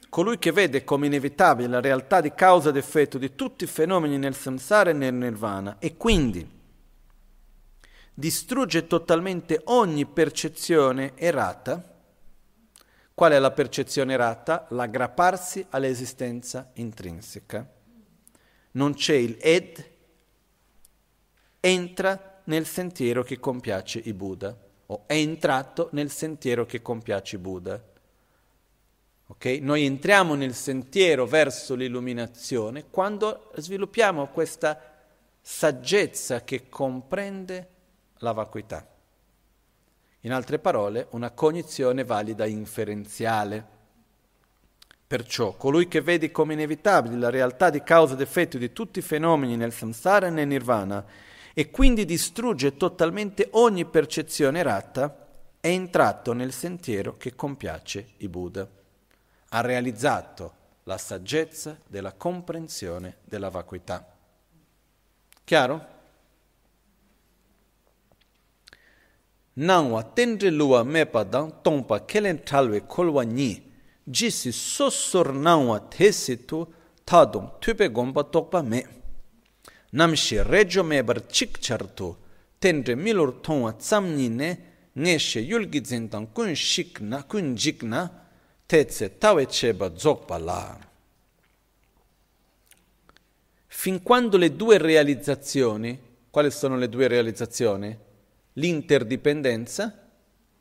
colui 0.10 0.38
che 0.40 0.52
vede 0.52 0.84
come 0.84 1.06
inevitabile 1.06 1.70
la 1.70 1.80
realtà 1.80 2.20
di 2.20 2.34
causa 2.34 2.68
ed 2.68 2.76
effetto 2.76 3.18
di 3.18 3.34
tutti 3.34 3.64
i 3.64 3.68
fenomeni 3.68 4.18
nel 4.18 4.36
samsara 4.36 4.90
e 4.90 4.94
nel 4.94 5.14
nirvana 5.14 5.78
e 5.80 5.96
quindi 5.96 6.46
distrugge 8.14 8.88
totalmente 8.88 9.62
ogni 9.68 10.06
percezione 10.06 11.14
errata, 11.16 11.82
qual 13.14 13.32
è 13.32 13.40
la 13.40 13.52
percezione 13.52 14.12
errata? 14.12 14.68
L'aggrapparsi 14.72 15.66
all'esistenza 15.70 16.70
intrinseca. 16.74 17.66
Non 18.72 18.96
c'è 18.96 19.16
il 19.16 19.38
ed, 19.40 19.92
entra 21.62 22.42
nel 22.44 22.66
sentiero 22.66 23.24
che 23.24 23.40
compiace 23.40 24.02
i 24.04 24.14
Buddha, 24.14 24.54
o 24.88 25.04
è 25.06 25.14
entrato 25.14 25.88
nel 25.94 26.12
sentiero 26.12 26.66
che 26.66 26.82
compiace 26.82 27.38
i 27.38 27.40
Buddha. 27.40 27.89
Okay? 29.32 29.60
Noi 29.60 29.86
entriamo 29.86 30.34
nel 30.34 30.56
sentiero 30.56 31.26
verso 31.28 31.76
l'illuminazione 31.76 32.86
quando 32.90 33.52
sviluppiamo 33.56 34.28
questa 34.28 34.82
saggezza 35.40 36.44
che 36.44 36.68
comprende 36.68 37.68
la 38.18 38.32
vacuità. 38.32 38.86
In 40.22 40.34
altre 40.34 40.58
parole, 40.60 41.08
una 41.12 41.30
cognizione 41.32 42.04
valida 42.04 42.46
inferenziale. 42.46 43.78
Perciò 45.06 45.54
colui 45.54 45.88
che 45.88 46.02
vede 46.02 46.32
come 46.32 46.54
inevitabile 46.54 47.16
la 47.16 47.30
realtà 47.30 47.70
di 47.70 47.82
causa 47.84 48.16
ed 48.16 48.22
effetto 48.22 48.58
di 48.58 48.74
tutti 48.74 49.00
i 49.00 49.04
fenomeni 49.04 49.56
nel 49.56 49.72
samsara 49.72 50.28
e 50.28 50.32
nel 50.32 50.48
nirvana 50.48 51.06
e 51.54 51.70
quindi 51.70 52.04
distrugge 52.04 52.78
totalmente 52.78 53.48
ogni 53.52 53.86
percezione 53.86 54.60
errata, 54.60 55.28
è 55.60 55.68
entrato 55.68 56.34
nel 56.34 56.52
sentiero 56.52 57.16
che 57.18 57.36
compiace 57.36 58.14
i 58.18 58.28
Buddha 58.28 58.78
ha 59.50 59.62
realizzato 59.62 60.54
la 60.84 60.98
saggezza 60.98 61.78
della 61.88 62.14
comprensione 62.14 63.18
della 63.24 63.50
vacuità. 63.50 64.06
Chiaro? 65.44 65.98
Nangwa 69.54 70.04
tendre 70.04 70.50
luwa 70.50 70.84
mepa 70.84 71.24
dang 71.24 71.62
tongpa 71.62 72.06
kelen 72.06 72.44
talwe 72.44 72.86
kolwa 72.86 73.26
nyi 73.26 73.62
jisi 74.04 74.52
sosor 74.52 75.34
nangwa 75.34 75.80
tesi 75.80 76.46
tu 76.46 76.66
tadung 77.04 77.60
tupe 77.60 77.92
gomba 77.92 78.24
tokpa 78.24 78.62
me. 78.62 78.88
Namshi 79.92 80.42
rejo 80.44 80.84
mebar 80.84 81.28
chik 81.28 81.60
chartu 81.60 82.16
tendre 82.60 82.96
milur 82.96 83.42
tongwa 83.42 83.74
tsamni 83.74 84.30
ne 84.30 84.58
ngeshe 84.96 85.42
yulgi 85.42 85.82
zintang 85.84 86.28
kun 86.34 86.56
shikna, 86.56 87.24
kun 87.24 87.56
jikna, 87.56 88.10
tetse 88.70 89.18
tawe 89.18 89.48
cheba 89.48 89.96
zokpa 89.96 90.38
la. 90.38 90.78
Fin 93.66 94.04
quando 94.04 94.38
le 94.38 94.56
due 94.56 94.78
realizzazioni, 94.78 96.00
quali 96.30 96.52
sono 96.52 96.78
le 96.78 96.88
due 96.88 97.08
realizzazioni? 97.08 97.98
L'interdipendenza 98.54 100.08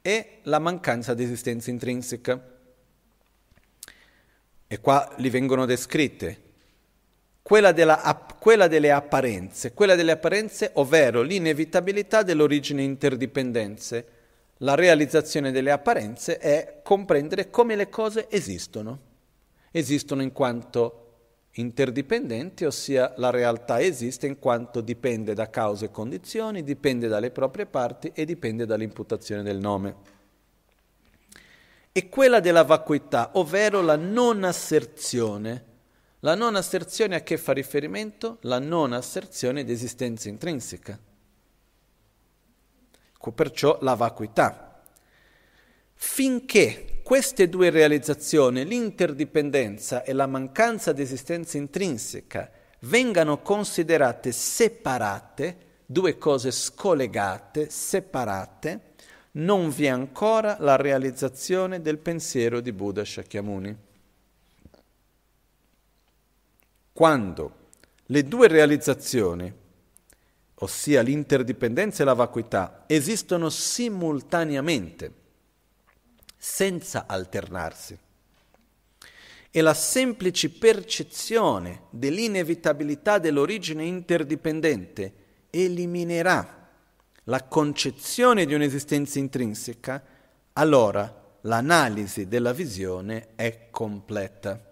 e 0.01 0.39
la 0.45 0.59
mancanza 0.59 1.13
di 1.13 1.23
esistenza 1.23 1.69
intrinseca. 1.69 2.57
E 4.67 4.81
qua 4.81 5.15
li 5.19 5.29
vengono 5.29 5.67
descritte. 5.67 6.43
Quella, 7.43 7.73
della, 7.73 8.27
quella 8.39 8.69
delle 8.69 8.91
apparenze, 8.91 9.75
quella 9.75 9.95
delle 9.95 10.13
apparenze, 10.13 10.71
ovvero 10.75 11.21
l'inevitabilità 11.21 12.23
dell'origine 12.23 12.83
interdipendenze. 12.83 14.18
La 14.59 14.75
realizzazione 14.75 15.53
delle 15.53 15.71
apparenze 15.71 16.39
è 16.39 16.81
comprendere 16.83 17.51
come 17.51 17.77
le 17.77 17.89
cose 17.89 18.29
esistono. 18.29 19.07
Esistono 19.71 20.23
in 20.23 20.33
quanto 20.33 21.05
interdipendenti, 21.53 22.65
ossia 22.65 23.13
la 23.17 23.31
realtà 23.31 23.81
esiste 23.81 24.27
in 24.27 24.39
quanto 24.39 24.81
dipende 24.81 25.35
da 25.35 25.49
cause 25.51 25.87
e 25.87 25.91
condizioni, 25.91 26.65
dipende 26.65 27.09
dalle 27.09 27.31
proprie 27.31 27.67
parti 27.67 28.11
e 28.15 28.25
dipende 28.25 28.67
dall'imputazione 28.67 29.43
del 29.43 29.59
nome. 29.59 30.17
E 31.93 32.09
quella 32.09 32.41
della 32.41 32.65
vacuità, 32.65 33.31
ovvero 33.35 33.81
la 33.81 33.97
non 33.97 34.45
asserzione. 34.45 35.65
La 36.21 36.35
non 36.35 36.57
asserzione 36.57 37.15
a 37.15 37.23
che 37.23 37.37
fa 37.37 37.53
riferimento? 37.53 38.39
La 38.43 38.59
non 38.59 38.93
asserzione 38.93 39.63
di 39.63 39.73
esistenza 39.73 40.29
intrinseca. 40.29 40.99
Perciò 43.35 43.79
la 43.83 43.95
vacuità. 43.95 44.83
Finché 45.95 47.01
queste 47.03 47.49
due 47.49 47.71
realizzazioni, 47.71 48.65
l'interdipendenza 48.65 50.03
e 50.03 50.13
la 50.13 50.27
mancanza 50.27 50.93
di 50.93 51.03
esistenza 51.03 51.59
intrinseca, 51.59 52.51
vengano 52.81 53.43
considerate 53.43 54.33
separate, 54.33 55.57
due 55.85 56.17
cose 56.19 56.51
scollegate, 56.51 57.71
separate, 57.71 58.81
non 59.33 59.71
vi 59.71 59.87
è 59.87 59.89
ancora 59.89 60.57
la 60.61 60.77
realizzazione 60.77 61.81
del 61.81 61.99
pensiero 61.99 62.61
di 62.61 62.73
Buddha 62.73 63.05
Shakyamuni. 63.05 63.77
Quando 66.93 67.53
le 68.07 68.25
due 68.25 68.49
realizzazioni, 68.49 69.53
ossia 70.61 71.03
l'interdipendenza 71.03 72.03
e 72.03 72.07
la 72.07 72.15
vacuità, 72.15 72.85
esistono 72.87 73.49
simultaneamente, 73.49 75.13
senza 76.37 77.05
alternarsi. 77.07 77.99
E 79.51 79.61
la 79.61 79.75
semplice 79.75 80.51
percezione 80.51 81.83
dell'inevitabilità 81.91 83.19
dell'origine 83.19 83.85
interdipendente 83.85 85.13
eliminerà 85.51 86.69
la 87.25 87.45
concezione 87.45 88.47
di 88.47 88.55
un'esistenza 88.55 89.19
intrinseca, 89.19 90.03
allora 90.55 91.37
l'analisi 91.43 92.27
della 92.27 92.53
visione 92.53 93.29
è 93.35 93.69
completa. 93.71 94.68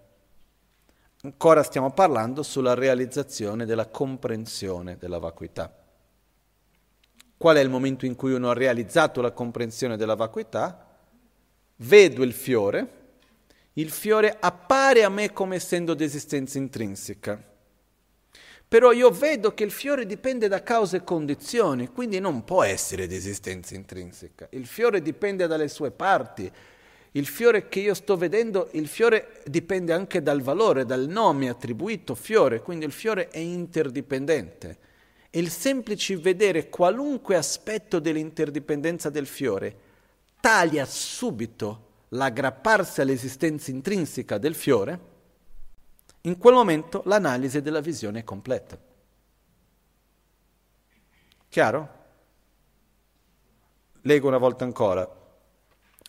Ancora 1.27 1.61
stiamo 1.61 1.91
parlando 1.91 2.41
sulla 2.41 2.73
realizzazione 2.73 3.65
della 3.65 3.87
comprensione 3.87 4.95
della 4.95 5.19
vacuità. 5.19 5.75
Qual 7.35 7.57
è 7.57 7.59
il 7.59 7.69
momento 7.69 8.05
in 8.05 8.15
cui 8.15 8.31
uno 8.31 8.49
ha 8.49 8.53
realizzato 8.53 9.19
la 9.19 9.31
comprensione 9.31 9.97
della 9.97 10.15
vacuità? 10.15 10.87
vedo 11.79 12.23
il 12.23 12.31
fiore, 12.31 12.91
il 13.73 13.89
fiore 13.89 14.37
appare 14.39 15.03
a 15.03 15.09
me 15.09 15.33
come 15.33 15.57
essendo 15.57 15.95
di 15.95 16.05
esistenza 16.05 16.59
intrinseca. 16.59 17.43
Però 18.65 18.93
io 18.93 19.11
vedo 19.11 19.53
che 19.53 19.65
il 19.65 19.71
fiore 19.71 20.05
dipende 20.05 20.47
da 20.47 20.63
cause 20.63 20.97
e 20.97 21.03
condizioni, 21.03 21.89
quindi 21.89 22.19
non 22.19 22.45
può 22.45 22.63
essere 22.63 23.05
di 23.05 23.15
esistenza 23.17 23.75
intrinseca. 23.75 24.47
Il 24.51 24.65
fiore 24.65 25.01
dipende 25.01 25.45
dalle 25.45 25.67
sue 25.67 25.91
parti. 25.91 26.49
Il 27.11 27.25
fiore 27.25 27.67
che 27.67 27.79
io 27.79 27.93
sto 27.93 28.17
vedendo, 28.17 28.69
il 28.73 28.87
fiore 28.87 29.41
dipende 29.45 29.93
anche 29.93 30.21
dal 30.21 30.41
valore, 30.41 30.85
dal 30.85 31.07
nome 31.07 31.49
attribuito 31.49 32.15
fiore, 32.15 32.61
quindi 32.61 32.85
il 32.85 32.91
fiore 32.91 33.29
è 33.29 33.39
interdipendente. 33.39 34.77
E 35.29 35.39
il 35.39 35.49
semplice 35.49 36.17
vedere 36.17 36.69
qualunque 36.69 37.35
aspetto 37.35 37.99
dell'interdipendenza 37.99 39.09
del 39.09 39.25
fiore 39.25 39.85
taglia 40.39 40.85
subito 40.85 41.85
l'aggrapparsi 42.09 43.01
all'esistenza 43.01 43.71
intrinseca 43.71 44.37
del 44.37 44.55
fiore, 44.55 44.99
in 46.21 46.37
quel 46.37 46.53
momento 46.53 47.01
l'analisi 47.05 47.61
della 47.61 47.81
visione 47.81 48.19
è 48.19 48.23
completa. 48.23 48.79
Chiaro? 51.49 51.95
Leggo 54.01 54.27
una 54.27 54.37
volta 54.37 54.63
ancora. 54.63 55.16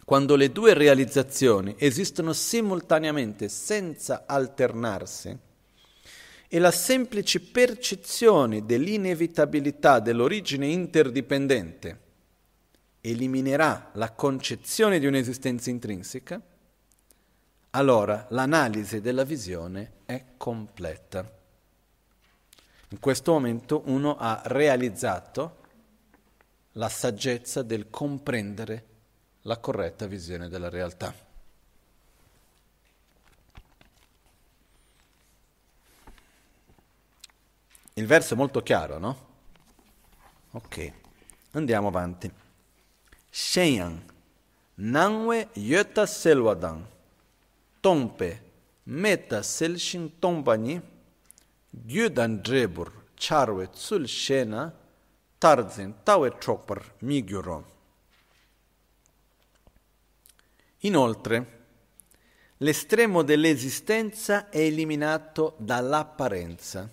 Quando 0.09 0.37
le 0.37 0.51
due 0.53 0.73
realizzazioni 0.73 1.75
esistono 1.77 2.33
simultaneamente 2.33 3.51
senza 3.51 4.25
alternarsi, 4.25 5.39
e 6.49 6.59
la 6.59 6.71
semplice 6.71 7.43
percezione 7.43 8.65
dell'inevitabilità 8.65 10.01
dell'origine 10.01 10.67
interdipendente 10.67 12.01
eliminerà 13.03 13.91
la 13.97 14.11
concezione 14.13 14.99
di 14.99 15.05
un'esistenza 15.05 15.69
intrinseca, 15.69 16.41
allora 17.73 18.29
l'analisi 18.31 19.03
della 19.03 19.25
visione 19.25 19.93
è 20.07 20.25
completa. 20.39 21.31
In 22.89 22.99
questo 22.99 23.33
momento 23.33 23.83
uno 23.85 24.17
ha 24.17 24.41
realizzato 24.47 25.57
la 26.73 26.89
saggezza 26.89 27.61
del 27.61 27.91
comprendere 27.91 28.97
la 29.43 29.59
corretta 29.59 30.07
visione 30.07 30.49
della 30.49 30.69
realtà. 30.69 31.15
Il 37.95 38.07
verso 38.07 38.35
è 38.35 38.37
molto 38.37 38.63
chiaro, 38.63 38.99
no? 38.99 39.27
Ok, 40.53 40.93
andiamo 41.53 41.89
avanti. 41.89 42.31
Shenyang, 43.29 44.01
Nangwe 44.75 45.49
Yota 45.55 46.07
Selwadang, 46.07 46.85
Tongpe, 47.81 48.43
Meta 48.85 49.43
Selshin 49.43 50.19
Tongbani, 50.21 50.81
Gyudan 51.71 52.41
Drebur, 52.41 52.93
Charwe 53.15 53.71
Tsul 53.71 54.07
Shena, 54.07 54.73
Tarzin 55.39 55.95
Tawe 56.05 56.39
Chokpar 56.39 56.95
Migyuron. 57.01 57.65
Inoltre, 60.81 61.67
l'estremo 62.59 63.23
dell'esistenza 63.23 64.49
è 64.49 64.59
eliminato 64.59 65.55
dall'apparenza. 65.59 66.91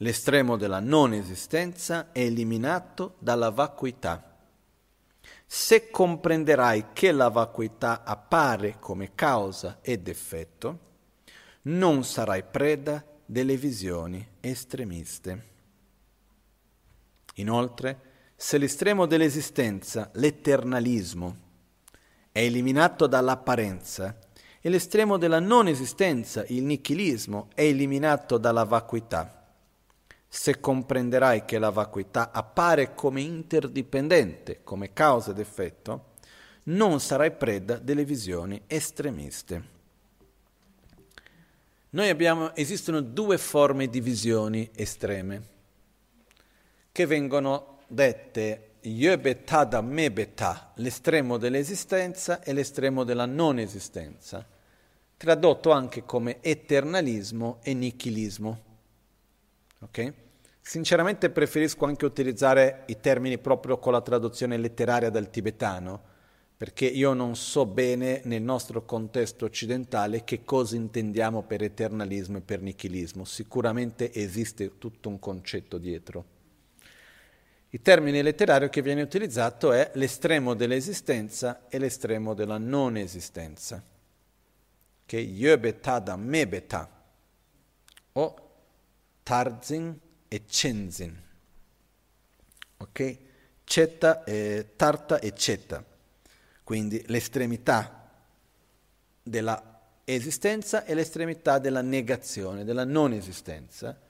L'estremo 0.00 0.56
della 0.56 0.80
non 0.80 1.12
esistenza 1.12 2.12
è 2.12 2.20
eliminato 2.20 3.14
dalla 3.18 3.50
vacuità 3.50 4.36
se 5.46 5.90
comprenderai 5.90 6.86
che 6.92 7.12
la 7.12 7.28
vacuità 7.28 8.02
appare 8.02 8.78
come 8.80 9.14
causa 9.14 9.78
ed 9.80 10.08
effetto, 10.08 10.80
non 11.62 12.04
sarai 12.04 12.42
preda 12.42 13.04
delle 13.24 13.56
visioni 13.56 14.26
estremiste. 14.40 15.54
Inoltre, 17.34 18.00
se 18.34 18.58
l'estremo 18.58 19.06
dell'esistenza, 19.06 20.10
l'eternalismo, 20.14 21.44
è 22.36 22.40
eliminato 22.40 23.06
dall'apparenza 23.06 24.14
e 24.60 24.68
l'estremo 24.68 25.16
della 25.16 25.40
non 25.40 25.68
esistenza, 25.68 26.44
il 26.48 26.64
nichilismo, 26.64 27.48
è 27.54 27.62
eliminato 27.62 28.36
dalla 28.36 28.64
vacuità, 28.64 29.54
se 30.28 30.60
comprenderai 30.60 31.46
che 31.46 31.58
la 31.58 31.70
vacuità 31.70 32.32
appare 32.32 32.94
come 32.94 33.22
interdipendente, 33.22 34.60
come 34.64 34.92
causa 34.92 35.30
ed 35.30 35.38
effetto, 35.38 36.12
non 36.64 37.00
sarai 37.00 37.32
preda 37.32 37.78
delle 37.78 38.04
visioni 38.04 38.60
estremiste. 38.66 39.64
Noi 41.88 42.10
abbiamo, 42.10 42.54
esistono 42.54 43.00
due 43.00 43.38
forme 43.38 43.88
di 43.88 44.02
visioni 44.02 44.68
estreme 44.74 45.42
che 46.92 47.06
vengono 47.06 47.78
dette 47.86 48.72
Yebeta 48.86 49.64
da 49.64 49.80
Mebeta, 49.80 50.70
l'estremo 50.76 51.38
dell'esistenza 51.38 52.40
e 52.40 52.52
l'estremo 52.52 53.02
della 53.02 53.26
non 53.26 53.58
esistenza, 53.58 54.46
tradotto 55.16 55.72
anche 55.72 56.04
come 56.04 56.38
eternalismo 56.40 57.58
e 57.64 57.74
nichilismo. 57.74 58.60
Okay? 59.80 60.12
Sinceramente 60.60 61.30
preferisco 61.30 61.84
anche 61.84 62.04
utilizzare 62.04 62.84
i 62.86 63.00
termini 63.00 63.38
proprio 63.38 63.78
con 63.78 63.92
la 63.92 64.00
traduzione 64.00 64.56
letteraria 64.56 65.10
del 65.10 65.30
tibetano, 65.30 66.00
perché 66.56 66.86
io 66.86 67.12
non 67.12 67.34
so 67.34 67.66
bene 67.66 68.20
nel 68.24 68.42
nostro 68.42 68.84
contesto 68.84 69.44
occidentale 69.44 70.22
che 70.22 70.44
cosa 70.44 70.76
intendiamo 70.76 71.42
per 71.42 71.62
eternalismo 71.62 72.38
e 72.38 72.42
per 72.42 72.62
nichilismo. 72.62 73.24
Sicuramente 73.24 74.12
esiste 74.12 74.78
tutto 74.78 75.08
un 75.08 75.18
concetto 75.18 75.76
dietro. 75.76 76.35
Il 77.76 77.82
termine 77.82 78.22
letterario 78.22 78.70
che 78.70 78.80
viene 78.80 79.02
utilizzato 79.02 79.70
è 79.70 79.90
l'estremo 79.96 80.54
dell'esistenza 80.54 81.68
e 81.68 81.76
l'estremo 81.76 82.32
della 82.32 82.56
non 82.56 82.96
esistenza, 82.96 83.82
che 85.04 85.18
è 85.18 85.20
Yöbeta 85.20 86.16
Mebeta, 86.16 86.90
o 88.12 88.50
Tarzin 89.22 89.94
e 90.26 90.42
Cenzin. 90.46 91.22
Ok? 92.78 93.18
Cetta, 93.62 94.24
eh, 94.24 94.68
tarta 94.74 95.18
e 95.18 95.34
cetta. 95.34 95.84
Quindi 96.64 97.04
l'estremità 97.08 98.10
della 99.22 99.82
esistenza 100.02 100.86
e 100.86 100.94
l'estremità 100.94 101.58
della 101.58 101.82
negazione, 101.82 102.64
della 102.64 102.84
non 102.86 103.12
esistenza, 103.12 104.04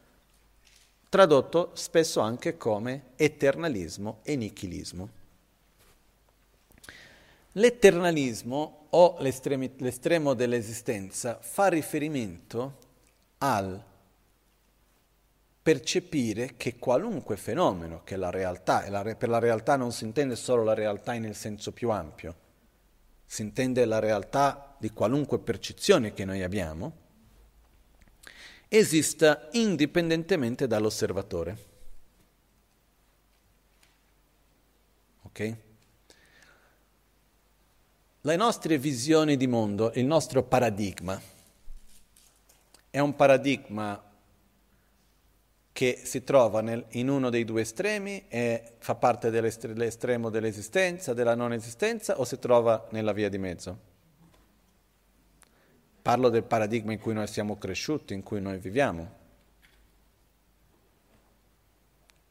tradotto 1.08 1.70
spesso 1.74 2.20
anche 2.20 2.56
come 2.56 3.10
eternalismo 3.16 4.18
e 4.22 4.36
nichilismo. 4.36 5.08
L'eternalismo 7.52 8.86
o 8.90 9.16
l'estremo 9.20 10.34
dell'esistenza 10.34 11.38
fa 11.40 11.68
riferimento 11.68 12.78
al 13.38 13.82
percepire 15.62 16.54
che 16.56 16.78
qualunque 16.78 17.36
fenomeno, 17.36 18.02
che 18.04 18.16
la 18.16 18.30
realtà, 18.30 18.88
la 18.88 19.02
re, 19.02 19.16
per 19.16 19.28
la 19.28 19.38
realtà 19.38 19.76
non 19.76 19.90
si 19.90 20.04
intende 20.04 20.36
solo 20.36 20.62
la 20.62 20.74
realtà 20.74 21.18
nel 21.18 21.34
senso 21.34 21.72
più 21.72 21.90
ampio, 21.90 22.34
si 23.24 23.42
intende 23.42 23.84
la 23.84 23.98
realtà 23.98 24.76
di 24.78 24.90
qualunque 24.90 25.38
percezione 25.38 26.12
che 26.12 26.24
noi 26.24 26.42
abbiamo, 26.42 26.92
esista 28.68 29.48
indipendentemente 29.52 30.66
dall'osservatore. 30.66 31.56
Ok? 35.22 35.56
Le 38.20 38.36
nostre 38.36 38.78
visioni 38.78 39.36
di 39.36 39.47
mondo, 39.47 39.93
il 39.94 40.05
nostro 40.05 40.43
paradigma, 40.43 41.20
è 42.90 42.98
un 42.98 43.14
paradigma 43.14 44.02
che 45.72 46.01
si 46.02 46.24
trova 46.24 46.62
nel, 46.62 46.86
in 46.93 47.10
uno 47.10 47.28
dei 47.28 47.44
due 47.44 47.60
estremi 47.60 48.24
e 48.28 48.76
fa 48.78 48.94
parte 48.94 49.30
dell'estremo 49.30 50.30
dell'esistenza, 50.30 51.12
della 51.12 51.34
non 51.34 51.52
esistenza 51.52 52.18
o 52.18 52.24
si 52.24 52.38
trova 52.38 52.88
nella 52.93 53.12
via 53.12 53.28
di 53.28 53.36
mezzo? 53.36 53.95
Parlo 56.06 56.28
del 56.28 56.44
paradigma 56.44 56.92
in 56.92 57.00
cui 57.00 57.14
noi 57.14 57.26
siamo 57.26 57.58
cresciuti, 57.58 58.14
in 58.14 58.22
cui 58.22 58.40
noi 58.40 58.58
viviamo. 58.58 59.10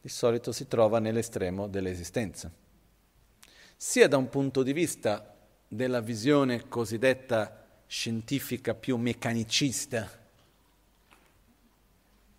Di 0.00 0.08
solito 0.08 0.50
si 0.50 0.66
trova 0.66 0.98
nell'estremo 0.98 1.68
dell'esistenza. 1.68 2.50
Sia 3.76 4.08
da 4.08 4.16
un 4.16 4.30
punto 4.30 4.62
di 4.62 4.72
vista 4.72 5.36
della 5.68 6.00
visione 6.00 6.68
cosiddetta 6.68 7.66
scientifica 7.86 8.72
più 8.72 8.96
meccanicista, 8.96 10.10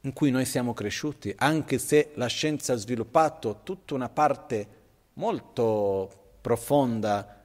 in 0.02 0.14
cui 0.14 0.32
noi 0.32 0.46
siamo 0.46 0.74
cresciuti, 0.74 1.36
anche 1.38 1.78
se 1.78 2.14
la 2.16 2.26
scienza 2.26 2.74
ha 2.74 2.78
sviluppato 2.78 3.60
tutta 3.62 3.94
una 3.94 4.10
parte 4.10 4.68
molto 5.14 6.40
profonda, 6.42 7.37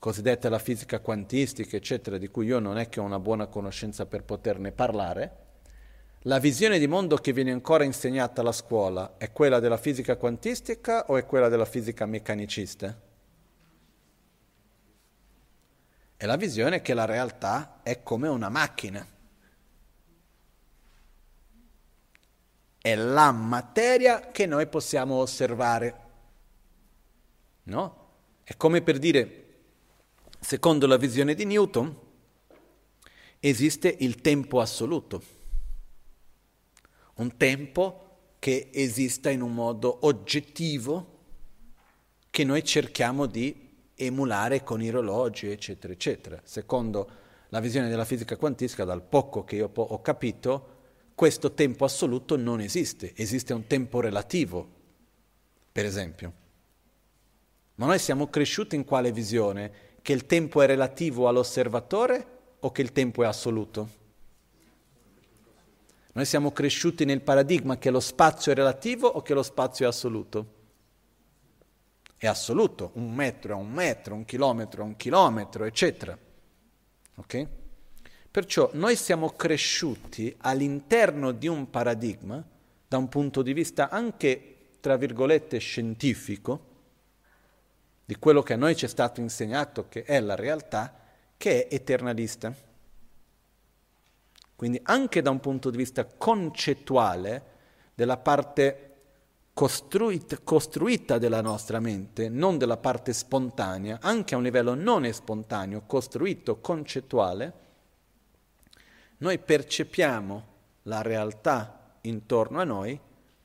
cosiddetta 0.00 0.48
la 0.48 0.58
fisica 0.58 0.98
quantistica, 0.98 1.76
eccetera, 1.76 2.18
di 2.18 2.26
cui 2.26 2.46
io 2.46 2.58
non 2.58 2.76
è 2.76 2.88
che 2.88 2.98
ho 2.98 3.04
una 3.04 3.20
buona 3.20 3.46
conoscenza 3.46 4.06
per 4.06 4.24
poterne 4.24 4.72
parlare, 4.72 5.36
la 6.24 6.40
visione 6.40 6.80
di 6.80 6.88
mondo 6.88 7.16
che 7.18 7.32
viene 7.32 7.52
ancora 7.52 7.84
insegnata 7.84 8.40
alla 8.40 8.50
scuola 8.50 9.14
è 9.16 9.30
quella 9.30 9.60
della 9.60 9.76
fisica 9.76 10.16
quantistica 10.16 11.06
o 11.06 11.16
è 11.16 11.24
quella 11.24 11.48
della 11.48 11.64
fisica 11.64 12.04
meccanicista? 12.04 13.00
È 16.16 16.26
la 16.26 16.36
visione 16.36 16.82
che 16.82 16.94
la 16.94 17.04
realtà 17.04 17.78
è 17.84 18.02
come 18.02 18.26
una 18.26 18.48
macchina 18.48 19.06
è 22.80 22.94
la 22.94 23.30
materia 23.30 24.30
che 24.30 24.46
noi 24.46 24.66
possiamo 24.66 25.16
osservare. 25.16 26.08
No? 27.64 28.08
È 28.42 28.56
come 28.56 28.80
per 28.80 28.98
dire, 28.98 29.49
secondo 30.40 30.86
la 30.86 30.96
visione 30.96 31.34
di 31.34 31.44
Newton, 31.44 31.96
esiste 33.38 33.94
il 34.00 34.20
tempo 34.20 34.60
assoluto, 34.60 35.22
un 37.16 37.36
tempo 37.36 38.06
che 38.38 38.70
esista 38.72 39.30
in 39.30 39.42
un 39.42 39.52
modo 39.52 40.06
oggettivo 40.06 41.18
che 42.30 42.44
noi 42.44 42.64
cerchiamo 42.64 43.26
di 43.26 43.68
emulare 43.94 44.62
con 44.62 44.80
i 44.82 44.88
orologi, 44.88 45.50
eccetera, 45.50 45.92
eccetera. 45.92 46.40
Secondo 46.42 47.10
la 47.48 47.60
visione 47.60 47.88
della 47.88 48.04
fisica 48.04 48.36
quantistica, 48.36 48.84
dal 48.84 49.02
poco 49.02 49.44
che 49.44 49.56
io 49.56 49.70
ho 49.74 50.00
capito, 50.00 50.78
questo 51.14 51.52
tempo 51.52 51.84
assoluto 51.84 52.36
non 52.36 52.60
esiste, 52.60 53.12
esiste 53.14 53.52
un 53.52 53.66
tempo 53.66 54.00
relativo, 54.00 54.66
per 55.70 55.84
esempio. 55.84 56.32
Ma 57.74 57.86
noi 57.86 57.98
siamo 57.98 58.28
cresciuti 58.28 58.74
in 58.74 58.84
quale 58.84 59.12
visione? 59.12 59.89
Che 60.02 60.12
il 60.12 60.26
tempo 60.26 60.62
è 60.62 60.66
relativo 60.66 61.28
all'osservatore 61.28 62.38
o 62.60 62.72
che 62.72 62.82
il 62.82 62.92
tempo 62.92 63.22
è 63.22 63.26
assoluto? 63.26 63.98
Noi 66.12 66.24
siamo 66.24 66.52
cresciuti 66.52 67.04
nel 67.04 67.20
paradigma 67.20 67.78
che 67.78 67.90
lo 67.90 68.00
spazio 68.00 68.50
è 68.50 68.54
relativo 68.54 69.06
o 69.06 69.22
che 69.22 69.34
lo 69.34 69.42
spazio 69.42 69.84
è 69.84 69.88
assoluto? 69.88 70.58
È 72.16 72.26
assoluto, 72.26 72.90
un 72.94 73.14
metro 73.14 73.54
è 73.54 73.56
un 73.56 73.70
metro, 73.70 74.14
un 74.14 74.24
chilometro 74.24 74.82
è 74.82 74.84
un 74.84 74.96
chilometro, 74.96 75.64
eccetera. 75.64 76.18
Ok? 77.14 77.46
Perciò 78.30 78.70
noi 78.74 78.96
siamo 78.96 79.30
cresciuti 79.30 80.34
all'interno 80.38 81.32
di 81.32 81.46
un 81.46 81.70
paradigma, 81.70 82.44
da 82.86 82.96
un 82.96 83.08
punto 83.08 83.42
di 83.42 83.52
vista 83.52 83.88
anche, 83.88 84.56
tra 84.80 84.96
virgolette, 84.96 85.58
scientifico, 85.58 86.69
di 88.10 88.16
quello 88.16 88.42
che 88.42 88.54
a 88.54 88.56
noi 88.56 88.74
ci 88.74 88.86
è 88.86 88.88
stato 88.88 89.20
insegnato 89.20 89.88
che 89.88 90.02
è 90.02 90.18
la 90.18 90.34
realtà, 90.34 90.92
che 91.36 91.68
è 91.68 91.72
eternalista. 91.76 92.52
Quindi 94.56 94.80
anche 94.82 95.22
da 95.22 95.30
un 95.30 95.38
punto 95.38 95.70
di 95.70 95.76
vista 95.76 96.04
concettuale, 96.04 97.44
della 97.94 98.16
parte 98.16 98.94
costruita, 99.52 100.38
costruita 100.42 101.18
della 101.18 101.40
nostra 101.40 101.78
mente, 101.78 102.28
non 102.28 102.58
della 102.58 102.78
parte 102.78 103.12
spontanea, 103.12 104.00
anche 104.02 104.34
a 104.34 104.38
un 104.38 104.42
livello 104.42 104.74
non 104.74 105.08
spontaneo, 105.12 105.84
costruito, 105.86 106.58
concettuale, 106.58 107.52
noi 109.18 109.38
percepiamo 109.38 110.46
la 110.82 111.02
realtà 111.02 111.92
intorno 112.00 112.58
a 112.58 112.64
noi 112.64 112.98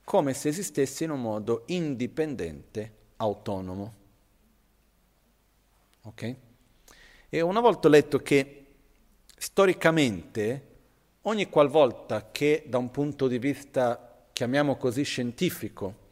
come 0.04 0.34
se 0.34 0.50
esistesse 0.50 1.04
in 1.04 1.12
un 1.12 1.22
modo 1.22 1.66
indipendente, 1.68 2.94
autonomo. 3.18 4.05
Ok? 6.06 6.36
E 7.30 7.42
una 7.42 7.60
volta 7.60 7.88
ho 7.88 7.92
letto 7.92 8.20
che 8.20 8.66
storicamente 9.38 10.74
ogni 11.22 11.50
qualvolta 11.50 12.32
che 12.32 12.64
da 12.68 12.78
un 12.78 12.92
punto 12.92 13.28
di 13.28 13.40
vista, 13.40 14.28
chiamiamo 14.32 14.76
così, 14.78 15.04
scientifico, 15.04 16.04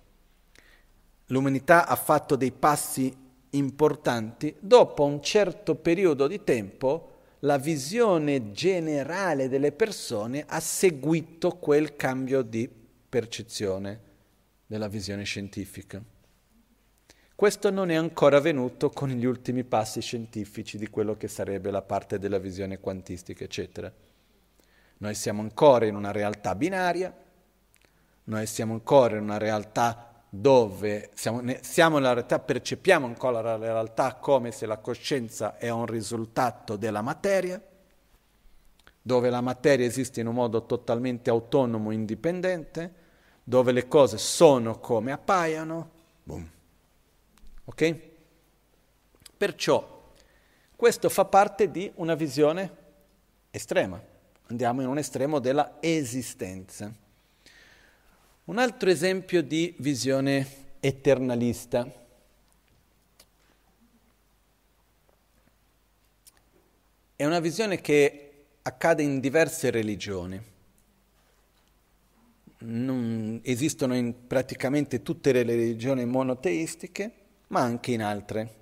l'umanità 1.28 1.88
ha 1.88 1.96
fatto 1.96 2.36
dei 2.36 2.52
passi 2.52 3.16
importanti, 3.52 4.56
dopo 4.60 5.04
un 5.04 5.22
certo 5.22 5.76
periodo 5.76 6.28
di 6.28 6.44
tempo 6.44 7.10
la 7.40 7.58
visione 7.58 8.52
generale 8.52 9.50
delle 9.50 9.72
persone 9.72 10.44
ha 10.48 10.60
seguito 10.60 11.58
quel 11.58 11.96
cambio 11.96 12.42
di 12.42 12.70
percezione 13.10 14.00
della 14.66 14.88
visione 14.88 15.24
scientifica. 15.24 16.02
Questo 17.36 17.72
non 17.72 17.90
è 17.90 17.96
ancora 17.96 18.38
avvenuto 18.38 18.90
con 18.90 19.10
gli 19.10 19.26
ultimi 19.26 19.64
passi 19.64 20.02
scientifici 20.02 20.78
di 20.78 20.88
quello 20.88 21.18
che 21.18 21.28
sarebbe 21.28 21.72
la 21.72 21.82
parte 21.82 22.20
della 22.20 22.38
visione 22.38 22.80
quantistica, 22.80 23.44
eccetera. 23.44 23.92
Noi 24.98 25.16
siamo 25.16 25.42
ancora 25.42 25.86
in 25.86 25.96
una 25.96 26.12
realtà 26.12 26.54
binaria, 26.54 27.14
noi 28.26 28.46
siamo 28.46 28.74
ancora 28.74 29.18
in 29.18 29.24
una 29.24 29.40
realtà 29.40 30.24
dove 30.30 31.10
siamo, 31.16 31.44
siamo 31.62 31.98
nella 31.98 32.14
realtà, 32.14 32.40
percepiamo 32.40 33.06
ancora 33.06 33.42
la 33.42 33.58
realtà 33.58 34.16
come 34.16 34.52
se 34.52 34.66
la 34.66 34.78
coscienza 34.78 35.58
è 35.58 35.70
un 35.70 35.88
risultato 35.88 36.78
della 36.78 37.02
materia, 37.02 37.62
dove 39.02 39.30
la 39.30 39.42
materia 39.42 39.86
esiste 39.86 40.22
in 40.22 40.28
un 40.28 40.36
modo 40.36 40.66
totalmente 40.66 41.30
autonomo, 41.30 41.92
indipendente, 41.92 42.94
dove 43.44 43.72
le 43.74 43.88
cose 43.88 44.18
sono 44.18 44.80
come 44.80 45.12
appaiono, 45.12 45.90
boom. 46.24 46.53
Ok? 47.66 48.00
Perciò 49.38 49.94
questo 50.76 51.08
fa 51.10 51.24
parte 51.24 51.72
di 51.72 51.90
una 51.96 52.14
visione 52.14 52.78
estrema. 53.52 54.02
Andiamo 54.48 54.82
in 54.82 54.88
un 54.88 54.98
estremo 54.98 55.40
della 55.40 55.78
esistenza. 55.80 56.94
Un 58.46 58.58
altro 58.58 58.90
esempio 58.90 59.42
di 59.42 59.74
visione 59.78 60.46
eternalista. 60.82 61.90
È 67.16 67.26
una 67.26 67.40
visione 67.40 67.80
che 67.80 68.48
accade 68.64 69.04
in 69.04 69.22
diverse 69.22 69.72
religioni. 69.72 70.42
Non 72.58 73.40
esistono 73.44 73.96
in 73.96 74.28
praticamente 74.28 75.02
tutte 75.02 75.32
le 75.32 75.44
religioni 75.44 76.04
monoteistiche, 76.06 77.23
ma 77.54 77.62
anche 77.62 77.92
in 77.92 78.02
altre. 78.02 78.56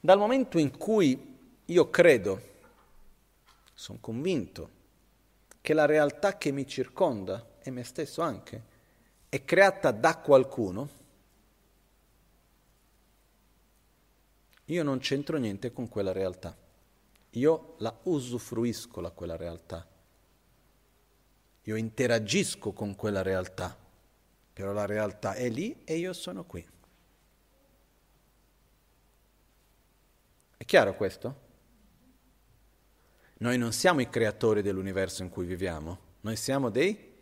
Dal 0.00 0.16
momento 0.16 0.56
in 0.56 0.74
cui 0.78 1.36
io 1.66 1.90
credo, 1.90 2.40
sono 3.74 3.98
convinto, 4.00 4.70
che 5.60 5.74
la 5.74 5.84
realtà 5.84 6.38
che 6.38 6.50
mi 6.50 6.66
circonda 6.66 7.58
e 7.60 7.70
me 7.70 7.84
stesso 7.84 8.22
anche, 8.22 8.62
è 9.28 9.44
creata 9.44 9.90
da 9.90 10.16
qualcuno, 10.16 10.88
io 14.64 14.82
non 14.82 14.98
c'entro 14.98 15.36
niente 15.36 15.70
con 15.70 15.90
quella 15.90 16.12
realtà. 16.12 16.56
Io 17.32 17.74
la 17.78 17.94
usufruisco 18.04 19.02
la 19.02 19.10
quella 19.10 19.36
realtà. 19.36 19.86
Io 21.64 21.76
interagisco 21.76 22.72
con 22.72 22.96
quella 22.96 23.20
realtà, 23.20 23.76
però 24.54 24.72
la 24.72 24.86
realtà 24.86 25.34
è 25.34 25.50
lì 25.50 25.82
e 25.84 25.98
io 25.98 26.14
sono 26.14 26.44
qui. 26.44 26.66
È 30.58 30.64
chiaro 30.64 30.96
questo? 30.96 31.46
Noi 33.38 33.56
non 33.56 33.72
siamo 33.72 34.00
i 34.00 34.10
creatori 34.10 34.60
dell'universo 34.60 35.22
in 35.22 35.30
cui 35.30 35.46
viviamo, 35.46 35.98
noi 36.22 36.34
siamo 36.34 36.68
dei 36.68 37.14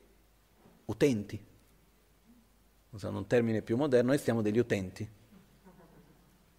utenti. 0.87 1.45
Usando 2.91 3.19
un 3.19 3.27
termine 3.27 3.61
più 3.61 3.77
moderno, 3.77 4.09
noi 4.09 4.19
siamo 4.19 4.41
degli 4.41 4.59
utenti. 4.59 5.07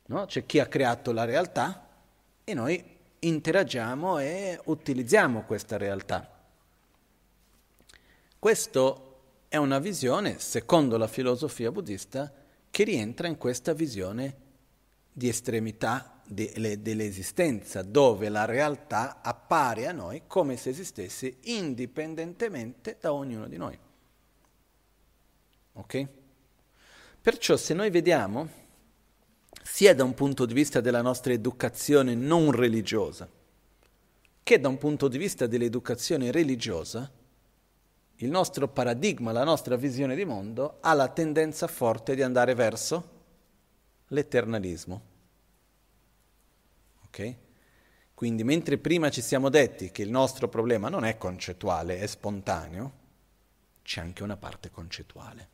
No? 0.06 0.26
C'è 0.28 0.46
chi 0.46 0.60
ha 0.60 0.68
creato 0.68 1.12
la 1.12 1.26
realtà 1.26 1.90
e 2.44 2.54
noi 2.54 2.96
interagiamo 3.20 4.20
e 4.20 4.62
utilizziamo 4.66 5.46
questa 5.46 5.78
realtà. 5.78 6.32
Questa 8.38 8.96
è 9.48 9.58
una 9.58 9.80
visione, 9.80 10.38
secondo 10.38 10.98
la 10.98 11.08
filosofia 11.08 11.72
buddista, 11.72 12.32
che 12.70 12.84
rientra 12.84 13.28
in 13.28 13.38
questa 13.38 13.74
visione 13.74 14.46
di 15.12 15.28
estremità 15.28 16.17
de- 16.28 16.82
dell'esistenza, 16.82 17.82
dove 17.82 18.30
la 18.30 18.46
realtà 18.46 19.22
appare 19.22 19.88
a 19.88 19.92
noi 19.92 20.24
come 20.28 20.58
se 20.58 20.70
esistesse 20.70 21.38
indipendentemente 21.44 22.98
da 23.00 23.14
ognuno 23.14 23.48
di 23.48 23.58
noi. 23.58 23.78
Ok? 25.74 26.08
Perciò 27.22 27.56
se 27.56 27.74
noi 27.74 27.90
vediamo, 27.90 28.50
sia 29.64 29.94
da 29.94 30.04
un 30.04 30.14
punto 30.14 30.46
di 30.46 30.54
vista 30.54 30.82
della 30.82 31.02
nostra 31.02 31.34
educazione 31.34 32.16
non 32.16 32.52
religiosa, 32.52 33.30
che 34.44 34.60
da 34.60 34.68
un 34.68 34.78
punto 34.78 35.08
di 35.08 35.18
vista 35.18 35.46
dell'educazione 35.46 36.32
religiosa, 36.32 37.12
il 38.20 38.30
nostro 38.30 38.68
paradigma, 38.68 39.32
la 39.32 39.44
nostra 39.44 39.76
visione 39.76 40.16
di 40.16 40.26
mondo 40.26 40.78
ha 40.80 40.94
la 40.94 41.10
tendenza 41.10 41.68
forte 41.68 42.16
di 42.16 42.22
andare 42.22 42.56
verso 42.56 43.16
l'eternalismo. 44.08 45.16
Ok? 47.18 47.36
Quindi 48.14 48.44
mentre 48.44 48.78
prima 48.78 49.10
ci 49.10 49.22
siamo 49.22 49.50
detti 49.50 49.92
che 49.92 50.04
il 50.04 50.10
nostro 50.10 50.48
problema 50.48 50.90
non 50.90 51.04
è 51.04 51.18
concettuale, 51.18 52.00
è 52.00 52.06
spontaneo, 52.06 53.06
c'è 53.84 54.02
anche 54.02 54.24
una 54.24 54.38
parte 54.38 54.70
concettuale 54.70 55.50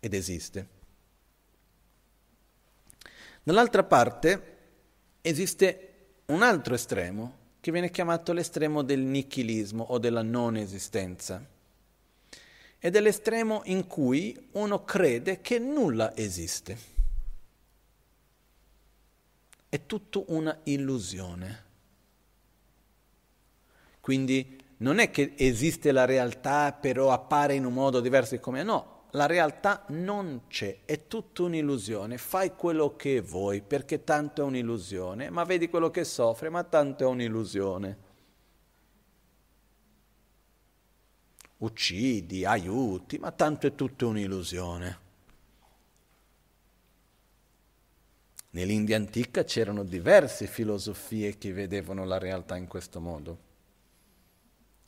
ed 0.00 0.14
esiste. 0.14 0.76
Dall'altra 3.42 3.84
parte 3.84 4.56
esiste 5.20 6.22
un 6.26 6.42
altro 6.42 6.74
estremo 6.74 7.36
che 7.60 7.72
viene 7.72 7.90
chiamato 7.90 8.32
l'estremo 8.32 8.82
del 8.82 9.00
nichilismo 9.00 9.84
o 9.84 9.98
della 9.98 10.22
non 10.22 10.56
esistenza. 10.56 11.44
Ed 12.78 12.94
è 12.94 13.00
l'estremo 13.00 13.62
in 13.64 13.86
cui 13.86 14.48
uno 14.52 14.84
crede 14.84 15.40
che 15.40 15.58
nulla 15.58 16.16
esiste. 16.16 16.97
È 19.68 19.84
tutto 19.86 20.24
una 20.28 20.58
illusione. 20.64 21.64
Quindi 24.00 24.58
non 24.78 24.98
è 24.98 25.10
che 25.10 25.34
esiste 25.36 25.92
la 25.92 26.04
realtà 26.04 26.72
però 26.72 27.12
appare 27.12 27.54
in 27.54 27.64
un 27.64 27.72
modo 27.72 28.00
diverso 28.00 28.34
di 28.34 28.40
come 28.40 28.62
no, 28.62 28.98
la 29.12 29.26
realtà 29.26 29.84
non 29.88 30.42
c'è, 30.48 30.80
è 30.84 31.06
tutta 31.06 31.42
un'illusione, 31.42 32.18
fai 32.18 32.54
quello 32.54 32.96
che 32.96 33.20
vuoi 33.20 33.62
perché 33.62 34.04
tanto 34.04 34.42
è 34.42 34.44
un'illusione, 34.44 35.30
ma 35.30 35.44
vedi 35.44 35.68
quello 35.68 35.90
che 35.90 36.04
soffre, 36.04 36.48
ma 36.50 36.62
tanto 36.64 37.04
è 37.04 37.06
un'illusione. 37.06 38.06
Uccidi, 41.58 42.44
aiuti, 42.44 43.18
ma 43.18 43.32
tanto 43.32 43.66
è 43.66 43.74
tutta 43.74 44.06
un'illusione. 44.06 45.07
Nell'India 48.58 48.96
antica 48.96 49.44
c'erano 49.44 49.84
diverse 49.84 50.48
filosofie 50.48 51.38
che 51.38 51.52
vedevano 51.52 52.04
la 52.04 52.18
realtà 52.18 52.56
in 52.56 52.66
questo 52.66 52.98
modo, 52.98 53.38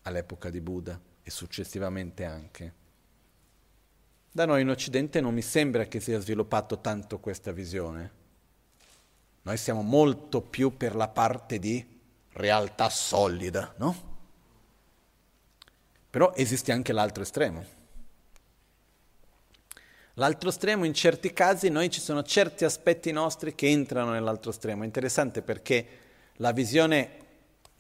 all'epoca 0.03 0.51
di 0.51 0.61
Buddha 0.61 1.01
e 1.23 1.31
successivamente 1.31 2.25
anche. 2.25 2.75
Da 4.33 4.45
noi 4.45 4.63
in 4.63 4.71
Occidente 4.71 5.21
non 5.21 5.35
mi 5.35 5.41
sembra 5.41 5.85
che 5.85 6.01
sia 6.01 6.19
sviluppato 6.19 6.81
tanto 6.81 7.21
questa 7.21 7.53
visione. 7.53 8.11
Noi 9.43 9.57
siamo 9.57 9.83
molto 9.83 10.41
più 10.43 10.77
per 10.77 10.97
la 10.97 11.07
parte 11.07 11.61
di 11.61 12.01
realtà 12.33 12.89
solida, 12.89 13.73
no? 13.77 14.19
Però 16.11 16.33
esiste 16.35 16.73
anche 16.73 16.93
l'altro 16.93 17.23
estremo. 17.23 17.65
L'altro 20.21 20.51
estremo, 20.51 20.85
in 20.85 20.93
certi 20.93 21.33
casi, 21.33 21.71
noi 21.71 21.89
ci 21.89 21.99
sono 21.99 22.23
certi 22.23 22.67
aspetti 22.67 23.11
nostri 23.11 23.55
che 23.55 23.69
entrano 23.69 24.11
nell'altro 24.11 24.51
estremo. 24.51 24.83
È 24.83 24.85
interessante 24.85 25.41
perché 25.41 25.87
la 26.35 26.53
visione 26.53 27.11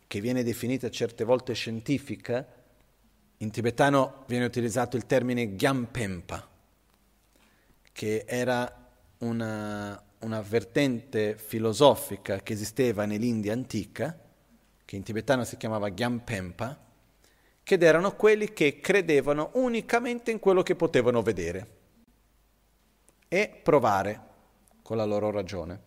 che 0.06 0.22
viene 0.22 0.42
definita 0.42 0.88
certe 0.88 1.24
volte 1.24 1.52
scientifica 1.52 2.46
in 3.36 3.50
tibetano 3.50 4.24
viene 4.26 4.46
utilizzato 4.46 4.96
il 4.96 5.04
termine 5.04 5.54
Gyampempa, 5.54 6.48
che 7.92 8.24
era 8.26 8.88
una, 9.18 10.02
una 10.20 10.40
vertente 10.40 11.36
filosofica 11.36 12.40
che 12.40 12.54
esisteva 12.54 13.04
nell'India 13.04 13.52
antica, 13.52 14.18
che 14.86 14.96
in 14.96 15.02
tibetano 15.02 15.44
si 15.44 15.58
chiamava 15.58 15.90
Gyampempa, 15.90 16.84
che 17.62 17.74
erano 17.78 18.16
quelli 18.16 18.54
che 18.54 18.80
credevano 18.80 19.50
unicamente 19.56 20.30
in 20.30 20.38
quello 20.38 20.62
che 20.62 20.74
potevano 20.74 21.20
vedere 21.20 21.79
e 23.32 23.60
provare 23.62 24.20
con 24.82 24.96
la 24.96 25.04
loro 25.04 25.30
ragione. 25.30 25.80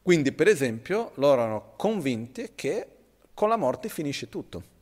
Quindi, 0.00 0.30
per 0.30 0.46
esempio, 0.46 1.10
loro 1.16 1.42
erano 1.42 1.72
convinti 1.76 2.52
che 2.54 2.88
con 3.34 3.48
la 3.48 3.56
morte 3.56 3.88
finisce 3.88 4.28
tutto 4.28 4.74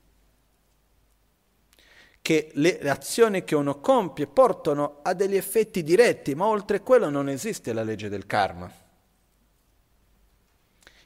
che 2.24 2.52
le 2.54 2.78
azioni 2.88 3.44
che 3.44 3.54
uno 3.54 3.80
compie 3.80 4.26
portano 4.26 5.00
a 5.02 5.12
degli 5.12 5.36
effetti 5.36 5.82
diretti, 5.82 6.34
ma 6.34 6.46
oltre 6.46 6.80
quello 6.80 7.10
non 7.10 7.28
esiste 7.28 7.74
la 7.74 7.82
legge 7.82 8.08
del 8.08 8.24
karma. 8.24 8.72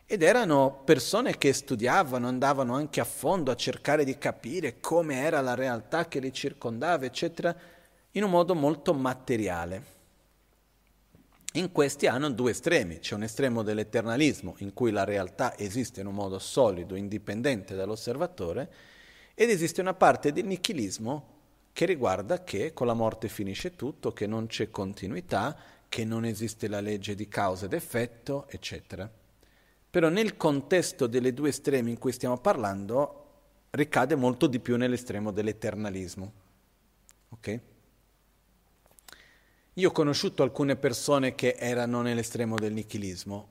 Ed 0.07 0.23
erano 0.23 0.81
persone 0.85 1.37
che 1.37 1.53
studiavano, 1.53 2.29
andavano 2.29 2.77
anche 2.77 3.01
a 3.01 3.05
fondo 3.05 3.51
a 3.51 3.57
cercare 3.57 4.05
di 4.05 4.17
capire 4.17 4.79
come 4.79 5.21
era 5.21 5.41
la 5.41 5.57
realtà 5.57 6.07
che 6.07 6.21
li 6.21 6.33
circondava, 6.33 7.05
eccetera, 7.05 7.53
in 8.13 8.23
un 8.23 8.31
modo 8.31 8.55
molto 8.55 8.95
materiale. 8.95 9.97
In 11.53 11.73
questi 11.73 12.07
hanno 12.07 12.31
due 12.31 12.51
estremi, 12.51 12.99
c'è 12.99 13.15
un 13.15 13.23
estremo 13.23 13.63
dell'eternalismo 13.63 14.55
in 14.59 14.73
cui 14.75 14.91
la 14.91 15.05
realtà 15.05 15.57
esiste 15.57 16.01
in 16.01 16.07
un 16.07 16.15
modo 16.15 16.39
solido, 16.39 16.95
indipendente 16.95 17.75
dall'osservatore, 17.75 18.71
ed 19.35 19.51
esiste 19.51 19.81
una 19.81 19.95
parte 19.95 20.33
del 20.33 20.45
nichilismo 20.45 21.37
che 21.73 21.87
riguarda 21.87 22.45
che 22.45 22.73
con 22.73 22.87
la 22.87 22.95
morte 22.95 23.29
finisce 23.29 23.77
tutto, 23.77 24.13
che 24.13 24.27
non 24.27 24.47
c'è 24.47 24.71
continuità, 24.71 25.57
che 25.89 26.05
non 26.05 26.25
esiste 26.25 26.69
la 26.69 26.81
legge 26.81 27.15
di 27.15 27.29
causa 27.29 27.67
ed 27.67 27.73
effetto, 27.73 28.47
eccetera. 28.49 29.11
Però 29.91 30.09
nel 30.09 30.37
contesto 30.37 31.07
delle 31.07 31.33
due 31.33 31.49
estremi 31.49 31.91
in 31.91 31.99
cui 31.99 32.13
stiamo 32.13 32.39
parlando, 32.39 33.25
ricade 33.71 34.17
molto 34.17 34.47
di 34.47 34.59
più 34.59 34.77
nell'estremo 34.77 35.31
dell'eternalismo. 35.31 36.33
Ok? 37.31 37.61
Io 39.79 39.91
ho 39.91 39.93
conosciuto 39.93 40.43
alcune 40.43 40.75
persone 40.75 41.37
che 41.37 41.55
erano 41.57 42.03
nell'estremo 42.03 42.57
del 42.57 42.73
nichilismo, 42.73 43.47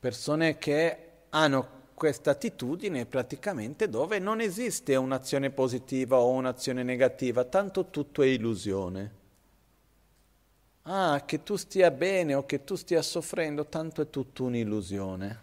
persone 0.00 0.58
che 0.58 1.10
hanno 1.30 1.80
questa 1.94 2.32
attitudine 2.32 3.06
praticamente 3.06 3.88
dove 3.88 4.18
non 4.18 4.40
esiste 4.40 4.96
un'azione 4.96 5.50
positiva 5.50 6.18
o 6.18 6.30
un'azione 6.30 6.82
negativa, 6.82 7.44
tanto 7.44 7.88
tutto 7.90 8.22
è 8.22 8.26
illusione. 8.26 9.20
Ah, 10.82 11.22
che 11.24 11.44
tu 11.44 11.54
stia 11.54 11.92
bene 11.92 12.34
o 12.34 12.44
che 12.44 12.64
tu 12.64 12.74
stia 12.74 13.00
soffrendo, 13.00 13.66
tanto 13.66 14.02
è 14.02 14.10
tutto 14.10 14.42
un'illusione. 14.42 15.42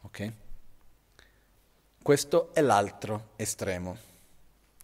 Ok? 0.00 0.32
Questo 2.00 2.54
è 2.54 2.62
l'altro 2.62 3.32
estremo, 3.36 4.08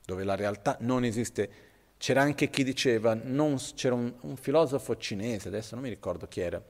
dove 0.07 0.25
la 0.25 0.35
realtà 0.35 0.79
non 0.81 1.05
esiste. 1.05 1.51
C'era 1.99 2.23
anche 2.23 2.49
chi 2.49 2.65
diceva, 2.65 3.13
non, 3.13 3.59
c'era 3.75 3.95
un, 3.95 4.11
un 4.23 4.37
filosofo 4.37 4.97
cinese, 4.97 5.49
adesso 5.49 5.75
non 5.75 5.85
mi 5.85 5.91
ricordo 5.91 6.27
chi 6.27 6.41
era, 6.41 6.63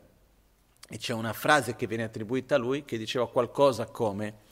e 0.89 0.99
c'è 0.99 1.13
una 1.13 1.33
frase 1.33 1.77
che 1.77 1.87
viene 1.87 2.05
attribuita 2.05 2.57
a 2.57 2.59
lui 2.59 2.85
che 2.85 2.99
diceva 2.99 3.29
qualcosa 3.29 3.87
come 3.87 4.45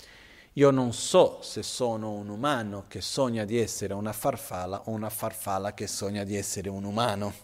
io 0.57 0.71
non 0.71 0.93
so 0.93 1.41
se 1.43 1.65
sono 1.65 2.13
un 2.13 2.29
umano 2.29 2.85
che 2.87 3.01
sogna 3.01 3.45
di 3.45 3.59
essere 3.59 3.93
una 3.93 4.13
farfalla 4.13 4.83
o 4.83 4.91
una 4.91 5.11
farfalla 5.11 5.75
che 5.75 5.89
sogna 5.89 6.23
di 6.23 6.37
essere 6.37 6.69
un 6.69 6.85
umano. 6.85 7.35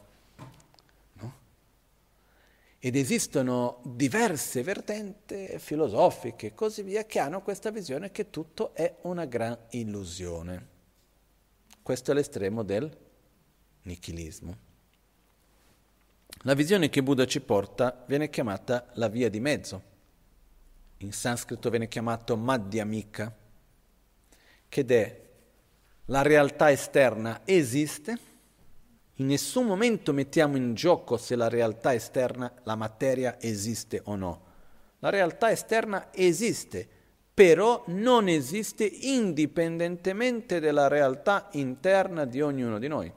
No? 1.15 1.35
Ed 2.79 2.95
esistono 2.95 3.81
diverse 3.83 4.63
vertenti 4.63 5.59
filosofiche 5.59 6.49
e 6.49 6.55
così 6.55 6.83
via 6.83 7.05
che 7.05 7.19
hanno 7.19 7.43
questa 7.43 7.71
visione 7.71 8.13
che 8.13 8.31
tutto 8.31 8.75
è 8.75 8.95
una 9.03 9.25
gran 9.25 9.59
illusione. 9.71 10.70
Questo 11.91 12.13
è 12.13 12.15
l'estremo 12.15 12.63
del 12.63 12.89
nichilismo. 13.83 14.57
La 16.43 16.55
visione 16.55 16.89
che 16.89 17.03
Buddha 17.03 17.27
ci 17.27 17.41
porta 17.41 18.05
viene 18.07 18.31
chiamata 18.31 18.91
la 18.93 19.09
via 19.09 19.29
di 19.29 19.41
mezzo. 19.41 19.83
In 20.99 21.13
sanscrito 21.13 21.69
viene 21.69 21.89
chiamato 21.89 22.37
Madhyamika, 22.37 23.37
che 24.69 24.85
è 24.85 25.21
la 26.05 26.23
realtà 26.23 26.71
esterna 26.71 27.41
esiste, 27.45 28.19
in 29.15 29.27
nessun 29.27 29.67
momento 29.67 30.13
mettiamo 30.13 30.57
in 30.57 30.75
gioco 30.75 31.17
se 31.17 31.35
la 31.35 31.49
realtà 31.49 31.93
esterna, 31.93 32.55
la 32.63 32.77
materia 32.77 33.37
esiste 33.41 34.01
o 34.05 34.15
no. 34.15 34.45
La 35.01 35.11
realtà 35.11 35.51
esterna 35.51 36.13
esiste, 36.13 36.89
però 37.41 37.83
non 37.87 38.29
esiste 38.29 38.85
indipendentemente 38.85 40.61
dalla 40.61 40.89
realtà 40.89 41.49
interna 41.53 42.27
di 42.27 42.43
ognuno 42.43 42.79
di 42.79 42.87
noi. 42.87 43.11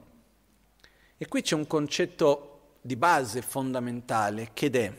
E 1.18 1.28
qui 1.28 1.42
c'è 1.42 1.54
un 1.54 1.66
concetto 1.66 2.76
di 2.80 2.96
base 2.96 3.42
fondamentale 3.42 4.52
che 4.54 4.70
è 4.70 4.92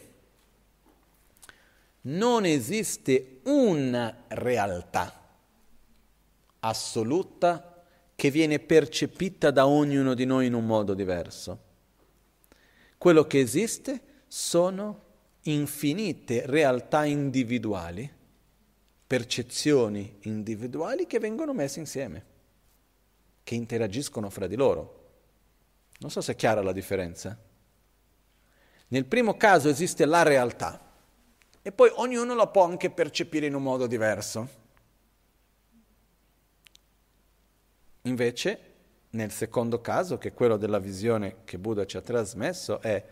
non 2.01 2.45
esiste 2.45 3.39
una 3.45 4.15
realtà 4.27 5.27
assoluta 6.59 7.83
che 8.13 8.29
viene 8.29 8.59
percepita 8.59 9.49
da 9.49 9.65
ognuno 9.65 10.13
di 10.13 10.25
noi 10.25 10.45
in 10.45 10.53
un 10.53 10.67
modo 10.67 10.93
diverso. 10.93 11.59
Quello 12.99 13.25
che 13.25 13.39
esiste 13.39 14.01
sono 14.27 15.01
infinite 15.45 16.43
realtà 16.45 17.05
individuali, 17.05 18.14
percezioni 19.07 20.17
individuali 20.21 21.05
che 21.05 21.19
vengono 21.19 21.53
messe 21.53 21.79
insieme, 21.79 22.25
che 23.43 23.55
interagiscono 23.55 24.29
fra 24.29 24.47
di 24.47 24.55
loro. 24.55 25.03
Non 25.99 26.09
so 26.09 26.21
se 26.21 26.33
è 26.33 26.35
chiara 26.35 26.61
la 26.61 26.71
differenza. 26.71 27.37
Nel 28.87 29.05
primo 29.05 29.37
caso 29.37 29.69
esiste 29.69 30.05
la 30.05 30.23
realtà 30.23 30.81
e 31.61 31.71
poi 31.71 31.91
ognuno 31.95 32.35
la 32.35 32.47
può 32.47 32.63
anche 32.63 32.89
percepire 32.91 33.47
in 33.47 33.55
un 33.55 33.63
modo 33.63 33.87
diverso. 33.87 34.63
Invece, 38.03 38.73
nel 39.11 39.31
secondo 39.31 39.81
caso, 39.81 40.17
che 40.17 40.27
è 40.27 40.33
quello 40.33 40.57
della 40.57 40.77
visione 40.77 41.37
che 41.43 41.57
Buddha 41.57 41.85
ci 41.85 41.97
ha 41.97 42.01
trasmesso, 42.01 42.79
è 42.81 43.03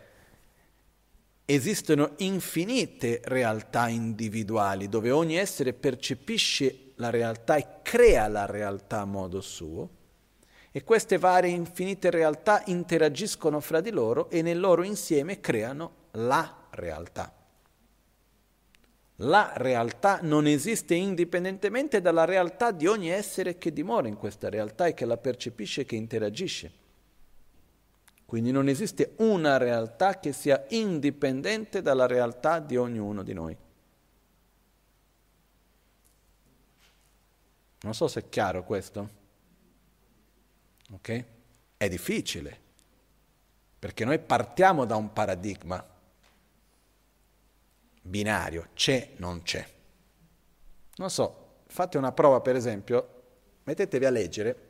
esistono 1.45 2.14
infinite 2.18 3.22
realtà 3.26 3.90
individuali 3.90 4.88
dove 4.88 5.11
ogni 5.11 5.38
essere 5.38 5.74
percepisce 5.74 6.94
la 6.95 7.10
realtà 7.10 7.56
e 7.56 7.82
crea 7.82 8.28
la 8.28 8.45
realtà 8.45 9.02
a 9.02 9.06
modo 9.06 9.41
suo 9.41 9.90
e 10.72 10.84
queste 10.84 11.18
varie 11.18 11.52
infinite 11.52 12.10
realtà 12.10 12.64
interagiscono 12.65 13.60
fra 13.60 13.80
di 13.82 13.91
loro 13.91 14.30
e 14.30 14.41
nel 14.41 14.60
loro 14.60 14.84
insieme 14.84 15.40
creano 15.40 16.07
la 16.11 16.68
realtà. 16.72 17.32
La 19.18 19.53
realtà 19.56 20.20
non 20.24 20.48
esiste 20.48 20.95
indipendentemente 20.95 22.02
dalla 22.02 22.26
realtà 22.26 22.72
di 22.72 22.88
ogni 22.88 23.10
essere 23.10 23.60
che 23.60 23.72
dimora 23.72 24.07
in 24.07 24.18
questa 24.18 24.49
realtà 24.49 24.88
e 24.88 24.95
che 24.95 25.06
la 25.06 25.18
percepisce 25.18 25.82
e 25.82 25.86
che 25.86 25.95
interagisce. 25.95 26.72
Quindi 28.26 28.52
non 28.52 28.68
esiste 28.68 29.14
una 29.18 29.58
realtà 29.58 30.20
che 30.20 30.34
sia 30.34 30.66
indipendente 30.70 31.82
dalla 31.82 32.08
realtà 32.08 32.60
di 32.60 32.78
ognuno 32.78 33.22
di 33.24 33.34
noi. 33.34 33.58
Non 37.82 37.94
so 37.94 38.08
se 38.08 38.22
è 38.22 38.30
chiaro 38.30 38.64
questo. 38.64 39.22
Ok? 40.91 41.26
È 41.78 41.90
difficile, 41.90 42.60
perché 43.78 44.06
noi 44.06 44.20
partiamo 44.20 44.86
da 44.86 44.95
un 44.95 45.12
paradigma 45.12 45.86
binario, 48.02 48.70
c'è, 48.74 49.12
non 49.18 49.41
c'è. 49.41 49.68
Non 50.95 51.10
so, 51.10 51.62
fate 51.68 51.98
una 51.98 52.12
prova 52.12 52.40
per 52.41 52.56
esempio, 52.56 53.24
mettetevi 53.64 54.06
a 54.06 54.10
leggere 54.10 54.62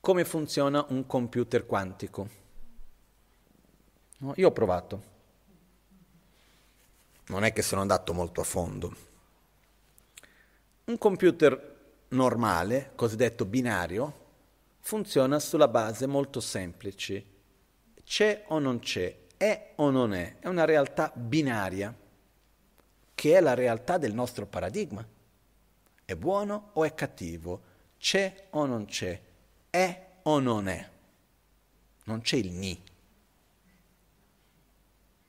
come 0.00 0.24
funziona 0.24 0.84
un 0.88 1.06
computer 1.06 1.66
quantico. 1.66 2.28
No, 4.18 4.32
io 4.36 4.48
ho 4.48 4.52
provato, 4.52 5.02
non 7.26 7.44
è 7.44 7.52
che 7.52 7.62
sono 7.62 7.80
andato 7.80 8.12
molto 8.12 8.40
a 8.40 8.44
fondo. 8.44 9.06
Un 10.84 10.98
computer 10.98 11.76
normale, 12.08 12.92
cosiddetto 12.94 13.44
binario, 13.44 14.26
funziona 14.80 15.38
sulla 15.38 15.68
base 15.68 16.06
molto 16.06 16.40
semplice. 16.40 17.24
C'è 18.02 18.44
o 18.48 18.58
non 18.58 18.78
c'è, 18.78 19.14
è 19.36 19.72
o 19.76 19.90
non 19.90 20.14
è, 20.14 20.38
è 20.40 20.48
una 20.48 20.64
realtà 20.64 21.12
binaria, 21.14 21.94
che 23.14 23.36
è 23.36 23.40
la 23.40 23.54
realtà 23.54 23.98
del 23.98 24.14
nostro 24.14 24.46
paradigma. 24.46 25.06
È 26.04 26.14
buono 26.14 26.70
o 26.72 26.84
è 26.84 26.94
cattivo, 26.94 27.60
c'è 27.98 28.46
o 28.50 28.64
non 28.64 28.86
c'è, 28.86 29.20
è 29.70 30.06
o 30.22 30.38
non 30.38 30.68
è. 30.68 30.88
Non 32.04 32.20
c'è 32.20 32.36
il 32.36 32.50
ni. 32.50 32.82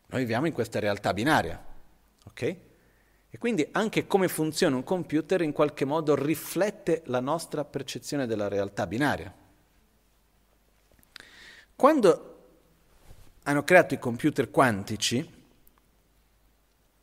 Noi 0.08 0.22
viviamo 0.22 0.48
in 0.48 0.54
questa 0.54 0.80
realtà 0.80 1.14
binaria, 1.14 1.64
ok? 2.26 2.42
E 3.32 3.38
quindi 3.38 3.68
anche 3.74 4.08
come 4.08 4.28
funziona 4.28 4.76
un 4.76 4.84
computer 4.84 5.42
in 5.42 5.52
qualche 5.52 5.86
modo 5.86 6.16
riflette 6.16 7.04
la 7.06 7.20
nostra 7.20 7.64
percezione 7.64 8.26
della 8.26 8.48
realtà 8.48 8.88
binaria. 8.88 9.32
Quando 11.76 12.30
hanno 13.44 13.64
creato 13.64 13.94
i 13.94 14.00
computer 14.00 14.50
quantici, 14.50 15.38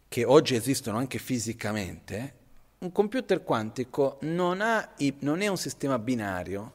che 0.08 0.24
oggi 0.24 0.54
esistono 0.54 0.98
anche 0.98 1.18
fisicamente, 1.18 2.34
un 2.78 2.92
computer 2.92 3.42
quantico 3.42 4.18
non, 4.22 4.62
i, 4.98 5.14
non, 5.20 5.40
è 5.40 5.46
un 5.46 5.56
sistema 5.56 5.98
binario, 5.98 6.72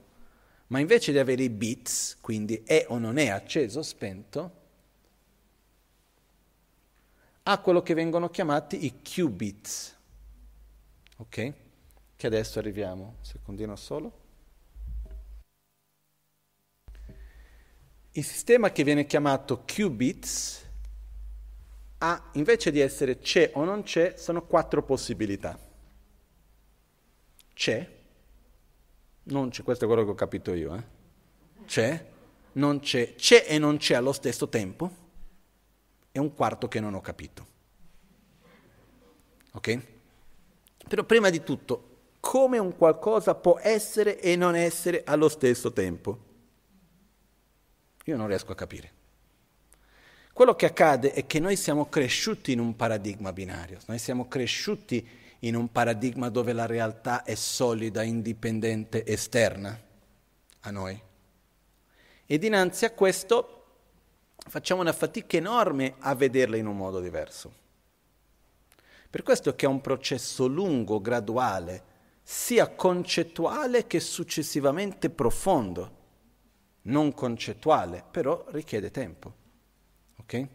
ma 0.71 0.79
invece 0.79 1.11
di 1.11 1.19
avere 1.19 1.43
i 1.43 1.49
bits, 1.49 2.17
quindi 2.21 2.63
è 2.65 2.85
o 2.87 2.97
non 2.97 3.17
è 3.17 3.27
acceso 3.27 3.79
o 3.79 3.81
spento, 3.81 4.59
ha 7.43 7.59
quello 7.59 7.81
che 7.81 7.93
vengono 7.93 8.29
chiamati 8.29 8.85
i 8.85 9.01
qubits. 9.01 9.97
Ok? 11.17 11.53
Che 12.15 12.27
adesso 12.27 12.59
arriviamo, 12.59 13.03
un 13.03 13.25
secondino 13.25 13.75
solo. 13.75 14.19
Il 18.11 18.23
sistema 18.23 18.71
che 18.71 18.85
viene 18.85 19.05
chiamato 19.05 19.65
qubits 19.65 20.65
ha, 21.97 22.29
invece 22.33 22.71
di 22.71 22.79
essere 22.79 23.19
c'è 23.19 23.51
o 23.55 23.65
non 23.65 23.83
c'è, 23.83 24.15
sono 24.15 24.45
quattro 24.45 24.83
possibilità. 24.83 25.59
C'è, 27.53 27.99
non 29.23 29.49
c'è, 29.49 29.63
questo 29.63 29.85
è 29.85 29.87
quello 29.87 30.03
che 30.03 30.11
ho 30.11 30.15
capito 30.15 30.53
io, 30.53 30.75
eh? 30.75 30.83
c'è, 31.65 32.05
non 32.53 32.79
c'è, 32.79 33.15
c'è 33.15 33.45
e 33.47 33.57
non 33.57 33.77
c'è 33.77 33.95
allo 33.95 34.11
stesso 34.11 34.49
tempo, 34.49 34.99
e 36.11 36.19
un 36.19 36.33
quarto 36.33 36.67
che 36.67 36.79
non 36.79 36.93
ho 36.93 37.01
capito. 37.01 37.47
Ok? 39.53 39.79
Però 40.87 41.03
prima 41.03 41.29
di 41.29 41.43
tutto, 41.43 41.89
come 42.19 42.57
un 42.57 42.75
qualcosa 42.75 43.35
può 43.35 43.57
essere 43.59 44.19
e 44.19 44.35
non 44.35 44.55
essere 44.55 45.03
allo 45.05 45.29
stesso 45.29 45.71
tempo? 45.71 46.29
Io 48.05 48.17
non 48.17 48.27
riesco 48.27 48.51
a 48.51 48.55
capire. 48.55 48.99
Quello 50.33 50.55
che 50.55 50.65
accade 50.65 51.13
è 51.13 51.27
che 51.27 51.39
noi 51.39 51.55
siamo 51.55 51.87
cresciuti 51.87 52.53
in 52.53 52.59
un 52.59 52.75
paradigma 52.75 53.33
binario, 53.33 53.79
noi 53.87 53.99
siamo 53.99 54.27
cresciuti 54.27 55.07
in 55.43 55.55
un 55.55 55.71
paradigma 55.71 56.29
dove 56.29 56.53
la 56.53 56.65
realtà 56.65 57.23
è 57.23 57.35
solida, 57.35 58.03
indipendente, 58.03 59.05
esterna 59.05 59.79
a 60.61 60.71
noi. 60.71 61.01
E 62.25 62.37
dinanzi 62.37 62.85
a 62.85 62.91
questo 62.91 63.57
facciamo 64.35 64.81
una 64.81 64.93
fatica 64.93 65.37
enorme 65.37 65.95
a 65.99 66.13
vederla 66.15 66.57
in 66.57 66.67
un 66.67 66.77
modo 66.77 66.99
diverso. 66.99 67.59
Per 69.09 69.23
questo 69.23 69.55
che 69.55 69.65
è 69.65 69.69
un 69.69 69.81
processo 69.81 70.47
lungo, 70.47 71.01
graduale, 71.01 71.83
sia 72.23 72.69
concettuale 72.69 73.87
che 73.87 73.99
successivamente 73.99 75.09
profondo. 75.09 75.99
Non 76.83 77.13
concettuale, 77.13 78.03
però 78.09 78.45
richiede 78.49 78.89
tempo. 78.89 79.33
Ok? 80.17 80.47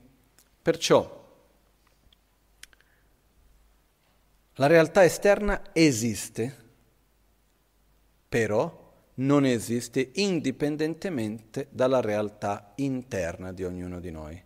Perciò 0.62 1.26
la 4.58 4.66
realtà 4.66 5.04
esterna 5.04 5.62
esiste, 5.72 6.64
però 8.28 8.84
non 9.16 9.44
esiste 9.44 10.10
indipendentemente 10.14 11.68
dalla 11.70 12.00
realtà 12.00 12.72
interna 12.76 13.52
di 13.52 13.64
ognuno 13.64 14.00
di 14.00 14.10
noi. 14.10 14.42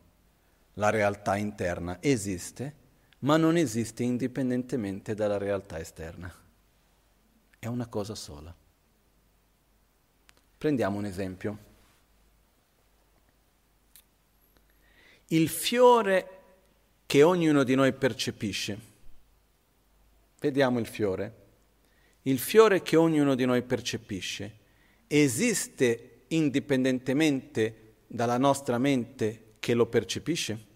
La 0.74 0.90
realtà 0.90 1.36
interna 1.36 1.98
esiste, 2.00 2.74
ma 3.20 3.36
non 3.36 3.56
esiste 3.56 4.02
indipendentemente 4.02 5.14
dalla 5.14 5.38
realtà 5.38 5.78
esterna. 5.78 6.32
È 7.58 7.66
una 7.66 7.86
cosa 7.86 8.14
sola. 8.14 8.54
Prendiamo 10.58 10.98
un 10.98 11.04
esempio. 11.04 11.58
Il 15.28 15.48
fiore 15.48 16.38
che 17.06 17.22
ognuno 17.22 17.62
di 17.62 17.74
noi 17.76 17.92
percepisce. 17.92 18.89
Vediamo 20.40 20.78
il 20.78 20.86
fiore. 20.86 21.36
Il 22.22 22.38
fiore 22.38 22.80
che 22.80 22.96
ognuno 22.96 23.34
di 23.34 23.44
noi 23.44 23.62
percepisce 23.62 24.58
esiste 25.06 26.22
indipendentemente 26.28 27.96
dalla 28.06 28.38
nostra 28.38 28.78
mente 28.78 29.56
che 29.58 29.74
lo 29.74 29.86
percepisce? 29.86 30.66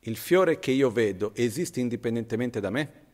Il 0.00 0.16
fiore 0.16 0.58
che 0.58 0.70
io 0.70 0.90
vedo 0.90 1.34
esiste 1.34 1.80
indipendentemente 1.80 2.60
da 2.60 2.70
me? 2.70 3.06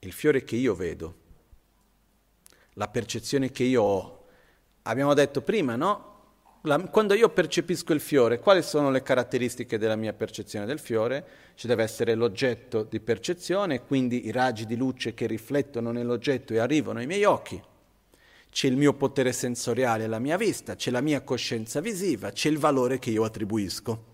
Il 0.00 0.12
fiore 0.12 0.44
che 0.44 0.56
io 0.56 0.74
vedo, 0.74 1.16
la 2.74 2.88
percezione 2.88 3.50
che 3.50 3.64
io 3.64 3.82
ho. 3.82 4.26
Abbiamo 4.82 5.14
detto 5.14 5.42
prima, 5.42 5.76
no? 5.76 6.07
La, 6.68 6.78
quando 6.78 7.14
io 7.14 7.30
percepisco 7.30 7.92
il 7.92 8.00
fiore, 8.00 8.38
quali 8.38 8.62
sono 8.62 8.90
le 8.90 9.02
caratteristiche 9.02 9.78
della 9.78 9.96
mia 9.96 10.12
percezione 10.12 10.66
del 10.66 10.78
fiore? 10.78 11.26
Ci 11.54 11.66
deve 11.66 11.82
essere 11.82 12.14
l'oggetto 12.14 12.84
di 12.84 13.00
percezione, 13.00 13.84
quindi 13.84 14.26
i 14.26 14.30
raggi 14.30 14.66
di 14.66 14.76
luce 14.76 15.14
che 15.14 15.26
riflettono 15.26 15.90
nell'oggetto 15.90 16.52
e 16.52 16.58
arrivano 16.58 17.00
ai 17.00 17.06
miei 17.06 17.24
occhi. 17.24 17.60
C'è 18.50 18.68
il 18.68 18.76
mio 18.76 18.92
potere 18.92 19.32
sensoriale, 19.32 20.06
la 20.06 20.20
mia 20.20 20.36
vista, 20.36 20.76
c'è 20.76 20.90
la 20.90 21.00
mia 21.00 21.22
coscienza 21.22 21.80
visiva, 21.80 22.30
c'è 22.30 22.48
il 22.48 22.58
valore 22.58 22.98
che 22.98 23.10
io 23.10 23.24
attribuisco. 23.24 24.04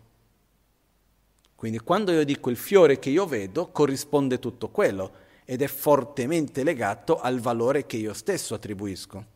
Quindi 1.54 1.78
quando 1.80 2.12
io 2.12 2.24
dico 2.24 2.50
il 2.50 2.56
fiore 2.56 2.98
che 2.98 3.10
io 3.10 3.26
vedo, 3.26 3.68
corrisponde 3.70 4.38
tutto 4.38 4.68
quello 4.70 5.12
ed 5.44 5.60
è 5.60 5.66
fortemente 5.66 6.62
legato 6.62 7.20
al 7.20 7.38
valore 7.38 7.84
che 7.86 7.96
io 7.96 8.14
stesso 8.14 8.54
attribuisco. 8.54 9.32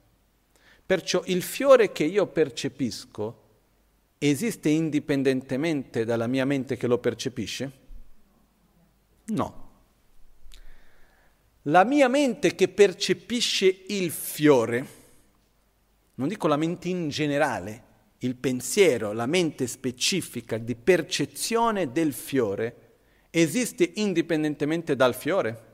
Perciò 0.88 1.22
il 1.26 1.42
fiore 1.42 1.92
che 1.92 2.04
io 2.04 2.28
percepisco 2.28 3.42
esiste 4.16 4.70
indipendentemente 4.70 6.06
dalla 6.06 6.26
mia 6.26 6.46
mente 6.46 6.78
che 6.78 6.86
lo 6.86 6.96
percepisce? 6.96 7.72
No. 9.26 9.70
La 11.64 11.84
mia 11.84 12.08
mente 12.08 12.54
che 12.54 12.68
percepisce 12.68 13.66
il 13.88 14.10
fiore, 14.10 14.86
non 16.14 16.26
dico 16.26 16.48
la 16.48 16.56
mente 16.56 16.88
in 16.88 17.10
generale, 17.10 17.84
il 18.20 18.36
pensiero, 18.36 19.12
la 19.12 19.26
mente 19.26 19.66
specifica 19.66 20.56
di 20.56 20.74
percezione 20.74 21.92
del 21.92 22.14
fiore, 22.14 22.96
esiste 23.28 23.92
indipendentemente 23.96 24.96
dal 24.96 25.14
fiore? 25.14 25.66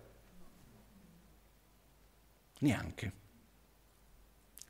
Neanche. 2.58 3.22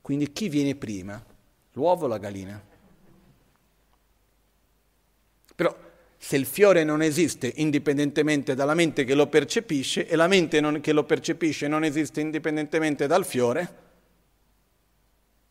Quindi 0.05 0.32
chi 0.35 0.51
viene 0.51 0.74
prima? 0.74 1.24
L'uovo 1.72 2.05
o 2.05 2.09
la 2.09 2.18
gallina? 2.18 2.62
Però 5.55 5.74
se 6.18 6.36
il 6.36 6.44
fiore 6.44 6.85
non 6.85 7.01
esiste 7.01 7.51
indipendentemente 7.56 8.55
dalla 8.55 8.74
mente 8.74 9.05
che 9.05 9.14
lo 9.14 9.28
percepisce 9.28 10.06
e 10.06 10.14
la 10.14 10.26
mente 10.26 10.60
non, 10.60 10.82
che 10.82 10.93
lo 10.93 11.05
percepisce 11.05 11.68
non 11.68 11.85
esiste 11.85 12.20
indipendentemente 12.20 13.06
dal 13.06 13.24
fiore, 13.24 13.76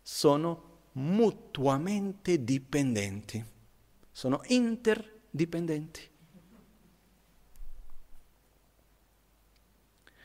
sono 0.04 0.82
mutuamente 0.92 2.44
dipendenti, 2.44 3.44
sono 4.12 4.40
interdipendenti. 4.50 6.10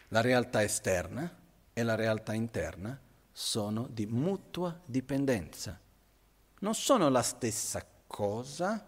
La 0.09 0.21
realtà 0.21 0.63
esterna 0.63 1.35
e 1.73 1.83
la 1.83 1.95
realtà 1.95 2.35
interna 2.35 3.07
sono 3.41 3.87
di 3.89 4.05
mutua 4.05 4.77
dipendenza. 4.85 5.79
Non 6.59 6.75
sono 6.75 7.09
la 7.09 7.23
stessa 7.23 7.87
cosa, 8.05 8.85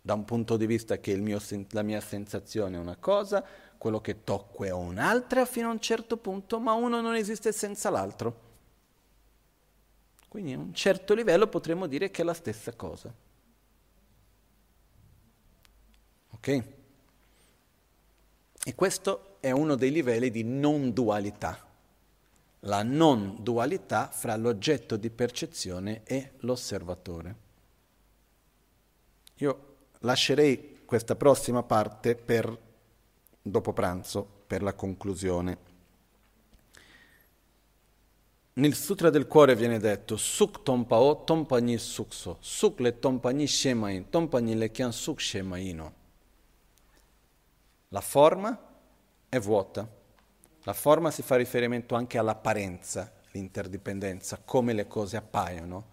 da 0.00 0.14
un 0.14 0.24
punto 0.24 0.56
di 0.56 0.66
vista 0.66 0.98
che 0.98 1.14
mio, 1.14 1.40
la 1.70 1.82
mia 1.82 2.00
sensazione 2.00 2.76
è 2.76 2.80
una 2.80 2.96
cosa, 2.96 3.44
quello 3.78 4.00
che 4.00 4.24
tocco 4.24 4.64
è 4.64 4.70
un'altra 4.70 5.44
fino 5.44 5.68
a 5.68 5.70
un 5.70 5.78
certo 5.78 6.16
punto, 6.16 6.58
ma 6.58 6.72
uno 6.72 7.00
non 7.00 7.14
esiste 7.14 7.52
senza 7.52 7.90
l'altro. 7.90 8.50
Quindi 10.26 10.54
a 10.54 10.58
un 10.58 10.74
certo 10.74 11.14
livello 11.14 11.46
potremmo 11.46 11.86
dire 11.86 12.10
che 12.10 12.22
è 12.22 12.24
la 12.24 12.34
stessa 12.34 12.72
cosa. 12.72 13.14
Ok? 16.30 16.64
E 18.64 18.74
questo 18.74 19.36
è 19.38 19.52
uno 19.52 19.76
dei 19.76 19.92
livelli 19.92 20.28
di 20.32 20.42
non 20.42 20.92
dualità 20.92 21.70
la 22.64 22.82
non 22.82 23.36
dualità 23.40 24.08
fra 24.08 24.36
l'oggetto 24.36 24.96
di 24.96 25.10
percezione 25.10 26.02
e 26.04 26.32
l'osservatore. 26.40 27.36
Io 29.36 29.76
lascerei 30.00 30.82
questa 30.84 31.16
prossima 31.16 31.62
parte 31.62 32.14
per 32.14 32.56
dopo 33.40 33.72
pranzo, 33.72 34.26
per 34.46 34.62
la 34.62 34.74
conclusione. 34.74 35.70
Nel 38.54 38.74
Sutra 38.74 39.10
del 39.10 39.26
Cuore 39.26 39.56
viene 39.56 39.78
detto 39.78 40.16
Suk 40.16 40.62
Tompao 40.62 41.24
Tompagni 41.24 41.78
Sukso, 41.78 42.36
Suk 42.40 42.80
le 42.80 42.98
Tompagni 42.98 43.46
Shemain, 43.48 44.10
Tompagni 44.10 44.54
le 44.54 44.70
Kyan 44.70 44.92
Suk 44.92 45.20
Shemaino. 45.20 45.94
La 47.88 48.02
forma 48.02 48.56
è 49.28 49.38
vuota 49.40 50.00
la 50.64 50.72
forma 50.72 51.10
si 51.10 51.22
fa 51.22 51.36
riferimento 51.36 51.94
anche 51.94 52.18
all'apparenza, 52.18 53.10
l'interdipendenza, 53.32 54.40
come 54.44 54.72
le 54.72 54.86
cose 54.86 55.16
appaiono. 55.16 55.90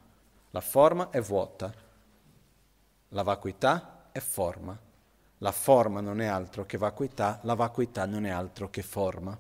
La 0.52 0.62
forma 0.62 1.10
è 1.10 1.20
vuota, 1.22 1.74
la 3.10 3.24
vacuità 3.24 4.10
è 4.12 4.20
forma. 4.20 4.78
La 5.42 5.52
forma 5.52 6.02
non 6.02 6.20
è 6.20 6.26
altro 6.26 6.66
che 6.66 6.78
vacuità, 6.78 7.40
la 7.44 7.54
vacuità 7.54 8.06
non 8.06 8.26
è 8.26 8.30
altro 8.30 8.70
che 8.70 8.82
forma. 8.82 9.38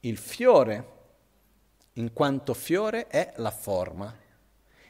Il 0.00 0.18
fiore, 0.18 0.92
in 1.94 2.12
quanto 2.12 2.52
fiore, 2.52 3.06
è 3.06 3.32
la 3.36 3.50
forma. 3.50 4.14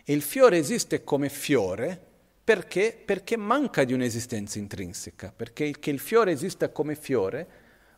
E 0.05 0.13
il 0.13 0.23
fiore 0.23 0.59
esiste 0.59 1.05
come 1.05 1.29
fiore 1.29 2.07
perché? 2.49 2.99
Perché 3.05 3.37
manca 3.37 3.85
di 3.85 3.93
un'esistenza 3.93 4.59
intrinseca, 4.59 5.31
perché 5.37 5.71
che 5.79 5.91
il 5.91 5.99
fiore 5.99 6.33
esista 6.33 6.71
come 6.71 6.95
fiore 6.95 7.47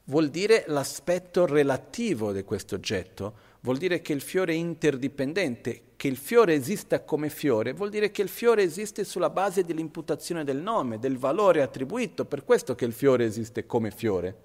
vuol 0.05 0.31
dire 0.31 0.64
l'aspetto 0.66 1.47
relativo 1.47 2.32
di 2.32 2.43
questo 2.43 2.74
oggetto, 2.74 3.48
vuol 3.60 3.77
dire 3.77 4.01
che 4.01 4.12
il 4.12 4.20
fiore 4.20 4.52
è 4.52 4.56
interdipendente, 4.56 5.82
che 5.97 6.09
il 6.09 6.16
fiore 6.16 6.55
esista 6.55 7.02
come 7.02 7.28
fiore, 7.28 7.72
vuol 7.72 7.90
dire 7.90 8.10
che 8.10 8.22
il 8.22 8.28
fiore 8.28 8.62
esiste 8.62 9.05
sulla 9.05 9.31
base 9.31 9.64
dell'imputazione 9.64 10.44
del 10.44 10.59
nome, 10.59 10.98
del 10.98 11.18
valore 11.18 11.62
attribuito, 11.62 12.24
per 12.24 12.44
questo 12.44 12.74
che 12.74 12.85
il 12.85 12.93
fiore 12.93 13.24
esiste 13.24 13.66
come 13.66 13.90
fiore. 13.90 14.36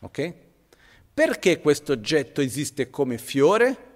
Ok? 0.00 0.34
Perché 1.12 1.60
questo 1.60 1.92
oggetto 1.92 2.40
esiste 2.40 2.90
come 2.90 3.18
fiore? 3.18 3.88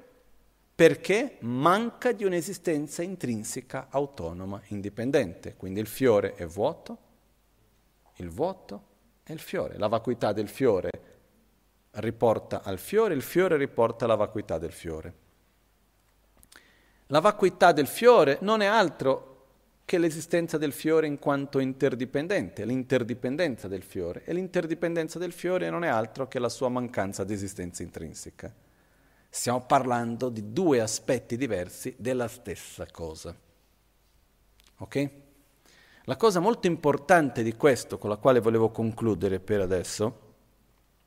perché 0.75 1.37
manca 1.41 2.11
di 2.11 2.25
un'esistenza 2.25 3.03
intrinseca, 3.03 3.87
autonoma, 3.91 4.61
indipendente. 4.69 5.55
Quindi 5.55 5.79
il 5.79 5.87
fiore 5.87 6.35
è 6.35 6.47
vuoto, 6.47 6.99
il 8.17 8.29
vuoto 8.29 8.83
è 9.25 9.33
il 9.33 9.41
fiore. 9.41 9.79
La 9.79 9.89
vacuità 9.89 10.33
del 10.33 10.49
fiore 10.49 10.91
riporta 11.93 12.63
al 12.63 12.79
fiore, 12.79 13.15
il 13.15 13.23
fiore 13.23 13.57
riporta 13.57 14.05
alla 14.05 14.15
vacuità 14.15 14.59
del 14.59 14.73
fiore. 14.73 15.15
La 17.09 17.21
vacuità 17.21 17.73
del 17.73 17.87
fiore 17.87 18.39
non 18.43 18.61
è 18.61 18.67
altro 18.67 19.33
che 19.85 19.99
l'esistenza 19.99 20.57
del 20.57 20.73
fiore 20.73 21.07
in 21.07 21.19
quanto 21.19 21.59
interdipendente, 21.59 22.65
l'interdipendenza 22.65 23.69
del 23.69 23.83
fiore. 23.83 24.25
E 24.25 24.33
l'interdipendenza 24.33 25.19
del 25.19 25.33
fiore 25.33 25.71
non 25.71 25.85
è 25.85 25.89
altro 25.89 26.29
che 26.29 26.39
la 26.39 26.49
sua 26.49 26.69
mancanza 26.69 27.25
di 27.25 27.33
esistenza 27.33 27.83
intrinseca. 27.83 28.55
Stiamo 29.29 29.65
parlando 29.67 30.29
di 30.29 30.53
due 30.53 30.81
aspetti 30.81 31.37
diversi 31.37 31.95
della 31.99 32.29
stessa 32.29 32.87
cosa. 32.91 33.37
Ok? 34.79 35.11
La 36.05 36.17
cosa 36.17 36.41
molto 36.41 36.67
importante 36.67 37.43
di 37.43 37.55
questo, 37.55 37.99
con 37.99 38.11
la 38.11 38.17
quale 38.17 38.41
volevo 38.41 38.71
concludere 38.71 39.41
per 39.41 39.61
adesso, 39.61 40.21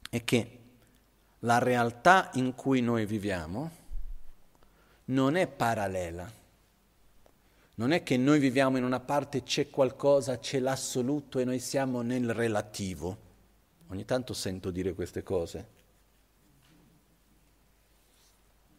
è 0.10 0.24
che 0.24 0.60
la 1.40 1.60
realtà 1.60 2.32
in 2.34 2.56
cui 2.56 2.82
noi 2.82 3.06
viviamo 3.06 3.72
non 5.06 5.36
è 5.36 5.48
parallela 5.48 6.38
non 7.78 7.92
è 7.92 8.02
che 8.02 8.18
noi 8.18 8.40
viviamo 8.40 8.78
in 8.78 8.84
una 8.84 9.00
parte, 9.00 9.44
c'è 9.44 9.70
qualcosa, 9.70 10.40
c'è 10.40 10.58
l'assoluto 10.60 11.38
e 11.38 11.44
noi 11.44 11.60
siamo 11.60 12.02
nel 12.02 12.34
relativo. 12.34 13.26
Ogni 13.90 14.04
tanto 14.04 14.34
sento 14.34 14.72
dire 14.72 14.96
queste 14.96 15.22
cose. 15.22 15.76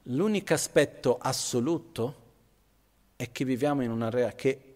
L'unico 0.05 0.53
aspetto 0.53 1.17
assoluto 1.17 2.27
è 3.15 3.31
che 3.31 3.45
viviamo 3.45 3.83
in 3.83 3.91
una 3.93 4.11
realtà 4.11 4.35
che, 4.35 4.68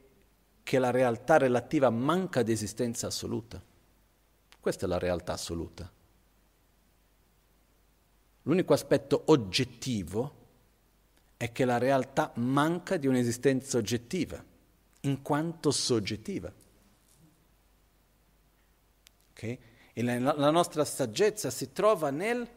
che 0.62 0.78
la 0.78 0.90
realtà 0.90 1.38
relativa 1.38 1.90
manca 1.90 2.42
di 2.42 2.52
esistenza 2.52 3.08
assoluta. 3.08 3.62
Questa 4.60 4.86
è 4.86 4.88
la 4.88 4.98
realtà 4.98 5.32
assoluta. 5.32 5.90
L'unico 8.42 8.72
aspetto 8.72 9.22
oggettivo 9.26 10.40
è 11.36 11.50
che 11.52 11.64
la 11.64 11.78
realtà 11.78 12.32
manca 12.36 12.96
di 12.96 13.06
un'esistenza 13.06 13.78
oggettiva, 13.78 14.42
in 15.00 15.22
quanto 15.22 15.70
soggettiva. 15.70 16.52
Okay? 19.32 19.58
E 19.92 20.02
la, 20.02 20.18
la 20.36 20.50
nostra 20.50 20.84
saggezza 20.84 21.50
si 21.50 21.72
trova 21.72 22.10
nel 22.10 22.48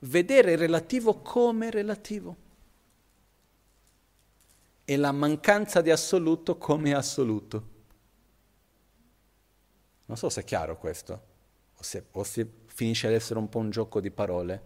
vedere 0.00 0.52
il 0.52 0.58
relativo 0.58 1.20
come 1.20 1.70
relativo 1.70 2.48
e 4.90 4.96
la 4.96 5.12
mancanza 5.12 5.82
di 5.82 5.90
assoluto 5.92 6.58
come 6.58 6.94
assoluto. 6.94 7.68
Non 10.06 10.16
so 10.16 10.28
se 10.28 10.40
è 10.40 10.44
chiaro 10.44 10.76
questo, 10.78 11.22
o 11.76 11.80
se, 11.80 12.06
o 12.10 12.24
se 12.24 12.44
finisce 12.66 13.06
ad 13.06 13.12
essere 13.12 13.38
un 13.38 13.48
po' 13.48 13.60
un 13.60 13.70
gioco 13.70 14.00
di 14.00 14.10
parole. 14.10 14.62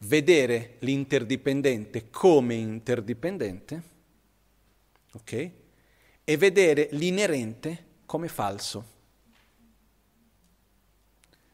vedere 0.00 0.76
l'interdipendente 0.80 2.10
come 2.10 2.54
interdipendente, 2.54 3.82
ok? 5.12 5.50
E 6.22 6.36
vedere 6.36 6.88
l'inerente 6.92 7.84
come 8.04 8.28
falso. 8.28 8.96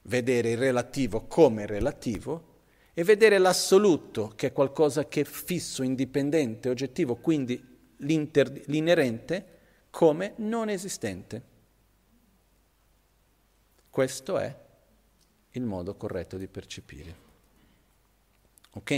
Vedere 0.03 0.51
il 0.51 0.59
relativo 0.59 1.23
come 1.23 1.67
relativo 1.67 2.54
e 2.95 3.03
vedere 3.03 3.39
l'assoluto, 3.39 4.33
che 4.37 4.49
è 4.49 4.53
qualcosa 4.53 5.07
che 5.09 5.23
è 5.23 5.25
fisso, 5.25 5.83
indipendente, 5.83 6.69
oggettivo, 6.69 7.17
quindi 7.17 7.61
l'inerente, 7.99 9.47
come 9.91 10.35
non 10.37 10.69
esistente. 10.69 11.43
Questo 13.91 14.39
è 14.39 14.57
il 15.51 15.63
modo 15.63 15.97
corretto 15.97 16.37
di 16.37 16.47
percepire. 16.47 17.17
Ok? 18.73 18.91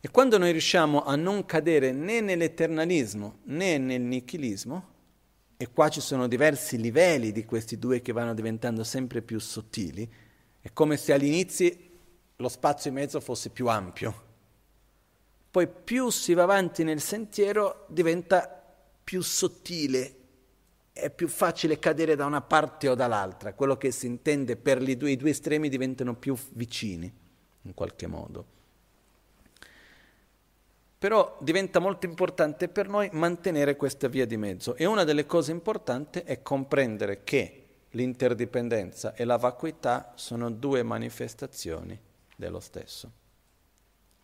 E 0.00 0.10
quando 0.10 0.38
noi 0.38 0.52
riusciamo 0.52 1.04
a 1.04 1.16
non 1.16 1.44
cadere 1.44 1.92
né 1.92 2.20
nell'eternalismo 2.20 3.40
né 3.44 3.78
nel 3.78 4.02
nichilismo, 4.02 4.96
e 5.56 5.68
qua 5.70 5.88
ci 5.88 6.00
sono 6.00 6.28
diversi 6.28 6.78
livelli 6.78 7.32
di 7.32 7.44
questi 7.44 7.78
due 7.78 8.00
che 8.00 8.12
vanno 8.12 8.32
diventando 8.32 8.84
sempre 8.84 9.22
più 9.22 9.40
sottili, 9.40 10.08
è 10.60 10.72
come 10.72 10.96
se 10.96 11.12
all'inizio 11.12 11.74
lo 12.40 12.48
spazio 12.48 12.90
in 12.90 12.96
mezzo 12.96 13.18
fosse 13.18 13.50
più 13.50 13.66
ampio. 13.66 14.26
Poi 15.50 15.66
più 15.66 16.08
si 16.10 16.34
va 16.34 16.44
avanti 16.44 16.84
nel 16.84 17.00
sentiero 17.00 17.84
diventa 17.88 18.62
più 19.02 19.22
sottile, 19.22 20.14
è 20.92 21.10
più 21.10 21.26
facile 21.26 21.80
cadere 21.80 22.14
da 22.14 22.26
una 22.26 22.40
parte 22.40 22.88
o 22.88 22.94
dall'altra, 22.94 23.54
quello 23.54 23.76
che 23.76 23.90
si 23.90 24.06
intende 24.06 24.54
per 24.54 24.78
due, 24.78 25.10
i 25.10 25.16
due 25.16 25.30
estremi 25.30 25.68
diventano 25.68 26.14
più 26.14 26.36
vicini 26.52 27.12
in 27.62 27.74
qualche 27.74 28.06
modo. 28.06 28.44
Però 30.96 31.38
diventa 31.40 31.80
molto 31.80 32.06
importante 32.06 32.68
per 32.68 32.88
noi 32.88 33.08
mantenere 33.12 33.74
questa 33.74 34.06
via 34.06 34.26
di 34.26 34.36
mezzo 34.36 34.76
e 34.76 34.84
una 34.84 35.02
delle 35.02 35.26
cose 35.26 35.50
importanti 35.50 36.20
è 36.20 36.40
comprendere 36.42 37.24
che 37.24 37.64
l'interdipendenza 37.90 39.14
e 39.14 39.24
la 39.24 39.38
vacuità 39.38 40.12
sono 40.14 40.50
due 40.50 40.84
manifestazioni 40.84 42.06
dello 42.38 42.60
stesso. 42.60 43.10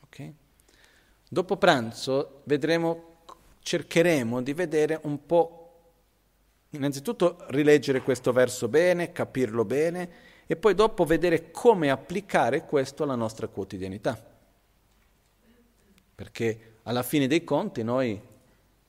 Okay? 0.05 0.33
Dopo 1.29 1.57
pranzo 1.57 2.43
vedremo, 2.45 3.23
cercheremo 3.59 4.41
di 4.41 4.53
vedere 4.53 5.01
un 5.03 5.27
po', 5.27 5.81
innanzitutto 6.71 7.45
rileggere 7.49 8.03
questo 8.03 8.31
verso 8.33 8.69
bene, 8.69 9.11
capirlo 9.11 9.65
bene 9.65 10.23
e 10.47 10.55
poi 10.55 10.75
dopo 10.75 11.05
vedere 11.05 11.51
come 11.51 11.91
applicare 11.91 12.65
questo 12.65 13.03
alla 13.03 13.17
nostra 13.17 13.49
quotidianità. 13.49 14.33
Perché 16.15 16.77
alla 16.85 17.03
fine 17.03 17.27
dei 17.27 17.43
conti 17.43 17.83
noi 17.83 18.21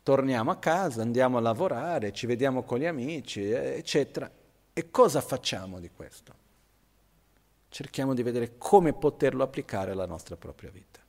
torniamo 0.04 0.52
a 0.52 0.58
casa, 0.58 1.02
andiamo 1.02 1.38
a 1.38 1.42
lavorare, 1.42 2.14
ci 2.14 2.28
vediamo 2.28 2.62
con 2.62 2.78
gli 2.78 2.86
amici, 2.86 3.50
eccetera. 3.50 4.30
E 4.72 4.92
cosa 4.92 5.20
facciamo 5.20 5.80
di 5.80 5.90
questo? 5.90 6.44
Cerchiamo 7.76 8.14
di 8.14 8.24
vedere 8.24 8.56
come 8.58 8.94
poterlo 8.94 9.44
applicare 9.44 9.92
alla 9.92 10.06
nostra 10.06 10.38
propria 10.38 10.72
vita. 10.72 11.02